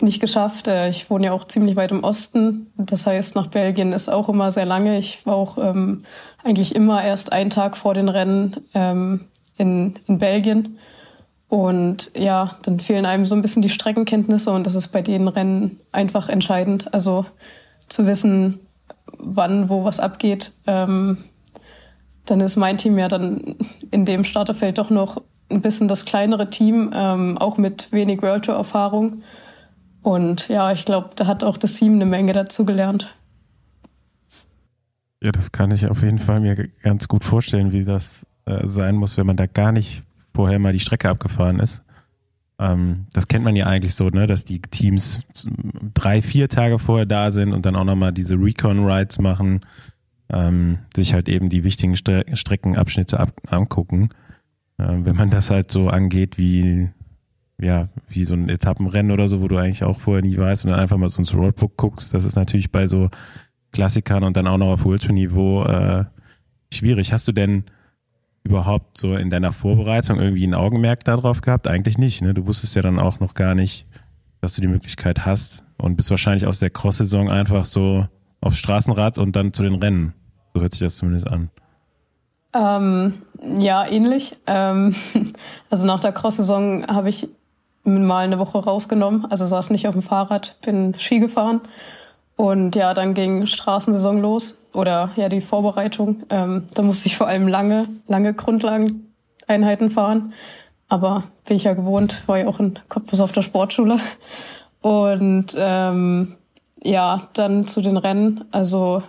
nicht 0.00 0.20
geschafft. 0.20 0.68
Äh, 0.68 0.88
ich 0.88 1.10
wohne 1.10 1.26
ja 1.26 1.32
auch 1.32 1.44
ziemlich 1.44 1.76
weit 1.76 1.90
im 1.90 2.04
Osten. 2.04 2.70
Das 2.76 3.06
heißt, 3.06 3.34
nach 3.34 3.48
Belgien 3.48 3.92
ist 3.92 4.08
auch 4.08 4.28
immer 4.28 4.50
sehr 4.50 4.66
lange. 4.66 4.98
Ich 4.98 5.26
war 5.26 5.34
auch 5.34 5.58
ähm, 5.58 6.04
eigentlich 6.44 6.74
immer 6.74 7.02
erst 7.02 7.32
einen 7.32 7.50
Tag 7.50 7.76
vor 7.76 7.94
den 7.94 8.08
Rennen 8.08 8.56
ähm, 8.74 9.20
in, 9.56 9.94
in 10.06 10.18
Belgien. 10.18 10.78
Und 11.48 12.10
ja, 12.16 12.56
dann 12.62 12.80
fehlen 12.80 13.06
einem 13.06 13.24
so 13.24 13.34
ein 13.34 13.42
bisschen 13.42 13.62
die 13.62 13.68
Streckenkenntnisse 13.68 14.50
und 14.50 14.66
das 14.66 14.74
ist 14.74 14.88
bei 14.88 15.00
den 15.00 15.28
Rennen 15.28 15.78
einfach 15.92 16.28
entscheidend. 16.28 16.92
Also 16.92 17.24
zu 17.88 18.06
wissen, 18.06 18.58
wann, 19.18 19.68
wo 19.68 19.84
was 19.84 20.00
abgeht. 20.00 20.52
Ähm, 20.66 21.18
dann 22.26 22.40
ist 22.40 22.56
mein 22.56 22.76
Team 22.76 22.98
ja 22.98 23.06
dann 23.06 23.56
in 23.92 24.04
dem 24.04 24.24
Starterfeld 24.24 24.78
doch 24.78 24.90
noch 24.90 25.22
ein 25.48 25.62
bisschen 25.62 25.86
das 25.86 26.04
kleinere 26.04 26.50
Team, 26.50 26.90
ähm, 26.92 27.38
auch 27.38 27.56
mit 27.56 27.92
wenig 27.92 28.22
World 28.22 28.46
Tour 28.46 28.56
Erfahrung. 28.56 29.22
Und 30.06 30.46
ja, 30.46 30.70
ich 30.70 30.84
glaube, 30.84 31.10
da 31.16 31.26
hat 31.26 31.42
auch 31.42 31.56
das 31.56 31.72
Team 31.72 31.94
eine 31.94 32.04
Menge 32.04 32.32
dazu 32.32 32.64
gelernt. 32.64 33.12
Ja, 35.20 35.32
das 35.32 35.50
kann 35.50 35.72
ich 35.72 35.88
auf 35.88 36.00
jeden 36.04 36.20
Fall 36.20 36.38
mir 36.38 36.68
ganz 36.80 37.08
gut 37.08 37.24
vorstellen, 37.24 37.72
wie 37.72 37.82
das 37.82 38.24
äh, 38.44 38.68
sein 38.68 38.94
muss, 38.94 39.16
wenn 39.16 39.26
man 39.26 39.36
da 39.36 39.46
gar 39.46 39.72
nicht 39.72 40.04
vorher 40.32 40.60
mal 40.60 40.72
die 40.72 40.78
Strecke 40.78 41.08
abgefahren 41.08 41.58
ist. 41.58 41.82
Ähm, 42.60 43.06
das 43.14 43.26
kennt 43.26 43.44
man 43.44 43.56
ja 43.56 43.66
eigentlich 43.66 43.96
so, 43.96 44.08
ne, 44.08 44.28
dass 44.28 44.44
die 44.44 44.62
Teams 44.62 45.22
drei, 45.92 46.22
vier 46.22 46.48
Tage 46.48 46.78
vorher 46.78 47.06
da 47.06 47.32
sind 47.32 47.52
und 47.52 47.66
dann 47.66 47.74
auch 47.74 47.82
nochmal 47.82 48.12
diese 48.12 48.36
Recon-Rides 48.36 49.18
machen, 49.18 49.62
ähm, 50.32 50.78
sich 50.94 51.14
halt 51.14 51.28
eben 51.28 51.48
die 51.48 51.64
wichtigen 51.64 51.96
Stre 51.96 52.24
Streckenabschnitte 52.32 53.18
ab 53.18 53.32
angucken. 53.48 54.10
Ähm, 54.78 55.04
wenn 55.04 55.16
man 55.16 55.30
das 55.30 55.50
halt 55.50 55.72
so 55.72 55.88
angeht 55.88 56.38
wie, 56.38 56.90
ja, 57.60 57.88
wie 58.08 58.24
so 58.24 58.34
ein 58.34 58.48
Etappenrennen 58.48 59.12
oder 59.12 59.28
so, 59.28 59.40
wo 59.40 59.48
du 59.48 59.56
eigentlich 59.56 59.84
auch 59.84 60.00
vorher 60.00 60.22
nie 60.22 60.36
weißt 60.36 60.64
und 60.64 60.72
dann 60.72 60.80
einfach 60.80 60.98
mal 60.98 61.08
so 61.08 61.18
ins 61.18 61.34
Roadbook 61.34 61.76
guckst, 61.76 62.12
das 62.12 62.24
ist 62.24 62.36
natürlich 62.36 62.70
bei 62.70 62.86
so 62.86 63.08
Klassikern 63.72 64.24
und 64.24 64.36
dann 64.36 64.46
auch 64.46 64.58
noch 64.58 64.72
auf 64.72 64.84
Ultra-Niveau 64.84 65.64
äh, 65.64 66.04
schwierig. 66.72 67.12
Hast 67.12 67.28
du 67.28 67.32
denn 67.32 67.64
überhaupt 68.44 68.98
so 68.98 69.16
in 69.16 69.30
deiner 69.30 69.52
Vorbereitung 69.52 70.20
irgendwie 70.20 70.46
ein 70.46 70.54
Augenmerk 70.54 71.04
darauf 71.04 71.40
gehabt? 71.40 71.66
Eigentlich 71.66 71.98
nicht. 71.98 72.22
Ne? 72.22 72.34
Du 72.34 72.46
wusstest 72.46 72.76
ja 72.76 72.82
dann 72.82 72.98
auch 72.98 73.20
noch 73.20 73.34
gar 73.34 73.54
nicht, 73.54 73.86
dass 74.40 74.54
du 74.54 74.60
die 74.60 74.68
Möglichkeit 74.68 75.26
hast 75.26 75.64
und 75.78 75.96
bist 75.96 76.10
wahrscheinlich 76.10 76.46
aus 76.46 76.58
der 76.58 76.70
Cross-Saison 76.70 77.30
einfach 77.30 77.64
so 77.64 78.06
aufs 78.40 78.58
Straßenrad 78.58 79.18
und 79.18 79.34
dann 79.34 79.52
zu 79.52 79.62
den 79.62 79.74
Rennen. 79.74 80.14
So 80.54 80.60
hört 80.60 80.72
sich 80.72 80.80
das 80.80 80.96
zumindest 80.96 81.26
an. 81.26 81.50
Ähm, 82.54 83.14
ja, 83.58 83.86
ähnlich. 83.86 84.36
Ähm, 84.46 84.94
also 85.70 85.86
nach 85.86 86.00
der 86.00 86.12
Cross-Saison 86.12 86.86
habe 86.86 87.08
ich 87.08 87.28
mal 87.86 88.24
eine 88.24 88.38
Woche 88.38 88.58
rausgenommen. 88.58 89.24
Also 89.26 89.44
saß 89.44 89.70
nicht 89.70 89.88
auf 89.88 89.94
dem 89.94 90.02
Fahrrad, 90.02 90.56
bin 90.60 90.94
Ski 90.98 91.18
gefahren. 91.18 91.60
Und 92.36 92.76
ja, 92.76 92.92
dann 92.92 93.14
ging 93.14 93.46
Straßensaison 93.46 94.20
los 94.20 94.58
oder 94.74 95.10
ja 95.16 95.28
die 95.28 95.40
Vorbereitung. 95.40 96.24
Ähm, 96.28 96.68
da 96.74 96.82
musste 96.82 97.08
ich 97.08 97.16
vor 97.16 97.26
allem 97.26 97.48
lange, 97.48 97.88
lange 98.06 98.34
Grundlageneinheiten 98.34 99.90
fahren. 99.90 100.34
Aber 100.88 101.24
bin 101.46 101.56
ich 101.56 101.64
ja 101.64 101.72
gewohnt, 101.72 102.22
war 102.26 102.38
ja 102.38 102.46
auch 102.46 102.60
in 102.60 102.78
Cottbus 102.88 103.20
auf 103.20 103.32
der 103.32 103.42
Sportschule. 103.42 103.98
Und 104.82 105.56
ähm, 105.58 106.36
ja, 106.82 107.22
dann 107.32 107.66
zu 107.66 107.80
den 107.80 107.96
Rennen. 107.96 108.44
Also 108.50 109.02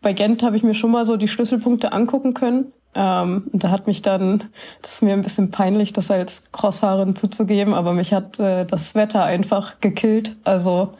bei 0.00 0.12
Gent 0.12 0.42
habe 0.42 0.56
ich 0.56 0.62
mir 0.62 0.74
schon 0.74 0.90
mal 0.90 1.04
so 1.04 1.16
die 1.16 1.28
Schlüsselpunkte 1.28 1.92
angucken 1.92 2.32
können. 2.32 2.72
Ähm, 2.94 3.48
und 3.52 3.62
da 3.62 3.70
hat 3.70 3.86
mich 3.86 4.02
dann, 4.02 4.44
das 4.82 4.94
ist 4.94 5.02
mir 5.02 5.12
ein 5.12 5.22
bisschen 5.22 5.50
peinlich, 5.50 5.92
das 5.92 6.10
als 6.10 6.50
Crossfahrerin 6.52 7.16
zuzugeben, 7.16 7.74
aber 7.74 7.92
mich 7.92 8.12
hat 8.12 8.38
äh, 8.40 8.64
das 8.66 8.94
Wetter 8.94 9.24
einfach 9.24 9.80
gekillt. 9.80 10.36
Also 10.44 10.94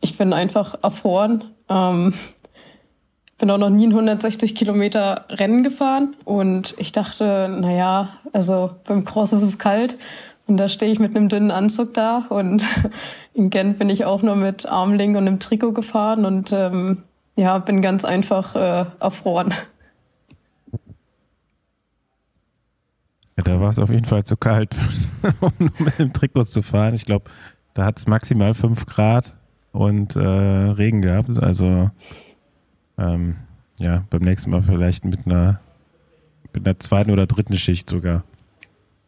ich 0.00 0.16
bin 0.16 0.32
einfach 0.32 0.76
erfroren. 0.82 1.44
Ähm, 1.68 2.14
bin 3.38 3.50
auch 3.50 3.58
noch 3.58 3.70
nie 3.70 3.88
ein 3.88 3.90
160 3.90 4.54
Kilometer 4.54 5.26
Rennen 5.30 5.64
gefahren 5.64 6.14
und 6.24 6.74
ich 6.78 6.92
dachte, 6.92 7.48
naja, 7.48 8.10
also 8.32 8.70
beim 8.84 9.04
Cross 9.04 9.32
ist 9.32 9.42
es 9.42 9.58
kalt 9.58 9.96
und 10.46 10.58
da 10.58 10.68
stehe 10.68 10.92
ich 10.92 11.00
mit 11.00 11.16
einem 11.16 11.28
dünnen 11.28 11.50
Anzug 11.50 11.92
da 11.92 12.26
und 12.28 12.62
in 13.34 13.50
Gent 13.50 13.80
bin 13.80 13.90
ich 13.90 14.04
auch 14.04 14.22
nur 14.22 14.36
mit 14.36 14.66
Armling 14.66 15.16
und 15.16 15.26
einem 15.26 15.40
Trikot 15.40 15.72
gefahren 15.72 16.24
und 16.24 16.52
ähm, 16.52 17.02
ja, 17.34 17.58
bin 17.58 17.82
ganz 17.82 18.04
einfach 18.04 18.54
äh, 18.54 18.84
erfroren. 19.00 19.52
Ja, 23.46 23.54
da 23.54 23.60
war 23.60 23.70
es 23.70 23.78
auf 23.78 23.90
jeden 23.90 24.04
Fall 24.04 24.24
zu 24.24 24.36
kalt, 24.36 24.76
um 25.40 25.70
mit 25.78 25.98
dem 25.98 26.12
Trikot 26.12 26.44
zu 26.44 26.62
fahren. 26.62 26.94
Ich 26.94 27.04
glaube, 27.04 27.30
da 27.74 27.84
hat 27.84 27.98
es 27.98 28.06
maximal 28.06 28.54
5 28.54 28.86
Grad 28.86 29.36
und 29.72 30.16
äh, 30.16 30.20
Regen 30.20 31.02
gehabt. 31.02 31.38
Also 31.38 31.90
ähm, 32.98 33.36
ja, 33.78 34.04
beim 34.10 34.22
nächsten 34.22 34.50
Mal 34.50 34.62
vielleicht 34.62 35.04
mit 35.04 35.26
einer, 35.26 35.60
mit 36.52 36.66
einer 36.66 36.78
zweiten 36.78 37.10
oder 37.10 37.26
dritten 37.26 37.56
Schicht 37.56 37.88
sogar. 37.88 38.24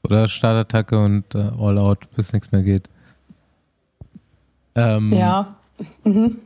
Oder 0.02 0.28
Startattacke 0.28 1.02
und 1.02 1.34
äh, 1.34 1.50
All 1.58 1.78
Out, 1.78 2.10
bis 2.14 2.32
nichts 2.32 2.52
mehr 2.52 2.62
geht. 2.62 2.88
Ähm, 4.74 5.12
ja. 5.12 5.56
Mhm. 6.04 6.38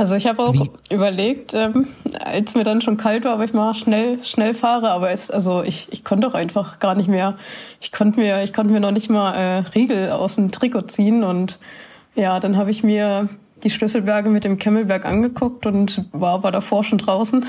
Also 0.00 0.16
ich 0.16 0.26
habe 0.26 0.42
auch 0.42 0.54
Wie? 0.54 0.70
überlegt, 0.88 1.52
ähm, 1.52 1.86
als 2.18 2.54
mir 2.54 2.64
dann 2.64 2.80
schon 2.80 2.96
kalt 2.96 3.26
war, 3.26 3.34
ob 3.34 3.42
ich 3.42 3.52
mal 3.52 3.74
schnell 3.74 4.24
schnell 4.24 4.54
fahre, 4.54 4.92
aber 4.92 5.10
es, 5.10 5.30
also 5.30 5.62
ich, 5.62 5.88
ich 5.92 6.04
konnte 6.04 6.26
doch 6.26 6.32
einfach 6.32 6.78
gar 6.78 6.94
nicht 6.94 7.06
mehr. 7.10 7.36
Ich 7.82 7.92
konnte 7.92 8.18
mir 8.18 8.42
ich 8.42 8.54
konnte 8.54 8.72
mir 8.72 8.80
noch 8.80 8.92
nicht 8.92 9.10
mal 9.10 9.34
äh, 9.34 9.58
Riegel 9.74 10.10
aus 10.10 10.36
dem 10.36 10.52
Trikot 10.52 10.86
ziehen 10.86 11.22
und 11.22 11.58
ja, 12.14 12.40
dann 12.40 12.56
habe 12.56 12.70
ich 12.70 12.82
mir 12.82 13.28
die 13.62 13.68
Schlüsselberge 13.68 14.30
mit 14.30 14.44
dem 14.44 14.58
Kemmelberg 14.58 15.04
angeguckt 15.04 15.66
und 15.66 16.06
war, 16.12 16.42
war 16.42 16.50
davor 16.50 16.82
schon 16.82 16.96
draußen. 16.96 17.44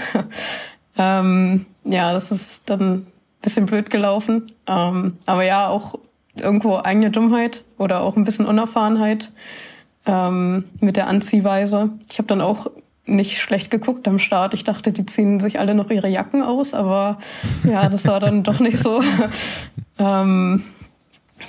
ähm, 0.97 1.65
ja, 1.85 2.11
das 2.11 2.33
ist 2.33 2.69
dann 2.69 2.81
ein 2.81 3.07
bisschen 3.41 3.65
blöd 3.65 3.89
gelaufen. 3.89 4.51
Ähm, 4.67 5.15
aber 5.25 5.45
ja, 5.45 5.69
auch 5.69 5.97
irgendwo 6.35 6.75
eigene 6.75 7.11
Dummheit 7.11 7.63
oder 7.77 8.01
auch 8.01 8.17
ein 8.17 8.25
bisschen 8.25 8.45
Unerfahrenheit 8.45 9.31
ähm, 10.05 10.65
mit 10.79 10.97
der 10.97 11.07
Anziehweise. 11.07 11.89
Ich 12.09 12.17
habe 12.17 12.27
dann 12.27 12.41
auch 12.41 12.67
nicht 13.05 13.39
schlecht 13.39 13.71
geguckt 13.71 14.07
am 14.07 14.19
Start. 14.19 14.53
Ich 14.53 14.63
dachte, 14.63 14.91
die 14.91 15.05
ziehen 15.05 15.39
sich 15.39 15.59
alle 15.59 15.73
noch 15.73 15.89
ihre 15.89 16.07
Jacken 16.07 16.43
aus, 16.43 16.73
aber 16.73 17.17
ja, 17.63 17.89
das 17.89 18.05
war 18.07 18.19
dann 18.19 18.43
doch 18.43 18.59
nicht 18.59 18.77
so. 18.77 19.01
ähm, 19.99 20.63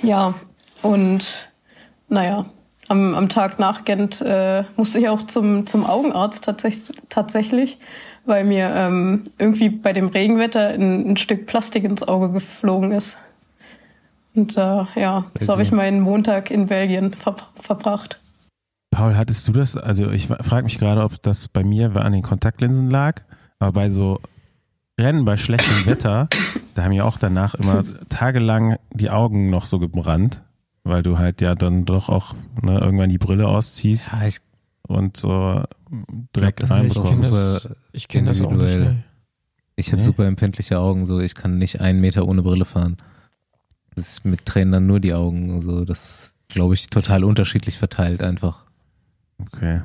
ja, 0.01 0.33
und 0.81 1.49
naja, 2.09 2.45
am, 2.87 3.15
am 3.15 3.29
Tag 3.29 3.59
nach 3.59 3.85
Gent 3.85 4.21
äh, 4.21 4.63
musste 4.75 4.99
ich 4.99 5.09
auch 5.09 5.21
zum, 5.23 5.65
zum 5.65 5.85
Augenarzt 5.85 6.43
tatsächlich, 6.43 6.95
tatsächlich 7.09 7.77
weil 8.25 8.45
mir 8.45 8.71
ähm, 8.73 9.23
irgendwie 9.37 9.69
bei 9.69 9.93
dem 9.93 10.07
Regenwetter 10.07 10.69
ein, 10.69 11.11
ein 11.11 11.17
Stück 11.17 11.45
Plastik 11.45 11.83
ins 11.83 12.07
Auge 12.07 12.29
geflogen 12.29 12.91
ist. 12.91 13.17
Und 14.35 14.57
äh, 14.57 14.85
ja, 14.95 15.25
so 15.39 15.51
habe 15.51 15.61
ich 15.61 15.71
meinen 15.71 15.99
Montag 15.99 16.49
in 16.49 16.67
Belgien 16.67 17.13
ver 17.13 17.35
verbracht. 17.59 18.19
Paul, 18.93 19.15
hattest 19.15 19.47
du 19.47 19.51
das? 19.51 19.75
Also 19.75 20.09
ich 20.11 20.27
frage 20.27 20.63
mich 20.63 20.77
gerade, 20.77 21.03
ob 21.03 21.21
das 21.21 21.47
bei 21.47 21.63
mir 21.63 21.95
an 21.95 22.13
den 22.13 22.21
Kontaktlinsen 22.21 22.89
lag, 22.89 23.21
aber 23.59 23.73
bei 23.73 23.89
so 23.89 24.19
Rennen 24.99 25.25
bei 25.25 25.37
schlechtem 25.37 25.85
Wetter, 25.85 26.27
da 26.75 26.83
haben 26.83 26.91
ja 26.91 27.03
auch 27.03 27.17
danach 27.17 27.55
immer 27.55 27.83
tagelang 28.09 28.77
die 28.91 29.09
Augen 29.09 29.49
noch 29.49 29.65
so 29.65 29.79
gebrannt 29.79 30.41
weil 30.83 31.01
du 31.01 31.17
halt 31.17 31.41
ja 31.41 31.55
dann 31.55 31.85
doch 31.85 32.09
auch 32.09 32.35
ne, 32.61 32.79
irgendwann 32.79 33.09
die 33.09 33.17
Brille 33.17 33.47
ausziehst 33.47 34.11
ja, 34.11 34.27
ich, 34.27 34.39
und 34.87 35.17
so 35.17 35.63
Dreck 36.33 36.57
glaub, 36.57 36.71
reinbekommst. 36.71 37.69
Ich 37.93 38.07
kenne 38.07 38.27
das 38.27 38.41
auch 38.41 38.51
nicht. 38.51 38.79
Ne? 38.79 39.03
Ich 39.75 39.87
habe 39.91 40.01
nee? 40.01 40.05
super 40.05 40.25
empfindliche 40.25 40.79
Augen, 40.79 41.05
so 41.05 41.19
ich 41.19 41.35
kann 41.35 41.57
nicht 41.57 41.81
einen 41.81 42.01
Meter 42.01 42.27
ohne 42.27 42.43
Brille 42.43 42.65
fahren. 42.65 42.97
Das 43.95 44.09
ist 44.09 44.25
mit 44.25 44.45
Tränen 44.45 44.71
dann 44.71 44.87
nur 44.87 44.99
die 44.99 45.13
Augen, 45.13 45.61
so 45.61 45.85
das 45.85 46.33
glaube 46.49 46.73
ich 46.73 46.87
total 46.87 47.23
unterschiedlich 47.23 47.77
verteilt 47.77 48.21
einfach. 48.21 48.65
Okay. 49.39 49.81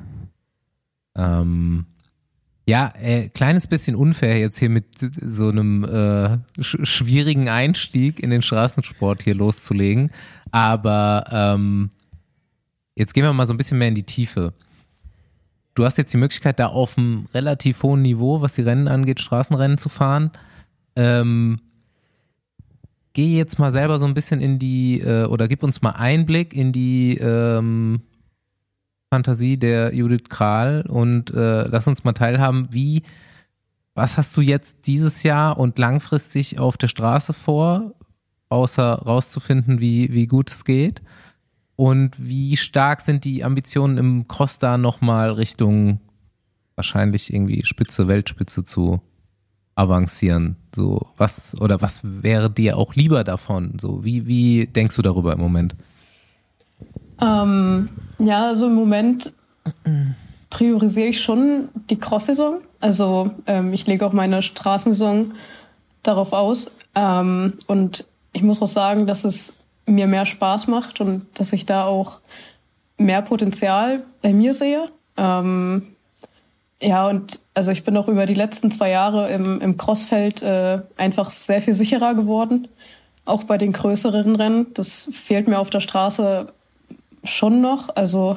Ähm, 1.16 1.86
ja, 2.68 2.92
äh, 3.00 3.28
kleines 3.28 3.66
bisschen 3.66 3.96
unfair 3.96 4.38
jetzt 4.38 4.58
hier 4.58 4.68
mit 4.68 4.84
so 4.98 5.48
einem 5.48 5.84
äh, 5.84 6.38
sch 6.62 6.76
schwierigen 6.82 7.48
Einstieg 7.48 8.20
in 8.20 8.28
den 8.28 8.42
Straßensport 8.42 9.22
hier 9.22 9.34
loszulegen. 9.34 10.12
Aber 10.50 11.24
ähm, 11.30 11.90
jetzt 12.94 13.14
gehen 13.14 13.24
wir 13.24 13.32
mal 13.32 13.46
so 13.46 13.54
ein 13.54 13.56
bisschen 13.56 13.78
mehr 13.78 13.88
in 13.88 13.94
die 13.94 14.02
Tiefe. 14.02 14.52
Du 15.74 15.84
hast 15.84 15.96
jetzt 15.96 16.12
die 16.12 16.18
Möglichkeit, 16.18 16.58
da 16.58 16.66
auf 16.66 16.98
einem 16.98 17.24
relativ 17.32 17.82
hohen 17.82 18.02
Niveau, 18.02 18.42
was 18.42 18.54
die 18.54 18.62
Rennen 18.62 18.88
angeht, 18.88 19.20
Straßenrennen 19.20 19.78
zu 19.78 19.88
fahren. 19.88 20.30
Ähm, 20.94 21.60
geh 23.12 23.36
jetzt 23.36 23.58
mal 23.58 23.70
selber 23.70 23.98
so 23.98 24.04
ein 24.04 24.14
bisschen 24.14 24.40
in 24.40 24.58
die, 24.58 25.00
äh, 25.00 25.24
oder 25.24 25.48
gib 25.48 25.62
uns 25.62 25.80
mal 25.80 25.92
Einblick 25.92 26.52
in 26.52 26.72
die 26.72 27.16
ähm, 27.16 28.02
Fantasie 29.12 29.58
der 29.58 29.94
Judith 29.94 30.28
Kral 30.28 30.84
und 30.88 31.30
äh, 31.30 31.66
lass 31.68 31.86
uns 31.86 32.04
mal 32.04 32.12
teilhaben, 32.12 32.68
wie, 32.70 33.02
was 33.94 34.16
hast 34.16 34.36
du 34.36 34.40
jetzt 34.40 34.86
dieses 34.86 35.22
Jahr 35.22 35.58
und 35.58 35.78
langfristig 35.78 36.58
auf 36.58 36.76
der 36.76 36.88
Straße 36.88 37.32
vor? 37.32 37.94
außer 38.48 38.92
rauszufinden, 38.94 39.80
wie, 39.80 40.12
wie 40.12 40.26
gut 40.26 40.50
es 40.50 40.64
geht? 40.64 41.02
Und 41.76 42.16
wie 42.18 42.56
stark 42.56 43.00
sind 43.00 43.24
die 43.24 43.44
Ambitionen 43.44 43.98
im 43.98 44.28
Cross 44.28 44.58
da 44.58 44.78
nochmal 44.78 45.30
Richtung 45.32 46.00
wahrscheinlich 46.74 47.32
irgendwie 47.32 47.64
Spitze, 47.64 48.08
Weltspitze 48.08 48.64
zu 48.64 49.00
avancieren? 49.74 50.56
So, 50.74 51.06
was, 51.16 51.60
oder 51.60 51.80
was 51.80 52.00
wäre 52.02 52.50
dir 52.50 52.76
auch 52.76 52.94
lieber 52.94 53.22
davon? 53.22 53.78
So, 53.80 54.04
wie, 54.04 54.26
wie 54.26 54.66
denkst 54.66 54.96
du 54.96 55.02
darüber 55.02 55.32
im 55.32 55.40
Moment? 55.40 55.76
Ähm, 57.20 57.88
ja, 58.18 58.46
also 58.46 58.66
im 58.66 58.74
Moment 58.74 59.32
priorisiere 60.50 61.08
ich 61.08 61.20
schon 61.20 61.68
die 61.90 61.98
Cross-Saison. 61.98 62.58
Also 62.80 63.30
ähm, 63.46 63.72
ich 63.72 63.86
lege 63.86 64.06
auch 64.06 64.12
meine 64.12 64.42
Straßensaison 64.42 65.34
darauf 66.02 66.32
aus. 66.32 66.74
Ähm, 66.94 67.54
und 67.66 68.04
ich 68.32 68.42
muss 68.42 68.62
auch 68.62 68.66
sagen, 68.66 69.06
dass 69.06 69.24
es 69.24 69.54
mir 69.86 70.06
mehr 70.06 70.26
Spaß 70.26 70.66
macht 70.66 71.00
und 71.00 71.26
dass 71.34 71.52
ich 71.52 71.66
da 71.66 71.84
auch 71.84 72.20
mehr 72.98 73.22
Potenzial 73.22 74.04
bei 74.22 74.32
mir 74.32 74.54
sehe. 74.54 74.86
Ähm, 75.16 75.82
ja, 76.80 77.08
und 77.08 77.40
also 77.54 77.72
ich 77.72 77.84
bin 77.84 77.96
auch 77.96 78.08
über 78.08 78.26
die 78.26 78.34
letzten 78.34 78.70
zwei 78.70 78.90
Jahre 78.90 79.30
im, 79.30 79.60
im 79.60 79.76
Crossfeld 79.76 80.42
äh, 80.42 80.80
einfach 80.96 81.30
sehr 81.30 81.60
viel 81.60 81.74
sicherer 81.74 82.14
geworden. 82.14 82.68
Auch 83.24 83.44
bei 83.44 83.58
den 83.58 83.72
größeren 83.72 84.36
Rennen. 84.36 84.68
Das 84.74 85.08
fehlt 85.12 85.48
mir 85.48 85.58
auf 85.58 85.70
der 85.70 85.80
Straße 85.80 86.52
schon 87.24 87.60
noch. 87.60 87.94
Also 87.94 88.36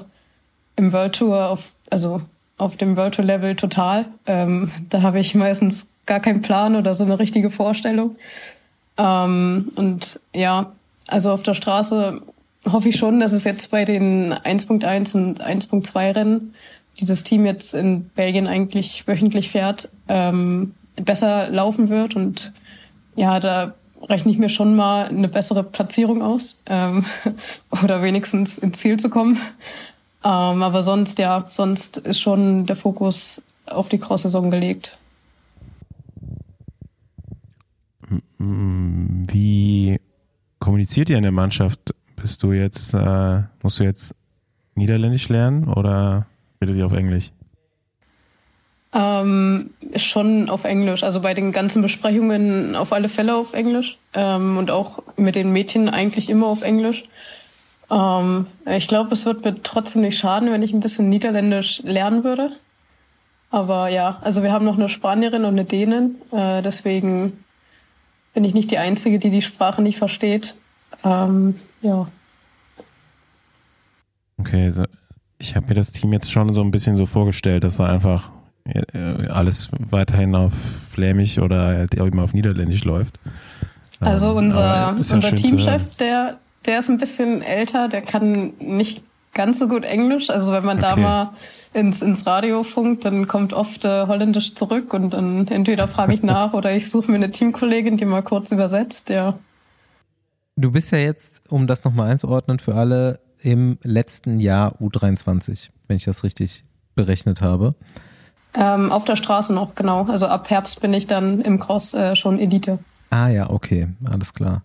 im 0.75 0.93
World 0.93 1.15
Tour 1.15 1.49
auf, 1.49 1.71
also 1.89 2.21
auf 2.57 2.77
dem 2.77 2.97
World 2.97 3.15
Tour 3.15 3.25
Level 3.25 3.55
total. 3.55 4.05
Ähm, 4.25 4.71
da 4.89 5.01
habe 5.01 5.19
ich 5.19 5.35
meistens 5.35 5.91
gar 6.05 6.19
keinen 6.19 6.41
Plan 6.41 6.75
oder 6.75 6.93
so 6.93 7.05
eine 7.05 7.19
richtige 7.19 7.49
Vorstellung. 7.49 8.15
Ähm, 8.97 9.71
und 9.75 10.19
ja, 10.33 10.71
also 11.07 11.31
auf 11.31 11.43
der 11.43 11.53
Straße 11.53 12.21
hoffe 12.71 12.89
ich 12.89 12.97
schon, 12.97 13.19
dass 13.19 13.31
es 13.31 13.43
jetzt 13.43 13.71
bei 13.71 13.85
den 13.85 14.33
1.1 14.33 15.71
und 15.71 15.87
2 15.87 16.11
Rennen 16.11 16.53
die 16.99 17.05
das 17.05 17.23
Team 17.23 17.45
jetzt 17.45 17.73
in 17.73 18.05
Belgien 18.09 18.47
eigentlich 18.47 19.07
wöchentlich 19.07 19.49
fährt, 19.49 19.89
ähm, 20.07 20.73
besser 20.95 21.49
laufen 21.49 21.89
wird. 21.89 22.15
Und 22.15 22.51
ja, 23.15 23.39
da 23.39 23.73
rechne 24.09 24.31
ich 24.31 24.37
mir 24.37 24.49
schon 24.49 24.75
mal 24.75 25.07
eine 25.07 25.27
bessere 25.27 25.63
Platzierung 25.63 26.21
aus 26.21 26.61
ähm, 26.65 27.05
oder 27.83 28.01
wenigstens 28.01 28.57
ins 28.57 28.79
Ziel 28.79 28.97
zu 28.97 29.09
kommen. 29.09 29.37
Ähm, 30.23 30.63
aber 30.63 30.83
sonst, 30.83 31.19
ja, 31.19 31.45
sonst 31.49 31.97
ist 31.97 32.19
schon 32.19 32.65
der 32.65 32.75
Fokus 32.75 33.43
auf 33.65 33.89
die 33.89 33.97
Cross-Saison 33.97 34.51
gelegt. 34.51 34.97
Wie 38.37 39.99
kommuniziert 40.59 41.09
ihr 41.09 41.17
in 41.17 41.23
der 41.23 41.31
Mannschaft? 41.31 41.93
Bist 42.15 42.43
du 42.43 42.51
jetzt, 42.51 42.93
äh, 42.93 43.41
musst 43.63 43.79
du 43.79 43.83
jetzt 43.83 44.15
Niederländisch 44.75 45.29
lernen 45.29 45.67
oder 45.67 46.27
Redet 46.61 46.77
ihr 46.77 46.85
auf 46.85 46.93
Englisch? 46.93 47.31
Ähm, 48.93 49.69
schon 49.95 50.49
auf 50.49 50.65
Englisch. 50.65 51.03
Also 51.03 51.21
bei 51.21 51.33
den 51.33 51.51
ganzen 51.51 51.81
Besprechungen 51.81 52.75
auf 52.75 52.91
alle 52.91 53.09
Fälle 53.09 53.35
auf 53.35 53.53
Englisch. 53.53 53.97
Ähm, 54.13 54.57
und 54.57 54.69
auch 54.69 55.03
mit 55.15 55.35
den 55.35 55.51
Mädchen 55.53 55.89
eigentlich 55.89 56.29
immer 56.29 56.47
auf 56.47 56.61
Englisch. 56.63 57.03
Ähm, 57.89 58.47
ich 58.65 58.87
glaube, 58.87 59.13
es 59.13 59.25
wird 59.25 59.45
mir 59.45 59.61
trotzdem 59.63 60.01
nicht 60.01 60.17
schaden, 60.17 60.51
wenn 60.51 60.61
ich 60.61 60.73
ein 60.73 60.81
bisschen 60.81 61.09
Niederländisch 61.09 61.81
lernen 61.83 62.23
würde. 62.23 62.51
Aber 63.49 63.89
ja, 63.89 64.17
also 64.21 64.43
wir 64.43 64.51
haben 64.51 64.65
noch 64.65 64.77
eine 64.77 64.89
Spanierin 64.89 65.43
und 65.45 65.53
eine 65.53 65.65
Dänin. 65.65 66.15
Äh, 66.31 66.61
deswegen 66.61 67.43
bin 68.33 68.43
ich 68.43 68.53
nicht 68.53 68.71
die 68.71 68.77
Einzige, 68.77 69.19
die 69.19 69.29
die 69.29 69.41
Sprache 69.41 69.81
nicht 69.81 69.97
versteht. 69.97 70.55
Ähm, 71.03 71.55
ja. 71.81 72.07
Okay, 74.37 74.69
so 74.69 74.85
ich 75.37 75.55
habe 75.55 75.67
mir 75.67 75.73
das 75.73 75.91
Team 75.91 76.13
jetzt 76.13 76.31
schon 76.31 76.53
so 76.53 76.61
ein 76.61 76.71
bisschen 76.71 76.95
so 76.95 77.05
vorgestellt, 77.05 77.63
dass 77.63 77.79
er 77.79 77.89
einfach 77.89 78.29
alles 79.29 79.69
weiterhin 79.79 80.35
auf 80.35 80.53
Flämisch 80.91 81.39
oder 81.39 81.83
eben 81.83 82.19
auf 82.19 82.33
Niederländisch 82.33 82.83
läuft. 82.83 83.19
Also 83.99 84.31
ähm, 84.31 84.37
unser, 84.37 84.61
ja 84.61 84.89
unser 84.89 85.21
Teamchef, 85.21 85.95
der, 85.95 86.37
der 86.65 86.79
ist 86.79 86.89
ein 86.89 86.97
bisschen 86.97 87.41
älter, 87.41 87.87
der 87.87 88.01
kann 88.01 88.53
nicht 88.59 89.03
ganz 89.33 89.59
so 89.59 89.67
gut 89.67 89.85
Englisch. 89.85 90.29
Also 90.29 90.51
wenn 90.51 90.65
man 90.65 90.77
okay. 90.77 90.87
da 90.89 90.95
mal 90.95 91.33
ins, 91.73 92.01
ins 92.01 92.25
Radio 92.25 92.63
funkt, 92.63 93.05
dann 93.05 93.27
kommt 93.27 93.53
oft 93.53 93.85
äh, 93.85 94.07
Holländisch 94.07 94.55
zurück 94.55 94.93
und 94.93 95.11
dann 95.11 95.47
entweder 95.47 95.87
frage 95.87 96.13
ich 96.13 96.23
nach 96.23 96.53
oder 96.53 96.75
ich 96.75 96.89
suche 96.89 97.11
mir 97.11 97.17
eine 97.17 97.31
Teamkollegin, 97.31 97.97
die 97.97 98.05
mal 98.05 98.23
kurz 98.23 98.51
übersetzt, 98.51 99.09
ja. 99.09 99.37
Du 100.57 100.71
bist 100.71 100.91
ja 100.91 100.97
jetzt, 100.97 101.41
um 101.49 101.65
das 101.65 101.83
nochmal 101.85 102.11
einzuordnen 102.11 102.59
für 102.59 102.75
alle, 102.75 103.19
im 103.39 103.79
letzten 103.81 104.39
Jahr 104.39 104.75
U23, 104.79 105.69
wenn 105.87 105.97
ich 105.97 106.03
das 106.03 106.23
richtig 106.23 106.63
berechnet 106.93 107.41
habe. 107.41 107.73
Ähm, 108.53 108.91
auf 108.91 109.05
der 109.05 109.15
Straße 109.15 109.53
noch, 109.53 109.75
genau. 109.75 110.05
Also 110.05 110.27
ab 110.27 110.49
Herbst 110.49 110.81
bin 110.81 110.93
ich 110.93 111.07
dann 111.07 111.41
im 111.41 111.59
Cross 111.59 111.93
äh, 111.93 112.15
schon 112.15 112.39
Elite. 112.39 112.79
Ah 113.09 113.29
ja, 113.29 113.49
okay, 113.49 113.87
alles 114.05 114.33
klar. 114.33 114.63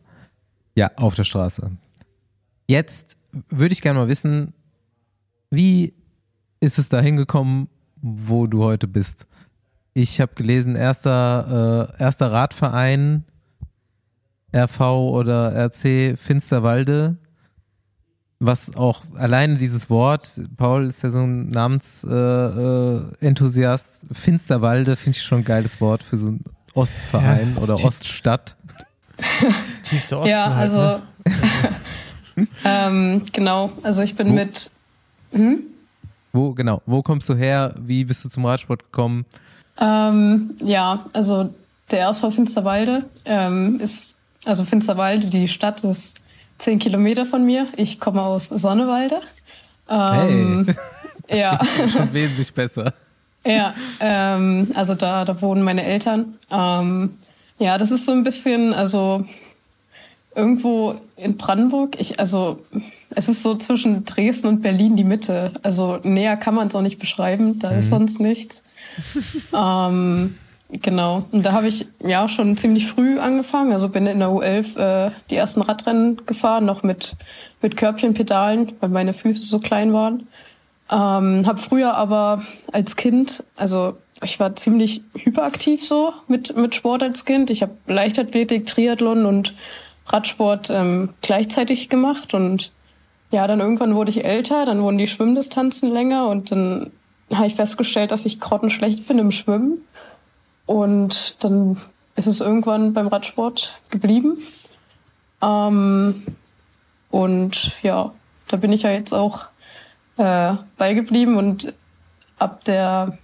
Ja, 0.74 0.90
auf 0.96 1.14
der 1.14 1.24
Straße. 1.24 1.70
Jetzt 2.66 3.16
würde 3.48 3.72
ich 3.72 3.82
gerne 3.82 4.00
mal 4.00 4.08
wissen, 4.08 4.52
wie 5.50 5.94
ist 6.60 6.78
es 6.78 6.88
da 6.88 7.00
hingekommen, 7.00 7.68
wo 8.02 8.46
du 8.46 8.64
heute 8.64 8.88
bist? 8.88 9.26
Ich 9.94 10.20
habe 10.20 10.34
gelesen, 10.34 10.76
erster, 10.76 11.90
äh, 11.98 12.02
erster 12.02 12.32
Radverein 12.32 13.24
RV 14.54 14.80
oder 14.80 15.54
RC 15.54 16.18
Finsterwalde 16.18 17.16
was 18.38 18.76
auch 18.76 19.00
alleine 19.14 19.56
dieses 19.56 19.88
Wort, 19.88 20.28
Paul 20.56 20.86
ist 20.86 21.02
ja 21.02 21.10
so 21.10 21.22
ein 21.22 21.48
Namensenthusiast, 21.50 24.02
äh, 24.02 24.06
äh, 24.10 24.14
Finsterwalde 24.14 24.96
finde 24.96 25.16
ich 25.16 25.22
schon 25.22 25.38
ein 25.38 25.44
geiles 25.44 25.80
Wort 25.80 26.02
für 26.02 26.18
so 26.18 26.26
einen 26.28 26.44
Ostverein 26.74 27.54
ja, 27.56 27.62
oder 27.62 27.82
Oststadt. 27.82 28.56
Tiefste 29.82 30.18
Osten. 30.18 30.30
Ja, 30.30 30.48
also 30.48 30.80
halt, 30.80 31.02
ne? 32.36 32.46
ähm, 32.64 33.22
genau, 33.32 33.70
also 33.82 34.02
ich 34.02 34.14
bin 34.14 34.28
wo, 34.28 34.32
mit 34.32 34.70
hm? 35.32 35.62
Wo, 36.32 36.52
genau, 36.52 36.82
wo 36.84 37.02
kommst 37.02 37.28
du 37.30 37.34
her? 37.34 37.74
Wie 37.80 38.04
bist 38.04 38.22
du 38.24 38.28
zum 38.28 38.44
Radsport 38.44 38.84
gekommen? 38.84 39.24
Ähm, 39.78 40.54
ja, 40.62 41.06
also 41.14 41.54
der 41.90 42.06
RSV 42.08 42.34
Finsterwalde 42.34 43.06
ähm, 43.24 43.80
ist, 43.80 44.18
also 44.44 44.64
Finsterwalde, 44.64 45.28
die 45.28 45.48
Stadt 45.48 45.82
ist 45.84 46.20
zehn 46.58 46.78
Kilometer 46.78 47.26
von 47.26 47.44
mir. 47.44 47.66
Ich 47.76 48.00
komme 48.00 48.22
aus 48.22 48.48
Sonnewalde. 48.48 49.20
Ähm, 49.88 50.66
hey, 51.28 51.40
ja. 51.40 51.60
schon 51.88 52.12
wesentlich 52.12 52.52
besser. 52.52 52.92
Ja, 53.44 53.74
ähm, 54.00 54.68
also 54.74 54.94
da, 54.94 55.24
da 55.24 55.40
wohnen 55.40 55.62
meine 55.62 55.84
Eltern. 55.84 56.34
Ähm, 56.50 57.16
ja, 57.58 57.78
das 57.78 57.90
ist 57.90 58.04
so 58.04 58.12
ein 58.12 58.24
bisschen, 58.24 58.74
also 58.74 59.24
irgendwo 60.34 60.96
in 61.16 61.36
Brandenburg. 61.36 61.98
Ich, 61.98 62.20
also 62.20 62.60
es 63.10 63.28
ist 63.28 63.42
so 63.42 63.54
zwischen 63.54 64.04
Dresden 64.04 64.48
und 64.48 64.62
Berlin 64.62 64.96
die 64.96 65.04
Mitte. 65.04 65.52
Also 65.62 65.98
näher 66.02 66.36
kann 66.36 66.54
man 66.54 66.68
es 66.68 66.74
auch 66.74 66.82
nicht 66.82 66.98
beschreiben. 66.98 67.58
Da 67.58 67.70
mhm. 67.70 67.78
ist 67.78 67.88
sonst 67.88 68.20
nichts. 68.20 68.64
ähm, 69.54 70.36
Genau. 70.68 71.24
Und 71.30 71.46
da 71.46 71.52
habe 71.52 71.68
ich 71.68 71.86
ja 72.00 72.26
schon 72.28 72.56
ziemlich 72.56 72.86
früh 72.88 73.18
angefangen. 73.18 73.72
Also 73.72 73.88
bin 73.88 74.06
in 74.06 74.18
der 74.18 74.28
U11 74.28 74.78
äh, 74.78 75.10
die 75.30 75.36
ersten 75.36 75.62
Radrennen 75.62 76.26
gefahren, 76.26 76.64
noch 76.64 76.82
mit, 76.82 77.16
mit 77.62 77.76
Körbchenpedalen, 77.76 78.72
weil 78.80 78.88
meine 78.88 79.14
Füße 79.14 79.42
so 79.42 79.60
klein 79.60 79.92
waren. 79.92 80.26
Ähm, 80.90 81.46
habe 81.46 81.58
früher 81.60 81.94
aber 81.94 82.42
als 82.72 82.96
Kind, 82.96 83.44
also 83.54 83.96
ich 84.22 84.40
war 84.40 84.56
ziemlich 84.56 85.02
hyperaktiv 85.16 85.84
so 85.86 86.12
mit, 86.26 86.56
mit 86.56 86.74
Sport 86.74 87.02
als 87.02 87.24
Kind. 87.24 87.50
Ich 87.50 87.62
habe 87.62 87.76
Leichtathletik, 87.86 88.66
Triathlon 88.66 89.24
und 89.24 89.54
Radsport 90.06 90.70
ähm, 90.70 91.12
gleichzeitig 91.22 91.88
gemacht. 91.88 92.34
Und 92.34 92.72
ja, 93.30 93.46
dann 93.46 93.60
irgendwann 93.60 93.94
wurde 93.94 94.10
ich 94.10 94.24
älter, 94.24 94.64
dann 94.64 94.82
wurden 94.82 94.98
die 94.98 95.06
Schwimmdistanzen 95.06 95.92
länger 95.92 96.26
und 96.26 96.50
dann 96.50 96.90
habe 97.32 97.48
ich 97.48 97.54
festgestellt, 97.54 98.12
dass 98.12 98.24
ich 98.24 98.40
grottenschlecht 98.40 99.06
bin 99.08 99.18
im 99.18 99.32
Schwimmen 99.32 99.84
und 100.66 101.42
dann 101.44 101.76
ist 102.16 102.26
es 102.26 102.40
irgendwann 102.40 102.92
beim 102.92 103.08
Radsport 103.08 103.80
geblieben. 103.90 104.36
Ähm, 105.42 106.14
und 107.10 107.72
ja, 107.82 108.12
da 108.48 108.56
bin 108.56 108.72
ich 108.72 108.82
ja 108.82 108.90
jetzt 108.90 109.12
auch 109.12 109.46
äh, 110.16 110.54
beigeblieben 110.76 111.36
und 111.36 111.72
ab 112.38 112.64
der 112.64 113.18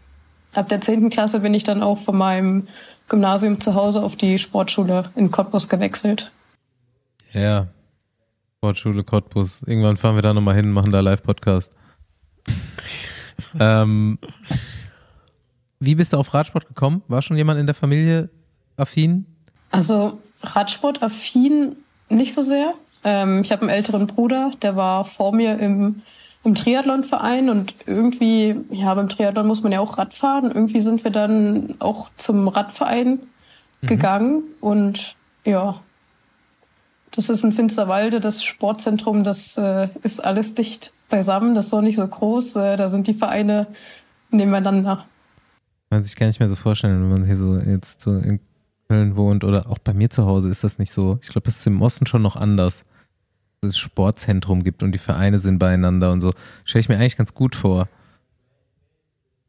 ab 0.55 0.69
der 0.69 0.81
zehnten 0.81 1.11
Klasse 1.11 1.41
bin 1.41 1.55
ich 1.55 1.65
dann 1.65 1.83
auch 1.83 1.99
von 1.99 2.17
meinem 2.17 2.69
Gymnasium 3.09 3.61
zu 3.61 3.75
Hause 3.75 4.03
auf 4.03 4.17
die 4.17 4.39
Sportschule 4.39 5.11
in 5.15 5.31
Cottbus 5.31 5.69
gewechselt. 5.69 6.31
Ja, 7.33 7.69
Sportschule 8.59 9.05
Cottbus. 9.05 9.63
Irgendwann 9.63 9.97
fahren 9.97 10.15
wir 10.15 10.23
da 10.23 10.35
nochmal 10.35 10.55
hin, 10.55 10.71
machen 10.71 10.93
da 10.93 11.01
Live-Podcast. 11.01 11.73
ähm, 13.59 14.19
wie 15.85 15.97
bist 15.97 16.13
du 16.13 16.17
auf 16.17 16.33
Radsport 16.33 16.69
gekommen? 16.69 17.03
War 17.09 17.23
schon 17.23 17.37
jemand 17.37 17.59
in 17.59 17.67
der 17.67 17.75
Familie 17.75 18.31
affin? 18.77 19.27
Also 19.71 20.21
Radsport 20.43 21.03
affin 21.03 21.75
nicht 22.09 22.35
so 22.35 22.43
sehr. 22.43 22.75
Ähm, 23.05 23.41
ich 23.43 23.51
habe 23.51 23.63
einen 23.63 23.71
älteren 23.71 24.07
Bruder, 24.07 24.53
der 24.63 24.77
war 24.77 25.05
vor 25.05 25.35
mir 25.35 25.59
im, 25.59 26.03
im 26.45 26.55
Triathlonverein 26.55 27.51
und 27.51 27.75
irgendwie, 27.87 28.61
ja, 28.71 28.95
beim 28.95 29.09
Triathlon 29.09 29.47
muss 29.47 29.65
man 29.65 29.73
ja 29.73 29.81
auch 29.81 29.99
Rad 29.99 30.15
fahren. 30.15 30.53
Irgendwie 30.55 30.81
sind 30.81 31.03
wir 31.03 31.11
dann 31.11 31.75
auch 31.81 32.11
zum 32.17 32.47
Radverein 32.47 33.19
mhm. 33.81 33.87
gegangen 33.87 34.43
und 34.61 35.17
ja, 35.45 35.81
das 37.11 37.29
ist 37.29 37.43
in 37.43 37.53
Finsterwalde, 37.53 38.21
das 38.21 38.45
Sportzentrum, 38.45 39.25
das 39.25 39.57
äh, 39.57 39.89
ist 40.05 40.25
alles 40.25 40.55
dicht 40.55 40.93
beisammen, 41.09 41.55
das 41.55 41.67
ist 41.67 41.73
doch 41.73 41.83
nicht 41.83 41.97
so 41.97 42.07
groß, 42.07 42.57
äh, 42.57 42.77
da 42.77 42.89
sind 42.89 43.09
die 43.09 43.15
Vereine 43.15 43.67
nebeneinander 44.31 45.07
man 45.93 46.05
sich 46.05 46.17
gar 46.17 46.27
nicht 46.27 46.41
mehr 46.41 46.49
so 46.49 46.57
vorstellen, 46.57 47.03
wenn 47.03 47.11
man 47.11 47.25
hier 47.25 47.37
so 47.37 47.57
jetzt 47.59 48.03
so 48.03 48.17
in 48.17 48.41
Köln 48.89 49.17
wohnt 49.17 49.45
oder 49.45 49.69
auch 49.69 49.79
bei 49.79 49.95
mir 49.95 50.11
zu 50.11 50.27
Hause 50.27 50.49
ist 50.49 50.65
das 50.65 50.79
nicht 50.79 50.93
so. 50.93 51.19
Ich 51.23 51.29
glaube, 51.29 51.45
das 51.45 51.59
ist 51.59 51.67
im 51.67 51.81
Osten 51.83 52.07
schon 52.07 52.23
noch 52.23 52.37
anders. 52.37 52.85
es 53.61 53.79
Sportzentrum 53.79 54.65
gibt 54.65 54.83
und 54.83 54.93
die 54.93 54.99
Vereine 54.99 55.39
sind 55.39 55.59
beieinander 55.59 56.11
und 56.11 56.21
so. 56.21 56.33
Stelle 56.65 56.81
ich 56.81 56.89
mir 56.89 56.97
eigentlich 56.97 57.17
ganz 57.17 57.35
gut 57.35 57.55
vor. 57.55 57.89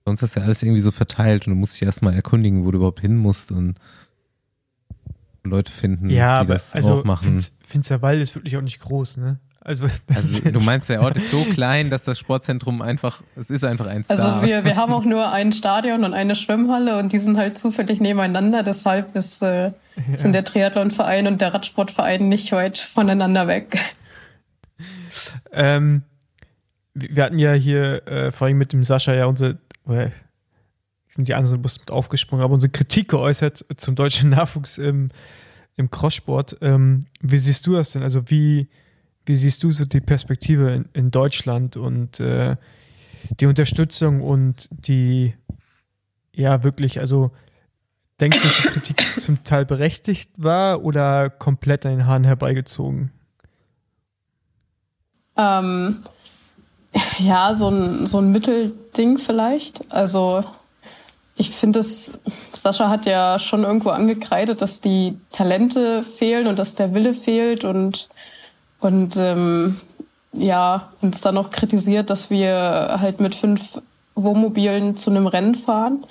Sonst 0.05 0.21
ist 0.21 0.35
ja 0.35 0.43
alles 0.43 0.61
irgendwie 0.61 0.81
so 0.81 0.91
verteilt 0.91 1.47
und 1.47 1.53
du 1.53 1.59
musst 1.59 1.75
dich 1.75 1.83
erstmal 1.83 2.13
erkundigen, 2.13 2.65
wo 2.65 2.71
du 2.71 2.77
überhaupt 2.77 2.99
hin 2.99 3.15
musst 3.15 3.51
und 3.51 3.75
Leute 5.43 5.71
finden, 5.71 6.09
ja, 6.09 6.41
die 6.41 6.47
das 6.47 6.75
also 6.75 6.93
auch 6.93 7.03
machen. 7.03 7.41
Finsterwald 7.65 8.21
ist 8.21 8.35
wirklich 8.35 8.55
auch 8.57 8.61
nicht 8.61 8.79
groß, 8.79 9.17
ne? 9.17 9.39
Also, 9.65 9.87
also 10.13 10.39
du 10.41 10.59
meinst, 10.59 10.89
der 10.89 11.01
Ort 11.01 11.17
ist 11.17 11.31
so 11.31 11.43
klein, 11.45 11.89
dass 11.89 12.03
das 12.03 12.19
Sportzentrum 12.19 12.81
einfach, 12.81 13.21
es 13.35 13.49
ist 13.49 13.63
einfach 13.63 13.87
ein 13.87 14.03
Star. 14.03 14.17
Also 14.17 14.47
wir, 14.47 14.65
wir 14.65 14.75
haben 14.75 14.93
auch 14.93 15.05
nur 15.05 15.31
ein 15.31 15.53
Stadion 15.53 16.03
und 16.03 16.13
eine 16.13 16.35
Schwimmhalle 16.35 16.99
und 16.99 17.13
die 17.13 17.17
sind 17.17 17.37
halt 17.37 17.57
zufällig 17.57 18.01
nebeneinander, 18.01 18.63
deshalb 18.63 19.15
ist, 19.15 19.41
äh, 19.41 19.67
ja. 19.67 19.73
sind 20.15 20.33
der 20.33 20.43
Triathlonverein 20.43 21.27
und 21.27 21.39
der 21.39 21.53
Radsportverein 21.53 22.27
nicht 22.27 22.51
weit 22.51 22.77
voneinander 22.77 23.47
weg. 23.47 23.79
Ähm, 25.51 26.03
wir 26.93 27.23
hatten 27.23 27.39
ja 27.39 27.53
hier 27.53 28.05
äh, 28.07 28.31
vor 28.31 28.47
allem 28.47 28.57
mit 28.57 28.73
dem 28.73 28.83
Sascha 28.83 29.13
ja 29.13 29.25
unsere, 29.25 29.57
äh, 29.87 30.09
die 31.15 31.33
anderen 31.33 31.63
sind 31.63 31.79
mit 31.81 31.91
aufgesprungen, 31.91 32.43
aber 32.43 32.53
unsere 32.53 32.71
Kritik 32.71 33.09
geäußert 33.09 33.65
zum 33.77 33.95
deutschen 33.95 34.29
Nachwuchs 34.31 34.77
im, 34.77 35.09
im 35.77 35.89
Crosssport. 35.89 36.57
Ähm, 36.61 37.05
wie 37.21 37.37
siehst 37.37 37.65
du 37.65 37.73
das 37.73 37.91
denn? 37.91 38.03
Also 38.03 38.29
wie, 38.29 38.67
wie 39.25 39.35
siehst 39.35 39.63
du 39.63 39.71
so 39.71 39.85
die 39.85 40.01
Perspektive 40.01 40.71
in, 40.71 40.89
in 40.93 41.11
Deutschland 41.11 41.77
und 41.77 42.19
äh, 42.19 42.55
die 43.39 43.45
Unterstützung 43.45 44.21
und 44.21 44.67
die, 44.71 45.33
ja, 46.33 46.63
wirklich, 46.63 46.99
also 46.99 47.31
denkst 48.19 48.41
du, 48.41 48.47
dass 48.47 48.61
die 48.61 48.67
Kritik 48.67 49.01
zum 49.21 49.43
Teil 49.43 49.65
berechtigt 49.65 50.31
war 50.37 50.83
oder 50.83 51.29
komplett 51.29 51.85
an 51.85 51.93
den 51.93 52.05
Haaren 52.05 52.23
herbeigezogen? 52.23 53.11
Ähm, 55.35 56.03
ja, 57.19 57.55
so 57.55 57.69
ein, 57.69 58.05
so 58.05 58.19
ein 58.19 58.31
Mittelding 58.31 59.17
vielleicht. 59.17 59.91
Also 59.91 60.43
ich 61.35 61.49
finde 61.49 61.79
es, 61.79 62.11
Sascha 62.51 62.89
hat 62.89 63.05
ja 63.05 63.39
schon 63.39 63.63
irgendwo 63.63 63.89
angekreidet, 63.89 64.61
dass 64.61 64.81
die 64.81 65.17
Talente 65.31 66.03
fehlen 66.03 66.47
und 66.47 66.59
dass 66.59 66.75
der 66.75 66.93
Wille 66.93 67.13
fehlt 67.13 67.63
und 67.63 68.09
und 68.83 69.15
ähm, 69.15 69.79
ja, 70.33 70.89
uns 71.01 71.21
dann 71.21 71.35
noch 71.35 71.51
kritisiert, 71.51 72.09
dass 72.09 72.29
wir 72.29 72.97
halt 72.99 73.21
mit 73.21 73.33
fünf 73.33 73.81
Wohnmobilen 74.15 74.97
zu 74.97 75.09
einem 75.09 75.25
Rennen 75.25 75.55
fahren. 75.55 76.05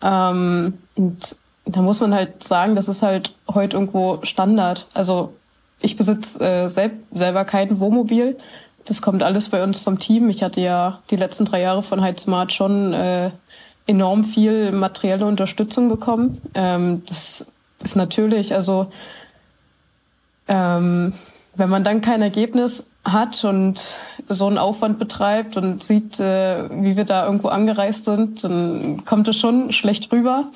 Ähm, 0.00 0.78
und 0.96 1.36
da 1.66 1.82
muss 1.82 2.00
man 2.00 2.14
halt 2.14 2.42
sagen, 2.42 2.76
das 2.76 2.88
ist 2.88 3.02
halt 3.02 3.34
heute 3.52 3.76
irgendwo 3.76 4.20
Standard. 4.22 4.86
Also 4.94 5.34
ich 5.82 5.98
besitze 5.98 6.42
äh, 6.42 6.68
selb 6.68 6.94
selber 7.12 7.44
kein 7.44 7.78
Wohnmobil. 7.78 8.38
Das 8.86 9.02
kommt 9.02 9.22
alles 9.22 9.50
bei 9.50 9.62
uns 9.62 9.78
vom 9.78 9.98
Team. 9.98 10.30
Ich 10.30 10.42
hatte 10.42 10.62
ja 10.62 11.00
die 11.10 11.16
letzten 11.16 11.44
drei 11.44 11.60
Jahre 11.60 11.82
von 11.82 12.00
Heizmart 12.00 12.54
schon 12.54 12.94
äh, 12.94 13.30
enorm 13.86 14.24
viel 14.24 14.72
materielle 14.72 15.26
Unterstützung 15.26 15.90
bekommen. 15.90 16.40
Ähm, 16.54 17.02
das 17.06 17.46
ist 17.82 17.96
natürlich, 17.96 18.54
also 18.54 18.90
ähm, 20.48 21.12
wenn 21.58 21.68
man 21.68 21.84
dann 21.84 22.00
kein 22.00 22.22
Ergebnis 22.22 22.90
hat 23.04 23.44
und 23.44 23.96
so 24.28 24.46
einen 24.46 24.58
Aufwand 24.58 24.98
betreibt 24.98 25.56
und 25.56 25.82
sieht, 25.82 26.20
äh, 26.20 26.70
wie 26.70 26.96
wir 26.96 27.04
da 27.04 27.26
irgendwo 27.26 27.48
angereist 27.48 28.04
sind, 28.04 28.44
dann 28.44 29.04
kommt 29.04 29.26
es 29.28 29.36
schon 29.36 29.72
schlecht 29.72 30.12
rüber. 30.12 30.46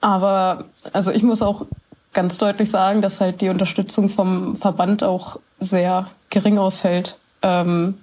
Aber 0.00 0.64
also 0.92 1.12
ich 1.12 1.22
muss 1.22 1.42
auch 1.42 1.66
ganz 2.14 2.38
deutlich 2.38 2.70
sagen, 2.70 3.02
dass 3.02 3.20
halt 3.20 3.42
die 3.42 3.50
Unterstützung 3.50 4.08
vom 4.08 4.56
Verband 4.56 5.04
auch 5.04 5.38
sehr 5.58 6.06
gering 6.30 6.58
ausfällt. 6.58 7.16
Ähm, 7.42 7.98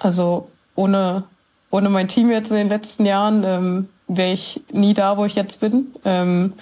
also 0.00 0.48
ohne, 0.74 1.22
ohne 1.70 1.90
mein 1.90 2.08
Team 2.08 2.30
jetzt 2.30 2.50
in 2.50 2.56
den 2.56 2.68
letzten 2.68 3.06
Jahren 3.06 3.44
ähm, 3.44 3.88
wäre 4.08 4.32
ich 4.32 4.62
nie 4.72 4.94
da, 4.94 5.16
wo 5.16 5.24
ich 5.24 5.36
jetzt 5.36 5.60
bin. 5.60 5.94
Ähm, 6.04 6.54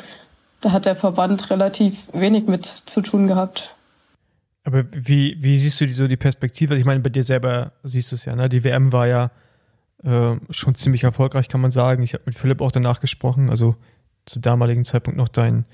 da 0.61 0.73
hat 0.73 0.85
der 0.85 0.97
Verband 0.97 1.51
relativ 1.51 2.09
wenig 2.13 2.47
mit 2.47 2.67
zu 2.85 3.01
tun 3.01 3.27
gehabt. 3.27 3.71
Aber 4.65 4.85
wie, 4.93 5.37
wie 5.41 5.59
siehst 5.59 5.81
du 5.81 5.87
die, 5.87 5.93
so 5.93 6.09
die 6.09 6.17
Perspektive? 6.17 6.73
Also 6.73 6.81
ich 6.81 6.87
meine, 6.87 7.01
bei 7.01 7.11
dir 7.11 7.23
selber 7.23 7.73
siehst 7.83 8.11
du 8.13 8.17
es 8.17 8.25
ja, 8.25 8.35
ne? 8.35 8.49
Die 8.49 8.65
WM 8.65 8.93
war 8.93 9.07
ja 9.07 9.31
äh, 10.03 10.37
schon 10.51 10.75
ziemlich 10.75 11.05
erfolgreich, 11.05 11.49
kann 11.49 11.61
man 11.61 11.71
sagen. 11.71 12.03
Ich 12.03 12.15
habe 12.15 12.25
mit 12.27 12.35
Philipp 12.35 12.61
auch 12.61 12.73
danach 12.73 13.01
gesprochen, 13.01 13.51
also 13.51 13.77
zu 14.25 14.41
damaligen 14.41 14.85
Zeitpunkt 14.85 15.19
noch 15.19 15.29
dein, 15.29 15.67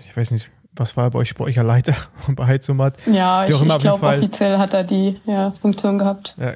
ich 0.00 0.16
weiß 0.16 0.32
nicht, 0.32 0.50
was 0.74 0.96
war 0.96 1.10
bei 1.10 1.20
euch 1.20 1.28
sportlicher 1.28 1.62
Leiter 1.62 1.94
bei 2.28 2.46
Heizomat? 2.46 2.98
Ja, 3.06 3.44
ich, 3.46 3.60
ich 3.60 3.78
glaube, 3.78 4.06
offiziell 4.06 4.58
hat 4.58 4.74
er 4.74 4.84
die 4.84 5.20
ja, 5.24 5.52
Funktion 5.52 5.98
gehabt. 5.98 6.36
Ja, 6.38 6.54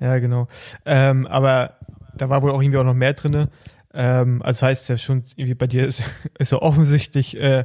ja 0.00 0.18
genau. 0.18 0.48
Ähm, 0.84 1.26
aber 1.26 1.78
da 2.14 2.28
war 2.28 2.42
wohl 2.42 2.50
auch 2.50 2.60
irgendwie 2.60 2.78
auch 2.78 2.84
noch 2.84 2.94
mehr 2.94 3.14
drin. 3.14 3.48
Ähm, 3.92 4.42
also 4.42 4.60
das 4.60 4.62
heißt 4.62 4.88
ja 4.90 4.96
schon, 4.96 5.22
irgendwie 5.36 5.54
bei 5.54 5.66
dir 5.66 5.86
ist, 5.86 6.02
ist 6.38 6.50
so 6.50 6.60
offensichtlich 6.60 7.36
äh, 7.38 7.64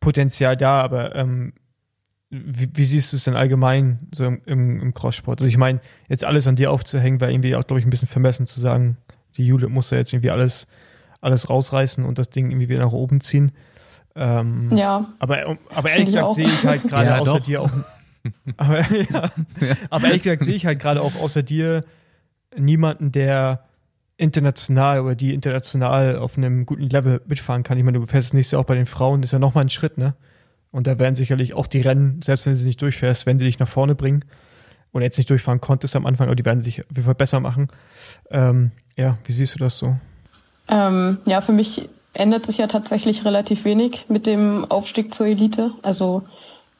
Potenzial 0.00 0.56
da, 0.56 0.80
aber 0.82 1.14
ähm, 1.14 1.52
wie, 2.32 2.70
wie, 2.72 2.84
siehst 2.86 3.12
du 3.12 3.18
es 3.18 3.24
denn 3.24 3.36
allgemein 3.36 3.98
so 4.10 4.24
im, 4.24 4.40
im, 4.46 4.80
im 4.80 4.94
Crosssport? 4.94 5.40
Also 5.40 5.48
ich 5.48 5.58
meine, 5.58 5.80
jetzt 6.08 6.24
alles 6.24 6.46
an 6.46 6.56
dir 6.56 6.70
aufzuhängen, 6.70 7.20
wäre 7.20 7.30
irgendwie 7.30 7.54
auch, 7.54 7.66
glaube 7.66 7.78
ich, 7.78 7.86
ein 7.86 7.90
bisschen 7.90 8.08
vermessen 8.08 8.46
zu 8.46 8.58
sagen, 8.58 8.96
die 9.36 9.46
Jule 9.46 9.68
muss 9.68 9.90
ja 9.90 9.98
jetzt 9.98 10.14
irgendwie 10.14 10.30
alles, 10.30 10.66
alles 11.20 11.50
rausreißen 11.50 12.04
und 12.04 12.18
das 12.18 12.30
Ding 12.30 12.50
irgendwie 12.50 12.70
wieder 12.70 12.84
nach 12.84 12.92
oben 12.92 13.20
ziehen. 13.20 13.52
Ähm, 14.14 14.70
ja. 14.74 15.06
Aber, 15.18 15.58
aber 15.74 15.90
ehrlich 15.90 16.06
gesagt 16.06 16.34
sehe 16.34 16.46
ich 16.46 16.64
halt 16.64 16.82
gerade 16.84 17.10
ja, 17.10 17.18
außer 17.18 17.38
doch. 17.38 17.44
dir 17.44 17.62
auch. 17.62 17.70
Aber, 18.56 18.80
ja, 18.80 19.30
ja. 19.60 19.74
aber 19.90 20.06
ehrlich 20.06 20.22
gesagt 20.22 20.44
sehe 20.44 20.54
ich 20.54 20.64
halt 20.64 20.78
gerade 20.78 21.02
auch 21.02 21.16
außer 21.20 21.42
dir 21.42 21.84
niemanden, 22.56 23.10
der 23.10 23.64
international 24.16 25.00
oder 25.00 25.16
die 25.16 25.34
international 25.34 26.18
auf 26.18 26.36
einem 26.38 26.64
guten 26.64 26.88
Level 26.88 27.20
mitfahren 27.26 27.64
kann. 27.64 27.78
Ich 27.78 27.84
meine, 27.84 27.98
du 27.98 28.02
befährst 28.02 28.32
nächstes 28.32 28.52
Jahr 28.52 28.60
auch 28.60 28.66
bei 28.66 28.76
den 28.76 28.86
Frauen, 28.86 29.24
ist 29.24 29.32
ja 29.32 29.40
nochmal 29.40 29.64
ein 29.64 29.70
Schritt, 29.70 29.98
ne? 29.98 30.14
Und 30.72 30.86
da 30.86 30.98
werden 30.98 31.14
sicherlich 31.14 31.54
auch 31.54 31.66
die 31.66 31.82
Rennen, 31.82 32.20
selbst 32.22 32.46
wenn 32.46 32.56
sie 32.56 32.66
nicht 32.66 32.80
durchfährst, 32.80 33.26
wenn 33.26 33.38
sie 33.38 33.44
dich 33.44 33.58
nach 33.58 33.68
vorne 33.68 33.94
bringen 33.94 34.24
oder 34.92 35.04
jetzt 35.04 35.18
nicht 35.18 35.30
durchfahren 35.30 35.60
konntest 35.60 35.94
am 35.94 36.06
Anfang, 36.06 36.26
aber 36.26 36.34
die 36.34 36.44
werden 36.44 36.62
sich 36.62 36.80
auf 36.80 36.90
jeden 36.90 37.04
Fall 37.04 37.14
besser 37.14 37.40
machen. 37.40 37.68
Ähm, 38.30 38.72
ja, 38.96 39.18
wie 39.24 39.32
siehst 39.32 39.54
du 39.54 39.58
das 39.58 39.76
so? 39.76 39.96
Ähm, 40.68 41.18
ja, 41.26 41.40
für 41.42 41.52
mich 41.52 41.88
ändert 42.14 42.46
sich 42.46 42.58
ja 42.58 42.66
tatsächlich 42.66 43.24
relativ 43.24 43.64
wenig 43.64 44.06
mit 44.08 44.26
dem 44.26 44.64
Aufstieg 44.70 45.14
zur 45.14 45.26
Elite. 45.26 45.72
Also 45.82 46.22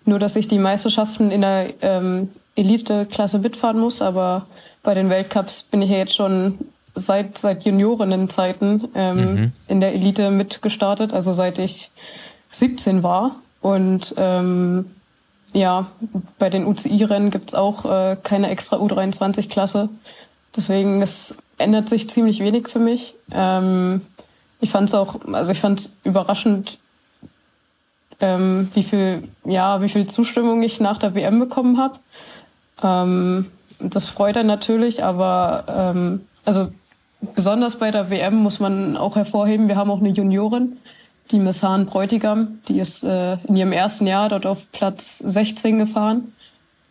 nur, 0.05 0.19
dass 0.19 0.37
ich 0.37 0.49
die 0.49 0.59
Meisterschaften 0.59 1.31
in 1.31 1.43
der 1.43 1.75
ähm, 1.83 2.31
Elite-Klasse 2.57 3.39
mitfahren 3.39 3.79
muss, 3.79 4.03
aber 4.03 4.47
bei 4.83 4.95
den 4.95 5.11
Weltcups 5.11 5.63
bin 5.63 5.83
ich 5.83 5.91
ja 5.91 5.99
jetzt 5.99 6.15
schon 6.15 6.59
seit 6.95 7.39
seit 7.39 7.65
Juniorinnenzeiten 7.65 8.89
ähm, 8.95 9.35
mhm. 9.35 9.53
in 9.69 9.81
der 9.81 9.95
Elite 9.95 10.31
mitgestartet, 10.31 11.15
also 11.15 11.33
seit 11.33 11.59
ich 11.59 11.91
17 12.51 13.03
war 13.03 13.37
und 13.63 14.15
ähm, 14.19 14.91
ja, 15.55 15.87
bei 16.39 16.51
den 16.51 16.67
UCI-Rennen 16.67 17.31
gibt's 17.31 17.55
auch 17.55 17.85
äh, 17.85 18.17
keine 18.23 18.51
extra 18.51 18.77
U23-Klasse. 18.77 19.89
Deswegen, 20.55 21.01
es 21.01 21.37
ändert 21.59 21.89
sich 21.89 22.11
ziemlich 22.11 22.41
wenig 22.41 22.69
für 22.69 22.79
mich. 22.79 23.15
Ähm, 23.33 24.03
ich 24.61 24.71
fand 24.71 24.89
es 24.89 24.95
auch, 24.95 25.17
also 25.33 25.53
ich 25.53 25.61
fand 25.61 25.81
es 25.81 25.97
überraschend, 26.05 26.79
ähm, 28.21 28.69
wie 28.75 28.83
viel, 28.83 29.29
ja, 29.45 29.81
wie 29.83 29.89
viel 29.89 30.07
Zustimmung 30.07 30.63
ich 30.63 30.81
nach 30.81 30.99
der 30.99 31.15
WM 31.15 31.39
bekommen 31.39 31.79
habe. 31.79 31.99
Ähm, 32.83 33.47
das 33.79 34.09
freut 34.09 34.37
er 34.37 34.45
natürlich, 34.45 35.03
aber 35.03 35.65
ähm, 35.69 36.27
also 36.45 36.69
besonders 37.35 37.77
bei 37.77 37.91
der 37.91 38.11
WM 38.11 38.37
muss 38.37 38.61
man 38.61 38.97
auch 38.97 39.17
hervorheben, 39.17 39.69
wir 39.69 39.77
haben 39.77 39.91
auch 39.91 40.01
eine 40.01 40.11
Juniorin, 40.11 40.79
die 41.33 41.39
Messan 41.39 41.87
Bräutigam, 41.87 42.61
die 42.69 42.79
ist 42.79 43.03
äh, 43.03 43.39
in 43.49 43.57
ihrem 43.57 43.73
ersten 43.73 44.07
Jahr 44.07 44.29
dort 44.29 44.47
auf 44.47 44.71
Platz 44.73 45.19
16 45.19 45.79
gefahren. 45.79 46.33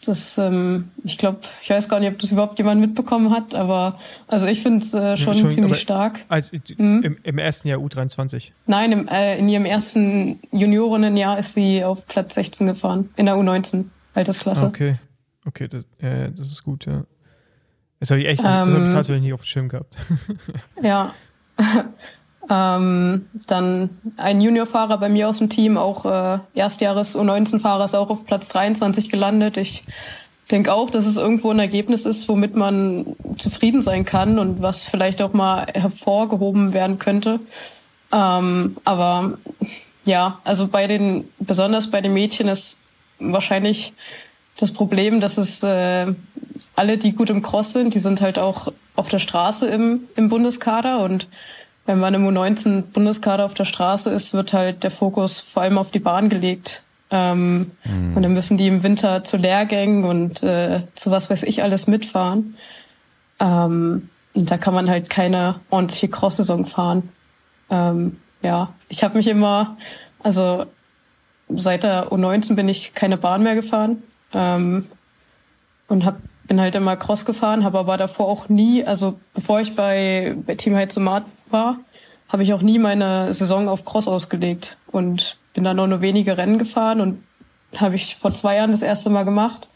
Das, 0.04 0.40
ähm, 0.40 0.90
ich 1.04 1.20
glaube, 1.20 1.42
ich 1.62 1.70
weiß 1.70 1.88
gar 1.88 2.00
nicht, 2.00 2.12
ob 2.12 2.18
das 2.18 2.32
überhaupt 2.32 2.58
jemand 2.58 2.82
mitbekommen 2.82 3.30
hat, 3.30 3.54
aber 3.54 4.00
also 4.28 4.48
ich 4.48 4.62
finde 4.62 4.80
es 4.80 4.96
äh, 4.96 5.16
schon 5.16 5.52
ziemlich 5.52 5.80
stark. 5.80 6.20
Also 6.28 6.58
hm? 6.76 7.04
im, 7.04 7.18
im, 7.22 7.38
ersten 7.38 7.68
Jahr 7.68 7.80
U23? 7.80 8.52
Nein, 8.66 8.92
im, 8.92 9.08
äh, 9.08 9.38
in 9.38 9.48
ihrem 9.48 9.66
ersten 9.66 10.40
Juniorinnenjahr 10.52 11.38
ist 11.38 11.54
sie 11.54 11.84
auf 11.84 12.08
Platz 12.08 12.34
16 12.34 12.66
gefahren, 12.66 13.10
in 13.16 13.28
der 13.28 13.36
U19 13.36 13.86
Altersklasse. 14.16 14.66
Okay, 14.66 14.96
okay, 15.46 15.68
das, 15.68 15.84
äh, 16.00 16.32
das 16.32 16.48
ist 16.48 16.64
gut, 16.64 16.88
ja. 16.88 17.04
Das 18.00 18.10
habe 18.10 18.22
ich 18.22 18.28
echt 18.28 18.42
ähm, 18.42 18.46
das 18.46 18.74
hab 18.74 18.88
ich 18.88 18.94
tatsächlich 18.94 19.24
nicht 19.24 19.34
auf 19.34 19.42
dem 19.42 19.46
Schirm 19.46 19.70
gehabt. 19.70 19.96
ja. 20.82 21.14
Ähm, 22.54 23.28
dann 23.48 23.90
ein 24.18 24.42
Juniorfahrer 24.42 24.98
bei 24.98 25.08
mir 25.08 25.30
aus 25.30 25.38
dem 25.38 25.48
Team, 25.48 25.78
auch 25.78 26.04
äh, 26.06 26.40
Erstjahres 26.54 27.18
U19-Fahrer, 27.18 27.86
ist 27.86 27.96
auch 27.96 28.10
auf 28.10 28.26
Platz 28.26 28.50
23 28.50 29.10
gelandet. 29.10 29.56
Ich 29.56 29.84
denke 30.52 30.74
auch, 30.74 30.90
dass 30.90 31.06
es 31.06 31.16
irgendwo 31.16 31.50
ein 31.52 31.60
Ergebnis 31.60 32.06
ist, 32.06 32.28
womit 32.28 32.58
man 32.58 33.16
zufrieden 33.38 33.82
sein 33.82 34.04
kann 34.04 34.38
und 34.38 34.62
was 34.62 34.86
vielleicht 34.86 35.22
auch 35.22 35.32
mal 35.32 35.66
hervorgehoben 35.74 36.74
werden 36.74 37.00
könnte. 37.00 37.40
Ähm, 38.12 38.76
aber 38.84 39.38
ja, 40.04 40.40
also 40.44 40.68
bei 40.68 40.88
den, 40.88 41.30
besonders 41.40 41.90
bei 41.90 42.02
den 42.02 42.14
Mädchen 42.14 42.50
ist 42.50 42.80
wahrscheinlich 43.20 43.94
das 44.58 44.74
Problem, 44.74 45.22
dass 45.22 45.38
es 45.38 45.64
äh, 45.64 46.14
alle, 46.76 46.98
die 46.98 47.14
gut 47.14 47.30
im 47.30 47.42
Cross 47.42 47.72
sind, 47.72 47.94
die 47.94 48.00
sind 48.00 48.20
halt 48.20 48.38
auch 48.38 48.74
auf 48.98 49.08
der 49.08 49.20
Straße 49.20 49.68
im, 49.68 50.02
im 50.18 50.28
Bundeskader 50.28 51.00
und 51.00 51.30
wenn 51.86 52.00
man 52.00 52.14
im 52.14 52.28
U19 52.28 52.84
Bundeskader 52.94 53.46
auf 53.46 53.54
der 53.54 53.66
Straße 53.66 54.10
ist, 54.10 54.34
wird 54.34 54.54
halt 54.54 54.84
der 54.84 54.92
Fokus 54.92 55.40
vor 55.40 55.64
allem 55.64 55.78
auf 55.78 55.92
die 55.92 56.00
Bahn 56.00 56.30
gelegt. 56.30 56.84
Ähm, 57.10 57.72
mhm. 57.84 58.16
Und 58.16 58.24
dann 58.24 58.34
müssen 58.34 58.58
die 58.58 58.68
im 58.68 58.84
Winter 58.84 59.24
zu 59.24 59.38
Lehrgängen 59.38 60.06
und 60.06 60.44
äh, 60.44 60.82
zu 60.96 61.12
was 61.12 61.30
weiß 61.30 61.44
ich 61.44 61.62
alles 61.64 61.88
mitfahren. 61.88 62.56
Ähm, 63.40 64.10
und 64.34 64.50
da 64.50 64.58
kann 64.58 64.74
man 64.74 64.90
halt 64.90 65.10
keine 65.10 65.60
ordentliche 65.70 66.08
Cross-Saison 66.08 66.66
fahren. 66.66 67.10
Ähm, 67.70 68.18
ja, 68.42 68.74
ich 68.88 69.04
habe 69.04 69.18
mich 69.18 69.28
immer, 69.28 69.78
also 70.20 70.66
seit 71.50 71.84
der 71.84 72.12
U19 72.12 72.56
bin 72.56 72.70
ich 72.70 72.94
keine 72.94 73.18
Bahn 73.18 73.44
mehr 73.44 73.56
gefahren 73.56 74.04
ähm, 74.34 74.86
und 75.88 76.06
hab, 76.06 76.18
bin 76.52 76.60
halt 76.60 76.76
immer 76.76 76.98
Cross 76.98 77.24
gefahren, 77.24 77.64
habe 77.64 77.80
aber 77.80 77.96
davor 77.96 78.28
auch 78.28 78.50
nie, 78.50 78.84
also 78.84 79.18
bevor 79.34 79.62
ich 79.62 79.74
bei, 79.74 80.36
bei 80.46 80.56
Team 80.56 80.76
Heizomat 80.76 81.24
war, 81.50 81.78
habe 82.28 82.44
ich 82.44 82.52
auch 82.52 82.62
nie 82.62 82.78
meine 82.78 83.34
Saison 83.34 83.70
auf 83.70 83.86
Cross 83.86 84.10
ausgelegt 84.10 84.76
und 84.88 85.38
bin 85.54 85.64
dann 85.64 85.78
nur, 85.78 85.88
nur 85.88 86.02
wenige 86.02 86.38
Rennen 86.38 86.58
gefahren 86.58 87.00
und 87.00 87.24
habe 87.78 87.96
ich 87.96 88.18
vor 88.18 88.34
zwei 88.34 88.58
Jahren 88.58 88.72
das 88.72 88.82
erste 88.82 89.10
Mal 89.10 89.24
gemacht. 89.24 89.70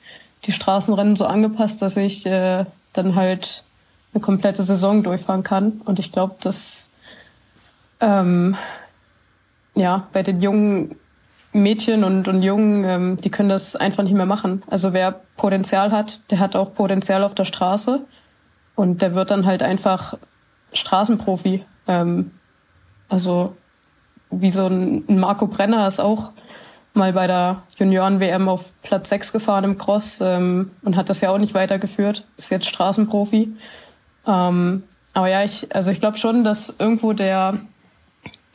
Die 0.43 0.52
Straßenrennen 0.52 1.15
so 1.15 1.26
angepasst, 1.26 1.81
dass 1.81 1.95
ich 1.95 2.26
äh, 2.26 2.65
dann 2.91 3.15
halt 3.15 3.64
eine 4.14 4.19
komplette 4.19 4.64
Saison 4.64 5.02
durchfahren 5.02 5.43
kann. 5.43 5.81
Und 5.85 5.97
ich 5.99 6.11
glaube, 6.11 6.35
dass 6.41 6.91
ähm, 8.02 8.57
ja 9.76 10.07
bei 10.11 10.23
den 10.23 10.41
jungen 10.41 10.97
Mädchen 11.61 12.03
und, 12.03 12.27
und 12.27 12.44
Jungen, 12.44 12.84
ähm, 12.84 13.18
die 13.22 13.32
können 13.32 13.49
das 13.49 13.76
einfach 13.76 14.03
nicht 14.03 14.14
mehr 14.14 14.26
machen. 14.26 14.64
Also 14.68 14.94
wer 14.94 15.22
Potenzial 15.38 15.91
hat, 15.91 16.19
der 16.32 16.40
hat 16.40 16.56
auch 16.56 16.73
Potenzial 16.73 17.23
auf 17.23 17.34
der 17.34 17.45
Straße 17.45 18.02
und 18.76 19.02
der 19.02 19.15
wird 19.15 19.32
dann 19.32 19.45
halt 19.45 19.64
einfach 19.64 20.18
Straßenprofi. 20.73 21.64
Ähm, 21.88 22.32
also 23.07 23.56
wie 24.32 24.49
so 24.49 24.68
ein 24.68 25.06
Marco 25.07 25.48
Brenner 25.48 25.88
ist 25.88 25.99
auch 25.99 26.32
mal 26.94 27.14
bei 27.14 27.27
der 27.27 27.64
Junioren-WM 27.77 28.49
auf 28.49 28.72
Platz 28.82 29.10
6 29.10 29.34
gefahren 29.34 29.64
im 29.64 29.77
Cross 29.77 30.19
ähm, 30.22 30.72
und 30.84 30.95
hat 30.95 31.10
das 31.10 31.22
ja 31.22 31.30
auch 31.30 31.38
nicht 31.38 31.53
weitergeführt. 31.53 32.26
Ist 32.38 32.52
jetzt 32.52 32.68
Straßenprofi. 32.68 33.56
Ähm, 34.27 34.84
aber 35.14 35.30
ja, 35.30 35.44
ich, 35.44 35.73
also 35.73 35.91
ich 35.91 36.02
glaube 36.02 36.18
schon, 36.18 36.44
dass 36.44 36.76
irgendwo 36.80 37.14
der, 37.14 37.57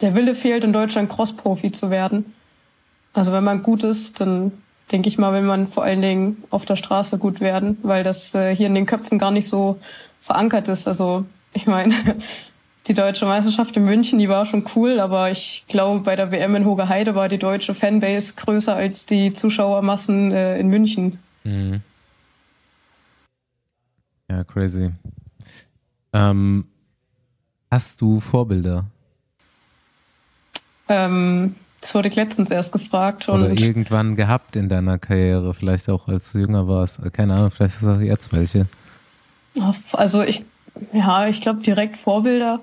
der 0.03 0.15
Wille 0.15 0.35
fehlt, 0.35 0.65
in 0.65 0.73
Deutschland 0.75 1.11
Cross-Profi 1.11 1.73
zu 1.73 1.89
werden. 1.91 2.35
Also 3.13 3.33
wenn 3.33 3.45
man 3.45 3.63
gut 3.63 3.83
ist, 3.85 4.21
dann 4.21 4.53
denke 4.93 5.09
ich 5.09 5.19
mal, 5.19 5.33
will 5.33 5.43
man 5.43 5.67
vor 5.67 5.85
allen 5.85 6.03
Dingen 6.03 6.45
auf 6.51 6.65
der 6.65 6.77
Straße 6.77 7.19
gut 7.19 7.41
werden, 7.41 7.79
weil 7.83 8.03
das 8.03 8.35
äh, 8.35 8.55
hier 8.55 8.67
in 8.67 8.75
den 8.75 8.87
Köpfen 8.87 9.19
gar 9.19 9.31
nicht 9.31 9.47
so 9.47 9.79
verankert 10.21 10.69
ist. 10.69 10.87
Also 10.87 11.25
ich 11.53 11.67
meine, 11.67 11.95
die 12.87 12.95
deutsche 12.95 13.27
Meisterschaft 13.27 13.77
in 13.77 13.85
München, 13.85 14.19
die 14.19 14.29
war 14.29 14.47
schon 14.47 14.65
cool, 14.75 15.01
aber 15.01 15.31
ich 15.31 15.65
glaube, 15.69 16.01
bei 16.01 16.17
der 16.17 16.31
WM 16.31 16.57
in 16.57 16.65
Hoge 16.65 16.89
Heide 16.89 17.15
war 17.15 17.29
die 17.29 17.39
deutsche 17.39 17.75
Fanbase 17.75 18.35
größer 18.35 18.75
als 18.75 19.07
die 19.07 19.33
Zuschauermassen 19.33 20.33
äh, 20.33 20.59
in 20.59 20.69
München. 20.69 21.19
Mhm. 21.45 21.83
Ja, 24.31 24.45
crazy. 24.45 24.93
Ähm, 26.13 26.67
hast 27.71 28.01
du 28.01 28.21
Vorbilder? 28.21 28.87
Ähm, 30.89 31.55
das 31.81 31.95
wurde 31.95 32.09
ich 32.09 32.17
letztens 32.17 32.51
erst 32.51 32.73
gefragt. 32.73 33.29
Oder 33.29 33.51
irgendwann 33.51 34.15
gehabt 34.15 34.57
in 34.57 34.69
deiner 34.69 34.99
Karriere, 34.99 35.55
vielleicht 35.55 35.89
auch 35.89 36.09
als 36.09 36.33
du 36.33 36.41
jünger 36.41 36.69
warst. 36.69 37.01
Keine 37.13 37.35
Ahnung, 37.35 37.51
vielleicht 37.51 37.77
ist 37.77 37.87
auch 37.87 38.01
jetzt 38.01 38.33
welche. 38.33 38.67
Also 39.93 40.23
ich, 40.23 40.45
ja, 40.93 41.27
ich 41.27 41.41
glaube 41.41 41.63
direkt 41.63 41.97
Vorbilder 41.97 42.61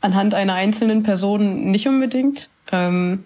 anhand 0.00 0.34
einer 0.34 0.54
einzelnen 0.54 1.02
Person 1.02 1.70
nicht 1.70 1.88
unbedingt. 1.88 2.50
Ähm, 2.72 3.24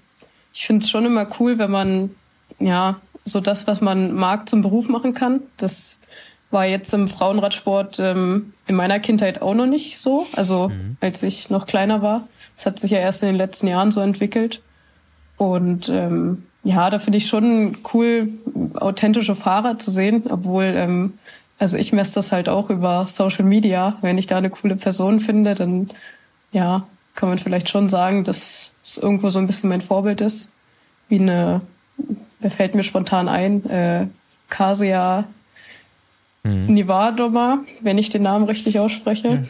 ich 0.52 0.66
finde 0.66 0.84
es 0.84 0.90
schon 0.90 1.04
immer 1.06 1.26
cool, 1.40 1.58
wenn 1.58 1.70
man 1.70 2.10
ja 2.58 3.00
so 3.24 3.40
das, 3.40 3.66
was 3.66 3.80
man 3.80 4.14
mag, 4.14 4.48
zum 4.48 4.62
Beruf 4.62 4.88
machen 4.88 5.14
kann. 5.14 5.40
Das 5.56 6.00
war 6.50 6.66
jetzt 6.66 6.92
im 6.92 7.08
Frauenradsport 7.08 7.98
ähm, 7.98 8.52
in 8.66 8.76
meiner 8.76 9.00
Kindheit 9.00 9.40
auch 9.40 9.54
noch 9.54 9.66
nicht 9.66 9.98
so. 9.98 10.26
Also 10.36 10.68
mhm. 10.68 10.96
als 11.00 11.22
ich 11.22 11.48
noch 11.48 11.66
kleiner 11.66 12.02
war. 12.02 12.28
Es 12.56 12.66
hat 12.66 12.78
sich 12.78 12.90
ja 12.90 12.98
erst 12.98 13.22
in 13.22 13.30
den 13.30 13.36
letzten 13.36 13.68
Jahren 13.68 13.90
so 13.90 14.00
entwickelt. 14.00 14.60
Und 15.36 15.88
ähm, 15.88 16.44
ja, 16.64 16.90
da 16.90 16.98
finde 16.98 17.18
ich 17.18 17.26
schon 17.26 17.78
cool, 17.92 18.28
authentische 18.74 19.34
Fahrer 19.34 19.78
zu 19.78 19.90
sehen, 19.90 20.24
obwohl, 20.28 20.74
ähm, 20.76 21.14
also 21.58 21.76
ich 21.76 21.92
messe 21.92 22.14
das 22.14 22.32
halt 22.32 22.48
auch 22.48 22.70
über 22.70 23.06
Social 23.08 23.44
Media. 23.44 23.98
Wenn 24.00 24.18
ich 24.18 24.26
da 24.26 24.36
eine 24.36 24.50
coole 24.50 24.76
Person 24.76 25.20
finde, 25.20 25.54
dann 25.54 25.90
ja, 26.52 26.86
kann 27.14 27.28
man 27.28 27.38
vielleicht 27.38 27.68
schon 27.68 27.88
sagen, 27.88 28.24
dass 28.24 28.74
es 28.84 28.98
irgendwo 28.98 29.28
so 29.30 29.38
ein 29.38 29.46
bisschen 29.46 29.70
mein 29.70 29.80
Vorbild 29.80 30.20
ist. 30.20 30.50
Wie 31.08 31.18
eine, 31.18 31.62
wer 32.40 32.50
fällt 32.50 32.74
mir 32.74 32.82
spontan 32.82 33.28
ein? 33.28 33.68
Äh, 33.68 34.06
Kasia 34.48 35.24
mhm. 36.44 36.66
Nivadoma, 36.74 37.60
wenn 37.80 37.98
ich 37.98 38.08
den 38.08 38.22
Namen 38.22 38.44
richtig 38.44 38.78
ausspreche. 38.78 39.30
Mhm. 39.30 39.48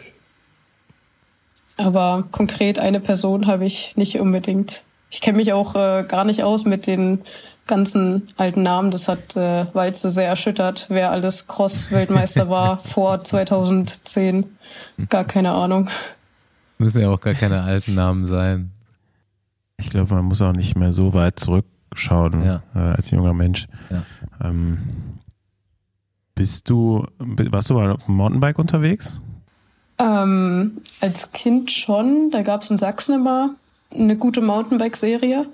Aber 1.77 2.29
konkret 2.31 2.79
eine 2.79 3.01
Person 3.01 3.47
habe 3.47 3.65
ich 3.65 3.97
nicht 3.97 4.21
unbedingt 4.21 4.83
ich 5.13 5.21
kenne 5.21 5.37
mich 5.37 5.53
auch 5.53 5.75
äh, 5.75 6.05
gar 6.09 6.25
nicht 6.25 6.43
aus 6.43 6.65
mit 6.65 6.87
den 6.87 7.21
ganzen 7.67 8.29
alten 8.37 8.63
Namen. 8.63 8.91
Das 8.91 9.09
hat 9.09 9.37
äh, 9.37 9.67
Walze 9.75 10.11
sehr 10.11 10.27
erschüttert, 10.27 10.87
wer 10.89 11.13
alles 11.13 11.47
Cross-Weltmeister 11.47 12.49
war 12.49 12.79
vor 12.83 13.21
2010. 13.21 14.57
Gar 15.11 15.25
keine 15.25 15.53
Ahnung. 15.53 15.91
Müssen 16.79 17.03
ja 17.03 17.11
auch 17.11 17.21
gar 17.21 17.35
keine 17.35 17.63
alten 17.63 17.95
Namen 17.95 18.25
sein. 18.25 18.73
Ich 19.77 19.91
glaube, 19.91 20.15
man 20.15 20.25
muss 20.25 20.41
auch 20.41 20.53
nicht 20.53 20.77
mehr 20.77 20.95
so 20.95 21.13
weit 21.13 21.39
zurückschauen 21.39 22.45
ja. 22.45 22.63
äh, 22.75 22.79
als 22.79 23.11
junger 23.11 23.35
Mensch. 23.35 23.67
Ja. 23.91 24.05
Ähm, 24.43 24.79
bist 26.35 26.71
du, 26.71 27.07
warst 27.19 27.69
du 27.69 27.75
mal 27.75 27.93
auf 27.93 28.07
dem 28.07 28.17
Mountainbike 28.17 28.59
unterwegs? 28.59 29.21
Ähm, 29.99 30.79
als 31.03 31.33
Kind 31.33 31.71
schon. 31.71 32.31
Da 32.31 32.43
gab 32.43 32.63
es 32.63 32.71
in 32.71 32.79
Sachsen 32.79 33.17
immer 33.17 33.55
eine 33.95 34.17
gute 34.17 34.41
Mountainbike-Serie. 34.41 35.47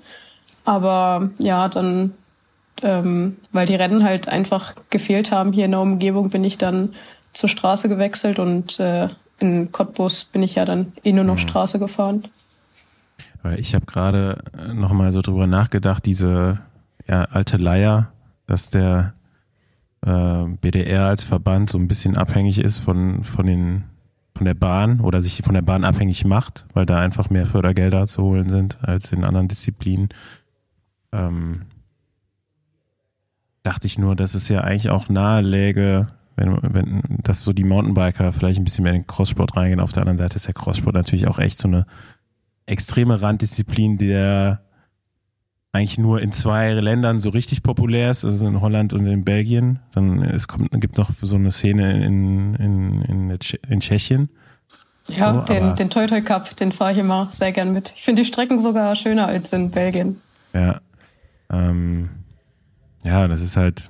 Aber 0.65 1.29
ja, 1.39 1.67
dann, 1.67 2.13
ähm, 2.81 3.37
weil 3.51 3.65
die 3.65 3.75
Rennen 3.75 4.03
halt 4.03 4.27
einfach 4.27 4.75
gefehlt 4.89 5.31
haben 5.31 5.53
hier 5.53 5.65
in 5.65 5.71
der 5.71 5.81
Umgebung, 5.81 6.29
bin 6.29 6.43
ich 6.43 6.57
dann 6.57 6.93
zur 7.33 7.49
Straße 7.49 7.89
gewechselt 7.89 8.39
und 8.39 8.79
äh, 8.79 9.09
in 9.39 9.71
Cottbus 9.71 10.25
bin 10.25 10.41
ich 10.41 10.55
ja 10.55 10.65
dann 10.65 10.91
eh 11.03 11.13
nur 11.13 11.23
noch 11.23 11.35
mhm. 11.35 11.39
Straße 11.39 11.79
gefahren. 11.79 12.23
Ich 13.57 13.73
habe 13.73 13.85
gerade 13.85 14.43
nochmal 14.73 15.11
so 15.11 15.21
drüber 15.21 15.47
nachgedacht, 15.47 16.05
diese 16.05 16.59
ja, 17.07 17.23
alte 17.23 17.57
Leier, 17.57 18.11
dass 18.47 18.69
der 18.69 19.13
äh, 20.05 20.43
BDR 20.59 21.05
als 21.05 21.23
Verband 21.23 21.69
so 21.69 21.77
ein 21.77 21.87
bisschen 21.87 22.17
abhängig 22.17 22.59
ist 22.59 22.79
von, 22.79 23.23
von 23.23 23.45
den 23.45 23.85
von 24.35 24.45
der 24.45 24.53
Bahn 24.53 25.01
oder 25.01 25.21
sich 25.21 25.41
von 25.43 25.53
der 25.53 25.61
Bahn 25.61 25.83
abhängig 25.83 26.25
macht, 26.25 26.65
weil 26.73 26.85
da 26.85 26.99
einfach 26.99 27.29
mehr 27.29 27.45
Fördergelder 27.45 28.05
zu 28.05 28.23
holen 28.23 28.49
sind 28.49 28.77
als 28.81 29.11
in 29.11 29.23
anderen 29.23 29.47
Disziplinen. 29.47 30.09
Ähm, 31.11 31.63
dachte 33.63 33.87
ich 33.87 33.97
nur, 33.97 34.15
dass 34.15 34.35
es 34.35 34.47
ja 34.49 34.61
eigentlich 34.61 34.89
auch 34.89 35.09
nahe 35.09 35.41
läge, 35.41 36.07
wenn, 36.35 36.57
wenn, 36.61 37.01
dass 37.21 37.43
so 37.43 37.51
die 37.51 37.63
Mountainbiker 37.65 38.31
vielleicht 38.31 38.59
ein 38.59 38.63
bisschen 38.63 38.83
mehr 38.83 38.93
in 38.93 39.01
den 39.01 39.07
Crosssport 39.07 39.57
reingehen. 39.57 39.81
Auf 39.81 39.91
der 39.91 40.03
anderen 40.03 40.17
Seite 40.17 40.37
ist 40.37 40.47
der 40.47 40.53
Crosssport 40.53 40.95
natürlich 40.95 41.27
auch 41.27 41.39
echt 41.39 41.59
so 41.59 41.67
eine 41.67 41.85
extreme 42.65 43.21
Randdisziplin, 43.21 43.97
der 43.97 44.61
eigentlich 45.71 45.97
nur 45.97 46.21
in 46.21 46.31
zwei 46.31 46.73
Ländern 46.73 47.19
so 47.19 47.29
richtig 47.29 47.61
populär 47.61 48.09
ist, 48.09 48.25
also 48.25 48.47
in 48.47 48.59
Holland 48.59 48.93
und 48.93 49.05
in 49.05 49.23
Belgien. 49.23 49.79
Dann 49.93 50.23
es 50.23 50.47
kommt, 50.47 50.69
gibt 50.81 50.97
noch 50.97 51.11
so 51.21 51.35
eine 51.35 51.51
Szene 51.51 52.03
in, 52.03 52.55
in, 52.55 53.01
in, 53.03 53.39
in 53.69 53.79
Tschechien. 53.79 54.29
Ja, 55.09 55.39
oh, 55.39 55.45
den, 55.45 55.75
den 55.75 55.89
Toy 55.89 56.07
Toy 56.07 56.21
Cup, 56.21 56.55
den 56.57 56.71
fahre 56.71 56.93
ich 56.93 56.97
immer 56.97 57.29
sehr 57.31 57.51
gern 57.51 57.71
mit. 57.71 57.93
Ich 57.95 58.03
finde 58.03 58.21
die 58.21 58.27
Strecken 58.27 58.59
sogar 58.59 58.95
schöner 58.95 59.27
als 59.27 59.53
in 59.53 59.71
Belgien. 59.71 60.21
Ja. 60.53 60.81
Ähm, 61.51 62.09
ja, 63.03 63.27
das 63.27 63.41
ist 63.41 63.57
halt, 63.57 63.89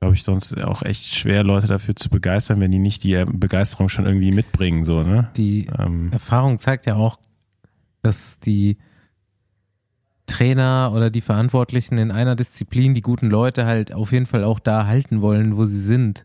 glaube 0.00 0.14
ich, 0.14 0.22
sonst 0.22 0.60
auch 0.60 0.82
echt 0.82 1.14
schwer, 1.14 1.44
Leute 1.44 1.66
dafür 1.66 1.94
zu 1.94 2.08
begeistern, 2.10 2.60
wenn 2.60 2.72
die 2.72 2.78
nicht 2.78 3.04
die 3.04 3.24
Begeisterung 3.24 3.88
schon 3.88 4.06
irgendwie 4.06 4.32
mitbringen, 4.32 4.84
so, 4.84 5.02
ne? 5.02 5.30
Die 5.36 5.68
ähm, 5.78 6.10
Erfahrung 6.12 6.58
zeigt 6.58 6.86
ja 6.86 6.96
auch, 6.96 7.18
dass 8.02 8.38
die 8.40 8.78
Trainer 10.30 10.92
oder 10.94 11.10
die 11.10 11.20
Verantwortlichen 11.20 11.98
in 11.98 12.10
einer 12.10 12.36
Disziplin 12.36 12.94
die 12.94 13.02
guten 13.02 13.28
Leute 13.28 13.66
halt 13.66 13.92
auf 13.92 14.12
jeden 14.12 14.26
Fall 14.26 14.44
auch 14.44 14.58
da 14.60 14.86
halten 14.86 15.20
wollen, 15.20 15.56
wo 15.56 15.64
sie 15.66 15.80
sind, 15.80 16.24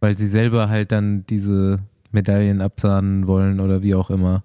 weil 0.00 0.16
sie 0.16 0.26
selber 0.26 0.68
halt 0.68 0.92
dann 0.92 1.26
diese 1.26 1.80
Medaillen 2.12 2.60
absahnen 2.60 3.26
wollen 3.26 3.60
oder 3.60 3.82
wie 3.82 3.94
auch 3.94 4.10
immer. 4.10 4.44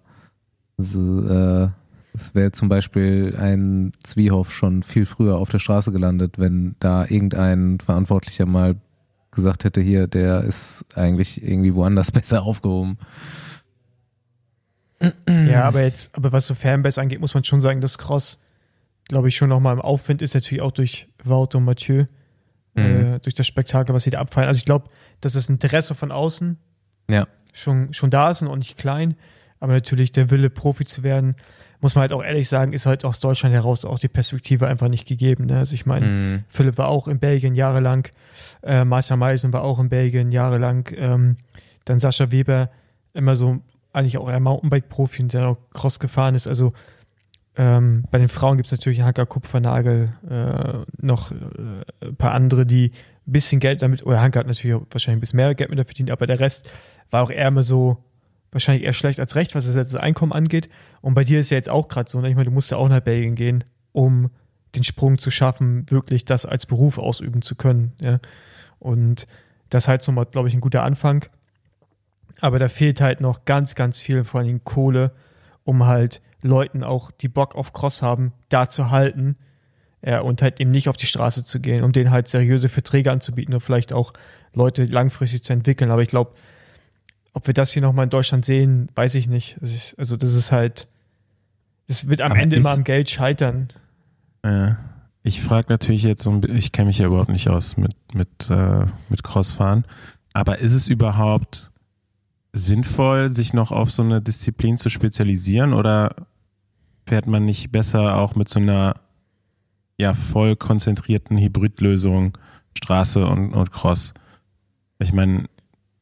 Also, 0.77 1.27
äh, 1.27 1.69
Es 2.15 2.33
wäre 2.33 2.51
zum 2.51 2.69
Beispiel 2.69 3.35
ein 3.39 3.91
Zwiehoff 4.03 4.51
schon 4.51 4.81
viel 4.81 5.05
früher 5.05 5.37
auf 5.37 5.49
der 5.49 5.59
Straße 5.59 5.91
gelandet, 5.91 6.39
wenn 6.39 6.75
da 6.79 7.05
irgendein 7.05 7.79
Verantwortlicher 7.79 8.45
mal 8.47 8.75
gesagt 9.31 9.63
hätte, 9.63 9.79
hier, 9.79 10.07
der 10.07 10.43
ist 10.43 10.85
eigentlich 10.95 11.43
irgendwie 11.43 11.75
woanders 11.75 12.11
besser 12.19 12.41
aufgehoben. 12.41 12.97
Ja, 15.29 15.63
aber 15.63 15.83
jetzt, 15.83 16.09
aber 16.13 16.31
was 16.33 16.47
so 16.47 16.55
Fanbase 16.55 16.99
angeht, 16.99 17.21
muss 17.21 17.33
man 17.33 17.43
schon 17.45 17.61
sagen, 17.61 17.79
dass 17.79 17.97
Cross, 17.97 18.37
glaube 19.09 19.27
ich, 19.27 19.35
schon 19.35 19.49
nochmal 19.49 19.73
im 19.73 19.81
Aufwind 19.81 20.21
ist, 20.21 20.33
natürlich 20.35 20.61
auch 20.61 20.71
durch 20.71 21.09
Wout 21.23 21.49
und 21.55 21.65
Mathieu, 21.65 22.05
mhm. 22.75 23.15
äh, 23.15 23.19
durch 23.19 23.35
das 23.35 23.47
Spektakel, 23.47 23.93
was 23.93 24.03
sie 24.03 24.11
da 24.11 24.19
abfallen. 24.19 24.47
Also 24.47 24.59
ich 24.59 24.65
glaube, 24.65 24.89
dass 25.19 25.33
das 25.33 25.49
Interesse 25.49 25.95
von 25.95 26.13
außen 26.13 26.57
ja. 27.09 27.27
schon, 27.51 27.91
schon 27.91 28.11
da 28.11 28.29
ist 28.29 28.41
und 28.41 28.47
auch 28.47 28.55
nicht 28.55 28.77
klein, 28.77 29.15
aber 29.59 29.73
natürlich 29.73 30.13
der 30.13 30.29
Wille, 30.29 30.49
Profi 30.49 30.85
zu 30.85 31.03
werden, 31.03 31.35
muss 31.81 31.95
man 31.95 32.01
halt 32.01 32.13
auch 32.13 32.23
ehrlich 32.23 32.47
sagen, 32.47 32.73
ist 32.73 32.85
halt 32.85 33.03
aus 33.03 33.19
Deutschland 33.19 33.53
heraus 33.53 33.83
auch 33.83 33.99
die 33.99 34.09
Perspektive 34.09 34.67
einfach 34.67 34.89
nicht 34.89 35.07
gegeben. 35.07 35.45
Ne? 35.45 35.57
Also 35.57 35.75
ich 35.75 35.85
meine, 35.85 36.05
mhm. 36.05 36.43
Philipp 36.47 36.77
war 36.77 36.89
auch 36.89 37.07
in 37.07 37.19
Belgien 37.19 37.55
jahrelang, 37.55 38.07
äh, 38.63 38.85
Marcia 38.85 39.15
Meisen 39.15 39.53
war 39.53 39.63
auch 39.63 39.79
in 39.79 39.89
Belgien 39.89 40.31
jahrelang, 40.31 40.89
ähm, 40.95 41.37
dann 41.85 41.99
Sascha 41.99 42.31
Weber 42.31 42.69
immer 43.13 43.35
so 43.35 43.61
eigentlich 43.91 44.17
auch 44.17 44.29
eher 44.29 44.39
Mountainbike-Profi 44.39 45.23
und 45.23 45.33
der 45.33 45.47
auch 45.47 45.57
Cross 45.73 45.99
gefahren 45.99 46.35
ist. 46.35 46.47
Also 46.47 46.73
ähm, 47.59 48.05
bei 48.09 48.17
den 48.17 48.29
Frauen 48.29 48.55
gibt 48.55 48.67
es 48.67 48.71
natürlich 48.71 49.01
Hanka 49.01 49.25
Kupfernagel, 49.25 50.13
äh, 50.29 51.05
noch 51.05 51.33
äh, 51.33 52.05
ein 52.07 52.15
paar 52.15 52.31
andere, 52.31 52.65
die 52.65 52.93
ein 53.27 53.31
bisschen 53.33 53.59
Geld 53.59 53.81
damit, 53.81 54.05
oder 54.05 54.21
Hanka 54.21 54.39
hat 54.39 54.47
natürlich 54.47 54.81
wahrscheinlich 54.89 55.17
ein 55.17 55.19
bisschen 55.19 55.37
mehr 55.37 55.53
Geld 55.55 55.69
mit 55.69 55.85
verdient, 55.85 56.09
aber 56.09 56.25
der 56.25 56.39
Rest 56.39 56.69
war 57.11 57.21
auch 57.21 57.29
eher 57.29 57.49
immer 57.49 57.63
so, 57.63 58.01
wahrscheinlich 58.53 58.85
eher 58.85 58.93
schlecht 58.93 59.19
als 59.19 59.35
recht, 59.35 59.55
was 59.55 59.65
das, 59.65 59.75
jetzt 59.75 59.93
das 59.93 60.01
Einkommen 60.01 60.31
angeht. 60.31 60.69
Und 61.01 61.15
bei 61.15 61.25
dir 61.25 61.41
ist 61.41 61.49
ja 61.49 61.57
jetzt 61.57 61.67
auch 61.67 61.89
gerade 61.89 62.09
so, 62.09 62.21
ne? 62.21 62.29
ich 62.29 62.35
meine, 62.35 62.45
du 62.45 62.51
musst 62.51 62.71
ja 62.71 62.77
auch 62.77 62.87
nach 62.87 63.01
Belgien 63.01 63.35
gehen, 63.35 63.65
um 63.91 64.29
den 64.73 64.83
Sprung 64.83 65.17
zu 65.17 65.29
schaffen, 65.29 65.85
wirklich 65.91 66.23
das 66.23 66.45
als 66.45 66.65
Beruf 66.65 66.97
ausüben 66.97 67.41
zu 67.41 67.55
können. 67.55 67.91
Ja? 67.99 68.19
Und 68.79 69.27
das 69.69 69.83
ist 69.83 69.87
halt 69.89 70.01
so 70.01 70.13
mal, 70.13 70.25
glaube 70.25 70.47
ich, 70.47 70.53
ein 70.53 70.61
guter 70.61 70.83
Anfang. 70.83 71.25
Aber 72.39 72.57
da 72.57 72.69
fehlt 72.69 73.01
halt 73.01 73.19
noch 73.19 73.43
ganz, 73.43 73.75
ganz 73.75 73.99
viel, 73.99 74.23
vor 74.23 74.39
allem 74.39 74.63
Kohle, 74.63 75.11
um 75.65 75.85
halt 75.85 76.21
Leuten 76.41 76.83
auch, 76.83 77.11
die 77.11 77.27
Bock 77.27 77.55
auf 77.55 77.73
Cross 77.73 78.01
haben, 78.01 78.33
da 78.49 78.69
zu 78.69 78.89
halten 78.89 79.35
ja, 80.01 80.21
und 80.21 80.41
halt 80.41 80.59
eben 80.59 80.71
nicht 80.71 80.87
auf 80.87 80.97
die 80.97 81.05
Straße 81.05 81.43
zu 81.43 81.59
gehen, 81.59 81.83
um 81.83 81.91
denen 81.91 82.11
halt 82.11 82.27
seriöse 82.27 82.69
Verträge 82.69 83.11
anzubieten 83.11 83.53
und 83.53 83.59
vielleicht 83.59 83.93
auch 83.93 84.13
Leute 84.53 84.85
langfristig 84.85 85.43
zu 85.43 85.53
entwickeln. 85.53 85.91
Aber 85.91 86.01
ich 86.01 86.09
glaube, 86.09 86.31
ob 87.33 87.47
wir 87.47 87.53
das 87.53 87.71
hier 87.71 87.81
nochmal 87.81 88.05
in 88.05 88.09
Deutschland 88.09 88.45
sehen, 88.45 88.89
weiß 88.95 89.15
ich 89.15 89.27
nicht. 89.27 89.57
Also 89.97 90.15
das 90.15 90.33
ist 90.33 90.51
halt, 90.51 90.87
es 91.87 92.07
wird 92.07 92.21
am 92.21 92.31
Aber 92.31 92.41
Ende 92.41 92.55
immer 92.55 92.71
am 92.71 92.83
Geld 92.83 93.09
scheitern. 93.09 93.69
Ja. 94.43 94.77
Ich 95.21 95.41
frage 95.41 95.67
natürlich 95.69 96.03
jetzt 96.03 96.23
so, 96.23 96.41
ich 96.47 96.71
kenne 96.71 96.87
mich 96.87 96.99
ja 96.99 97.07
überhaupt 97.07 97.29
nicht 97.29 97.49
aus 97.49 97.75
mit, 97.75 97.93
mit, 98.13 98.49
äh, 98.49 98.85
mit 99.09 99.21
Crossfahren, 99.21 99.83
aber 100.31 100.59
ist 100.59 100.73
es 100.73 100.87
überhaupt 100.87 101.71
sinnvoll, 102.53 103.29
sich 103.29 103.53
noch 103.53 103.71
auf 103.71 103.91
so 103.91 104.01
eine 104.01 104.21
Disziplin 104.21 104.77
zu 104.77 104.89
spezialisieren 104.89 105.73
oder 105.73 106.15
fährt 107.09 107.27
man 107.27 107.43
nicht 107.43 107.71
besser 107.71 108.17
auch 108.17 108.35
mit 108.35 108.47
so 108.47 108.59
einer 108.59 108.95
ja 109.97 110.13
voll 110.13 110.55
konzentrierten 110.55 111.37
Hybridlösung 111.37 112.37
Straße 112.77 113.25
und, 113.25 113.53
und 113.53 113.71
Cross? 113.71 114.13
Ich 114.99 115.11
meine, 115.11 115.43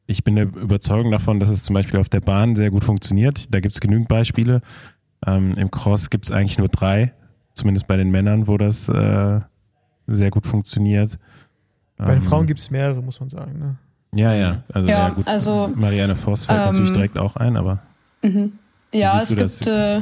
ich 0.06 0.22
bin 0.22 0.36
der 0.36 0.44
Überzeugung 0.44 1.10
davon, 1.10 1.40
dass 1.40 1.48
es 1.48 1.64
zum 1.64 1.74
Beispiel 1.74 1.98
auf 1.98 2.08
der 2.08 2.20
Bahn 2.20 2.56
sehr 2.56 2.70
gut 2.70 2.84
funktioniert. 2.84 3.52
Da 3.52 3.60
gibt 3.60 3.74
es 3.74 3.80
genügend 3.80 4.08
Beispiele. 4.08 4.60
Ähm, 5.26 5.52
Im 5.56 5.70
Cross 5.70 6.10
gibt 6.10 6.26
es 6.26 6.32
eigentlich 6.32 6.58
nur 6.58 6.68
drei, 6.68 7.12
zumindest 7.54 7.86
bei 7.86 7.96
den 7.96 8.10
Männern, 8.10 8.46
wo 8.46 8.58
das 8.58 8.88
äh, 8.88 9.40
sehr 10.06 10.30
gut 10.30 10.46
funktioniert. 10.46 11.18
Bei 11.96 12.06
den 12.06 12.16
ähm, 12.16 12.22
Frauen 12.22 12.46
gibt 12.46 12.60
es 12.60 12.70
mehrere, 12.70 13.02
muss 13.02 13.18
man 13.18 13.28
sagen. 13.30 13.58
Ne? 13.58 13.76
Ja, 14.14 14.34
ja. 14.34 14.62
Also, 14.72 14.88
ja, 14.88 15.08
ja 15.08 15.14
gut. 15.14 15.26
Also, 15.26 15.72
Marianne 15.74 16.14
Voss 16.14 16.46
fällt 16.46 16.60
ähm, 16.60 16.66
natürlich 16.66 16.92
direkt 16.92 17.18
auch 17.18 17.36
ein, 17.36 17.56
aber. 17.56 17.80
Mhm. 18.22 18.52
Ja, 18.92 19.20
es 19.20 19.34
gibt, 19.34 19.66
äh, 19.66 20.00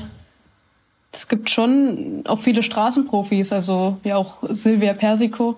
es 1.12 1.28
gibt 1.28 1.50
schon 1.50 2.24
auch 2.26 2.40
viele 2.40 2.62
Straßenprofis, 2.62 3.52
also 3.52 3.98
ja 4.04 4.16
auch 4.16 4.38
Silvia 4.48 4.92
Persico, 4.92 5.56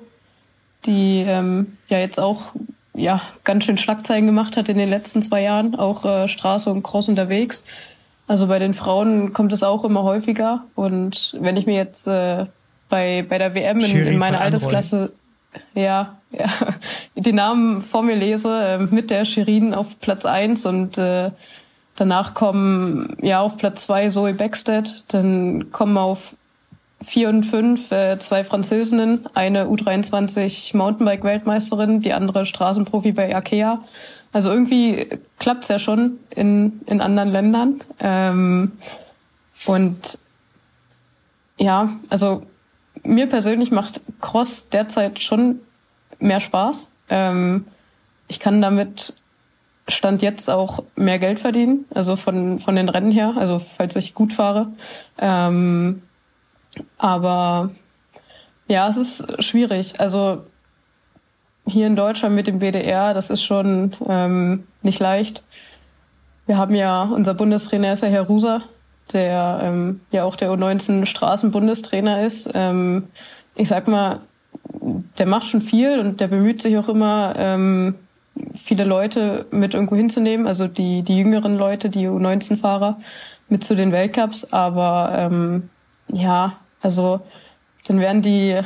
die 0.87 1.25
ähm, 1.27 1.79
ja 1.89 1.99
jetzt 1.99 2.21
auch 2.21 2.53
ja 2.95 3.21
ganz 3.45 3.65
schön 3.65 3.79
Schlagzeilen 3.79 4.27
gemacht 4.27 4.57
hat 4.57 4.69
in 4.69 4.79
den 4.79 4.89
letzten 4.89 5.23
zwei 5.23 5.43
Jahren, 5.43 5.75
auch 5.75 6.05
äh, 6.05 6.29
Straße 6.29 6.71
und 6.71 6.83
Cross 6.83 7.09
unterwegs. 7.09 7.65
Also 8.27 8.47
bei 8.47 8.59
den 8.59 8.75
Frauen 8.75 9.33
kommt 9.33 9.53
es 9.53 9.63
auch 9.63 9.85
immer 9.85 10.03
häufiger. 10.03 10.65
Und 10.75 11.37
wenn 11.41 11.57
ich 11.57 11.65
mir 11.67 11.77
jetzt 11.77 12.07
äh, 12.07 12.45
bei, 12.89 13.25
bei 13.27 13.39
der 13.39 13.55
WM 13.55 13.81
in, 13.81 14.07
in 14.07 14.19
meiner 14.19 14.41
Altersklasse 14.41 15.13
ja, 15.75 16.19
ja, 16.31 16.49
die 17.17 17.33
Namen 17.33 17.83
vor 17.83 18.03
mir 18.03 18.17
lese, 18.17 18.51
äh, 18.51 18.79
mit 18.79 19.11
der 19.11 19.25
Shirin 19.25 19.75
auf 19.75 20.01
Platz 20.01 20.27
eins 20.27 20.67
und 20.67 20.99
äh, 20.99 21.31
danach 21.99 22.35
kommen 22.35 23.17
ja 23.21 23.41
auf 23.41 23.57
Platz 23.57 23.83
zwei 23.83 24.09
Zoe 24.09 24.33
Beckstedt, 24.33 25.05
dann 25.09 25.73
kommen 25.73 25.99
auf 25.99 26.37
vier 27.01 27.29
und 27.29 27.45
fünf 27.45 27.93
äh, 27.93 28.19
zwei 28.19 28.45
Französinnen, 28.45 29.27
eine 29.35 29.67
U23 29.67 30.77
Mountainbike-Weltmeisterin, 30.77 32.01
die 32.01 32.13
andere 32.13 32.45
Straßenprofi 32.45 33.13
bei 33.13 33.35
Arkea. 33.35 33.83
Also 34.33 34.51
irgendwie 34.51 35.09
klappt's 35.39 35.69
ja 35.69 35.79
schon 35.79 36.19
in, 36.31 36.81
in 36.87 37.01
anderen 37.01 37.31
Ländern. 37.31 37.81
Ähm, 37.99 38.73
und 39.67 40.19
ja, 41.59 41.91
also 42.09 42.43
mir 43.03 43.29
persönlich 43.29 43.71
macht 43.71 44.01
Cross 44.21 44.69
derzeit 44.71 45.21
schon 45.21 45.61
mehr 46.19 46.41
Spaß. 46.41 46.91
Ähm, 47.09 47.65
ich 48.29 48.39
kann 48.39 48.61
damit 48.61 49.15
Stand 49.89 50.23
jetzt 50.23 50.51
auch 50.51 50.85
mehr 50.97 51.19
Geld 51.19 51.39
verdienen, 51.39 51.87
also 51.95 52.17
von, 52.17 52.59
von 52.59 52.77
den 52.77 52.89
Rennen 52.89 53.11
her, 53.11 53.35
also 53.37 53.59
falls 53.59 53.97
ich 53.97 54.15
gut 54.15 54.33
fahre. 54.33 54.69
Ähm, 55.19 56.03
aber 56.99 57.71
ja, 58.69 58.89
es 58.89 58.97
ist 58.97 59.43
schwierig. 59.43 59.99
Also 59.99 60.45
hier 61.67 61.87
in 61.87 61.97
Deutschland 61.97 62.35
mit 62.35 62.47
dem 62.47 62.59
BDR, 62.59 63.15
das 63.15 63.31
ist 63.31 63.43
schon 63.43 63.97
ähm, 64.07 64.65
nicht 64.83 65.01
leicht. 65.01 65.43
Wir 66.47 66.57
haben 66.57 66.75
ja, 66.75 67.03
unser 67.03 67.35
Bundestrainer 67.35 67.93
ist 67.93 68.03
ja 68.03 68.09
Herr 68.09 68.23
Ruser, 68.23 68.63
der 69.13 69.61
ähm, 69.63 70.01
ja 70.11 70.25
auch 70.25 70.37
der 70.37 70.51
U19 70.51 71.07
Straßenbundestrainer 71.07 72.25
ist. 72.25 72.51
Ähm, 72.55 73.09
ich 73.55 73.69
sag 73.69 73.89
mal, 73.89 74.21
der 75.19 75.27
macht 75.27 75.47
schon 75.47 75.61
viel 75.61 75.99
und 75.99 76.21
der 76.21 76.29
bemüht 76.29 76.63
sich 76.63 76.79
auch 76.79 76.89
immer, 76.89 77.35
ähm, 77.37 77.97
viele 78.55 78.85
Leute 78.85 79.47
mit 79.51 79.75
irgendwo 79.75 79.97
hinzunehmen, 79.97 80.47
also 80.47 80.67
die, 80.69 81.03
die 81.03 81.19
jüngeren 81.19 81.57
Leute, 81.57 81.91
die 81.91 82.09
U19-Fahrer 82.09 82.99
mit 83.49 83.65
zu 83.65 83.75
den 83.75 83.93
Weltcups. 83.93 84.53
Aber 84.53 85.13
ähm, 85.15 85.71
ja, 86.13 86.55
also 86.81 87.21
dann 87.87 88.01
werden 88.01 88.23
die, 88.23 88.61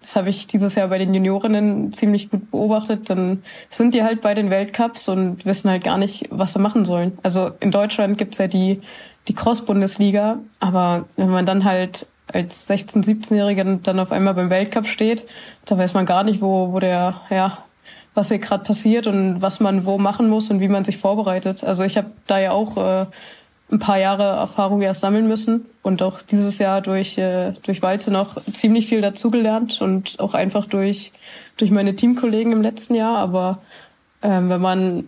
das 0.00 0.16
habe 0.16 0.28
ich 0.28 0.46
dieses 0.46 0.74
Jahr 0.74 0.88
bei 0.88 0.98
den 0.98 1.14
Juniorinnen 1.14 1.92
ziemlich 1.92 2.30
gut 2.30 2.50
beobachtet, 2.50 3.10
dann 3.10 3.42
sind 3.70 3.94
die 3.94 4.02
halt 4.02 4.20
bei 4.20 4.34
den 4.34 4.50
Weltcups 4.50 5.08
und 5.08 5.44
wissen 5.44 5.70
halt 5.70 5.84
gar 5.84 5.98
nicht, 5.98 6.28
was 6.30 6.52
sie 6.52 6.58
machen 6.58 6.84
sollen. 6.84 7.18
Also 7.22 7.50
in 7.60 7.70
Deutschland 7.70 8.18
gibt's 8.18 8.38
ja 8.38 8.46
die 8.46 8.80
die 9.28 9.34
Cross-Bundesliga. 9.34 10.38
Aber 10.58 11.04
wenn 11.16 11.30
man 11.30 11.46
dann 11.46 11.64
halt 11.64 12.06
als 12.26 12.68
16-, 12.68 13.04
17-Jähriger 13.04 13.78
dann 13.82 14.00
auf 14.00 14.12
einmal 14.12 14.34
beim 14.34 14.50
Weltcup 14.50 14.86
steht, 14.86 15.24
da 15.64 15.78
weiß 15.78 15.94
man 15.94 16.06
gar 16.06 16.24
nicht, 16.24 16.40
wo, 16.40 16.72
wo 16.72 16.78
der, 16.80 17.14
ja, 17.30 17.58
was 18.18 18.28
hier 18.28 18.38
gerade 18.38 18.64
passiert 18.64 19.06
und 19.06 19.40
was 19.40 19.60
man 19.60 19.86
wo 19.86 19.96
machen 19.96 20.28
muss 20.28 20.50
und 20.50 20.60
wie 20.60 20.68
man 20.68 20.84
sich 20.84 20.98
vorbereitet. 20.98 21.64
Also 21.64 21.84
ich 21.84 21.96
habe 21.96 22.10
da 22.26 22.38
ja 22.38 22.50
auch 22.50 22.76
äh, 22.76 23.06
ein 23.70 23.78
paar 23.78 23.98
Jahre 23.98 24.24
Erfahrung 24.24 24.82
erst 24.82 25.00
sammeln 25.00 25.28
müssen 25.28 25.66
und 25.82 26.02
auch 26.02 26.20
dieses 26.20 26.58
Jahr 26.58 26.80
durch, 26.80 27.16
äh, 27.16 27.52
durch 27.62 27.80
Walze 27.80 28.10
noch 28.10 28.42
ziemlich 28.44 28.88
viel 28.88 29.00
dazugelernt 29.00 29.80
und 29.80 30.20
auch 30.20 30.34
einfach 30.34 30.66
durch, 30.66 31.12
durch 31.56 31.70
meine 31.70 31.94
Teamkollegen 31.94 32.52
im 32.52 32.62
letzten 32.62 32.94
Jahr. 32.94 33.16
Aber 33.16 33.58
ähm, 34.22 34.50
wenn 34.50 34.60
man 34.60 35.04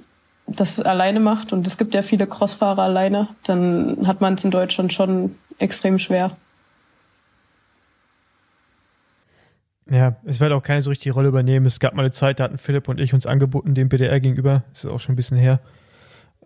das 0.47 0.81
alleine 0.81 1.21
macht 1.21 1.53
und 1.53 1.67
es 1.67 1.79
gibt 1.79 1.95
ja 1.95 2.03
viele 2.03 2.27
Crossfahrer 2.27 2.83
alleine, 2.83 3.29
dann 3.45 4.07
hat 4.07 4.21
man 4.21 4.35
es 4.35 4.45
in 4.45 4.51
Deutschland 4.51 4.93
schon 4.93 5.35
extrem 5.59 5.99
schwer. 5.99 6.33
Ja, 9.91 10.17
es 10.25 10.41
wird 10.41 10.53
auch 10.53 10.63
keine 10.63 10.83
so 10.83 10.91
richtige 10.91 11.15
Rolle 11.15 11.29
übernehmen. 11.29 11.67
Es 11.67 11.81
gab 11.81 11.95
mal 11.95 12.03
eine 12.03 12.13
Zeit, 12.13 12.39
da 12.39 12.45
hatten 12.45 12.59
Philipp 12.59 12.89
und 12.89 13.01
ich 13.01 13.13
uns 13.13 13.27
angeboten, 13.27 13.75
dem 13.75 13.89
BDR 13.89 14.21
gegenüber. 14.21 14.65
Das 14.73 14.85
ist 14.85 14.91
auch 14.91 15.01
schon 15.01 15.15
ein 15.15 15.17
bisschen 15.17 15.37
her. 15.37 15.61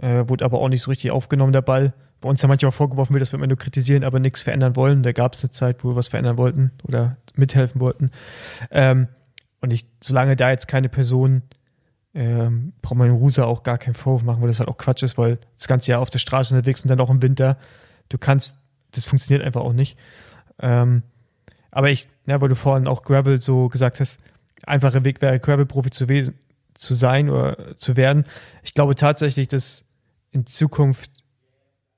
Äh, 0.00 0.28
wurde 0.28 0.44
aber 0.44 0.60
auch 0.60 0.68
nicht 0.68 0.82
so 0.82 0.90
richtig 0.90 1.10
aufgenommen, 1.10 1.52
der 1.52 1.62
Ball. 1.62 1.92
Bei 2.20 2.28
uns 2.28 2.40
ja 2.40 2.48
manchmal 2.48 2.72
vorgeworfen 2.72 3.12
wird, 3.12 3.20
dass 3.20 3.32
wir 3.32 3.38
immer 3.38 3.46
nur 3.46 3.58
kritisieren, 3.58 4.02
aber 4.02 4.18
nichts 4.18 4.42
verändern 4.42 4.76
wollen. 4.76 5.02
Da 5.02 5.12
gab 5.12 5.34
es 5.34 5.44
eine 5.44 5.50
Zeit, 5.50 5.84
wo 5.84 5.90
wir 5.90 5.96
was 5.96 6.08
verändern 6.08 6.38
wollten 6.38 6.72
oder 6.82 7.18
mithelfen 7.34 7.80
wollten. 7.80 8.10
Ähm, 8.70 9.08
und 9.60 9.70
ich, 9.72 9.86
solange 10.02 10.36
da 10.36 10.50
jetzt 10.50 10.66
keine 10.66 10.88
Person 10.88 11.42
ähm, 12.14 12.72
braucht 12.80 12.96
man 12.96 13.10
Rusa 13.10 13.44
auch 13.44 13.62
gar 13.62 13.76
keinen 13.76 13.94
Vorwurf 13.94 14.22
machen, 14.22 14.40
weil 14.40 14.48
das 14.48 14.60
halt 14.60 14.68
auch 14.68 14.78
Quatsch 14.78 15.02
ist, 15.02 15.18
weil 15.18 15.38
das 15.58 15.68
ganze 15.68 15.90
Jahr 15.90 16.00
auf 16.00 16.10
der 16.10 16.18
Straße 16.18 16.54
unterwegs 16.54 16.82
und 16.82 16.88
dann 16.88 17.00
auch 17.00 17.10
im 17.10 17.22
Winter, 17.22 17.58
du 18.08 18.18
kannst 18.18 18.58
das 18.96 19.04
funktioniert 19.06 19.44
einfach 19.44 19.62
auch 19.62 19.72
nicht. 19.72 19.98
Ähm, 20.60 21.02
aber 21.74 21.90
ich, 21.90 22.08
ja, 22.26 22.40
weil 22.40 22.48
du 22.48 22.54
vorhin 22.54 22.86
auch 22.86 23.02
Gravel 23.02 23.40
so 23.40 23.68
gesagt 23.68 23.98
hast, 23.98 24.20
einfacher 24.64 25.04
Weg 25.04 25.20
wäre, 25.20 25.40
Gravel-Profi 25.40 25.90
zu, 25.90 26.06
zu 26.74 26.94
sein 26.94 27.28
oder 27.28 27.76
zu 27.76 27.96
werden. 27.96 28.24
Ich 28.62 28.74
glaube 28.74 28.94
tatsächlich, 28.94 29.48
dass 29.48 29.84
in 30.30 30.46
Zukunft 30.46 31.10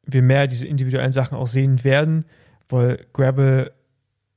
wir 0.02 0.22
mehr 0.22 0.46
diese 0.46 0.66
individuellen 0.66 1.12
Sachen 1.12 1.36
auch 1.36 1.46
sehen 1.46 1.84
werden, 1.84 2.24
weil 2.70 3.06
Gravel 3.12 3.70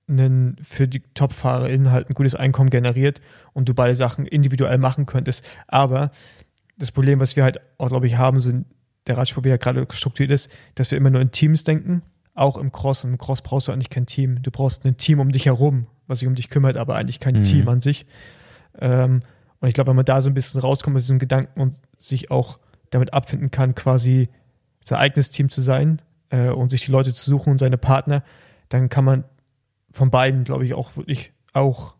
einen 0.10 0.58
für 0.62 0.90
die 0.90 1.04
Top-FahrerInnen 1.14 1.90
halt 1.90 2.10
ein 2.10 2.16
gutes 2.16 2.36
Einkommen 2.36 2.70
generiert 2.70 3.22
und 3.54 3.70
du 3.70 3.74
beide 3.74 3.96
Sachen 3.96 4.26
individuell 4.26 4.78
machen 4.78 5.06
könntest. 5.06 5.48
Aber 5.68 6.12
das 6.78 6.92
Problem, 6.92 7.22
was 7.22 7.38
wir 7.38 7.44
halt 7.44 7.60
auch, 7.78 7.88
glaube 7.88 8.08
ich, 8.08 8.18
haben, 8.18 8.42
so 8.42 8.52
der 9.08 9.18
Radsport, 9.18 9.46
wie 9.46 9.50
er 9.50 9.58
gerade 9.58 9.88
strukturiert 9.92 10.32
ist, 10.32 10.50
dass 10.76 10.92
wir 10.92 10.98
immer 10.98 11.12
nur 11.12 11.22
in 11.22 11.32
Teams 11.32 11.64
denken, 11.64 12.02
auch 12.40 12.58
im 12.58 12.72
Cross. 12.72 13.04
Im 13.04 13.18
Cross 13.18 13.42
brauchst 13.42 13.68
du 13.68 13.72
eigentlich 13.72 13.90
kein 13.90 14.06
Team. 14.06 14.42
Du 14.42 14.52
brauchst 14.52 14.86
ein 14.86 14.98
Team 14.98 15.20
um 15.20 15.32
dich 15.32 15.46
herum, 15.46 15.88
was 16.08 16.20
sich 16.20 16.28
um 16.28 16.36
dich 16.36 16.50
kümmert, 16.50 16.78
aber 16.78 16.96
eigentlich 16.96 17.20
kein 17.20 17.40
mhm. 17.40 17.44
Team 17.44 17.70
an 17.70 17.82
sich. 17.82 18.06
Ähm, 18.80 19.22
und 19.60 19.68
ich 19.68 19.74
glaube, 19.74 19.90
wenn 19.90 19.96
man 19.96 20.06
da 20.06 20.22
so 20.22 20.30
ein 20.30 20.34
bisschen 20.34 20.62
rauskommt 20.62 20.96
aus 20.96 21.04
diesem 21.04 21.20
Gedanken 21.20 21.60
und 21.60 21.76
sich 21.98 22.32
auch 22.32 22.60
damit 22.92 23.14
abfinden 23.14 23.52
kann, 23.52 23.76
quasi 23.76 24.30
sein 24.80 25.00
eigenes 25.00 25.32
Team 25.32 25.50
zu 25.50 25.62
sein 25.62 26.02
äh, 26.30 26.50
und 26.50 26.70
sich 26.70 26.86
die 26.86 26.92
Leute 26.92 27.14
zu 27.14 27.30
suchen 27.30 27.52
und 27.52 27.58
seine 27.58 27.78
Partner, 27.78 28.24
dann 28.70 28.90
kann 28.90 29.04
man 29.04 29.26
von 29.92 30.10
beiden, 30.10 30.44
glaube 30.44 30.66
ich, 30.66 30.74
auch 30.74 30.96
wirklich 30.96 31.34
auch 31.54 31.96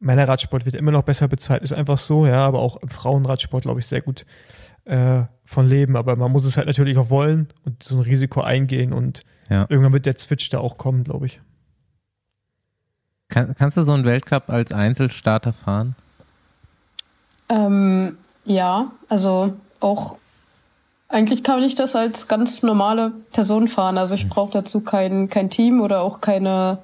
Männerradsport 0.00 0.64
wird 0.64 0.74
immer 0.74 0.92
noch 0.92 1.02
besser 1.02 1.28
bezahlt, 1.28 1.62
ist 1.62 1.72
einfach 1.72 1.98
so, 1.98 2.26
ja, 2.26 2.46
aber 2.46 2.60
auch 2.60 2.76
im 2.76 2.88
Frauenradsport, 2.88 3.64
glaube 3.64 3.80
ich, 3.80 3.86
sehr 3.86 4.00
gut 4.00 4.26
äh, 4.84 5.22
von 5.44 5.66
leben. 5.66 5.96
Aber 5.96 6.16
man 6.16 6.30
muss 6.30 6.44
es 6.44 6.56
halt 6.56 6.66
natürlich 6.66 6.98
auch 6.98 7.10
wollen 7.10 7.48
und 7.64 7.82
so 7.82 7.96
ein 7.96 8.02
Risiko 8.02 8.40
eingehen 8.40 8.92
und 8.92 9.24
ja. 9.48 9.66
irgendwann 9.68 9.92
wird 9.92 10.06
der 10.06 10.18
Switch 10.18 10.48
da 10.50 10.58
auch 10.58 10.78
kommen, 10.78 11.04
glaube 11.04 11.26
ich. 11.26 11.40
Kann, 13.28 13.54
kannst 13.54 13.76
du 13.76 13.82
so 13.82 13.92
einen 13.92 14.04
Weltcup 14.04 14.48
als 14.48 14.72
Einzelstarter 14.72 15.52
fahren? 15.52 15.94
Ähm, 17.48 18.16
ja, 18.44 18.90
also 19.08 19.54
auch 19.80 20.16
eigentlich 21.08 21.42
kann 21.42 21.62
ich 21.62 21.74
das 21.74 21.96
als 21.96 22.28
ganz 22.28 22.62
normale 22.62 23.12
Person 23.32 23.68
fahren. 23.68 23.98
Also 23.98 24.14
ich 24.14 24.22
hm. 24.22 24.28
brauche 24.30 24.52
dazu 24.52 24.82
kein, 24.82 25.28
kein 25.28 25.50
Team 25.50 25.80
oder 25.80 26.02
auch 26.02 26.20
keine 26.20 26.78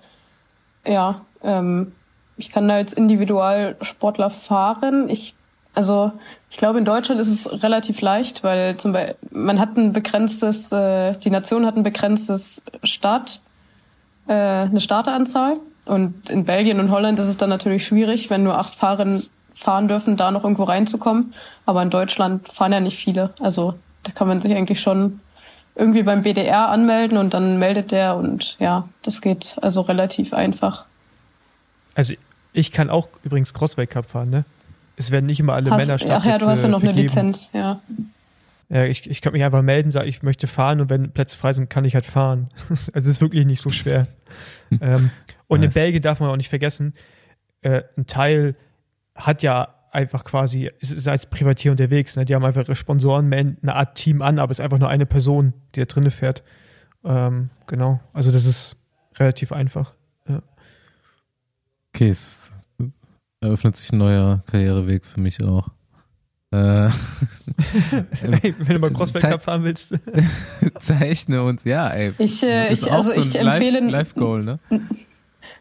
ja, 0.87 1.21
ähm, 1.43 1.93
ich 2.37 2.51
kann 2.51 2.69
da 2.69 2.75
als 2.75 2.93
Individualsportler 2.93 4.31
fahren. 4.31 5.09
Ich, 5.09 5.35
also 5.75 6.13
ich 6.51 6.57
glaube, 6.57 6.79
in 6.79 6.85
Deutschland 6.85 7.21
ist 7.21 7.29
es 7.29 7.63
relativ 7.63 8.01
leicht, 8.01 8.45
weil 8.45 8.77
zum 8.77 8.93
Beispiel 8.93 9.17
man 9.31 9.59
hat 9.59 9.77
ein 9.77 9.93
begrenztes, 9.93 10.71
äh, 10.73 11.17
die 11.19 11.31
Nation 11.31 11.67
hat 11.67 11.77
ein 11.77 11.83
begrenztes 11.83 12.63
Start, 12.85 13.41
äh, 14.29 14.33
eine 14.33 14.81
Starteranzahl. 14.81 15.57
Und 15.87 16.31
in 16.31 16.45
Belgien 16.45 16.81
und 16.81 16.91
Holland 16.91 17.19
ist 17.19 17.27
es 17.27 17.37
dann 17.37 17.51
natürlich 17.51 17.85
schwierig, 17.85 18.31
wenn 18.31 18.43
nur 18.43 18.57
acht 18.57 18.75
Fahrer 18.75 19.21
fahren 19.53 19.89
dürfen, 19.89 20.17
da 20.17 20.31
noch 20.31 20.45
irgendwo 20.45 20.65
reinzukommen. 20.65 21.35
Aber 21.67 21.83
in 21.83 21.91
Deutschland 21.91 22.49
fahren 22.49 22.73
ja 22.73 22.81
nicht 22.81 22.97
viele. 22.97 23.35
Also 23.41 23.75
da 24.05 24.13
kann 24.13 24.29
man 24.29 24.41
sich 24.41 24.55
eigentlich 24.55 24.81
schon 24.81 25.21
irgendwie 25.75 26.03
beim 26.03 26.23
BDR 26.23 26.69
anmelden 26.69 27.19
und 27.19 27.35
dann 27.35 27.59
meldet 27.59 27.91
der 27.91 28.17
und 28.17 28.57
ja, 28.61 28.89
das 29.03 29.21
geht 29.21 29.57
also 29.61 29.81
relativ 29.81 30.33
einfach. 30.33 30.87
Also 31.95 32.15
ich 32.53 32.71
kann 32.71 32.91
auch 32.91 33.09
übrigens 33.25 33.53
Cross-Weltcup 33.55 34.07
fahren, 34.07 34.31
ne? 34.31 34.45
Es 34.97 35.11
werden 35.11 35.27
nicht 35.27 35.41
immer 35.41 35.55
alle 35.55 35.71
hast, 35.71 35.89
Männer 35.89 36.01
Ach 36.17 36.25
ja, 36.25 36.39
du 36.39 36.47
hast 36.47 36.63
ja 36.63 36.69
noch 36.69 36.81
vergeben. 36.81 36.99
eine 36.99 37.03
Lizenz, 37.03 37.51
ja. 37.53 37.81
Ja, 38.69 38.85
ich, 38.85 39.09
ich 39.09 39.21
kann 39.21 39.33
mich 39.33 39.45
einfach 39.45 39.63
melden, 39.63 39.91
sage, 39.91 40.09
ich 40.09 40.23
möchte 40.23 40.47
fahren 40.47 40.81
und 40.81 40.91
wenn 40.91 41.13
Plätze 41.13 41.37
frei 41.37 41.53
sind, 41.53 41.69
kann 41.69 41.85
ich 41.85 41.95
halt 41.95 42.07
fahren. 42.07 42.49
also 42.69 42.87
es 42.95 43.07
ist 43.07 43.21
wirklich 43.21 43.47
nicht 43.47 43.61
so 43.61 43.71
schwer. 43.71 44.07
ähm, 44.81 45.11
und 45.47 45.61
nice. 45.61 45.69
in 45.69 45.73
Belgien 45.75 46.03
darf 46.03 46.21
man 46.21 46.31
auch 46.31 46.37
nicht 46.37 46.49
vergessen, 46.49 46.95
äh, 47.63 47.83
ein 47.97 48.07
Teil 48.07 48.57
hat 49.15 49.43
ja 49.43 49.75
einfach 49.91 50.25
quasi, 50.25 50.71
es 50.81 50.91
ist 50.91 51.07
als 51.07 51.27
Privatier 51.27 51.71
unterwegs. 51.71 52.17
Ne? 52.17 52.25
Die 52.25 52.35
haben 52.35 52.45
einfach 52.45 52.63
ihre 52.63 52.75
Sponsoren, 52.75 53.33
eine 53.33 53.75
Art 53.75 53.95
Team 53.95 54.23
an, 54.23 54.39
aber 54.39 54.51
es 54.51 54.59
ist 54.59 54.65
einfach 54.65 54.79
nur 54.79 54.89
eine 54.89 55.07
Person, 55.07 55.53
die 55.75 55.81
da 55.81 55.87
drinne 55.87 56.11
fährt. 56.11 56.43
Ähm, 57.05 57.51
genau. 57.67 58.01
Also 58.13 58.33
das 58.33 58.45
ist 58.45 58.77
relativ 59.19 59.53
einfach. 59.53 59.95
Ja. 60.29 60.43
Okay, 61.95 62.09
es 62.09 62.51
eröffnet 63.45 63.77
sich 63.77 63.93
ein 63.93 63.99
neuer 63.99 64.43
Karriereweg 64.51 65.05
für 65.05 65.21
mich 65.21 65.43
auch. 65.43 65.69
Äh, 66.51 66.57
Wenn 68.23 68.75
du 68.75 68.79
mal 68.79 68.91
Crossback 68.91 69.43
fahren 69.43 69.65
willst. 69.65 69.95
Zeichne 70.79 71.43
uns, 71.43 71.65
ja, 71.65 71.89
ey. 71.89 72.13
Ich, 72.19 72.43
äh, 72.43 72.73
ich 72.73 72.91
also 72.91 73.11
so 73.11 73.21
ich 73.21 73.35
empfehle. 73.35 73.81
Live-Goal, 73.81 74.45
ne? 74.45 74.59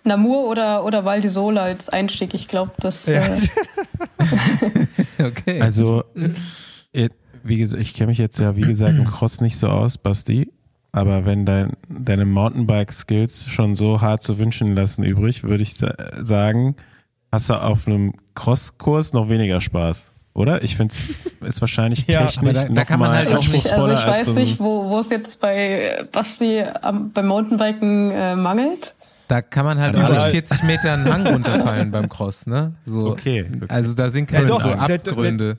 Namur 0.03 0.49
oder, 0.49 0.83
oder 0.85 1.03
Val 1.03 1.21
di 1.21 1.29
Sole 1.29 1.61
als 1.61 1.89
Einstieg. 1.89 2.33
Ich 2.33 2.47
glaube, 2.47 2.73
das. 2.77 3.07
Ja. 3.07 3.23
Äh 3.23 3.39
okay. 5.23 5.61
Also, 5.61 6.03
wie 7.45 7.57
gesagt, 7.57 7.81
ich 7.81 7.93
kenne 7.93 8.07
mich 8.07 8.19
jetzt 8.19 8.39
ja, 8.39 8.55
wie 8.55 8.61
gesagt, 8.61 8.97
im 8.97 9.05
Cross 9.05 9.41
nicht 9.41 9.57
so 9.57 9.67
aus, 9.67 9.97
Basti. 9.97 10.51
Aber 10.91 11.25
wenn 11.25 11.45
dein, 11.45 11.73
deine 11.89 12.25
Mountainbike-Skills 12.25 13.49
schon 13.49 13.73
so 13.73 13.99
hart 14.01 14.21
zu 14.21 14.37
wünschen 14.37 14.75
lassen 14.75 15.03
übrig, 15.03 15.43
würde 15.43 15.63
ich 15.63 15.73
sagen, 15.73 16.75
hast 17.33 17.49
du 17.49 17.55
auf 17.55 17.87
einem 17.87 18.13
Crosskurs 18.35 19.11
noch 19.11 19.27
weniger 19.27 19.59
Spaß. 19.59 20.11
Oder? 20.35 20.63
Ich 20.63 20.77
finde 20.77 20.93
es 21.41 21.55
ist 21.55 21.61
wahrscheinlich 21.61 22.05
ja, 22.07 22.27
technisch 22.27 22.57
da, 22.57 22.69
da 22.69 22.85
kann 22.85 22.99
man 22.99 23.11
halt 23.11 23.33
auch 23.33 23.47
nicht, 23.47 23.71
Also 23.71 23.91
ich 23.91 24.05
weiß 24.05 24.25
so 24.27 24.33
nicht, 24.33 24.59
wo, 24.59 24.97
es 24.99 25.09
jetzt 25.09 25.41
bei 25.41 26.07
Basti 26.11 26.61
am, 26.61 27.11
beim 27.11 27.27
Mountainbiken 27.27 28.11
äh, 28.11 28.35
mangelt. 28.35 28.95
Da 29.27 29.41
kann 29.41 29.65
man 29.65 29.79
halt 29.79 29.95
alle 29.95 30.19
40 30.31 30.63
Meter 30.63 30.93
einen 30.93 31.11
Hang 31.11 31.25
runterfallen 31.25 31.91
beim 31.91 32.07
Cross, 32.07 32.45
ne? 32.45 32.75
So, 32.85 33.07
okay, 33.11 33.45
okay. 33.47 33.65
Also 33.67 33.93
da 33.93 34.09
sind 34.09 34.27
keine 34.27 34.49
ja, 34.49 34.59
so 34.59 34.69
Abgründe. 34.69 35.57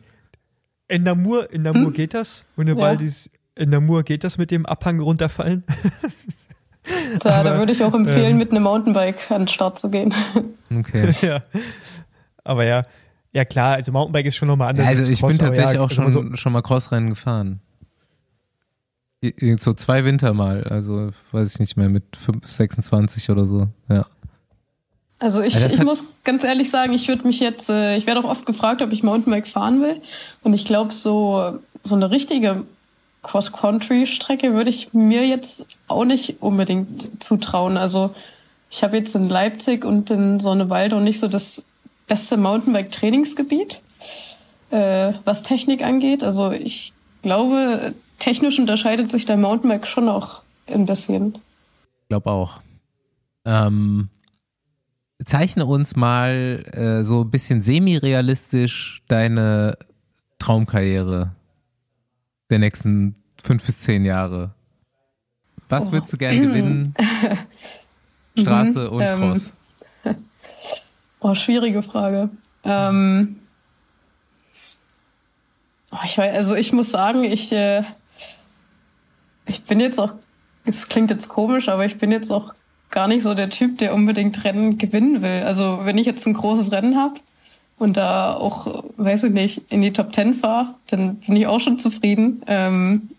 In 0.86 1.02
Namur, 1.02 1.50
in 1.50 1.62
Namur 1.62 1.86
hm? 1.86 1.92
geht 1.92 2.14
das. 2.14 2.44
Und 2.56 2.68
in, 2.68 2.78
ja. 2.78 2.84
Waldis, 2.84 3.30
in 3.56 3.70
Namur 3.70 4.04
geht 4.04 4.22
das 4.22 4.38
mit 4.38 4.50
dem 4.52 4.64
Abhang 4.64 5.00
runterfallen. 5.00 5.64
Da, 7.20 7.40
Aber, 7.40 7.50
da 7.50 7.58
würde 7.58 7.72
ich 7.72 7.82
auch 7.82 7.94
empfehlen, 7.94 8.32
ähm, 8.32 8.38
mit 8.38 8.50
einem 8.50 8.64
Mountainbike 8.64 9.30
an 9.30 9.42
den 9.42 9.48
Start 9.48 9.78
zu 9.78 9.90
gehen. 9.90 10.14
Okay. 10.76 11.14
ja. 11.24 11.40
Aber 12.42 12.64
ja, 12.64 12.84
ja 13.32 13.44
klar, 13.44 13.76
also 13.76 13.92
Mountainbike 13.92 14.26
ist 14.26 14.34
schon 14.34 14.48
nochmal 14.48 14.70
anders. 14.70 14.88
Also 14.88 15.04
ich 15.04 15.20
Cross, 15.20 15.28
bin 15.28 15.38
tatsächlich 15.38 15.76
ja, 15.76 15.80
auch 15.82 15.90
schon, 15.90 16.10
so 16.10 16.34
schon 16.34 16.52
mal 16.52 16.62
Crossrennen 16.62 17.10
gefahren. 17.10 17.60
So 19.56 19.72
zwei 19.74 20.04
Winter 20.04 20.34
mal, 20.34 20.64
also 20.64 21.12
weiß 21.30 21.54
ich 21.54 21.60
nicht 21.60 21.76
mehr, 21.76 21.88
mit 21.88 22.16
5, 22.16 22.44
26 22.44 23.30
oder 23.30 23.46
so, 23.46 23.68
ja. 23.88 24.04
Also 25.20 25.42
ich, 25.42 25.54
ja, 25.54 25.66
ich 25.66 25.82
muss 25.82 26.04
ganz 26.24 26.42
ehrlich 26.44 26.70
sagen, 26.70 26.92
ich 26.92 27.06
würde 27.06 27.26
mich 27.26 27.38
jetzt, 27.38 27.70
äh, 27.70 27.96
ich 27.96 28.06
werde 28.06 28.20
auch 28.20 28.28
oft 28.28 28.46
gefragt, 28.46 28.82
ob 28.82 28.92
ich 28.92 29.02
Mountainbike 29.02 29.46
fahren 29.46 29.80
will. 29.80 30.00
Und 30.42 30.54
ich 30.54 30.64
glaube, 30.64 30.92
so, 30.92 31.60
so 31.84 31.94
eine 31.94 32.10
richtige 32.10 32.64
Cross-Country-Strecke 33.24 34.54
würde 34.54 34.70
ich 34.70 34.94
mir 34.94 35.26
jetzt 35.26 35.66
auch 35.88 36.04
nicht 36.04 36.40
unbedingt 36.40 37.22
zutrauen. 37.22 37.76
Also 37.76 38.14
ich 38.70 38.82
habe 38.84 38.96
jetzt 38.96 39.16
in 39.16 39.28
Leipzig 39.28 39.84
und 39.84 40.10
in 40.10 40.38
Sonnewalde 40.38 40.96
und 40.96 41.04
nicht 41.04 41.18
so 41.18 41.26
das 41.26 41.64
beste 42.06 42.36
Mountainbike-Trainingsgebiet, 42.36 43.82
äh, 44.70 45.12
was 45.24 45.42
Technik 45.42 45.82
angeht. 45.82 46.22
Also 46.22 46.52
ich 46.52 46.92
glaube, 47.22 47.94
technisch 48.18 48.58
unterscheidet 48.58 49.10
sich 49.10 49.26
der 49.26 49.36
Mountainbike 49.36 49.86
schon 49.86 50.08
auch 50.08 50.42
ein 50.66 50.86
bisschen. 50.86 51.38
Ich 52.02 52.08
glaube 52.08 52.30
auch. 52.30 52.60
Ähm, 53.46 54.08
zeichne 55.24 55.66
uns 55.66 55.96
mal 55.96 56.64
äh, 56.72 57.04
so 57.04 57.22
ein 57.22 57.30
bisschen 57.30 57.62
semi-realistisch 57.62 59.02
deine 59.08 59.76
Traumkarriere 60.38 61.32
der 62.50 62.58
nächsten 62.58 63.16
fünf 63.42 63.64
bis 63.64 63.78
zehn 63.80 64.04
Jahre. 64.04 64.54
Was 65.68 65.88
oh. 65.88 65.92
würdest 65.92 66.12
du 66.12 66.16
gern 66.16 66.40
gewinnen? 66.40 66.94
Straße 68.38 68.90
und 68.90 69.02
ähm, 69.02 69.20
Cross. 69.20 69.52
Oh, 71.20 71.34
schwierige 71.34 71.82
Frage. 71.82 72.28
Ähm, 72.64 73.36
oh, 75.90 75.96
ich 76.04 76.18
weiß, 76.18 76.34
also 76.34 76.54
ich 76.54 76.74
muss 76.74 76.90
sagen, 76.90 77.24
ich 77.24 77.50
äh, 77.50 77.82
ich 79.46 79.64
bin 79.64 79.80
jetzt 79.80 79.98
auch, 79.98 80.12
es 80.64 80.88
klingt 80.88 81.10
jetzt 81.10 81.28
komisch, 81.28 81.68
aber 81.68 81.84
ich 81.84 81.98
bin 81.98 82.10
jetzt 82.10 82.30
auch 82.30 82.54
gar 82.90 83.08
nicht 83.08 83.22
so 83.22 83.34
der 83.34 83.50
Typ, 83.50 83.78
der 83.78 83.94
unbedingt 83.94 84.44
Rennen 84.44 84.78
gewinnen 84.78 85.22
will. 85.22 85.42
Also 85.44 85.80
wenn 85.82 85.98
ich 85.98 86.06
jetzt 86.06 86.26
ein 86.26 86.34
großes 86.34 86.72
Rennen 86.72 86.96
habe 86.96 87.20
und 87.78 87.96
da 87.96 88.34
auch, 88.34 88.84
weiß 88.96 89.24
ich 89.24 89.32
nicht, 89.32 89.62
in 89.68 89.82
die 89.82 89.92
Top 89.92 90.12
Ten 90.12 90.34
fahre, 90.34 90.74
dann 90.86 91.16
bin 91.16 91.36
ich 91.36 91.46
auch 91.46 91.60
schon 91.60 91.78
zufrieden. 91.78 92.42
Ähm, 92.46 93.10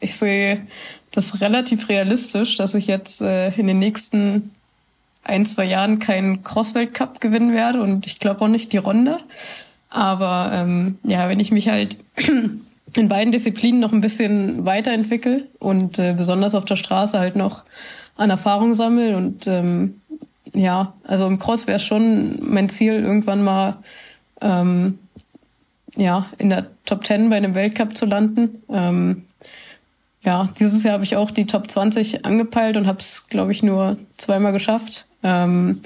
ich 0.00 0.16
sehe 0.16 0.66
das 1.10 1.40
relativ 1.40 1.88
realistisch, 1.88 2.56
dass 2.56 2.74
ich 2.74 2.86
jetzt 2.86 3.22
äh, 3.22 3.50
in 3.52 3.66
den 3.66 3.78
nächsten 3.78 4.50
ein, 5.24 5.46
zwei 5.46 5.64
Jahren 5.64 5.98
keinen 5.98 6.42
Cross-Weltcup 6.42 7.20
gewinnen 7.20 7.52
werde 7.52 7.80
und 7.80 8.06
ich 8.06 8.18
glaube 8.18 8.40
auch 8.42 8.48
nicht 8.48 8.72
die 8.72 8.78
Runde. 8.78 9.18
Aber 9.88 10.50
ähm, 10.52 10.98
ja, 11.04 11.28
wenn 11.28 11.38
ich 11.38 11.52
mich 11.52 11.68
halt 11.68 11.96
in 12.96 13.08
beiden 13.08 13.32
Disziplinen 13.32 13.80
noch 13.80 13.92
ein 13.92 14.00
bisschen 14.00 14.64
weiterentwickle 14.64 15.48
und 15.58 15.98
äh, 15.98 16.14
besonders 16.16 16.54
auf 16.54 16.64
der 16.64 16.76
Straße 16.76 17.18
halt 17.18 17.36
noch 17.36 17.64
an 18.16 18.30
Erfahrung 18.30 18.74
sammel. 18.74 19.14
Und 19.14 19.46
ähm, 19.46 20.00
ja, 20.54 20.94
also 21.04 21.26
im 21.26 21.38
Cross 21.38 21.66
wäre 21.66 21.78
schon 21.78 22.38
mein 22.42 22.68
Ziel, 22.68 22.94
irgendwann 22.94 23.42
mal 23.42 23.78
ähm, 24.40 24.98
ja, 25.96 26.26
in 26.38 26.50
der 26.50 26.66
Top 26.84 27.06
10 27.06 27.30
bei 27.30 27.36
einem 27.36 27.54
Weltcup 27.54 27.96
zu 27.96 28.06
landen. 28.06 28.62
Ähm, 28.68 29.24
ja, 30.22 30.48
dieses 30.58 30.84
Jahr 30.84 30.94
habe 30.94 31.04
ich 31.04 31.16
auch 31.16 31.30
die 31.30 31.46
Top 31.46 31.70
20 31.70 32.24
angepeilt 32.24 32.76
und 32.76 32.86
habe 32.86 32.98
es, 32.98 33.28
glaube 33.28 33.52
ich, 33.52 33.62
nur 33.62 33.96
zweimal 34.16 34.52
geschafft. 34.52 35.06
Ähm, 35.22 35.80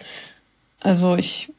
also 0.80 1.16
ich 1.16 1.52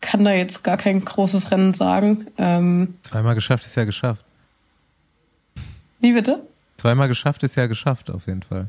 kann 0.00 0.24
da 0.24 0.32
jetzt 0.32 0.64
gar 0.64 0.76
kein 0.76 1.04
großes 1.04 1.50
Rennen 1.50 1.74
sagen. 1.74 2.26
Ähm, 2.38 2.94
zweimal 3.02 3.34
geschafft 3.34 3.64
ist 3.66 3.76
ja 3.76 3.84
geschafft. 3.84 4.24
Wie 6.00 6.12
bitte? 6.12 6.42
Zweimal 6.78 7.08
geschafft 7.08 7.42
ist 7.42 7.56
ja 7.56 7.66
geschafft, 7.66 8.10
auf 8.10 8.26
jeden 8.26 8.42
Fall. 8.42 8.68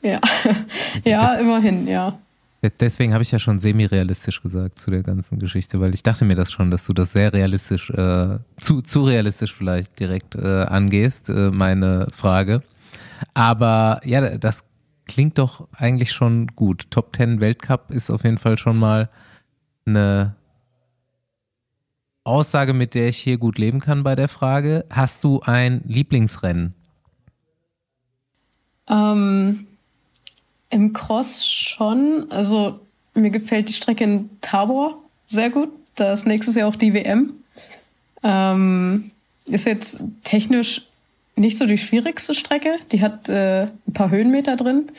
Ja, 0.00 0.20
ja, 1.04 1.32
das, 1.32 1.40
immerhin, 1.40 1.86
ja. 1.86 2.18
Deswegen 2.70 3.12
habe 3.12 3.22
ich 3.22 3.30
ja 3.30 3.38
schon 3.38 3.58
semi-realistisch 3.58 4.42
gesagt 4.42 4.78
zu 4.78 4.90
der 4.90 5.02
ganzen 5.02 5.38
Geschichte, 5.38 5.80
weil 5.80 5.94
ich 5.94 6.02
dachte 6.02 6.24
mir 6.24 6.36
das 6.36 6.52
schon, 6.52 6.70
dass 6.70 6.84
du 6.84 6.92
das 6.92 7.12
sehr 7.12 7.32
realistisch, 7.32 7.90
äh, 7.90 8.38
zu, 8.56 8.82
zu 8.82 9.04
realistisch 9.04 9.54
vielleicht 9.54 9.98
direkt 9.98 10.34
äh, 10.34 10.62
angehst, 10.64 11.28
äh, 11.28 11.50
meine 11.50 12.06
Frage. 12.14 12.62
Aber 13.34 14.00
ja, 14.04 14.36
das 14.38 14.64
klingt 15.06 15.38
doch 15.38 15.68
eigentlich 15.72 16.12
schon 16.12 16.48
gut. 16.48 16.90
Top 16.90 17.14
10 17.14 17.40
Weltcup 17.40 17.90
ist 17.90 18.10
auf 18.10 18.24
jeden 18.24 18.38
Fall 18.38 18.56
schon 18.58 18.78
mal 18.78 19.10
eine 19.86 20.34
Aussage, 22.24 22.72
mit 22.72 22.94
der 22.94 23.08
ich 23.08 23.18
hier 23.18 23.36
gut 23.36 23.58
leben 23.58 23.80
kann 23.80 24.02
bei 24.02 24.14
der 24.14 24.28
Frage. 24.28 24.86
Hast 24.90 25.24
du 25.24 25.40
ein 25.42 25.82
Lieblingsrennen? 25.86 26.74
Ähm, 28.88 29.66
Im 30.74 30.92
Cross 30.92 31.46
schon. 31.46 32.26
Also 32.30 32.80
mir 33.14 33.30
gefällt 33.30 33.68
die 33.68 33.72
Strecke 33.72 34.02
in 34.02 34.28
Tabor 34.40 34.98
sehr 35.26 35.50
gut. 35.50 35.70
Da 35.94 36.12
ist 36.12 36.26
nächstes 36.26 36.56
Jahr 36.56 36.68
auch 36.68 36.74
die 36.74 36.92
WM. 36.92 37.32
Ähm, 38.24 39.12
ist 39.46 39.66
jetzt 39.66 40.00
technisch 40.24 40.82
nicht 41.36 41.58
so 41.58 41.66
die 41.66 41.78
schwierigste 41.78 42.34
Strecke. 42.34 42.76
Die 42.90 43.02
hat 43.02 43.28
äh, 43.28 43.68
ein 43.86 43.92
paar 43.92 44.10
Höhenmeter 44.10 44.56
drin. 44.56 44.90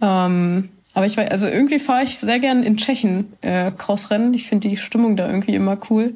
Ähm, 0.00 0.68
aber 0.94 1.06
ich 1.06 1.16
weiß, 1.16 1.32
also 1.32 1.48
irgendwie 1.48 1.80
fahre 1.80 2.04
ich 2.04 2.16
sehr 2.18 2.38
gern 2.38 2.62
in 2.62 2.76
Tschechien 2.76 3.32
äh, 3.40 3.72
Crossrennen. 3.72 4.34
Ich 4.34 4.46
finde 4.46 4.68
die 4.68 4.76
Stimmung 4.76 5.16
da 5.16 5.26
irgendwie 5.28 5.56
immer 5.56 5.78
cool. 5.90 6.14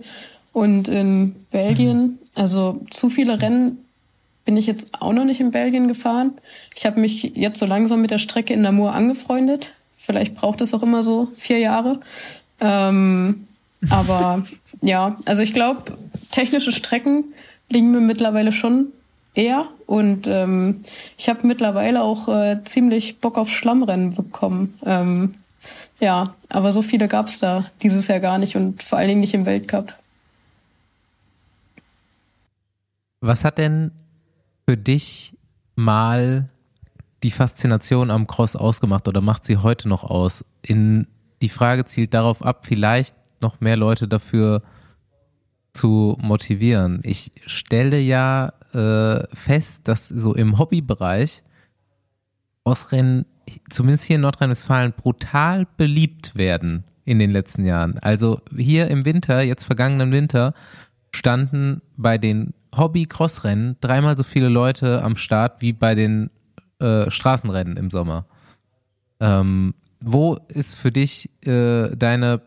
Und 0.52 0.86
in 0.86 1.34
Belgien, 1.50 2.02
mhm. 2.02 2.18
also 2.36 2.84
zu 2.90 3.10
viele 3.10 3.42
Rennen 3.42 3.78
bin 4.46 4.56
ich 4.56 4.66
jetzt 4.66 5.02
auch 5.02 5.12
noch 5.12 5.24
nicht 5.24 5.40
in 5.40 5.50
Belgien 5.50 5.88
gefahren. 5.88 6.38
Ich 6.74 6.86
habe 6.86 7.00
mich 7.00 7.22
jetzt 7.34 7.58
so 7.58 7.66
langsam 7.66 8.00
mit 8.00 8.12
der 8.12 8.18
Strecke 8.18 8.54
in 8.54 8.62
Namur 8.62 8.94
angefreundet. 8.94 9.74
Vielleicht 9.94 10.34
braucht 10.34 10.60
es 10.62 10.72
auch 10.72 10.82
immer 10.82 11.02
so 11.02 11.26
vier 11.34 11.58
Jahre. 11.58 12.00
Ähm, 12.60 13.46
aber 13.90 14.44
ja, 14.80 15.16
also 15.26 15.42
ich 15.42 15.52
glaube, 15.52 15.82
technische 16.30 16.72
Strecken 16.72 17.24
liegen 17.70 17.90
mir 17.90 18.00
mittlerweile 18.00 18.52
schon 18.52 18.92
eher. 19.34 19.66
Und 19.86 20.28
ähm, 20.28 20.84
ich 21.18 21.28
habe 21.28 21.46
mittlerweile 21.46 22.02
auch 22.02 22.28
äh, 22.28 22.62
ziemlich 22.64 23.18
Bock 23.18 23.38
auf 23.38 23.50
Schlammrennen 23.50 24.14
bekommen. 24.14 24.78
Ähm, 24.86 25.34
ja, 25.98 26.34
aber 26.48 26.70
so 26.70 26.82
viele 26.82 27.08
gab 27.08 27.26
es 27.26 27.38
da 27.38 27.64
dieses 27.82 28.06
Jahr 28.06 28.20
gar 28.20 28.38
nicht 28.38 28.54
und 28.54 28.84
vor 28.84 28.98
allen 28.98 29.08
Dingen 29.08 29.20
nicht 29.20 29.34
im 29.34 29.44
Weltcup. 29.44 29.94
Was 33.20 33.44
hat 33.44 33.58
denn 33.58 33.90
für 34.68 34.76
dich 34.76 35.36
mal 35.76 36.48
die 37.22 37.30
Faszination 37.30 38.10
am 38.10 38.26
Cross 38.26 38.56
ausgemacht 38.56 39.08
oder 39.08 39.20
macht 39.20 39.44
sie 39.44 39.58
heute 39.58 39.88
noch 39.88 40.04
aus? 40.04 40.44
In, 40.62 41.06
die 41.40 41.48
Frage 41.48 41.84
zielt 41.84 42.14
darauf 42.14 42.44
ab, 42.44 42.66
vielleicht 42.66 43.14
noch 43.40 43.60
mehr 43.60 43.76
Leute 43.76 44.08
dafür 44.08 44.62
zu 45.72 46.16
motivieren. 46.20 47.00
Ich 47.04 47.32
stelle 47.46 47.98
ja 47.98 48.52
äh, 48.72 49.26
fest, 49.34 49.88
dass 49.88 50.08
so 50.08 50.34
im 50.34 50.58
Hobbybereich 50.58 51.42
Ausrennen, 52.64 53.26
zumindest 53.70 54.04
hier 54.04 54.16
in 54.16 54.22
Nordrhein-Westfalen, 54.22 54.92
brutal 54.96 55.66
beliebt 55.76 56.36
werden 56.36 56.82
in 57.04 57.20
den 57.20 57.30
letzten 57.30 57.64
Jahren. 57.64 57.98
Also 58.00 58.40
hier 58.56 58.88
im 58.88 59.04
Winter, 59.04 59.42
jetzt 59.42 59.64
vergangenen 59.64 60.10
Winter, 60.10 60.52
standen 61.12 61.82
bei 61.96 62.18
den 62.18 62.54
Hobby-Crossrennen 62.76 63.76
dreimal 63.80 64.16
so 64.16 64.22
viele 64.22 64.48
Leute 64.48 65.02
am 65.02 65.16
Start 65.16 65.60
wie 65.62 65.72
bei 65.72 65.94
den 65.94 66.30
äh, 66.78 67.10
Straßenrennen 67.10 67.76
im 67.76 67.90
Sommer. 67.90 68.26
Ähm, 69.20 69.74
wo 70.00 70.38
ist 70.48 70.74
für 70.74 70.92
dich 70.92 71.30
äh, 71.46 71.94
deine 71.96 72.42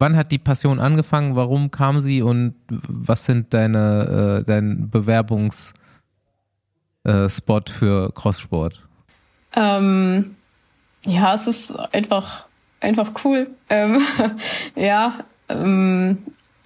Wann 0.00 0.16
hat 0.16 0.30
die 0.30 0.38
Passion 0.38 0.78
angefangen? 0.78 1.34
Warum 1.34 1.72
kam 1.72 2.00
sie 2.00 2.22
und 2.22 2.54
was 2.68 3.24
sind 3.24 3.52
deine 3.52 4.38
äh, 4.40 4.44
dein 4.44 4.90
Bewerbungsspot 4.90 5.74
äh, 7.04 7.72
für 7.72 8.12
Crosssport? 8.12 8.86
Ähm, 9.54 10.36
ja, 11.04 11.34
es 11.34 11.48
ist 11.48 11.76
einfach 11.76 12.44
einfach 12.80 13.10
cool. 13.24 13.50
Ähm, 13.68 14.00
ja, 14.76 15.14
ähm, 15.48 16.18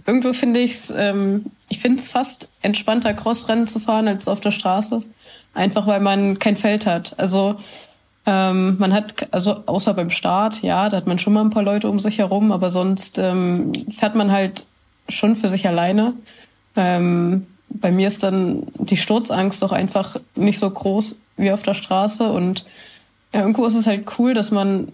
irgendwo 0.06 0.32
finde 0.32 0.60
ich's, 0.60 0.92
ähm, 0.96 1.46
ich 1.68 1.78
finde 1.78 1.98
es 1.98 2.08
fast 2.08 2.48
entspannter 2.60 3.14
Crossrennen 3.14 3.66
zu 3.66 3.78
fahren 3.78 4.08
als 4.08 4.28
auf 4.28 4.40
der 4.40 4.50
Straße, 4.50 5.02
einfach 5.54 5.86
weil 5.86 6.00
man 6.00 6.38
kein 6.38 6.56
Feld 6.56 6.86
hat. 6.86 7.18
Also 7.18 7.56
ähm, 8.26 8.76
man 8.78 8.92
hat, 8.92 9.28
also 9.32 9.64
außer 9.66 9.94
beim 9.94 10.10
Start, 10.10 10.62
ja, 10.62 10.88
da 10.88 10.96
hat 10.98 11.06
man 11.06 11.18
schon 11.18 11.32
mal 11.32 11.40
ein 11.40 11.50
paar 11.50 11.64
Leute 11.64 11.88
um 11.88 11.98
sich 11.98 12.18
herum, 12.18 12.52
aber 12.52 12.70
sonst 12.70 13.18
ähm, 13.18 13.72
fährt 13.90 14.14
man 14.14 14.30
halt 14.30 14.66
schon 15.08 15.34
für 15.34 15.48
sich 15.48 15.66
alleine. 15.66 16.14
Ähm, 16.76 17.46
bei 17.68 17.90
mir 17.90 18.06
ist 18.06 18.22
dann 18.22 18.66
die 18.78 18.96
Sturzangst 18.96 19.62
doch 19.62 19.72
einfach 19.72 20.16
nicht 20.34 20.58
so 20.58 20.70
groß 20.70 21.18
wie 21.36 21.50
auf 21.50 21.62
der 21.62 21.74
Straße 21.74 22.30
und 22.30 22.64
ja, 23.32 23.40
irgendwo 23.40 23.64
ist 23.64 23.74
es 23.74 23.86
halt 23.86 24.06
cool, 24.18 24.34
dass 24.34 24.50
man, 24.50 24.92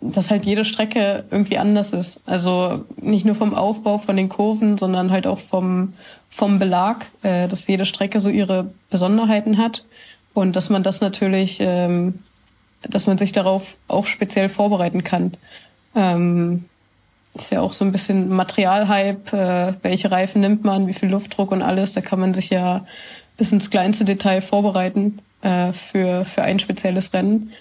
dass 0.00 0.30
halt 0.30 0.46
jede 0.46 0.64
Strecke 0.64 1.24
irgendwie 1.30 1.58
anders 1.58 1.92
ist. 1.92 2.22
Also 2.26 2.84
nicht 2.96 3.26
nur 3.26 3.34
vom 3.34 3.54
Aufbau 3.54 3.98
von 3.98 4.16
den 4.16 4.28
Kurven, 4.28 4.78
sondern 4.78 5.10
halt 5.10 5.26
auch 5.26 5.38
vom, 5.38 5.92
vom 6.28 6.58
Belag, 6.58 7.06
äh, 7.22 7.48
dass 7.48 7.66
jede 7.66 7.84
Strecke 7.84 8.20
so 8.20 8.30
ihre 8.30 8.72
Besonderheiten 8.90 9.58
hat 9.58 9.84
und 10.32 10.56
dass 10.56 10.70
man 10.70 10.82
das 10.82 11.00
natürlich 11.00 11.58
ähm, 11.60 12.14
dass 12.82 13.06
man 13.06 13.18
sich 13.18 13.32
darauf 13.32 13.76
auch 13.88 14.06
speziell 14.06 14.48
vorbereiten 14.48 15.04
kann. 15.04 15.36
Ähm, 15.94 16.64
ist 17.34 17.52
ja 17.52 17.60
auch 17.60 17.72
so 17.72 17.84
ein 17.84 17.92
bisschen 17.92 18.28
Materialhype, 18.28 19.36
äh, 19.36 19.74
welche 19.82 20.10
Reifen 20.10 20.40
nimmt 20.40 20.64
man, 20.64 20.86
wie 20.86 20.94
viel 20.94 21.10
Luftdruck 21.10 21.52
und 21.52 21.62
alles. 21.62 21.92
Da 21.92 22.00
kann 22.00 22.20
man 22.20 22.34
sich 22.34 22.50
ja 22.50 22.84
bis 23.36 23.52
ins 23.52 23.70
kleinste 23.70 24.04
Detail 24.04 24.40
vorbereiten 24.40 25.20
äh, 25.42 25.72
für, 25.72 26.24
für 26.24 26.42
ein 26.42 26.58
spezielles 26.58 27.12
Rennen. 27.12 27.52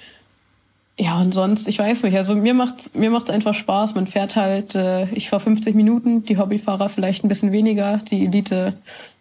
Ja, 1.02 1.22
und 1.22 1.34
sonst, 1.34 1.70
ich 1.70 1.80
weiß 1.80 2.04
nicht, 2.04 2.18
also 2.18 2.36
mir 2.36 2.54
macht's 2.54 2.94
mir 2.94 3.10
macht's 3.10 3.30
einfach 3.30 3.54
Spaß. 3.54 3.96
Man 3.96 4.06
fährt 4.06 4.36
halt, 4.36 4.76
äh, 4.76 5.06
ich 5.14 5.30
fahre 5.30 5.42
50 5.42 5.74
Minuten, 5.74 6.26
die 6.26 6.38
Hobbyfahrer 6.38 6.90
vielleicht 6.90 7.24
ein 7.24 7.30
bisschen 7.30 7.54
weniger, 7.54 8.00
die 8.00 8.26
Elite 8.26 8.74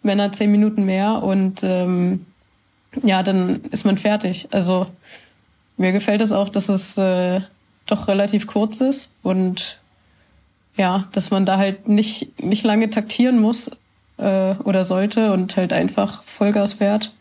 Männer 0.03 0.29
10 0.29 0.51
Minuten 0.51 0.83
mehr 0.83 1.23
und 1.23 1.63
ähm, 1.63 2.25
ja, 3.01 3.23
dann 3.23 3.61
ist 3.71 3.85
man 3.85 3.97
fertig. 3.97 4.49
Also 4.51 4.87
mir 5.77 5.93
gefällt 5.93 6.19
es 6.19 6.33
auch, 6.33 6.49
dass 6.49 6.67
es 6.67 6.97
äh, 6.97 7.39
doch 7.85 8.09
relativ 8.09 8.45
kurz 8.45 8.81
ist 8.81 9.13
und 9.23 9.79
ja, 10.75 11.07
dass 11.13 11.31
man 11.31 11.45
da 11.45 11.57
halt 11.57 11.87
nicht, 11.87 12.43
nicht 12.43 12.65
lange 12.65 12.89
taktieren 12.89 13.39
muss 13.39 13.71
äh, 14.17 14.55
oder 14.65 14.83
sollte 14.83 15.31
und 15.31 15.55
halt 15.55 15.71
einfach 15.71 16.23
Vollgas 16.23 16.73
fährt. 16.73 17.13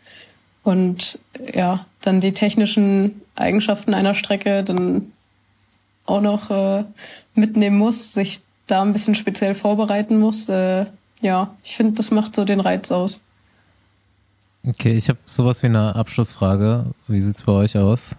Und 0.64 1.20
ja, 1.54 1.86
dann 2.08 2.20
die 2.22 2.32
technischen 2.32 3.20
Eigenschaften 3.34 3.92
einer 3.92 4.14
Strecke 4.14 4.64
dann 4.64 5.12
auch 6.06 6.22
noch 6.22 6.50
äh, 6.50 6.84
mitnehmen 7.34 7.76
muss, 7.76 8.14
sich 8.14 8.40
da 8.66 8.80
ein 8.80 8.94
bisschen 8.94 9.14
speziell 9.14 9.54
vorbereiten 9.54 10.18
muss. 10.18 10.48
Äh, 10.48 10.86
ja, 11.20 11.54
ich 11.62 11.76
finde, 11.76 11.92
das 11.92 12.10
macht 12.10 12.34
so 12.34 12.46
den 12.46 12.60
Reiz 12.60 12.90
aus. 12.90 13.20
Okay, 14.66 14.94
ich 14.94 15.10
habe 15.10 15.18
sowas 15.26 15.62
wie 15.62 15.66
eine 15.66 15.96
Abschlussfrage. 15.96 16.86
Wie 17.08 17.20
sieht's 17.20 17.42
bei 17.42 17.52
euch 17.52 17.76
aus? 17.76 18.16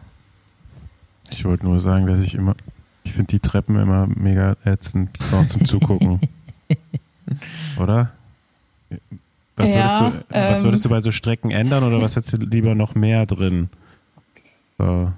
Ich 1.31 1.43
wollte 1.45 1.65
nur 1.65 1.79
sagen, 1.79 2.05
dass 2.05 2.21
ich 2.21 2.35
immer, 2.35 2.55
ich 3.03 3.13
finde 3.13 3.27
die 3.27 3.39
Treppen 3.39 3.75
immer 3.75 4.05
mega 4.07 4.55
ätzend, 4.65 5.09
auch 5.33 5.47
zum 5.47 5.65
Zugucken. 5.65 6.19
oder? 7.79 8.11
Was, 9.55 9.73
ja, 9.73 9.79
würdest 9.79 9.99
du, 9.99 10.35
ähm, 10.35 10.51
was 10.51 10.63
würdest 10.63 10.85
du 10.85 10.89
bei 10.89 11.01
so 11.01 11.11
Strecken 11.11 11.49
ändern 11.49 11.83
oder 11.83 12.01
was 12.01 12.15
hättest 12.15 12.33
du 12.33 12.37
lieber 12.37 12.75
noch 12.75 12.93
mehr 12.93 13.25
drin? 13.25 13.69
So. 14.79 15.11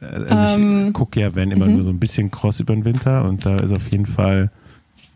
Also 0.00 0.24
ich 0.24 0.54
ähm, 0.54 0.92
gucke 0.92 1.20
ja, 1.20 1.34
wenn 1.34 1.50
immer 1.50 1.66
mhm. 1.66 1.74
nur 1.74 1.84
so 1.84 1.90
ein 1.90 1.98
bisschen 1.98 2.30
Cross 2.30 2.60
über 2.60 2.74
den 2.74 2.84
Winter 2.84 3.24
und 3.24 3.44
da 3.44 3.58
ist 3.58 3.72
auf 3.72 3.90
jeden 3.90 4.06
Fall 4.06 4.50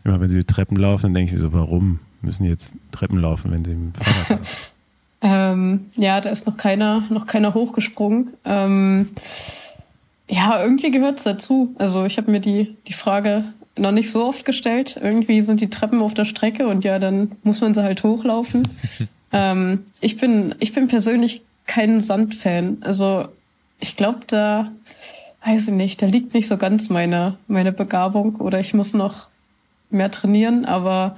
Immer 0.03 0.19
wenn 0.19 0.29
sie 0.29 0.39
die 0.39 0.45
Treppen 0.45 0.77
laufen, 0.77 1.03
dann 1.03 1.13
denke 1.13 1.29
ich 1.29 1.33
mir 1.33 1.39
so, 1.39 1.53
warum 1.53 1.99
müssen 2.21 2.43
die 2.43 2.49
jetzt 2.49 2.75
Treppen 2.91 3.19
laufen, 3.19 3.51
wenn 3.51 3.63
sie 3.63 3.71
im 3.71 3.93
Fahrrad 3.93 4.29
haben? 4.29 4.45
ähm, 5.21 5.85
ja, 5.95 6.19
da 6.19 6.29
ist 6.29 6.45
noch 6.45 6.57
keiner, 6.57 7.03
noch 7.09 7.25
keiner 7.25 7.53
hochgesprungen. 7.53 8.33
Ähm, 8.43 9.07
ja, 10.29 10.61
irgendwie 10.61 10.91
gehört 10.91 11.19
es 11.19 11.23
dazu. 11.23 11.73
Also 11.77 12.05
ich 12.05 12.17
habe 12.17 12.31
mir 12.31 12.41
die, 12.41 12.75
die 12.87 12.93
Frage 12.93 13.45
noch 13.77 13.91
nicht 13.91 14.11
so 14.11 14.25
oft 14.25 14.45
gestellt. 14.45 14.99
Irgendwie 15.01 15.41
sind 15.41 15.61
die 15.61 15.69
Treppen 15.69 16.01
auf 16.01 16.13
der 16.13 16.25
Strecke 16.25 16.67
und 16.67 16.83
ja, 16.83 16.99
dann 16.99 17.31
muss 17.43 17.61
man 17.61 17.73
sie 17.73 17.83
halt 17.83 18.03
hochlaufen. 18.03 18.67
ähm, 19.31 19.85
ich 20.01 20.17
bin, 20.17 20.55
ich 20.59 20.73
bin 20.73 20.89
persönlich 20.89 21.43
kein 21.65 22.01
Sandfan. 22.01 22.77
Also 22.81 23.29
ich 23.83 23.97
glaube, 23.97 24.19
da 24.27 24.71
weiß 25.45 25.67
ich 25.67 25.73
nicht, 25.73 26.01
da 26.01 26.05
liegt 26.05 26.33
nicht 26.33 26.47
so 26.47 26.55
ganz 26.55 26.89
meine, 26.89 27.37
meine 27.47 27.73
Begabung 27.73 28.37
oder 28.37 28.61
ich 28.61 28.73
muss 28.73 28.93
noch 28.93 29.27
mehr 29.89 30.09
trainieren, 30.09 30.63
aber 30.63 31.17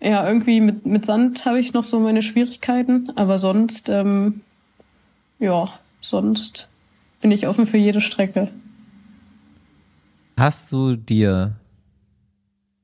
ja, 0.00 0.24
irgendwie 0.24 0.60
mit, 0.60 0.86
mit 0.86 1.04
Sand 1.04 1.44
habe 1.46 1.58
ich 1.58 1.72
noch 1.72 1.82
so 1.82 1.98
meine 1.98 2.22
Schwierigkeiten, 2.22 3.10
aber 3.16 3.40
sonst, 3.40 3.88
ähm, 3.88 4.42
ja, 5.40 5.68
sonst 6.00 6.68
bin 7.20 7.32
ich 7.32 7.48
offen 7.48 7.66
für 7.66 7.76
jede 7.76 8.00
Strecke. 8.00 8.52
Hast 10.36 10.70
du 10.70 10.94
dir 10.94 11.56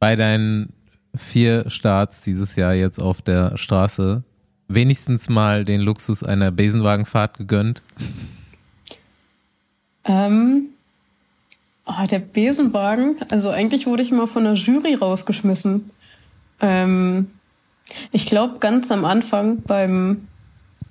bei 0.01 0.17
deinen 0.17 0.73
vier 1.15 1.71
Starts 1.71 2.23
dieses 2.23 2.57
Jahr 2.57 2.75
jetzt 2.75 2.99
auf 2.99 3.23
der 3.23 3.57
Straße 3.57 4.25
wenigstens 4.67 5.29
mal 5.29 5.65
den 5.65 5.81
Luxus 5.81 6.25
einer 6.25 6.51
Besenwagenfahrt 6.51 7.39
gegönnt? 7.39 7.83
Ähm, 10.05 10.69
oh, 11.87 12.07
der 12.11 12.19
Besenwagen, 12.19 13.17
also 13.29 13.51
eigentlich 13.51 13.87
wurde 13.87 14.03
ich 14.03 14.11
immer 14.11 14.27
von 14.27 14.45
der 14.45 14.55
Jury 14.55 14.95
rausgeschmissen. 14.95 15.91
Ähm, 16.61 17.31
ich 18.11 18.27
glaube 18.27 18.59
ganz 18.59 18.91
am 18.91 19.05
Anfang 19.05 19.63
beim 19.63 20.29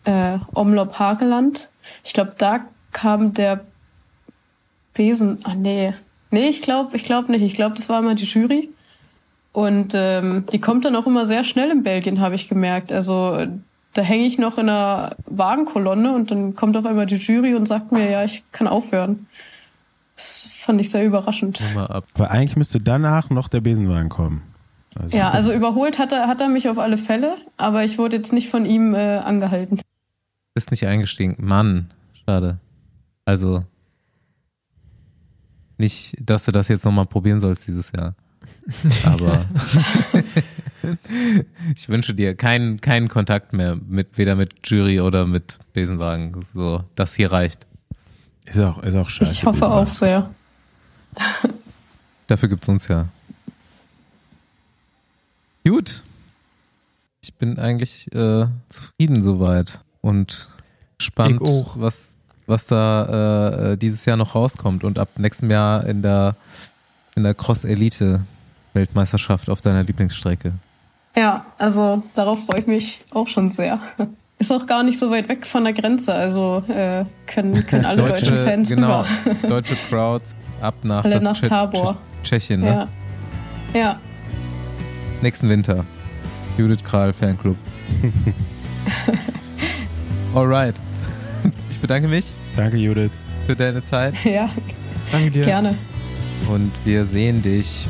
äh, 0.03 0.37
Omlop 0.53 0.99
Hageland, 0.99 1.69
ich 2.03 2.13
glaube 2.13 2.33
da 2.37 2.65
kam 2.91 3.33
der 3.33 3.65
Besen, 4.93 5.39
ah 5.43 5.55
nee, 5.55 5.93
nee, 6.31 6.49
ich 6.49 6.61
glaube, 6.61 6.95
ich 6.97 7.03
glaube 7.03 7.31
nicht, 7.31 7.43
ich 7.43 7.55
glaube 7.55 7.75
das 7.75 7.89
war 7.89 7.99
immer 7.99 8.15
die 8.15 8.25
Jury. 8.25 8.69
Und 9.53 9.93
ähm, 9.95 10.45
die 10.51 10.61
kommt 10.61 10.85
dann 10.85 10.95
auch 10.95 11.07
immer 11.07 11.25
sehr 11.25 11.43
schnell 11.43 11.71
in 11.71 11.83
Belgien, 11.83 12.21
habe 12.21 12.35
ich 12.35 12.47
gemerkt. 12.47 12.91
Also 12.91 13.47
da 13.93 14.01
hänge 14.01 14.25
ich 14.25 14.37
noch 14.37 14.57
in 14.57 14.69
einer 14.69 15.15
Wagenkolonne 15.25 16.13
und 16.13 16.31
dann 16.31 16.55
kommt 16.55 16.77
auf 16.77 16.85
einmal 16.85 17.05
die 17.05 17.15
Jury 17.15 17.55
und 17.55 17.67
sagt 17.67 17.91
mir, 17.91 18.09
ja, 18.09 18.23
ich 18.23 18.43
kann 18.51 18.67
aufhören. 18.67 19.27
Das 20.15 20.47
fand 20.51 20.79
ich 20.79 20.89
sehr 20.89 21.05
überraschend. 21.05 21.61
Weil 21.73 22.27
eigentlich 22.27 22.55
müsste 22.55 22.79
danach 22.79 23.29
noch 23.29 23.47
der 23.47 23.61
Besenwagen 23.61 24.09
kommen. 24.09 24.43
Also 24.95 25.17
ja, 25.17 25.31
also 25.31 25.53
überholt 25.53 25.99
hat 25.99 26.11
er, 26.11 26.27
hat 26.27 26.41
er 26.41 26.49
mich 26.49 26.69
auf 26.69 26.77
alle 26.77 26.97
Fälle, 26.97 27.37
aber 27.57 27.83
ich 27.83 27.97
wurde 27.97 28.17
jetzt 28.17 28.33
nicht 28.33 28.49
von 28.49 28.65
ihm 28.65 28.93
äh, 28.93 29.17
angehalten. 29.17 29.79
Bist 30.53 30.71
nicht 30.71 30.85
eingestiegen. 30.85 31.37
Mann, 31.39 31.91
schade. 32.25 32.59
Also 33.25 33.63
nicht, 35.77 36.15
dass 36.21 36.45
du 36.45 36.51
das 36.51 36.67
jetzt 36.67 36.85
nochmal 36.85 37.05
probieren 37.05 37.41
sollst 37.41 37.67
dieses 37.67 37.91
Jahr. 37.91 38.15
Aber 39.05 39.45
ich 41.75 41.89
wünsche 41.89 42.13
dir 42.13 42.35
keinen, 42.35 42.81
keinen 42.81 43.07
Kontakt 43.07 43.53
mehr 43.53 43.75
mit 43.75 44.17
weder 44.17 44.35
mit 44.35 44.67
Jury 44.67 45.01
oder 45.01 45.25
mit 45.25 45.59
Besenwagen. 45.73 46.45
So, 46.53 46.83
das 46.95 47.15
hier 47.15 47.31
reicht. 47.31 47.67
Ist 48.45 48.59
auch, 48.59 48.81
ist 48.83 48.95
auch 48.95 49.09
scheiße. 49.09 49.31
Ich 49.31 49.45
hoffe 49.45 49.67
auch 49.69 49.87
sehr. 49.87 50.29
Dafür 52.27 52.49
gibt 52.49 52.63
es 52.63 52.69
uns 52.69 52.87
ja. 52.87 53.07
Gut. 55.65 56.03
Ich 57.23 57.33
bin 57.35 57.59
eigentlich 57.59 58.13
äh, 58.15 58.47
zufrieden 58.69 59.23
soweit 59.23 59.79
und 60.01 60.49
gespannt, 60.97 61.39
was, 61.41 62.09
was 62.47 62.65
da 62.65 63.71
äh, 63.71 63.77
dieses 63.77 64.05
Jahr 64.05 64.17
noch 64.17 64.33
rauskommt 64.33 64.83
und 64.83 64.97
ab 64.97 65.09
nächstem 65.17 65.51
Jahr 65.51 65.85
in 65.85 66.01
der, 66.01 66.35
in 67.15 67.23
der 67.23 67.35
Cross 67.35 67.63
Elite 67.65 68.25
Weltmeisterschaft 68.73 69.49
auf 69.49 69.61
deiner 69.61 69.83
Lieblingsstrecke. 69.83 70.53
Ja, 71.15 71.45
also 71.57 72.03
darauf 72.15 72.45
freue 72.45 72.59
ich 72.59 72.67
mich 72.67 72.99
auch 73.11 73.27
schon 73.27 73.51
sehr. 73.51 73.79
Ist 74.39 74.51
auch 74.51 74.65
gar 74.65 74.81
nicht 74.81 74.97
so 74.97 75.11
weit 75.11 75.29
weg 75.29 75.45
von 75.45 75.65
der 75.65 75.73
Grenze, 75.73 76.13
also 76.13 76.63
äh, 76.67 77.05
können, 77.27 77.65
können 77.67 77.85
alle 77.85 78.01
deutsche, 78.01 78.31
deutschen 78.31 78.37
Fans 78.37 78.69
genau, 78.69 79.01
rüber. 79.01 79.47
deutsche 79.47 79.75
Crowds 79.75 80.35
ab 80.59 80.73
nach, 80.81 81.03
alle 81.03 81.21
nach 81.21 81.39
Tabor. 81.39 81.97
Tschechien, 82.23 82.61
ne? 82.61 82.87
Ja. 83.73 83.79
ja. 83.79 83.99
Nächsten 85.21 85.47
Winter. 85.47 85.85
Judith 86.57 86.83
Kral 86.83 87.13
Fanclub. 87.13 87.55
Alright. 90.35 90.75
Ich 91.69 91.79
bedanke 91.79 92.07
mich. 92.07 92.33
Danke, 92.55 92.77
Judith. 92.77 93.21
Für 93.45 93.55
deine 93.55 93.83
Zeit. 93.83 94.23
Ja. 94.23 94.49
Danke 95.11 95.29
dir. 95.29 95.43
Gerne. 95.43 95.75
Und 96.49 96.71
wir 96.83 97.05
sehen 97.05 97.41
dich 97.41 97.87